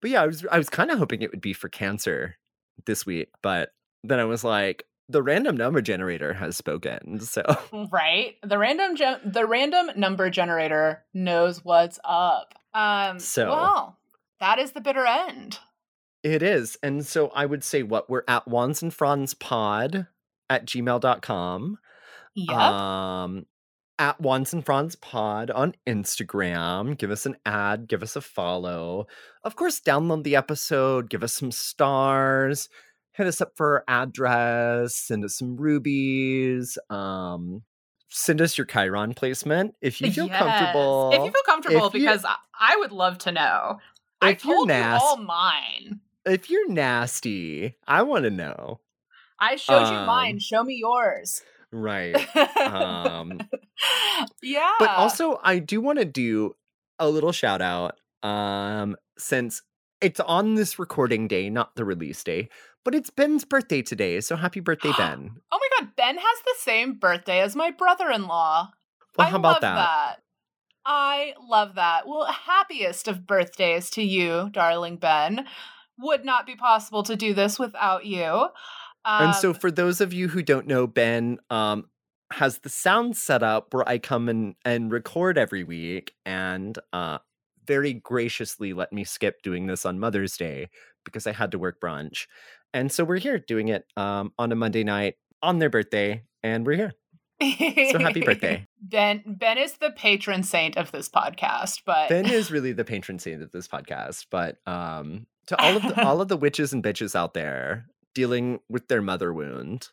but 0.00 0.10
yeah, 0.10 0.22
I 0.22 0.26
was 0.26 0.44
I 0.50 0.58
was 0.58 0.68
kind 0.68 0.90
of 0.90 0.98
hoping 0.98 1.22
it 1.22 1.30
would 1.30 1.40
be 1.40 1.52
for 1.52 1.68
cancer 1.68 2.36
this 2.86 3.06
week, 3.06 3.28
but 3.42 3.70
then 4.02 4.20
I 4.20 4.24
was 4.24 4.44
like, 4.44 4.84
the 5.08 5.22
random 5.22 5.56
number 5.56 5.80
generator 5.80 6.32
has 6.34 6.56
spoken 6.56 7.20
so 7.20 7.42
right 7.90 8.36
the 8.42 8.58
random 8.58 8.96
ge- 8.96 9.22
the 9.24 9.46
random 9.46 9.90
number 9.96 10.30
generator 10.30 11.04
knows 11.12 11.64
what's 11.64 11.98
up 12.04 12.54
um 12.72 13.18
so 13.18 13.48
well 13.48 13.98
that 14.40 14.58
is 14.58 14.72
the 14.72 14.80
bitter 14.80 15.06
end 15.06 15.58
it 16.22 16.42
is 16.42 16.78
and 16.82 17.04
so 17.06 17.28
i 17.28 17.44
would 17.44 17.62
say 17.62 17.82
what 17.82 18.08
we're 18.08 18.24
at 18.28 18.48
wands 18.48 18.82
and 18.82 18.94
fronds 18.94 19.34
pod 19.34 20.06
at 20.48 20.66
gmail.com 20.66 21.78
yep. 22.34 22.56
um 22.56 23.46
at 23.98 24.20
Wands 24.20 24.52
and 24.52 24.64
Fronds 24.64 24.96
Pod 24.96 25.50
on 25.50 25.74
Instagram. 25.86 26.96
Give 26.98 27.10
us 27.10 27.26
an 27.26 27.36
ad, 27.46 27.88
give 27.88 28.02
us 28.02 28.16
a 28.16 28.20
follow. 28.20 29.06
Of 29.42 29.56
course, 29.56 29.80
download 29.80 30.24
the 30.24 30.36
episode, 30.36 31.10
give 31.10 31.22
us 31.22 31.32
some 31.32 31.50
stars 31.50 32.68
hit 33.14 33.26
us 33.26 33.40
up 33.40 33.52
for 33.56 33.84
our 33.88 34.02
address, 34.02 34.96
send 34.96 35.24
us 35.24 35.36
some 35.38 35.56
rubies. 35.56 36.76
Um, 36.90 37.62
send 38.08 38.40
us 38.40 38.58
your 38.58 38.66
Chiron 38.66 39.14
placement 39.14 39.74
if 39.80 40.00
you 40.00 40.12
feel 40.12 40.26
yes. 40.26 40.38
comfortable. 40.38 41.10
If 41.12 41.24
you 41.24 41.30
feel 41.30 41.42
comfortable, 41.46 41.90
because 41.90 42.22
you, 42.24 42.30
I 42.60 42.76
would 42.76 42.92
love 42.92 43.18
to 43.18 43.32
know. 43.32 43.78
I 44.20 44.34
told 44.34 44.68
you 44.68 44.74
all 44.74 45.16
mine. 45.16 46.00
If 46.26 46.50
you're 46.50 46.68
nasty, 46.68 47.76
I 47.86 48.02
want 48.02 48.24
to 48.24 48.30
know. 48.30 48.80
I 49.38 49.56
showed 49.56 49.84
um, 49.84 49.94
you 49.94 50.06
mine. 50.06 50.38
Show 50.38 50.64
me 50.64 50.76
yours. 50.76 51.42
Right. 51.74 52.14
Um, 52.56 53.40
yeah. 54.42 54.74
But 54.78 54.90
also, 54.90 55.40
I 55.42 55.58
do 55.58 55.80
want 55.80 55.98
to 55.98 56.04
do 56.04 56.54
a 57.00 57.10
little 57.10 57.32
shout 57.32 57.60
out 57.60 57.98
um, 58.22 58.96
since 59.18 59.60
it's 60.00 60.20
on 60.20 60.54
this 60.54 60.78
recording 60.78 61.26
day, 61.26 61.50
not 61.50 61.74
the 61.74 61.84
release 61.84 62.22
day, 62.22 62.48
but 62.84 62.94
it's 62.94 63.10
Ben's 63.10 63.44
birthday 63.44 63.82
today. 63.82 64.20
So 64.20 64.36
happy 64.36 64.60
birthday, 64.60 64.92
Ben. 64.98 65.32
oh 65.50 65.58
my 65.60 65.80
God. 65.80 65.90
Ben 65.96 66.16
has 66.16 66.38
the 66.44 66.54
same 66.58 66.94
birthday 66.94 67.40
as 67.40 67.56
my 67.56 67.72
brother 67.72 68.08
in 68.08 68.28
law. 68.28 68.70
Well, 69.18 69.28
how 69.28 69.36
about 69.36 69.60
that? 69.62 69.74
that? 69.74 70.16
I 70.86 71.34
love 71.48 71.74
that. 71.74 72.06
Well, 72.06 72.26
happiest 72.26 73.08
of 73.08 73.26
birthdays 73.26 73.90
to 73.90 74.02
you, 74.02 74.48
darling 74.52 74.96
Ben. 74.96 75.46
Would 75.98 76.24
not 76.24 76.46
be 76.46 76.54
possible 76.54 77.02
to 77.04 77.16
do 77.16 77.34
this 77.34 77.58
without 77.58 78.04
you. 78.04 78.48
Um, 79.04 79.26
and 79.26 79.34
so, 79.34 79.50
um, 79.50 79.54
for 79.54 79.70
those 79.70 80.00
of 80.00 80.12
you 80.12 80.28
who 80.28 80.42
don't 80.42 80.66
know, 80.66 80.86
Ben 80.86 81.38
um, 81.50 81.84
has 82.32 82.58
the 82.58 82.68
sound 82.68 83.16
set 83.16 83.42
up 83.42 83.74
where 83.74 83.88
I 83.88 83.98
come 83.98 84.28
and, 84.28 84.54
and 84.64 84.90
record 84.90 85.38
every 85.38 85.64
week 85.64 86.14
and 86.24 86.78
uh, 86.92 87.18
very 87.66 87.92
graciously 87.94 88.72
let 88.72 88.92
me 88.92 89.04
skip 89.04 89.42
doing 89.42 89.66
this 89.66 89.84
on 89.84 89.98
Mother's 89.98 90.36
Day 90.36 90.68
because 91.04 91.26
I 91.26 91.32
had 91.32 91.50
to 91.52 91.58
work 91.58 91.80
brunch. 91.80 92.26
And 92.72 92.90
so, 92.90 93.04
we're 93.04 93.18
here 93.18 93.38
doing 93.38 93.68
it 93.68 93.84
um, 93.96 94.32
on 94.38 94.52
a 94.52 94.56
Monday 94.56 94.84
night 94.84 95.16
on 95.42 95.58
their 95.58 95.70
birthday, 95.70 96.22
and 96.42 96.66
we're 96.66 96.76
here. 96.76 96.92
so 97.40 97.98
happy 97.98 98.20
birthday. 98.24 98.66
Ben 98.80 99.22
Ben 99.26 99.58
is 99.58 99.74
the 99.74 99.90
patron 99.90 100.42
saint 100.42 100.76
of 100.76 100.92
this 100.92 101.08
podcast, 101.08 101.82
but 101.84 102.08
Ben 102.08 102.26
is 102.26 102.50
really 102.50 102.72
the 102.72 102.84
patron 102.84 103.18
saint 103.18 103.42
of 103.42 103.50
this 103.50 103.68
podcast. 103.68 104.26
But 104.30 104.58
um 104.66 105.26
to 105.46 105.60
all 105.60 105.76
of 105.76 105.82
the 105.82 106.02
all 106.06 106.20
of 106.20 106.28
the 106.28 106.36
witches 106.36 106.72
and 106.72 106.82
bitches 106.82 107.14
out 107.14 107.34
there, 107.34 107.86
dealing 108.14 108.60
with 108.68 108.88
their 108.88 109.02
mother 109.02 109.32
wound. 109.32 109.88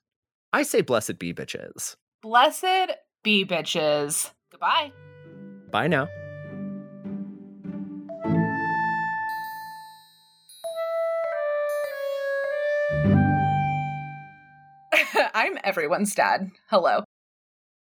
I 0.53 0.63
say 0.63 0.81
blessed 0.81 1.19
be 1.19 1.33
bitches. 1.33 1.95
Blessed 2.21 2.91
be 3.23 3.45
bitches. 3.45 4.31
Goodbye. 4.51 4.91
Bye 5.71 5.87
now. 5.87 6.07
I'm 15.33 15.57
everyone's 15.63 16.13
dad. 16.13 16.51
Hello. 16.69 17.03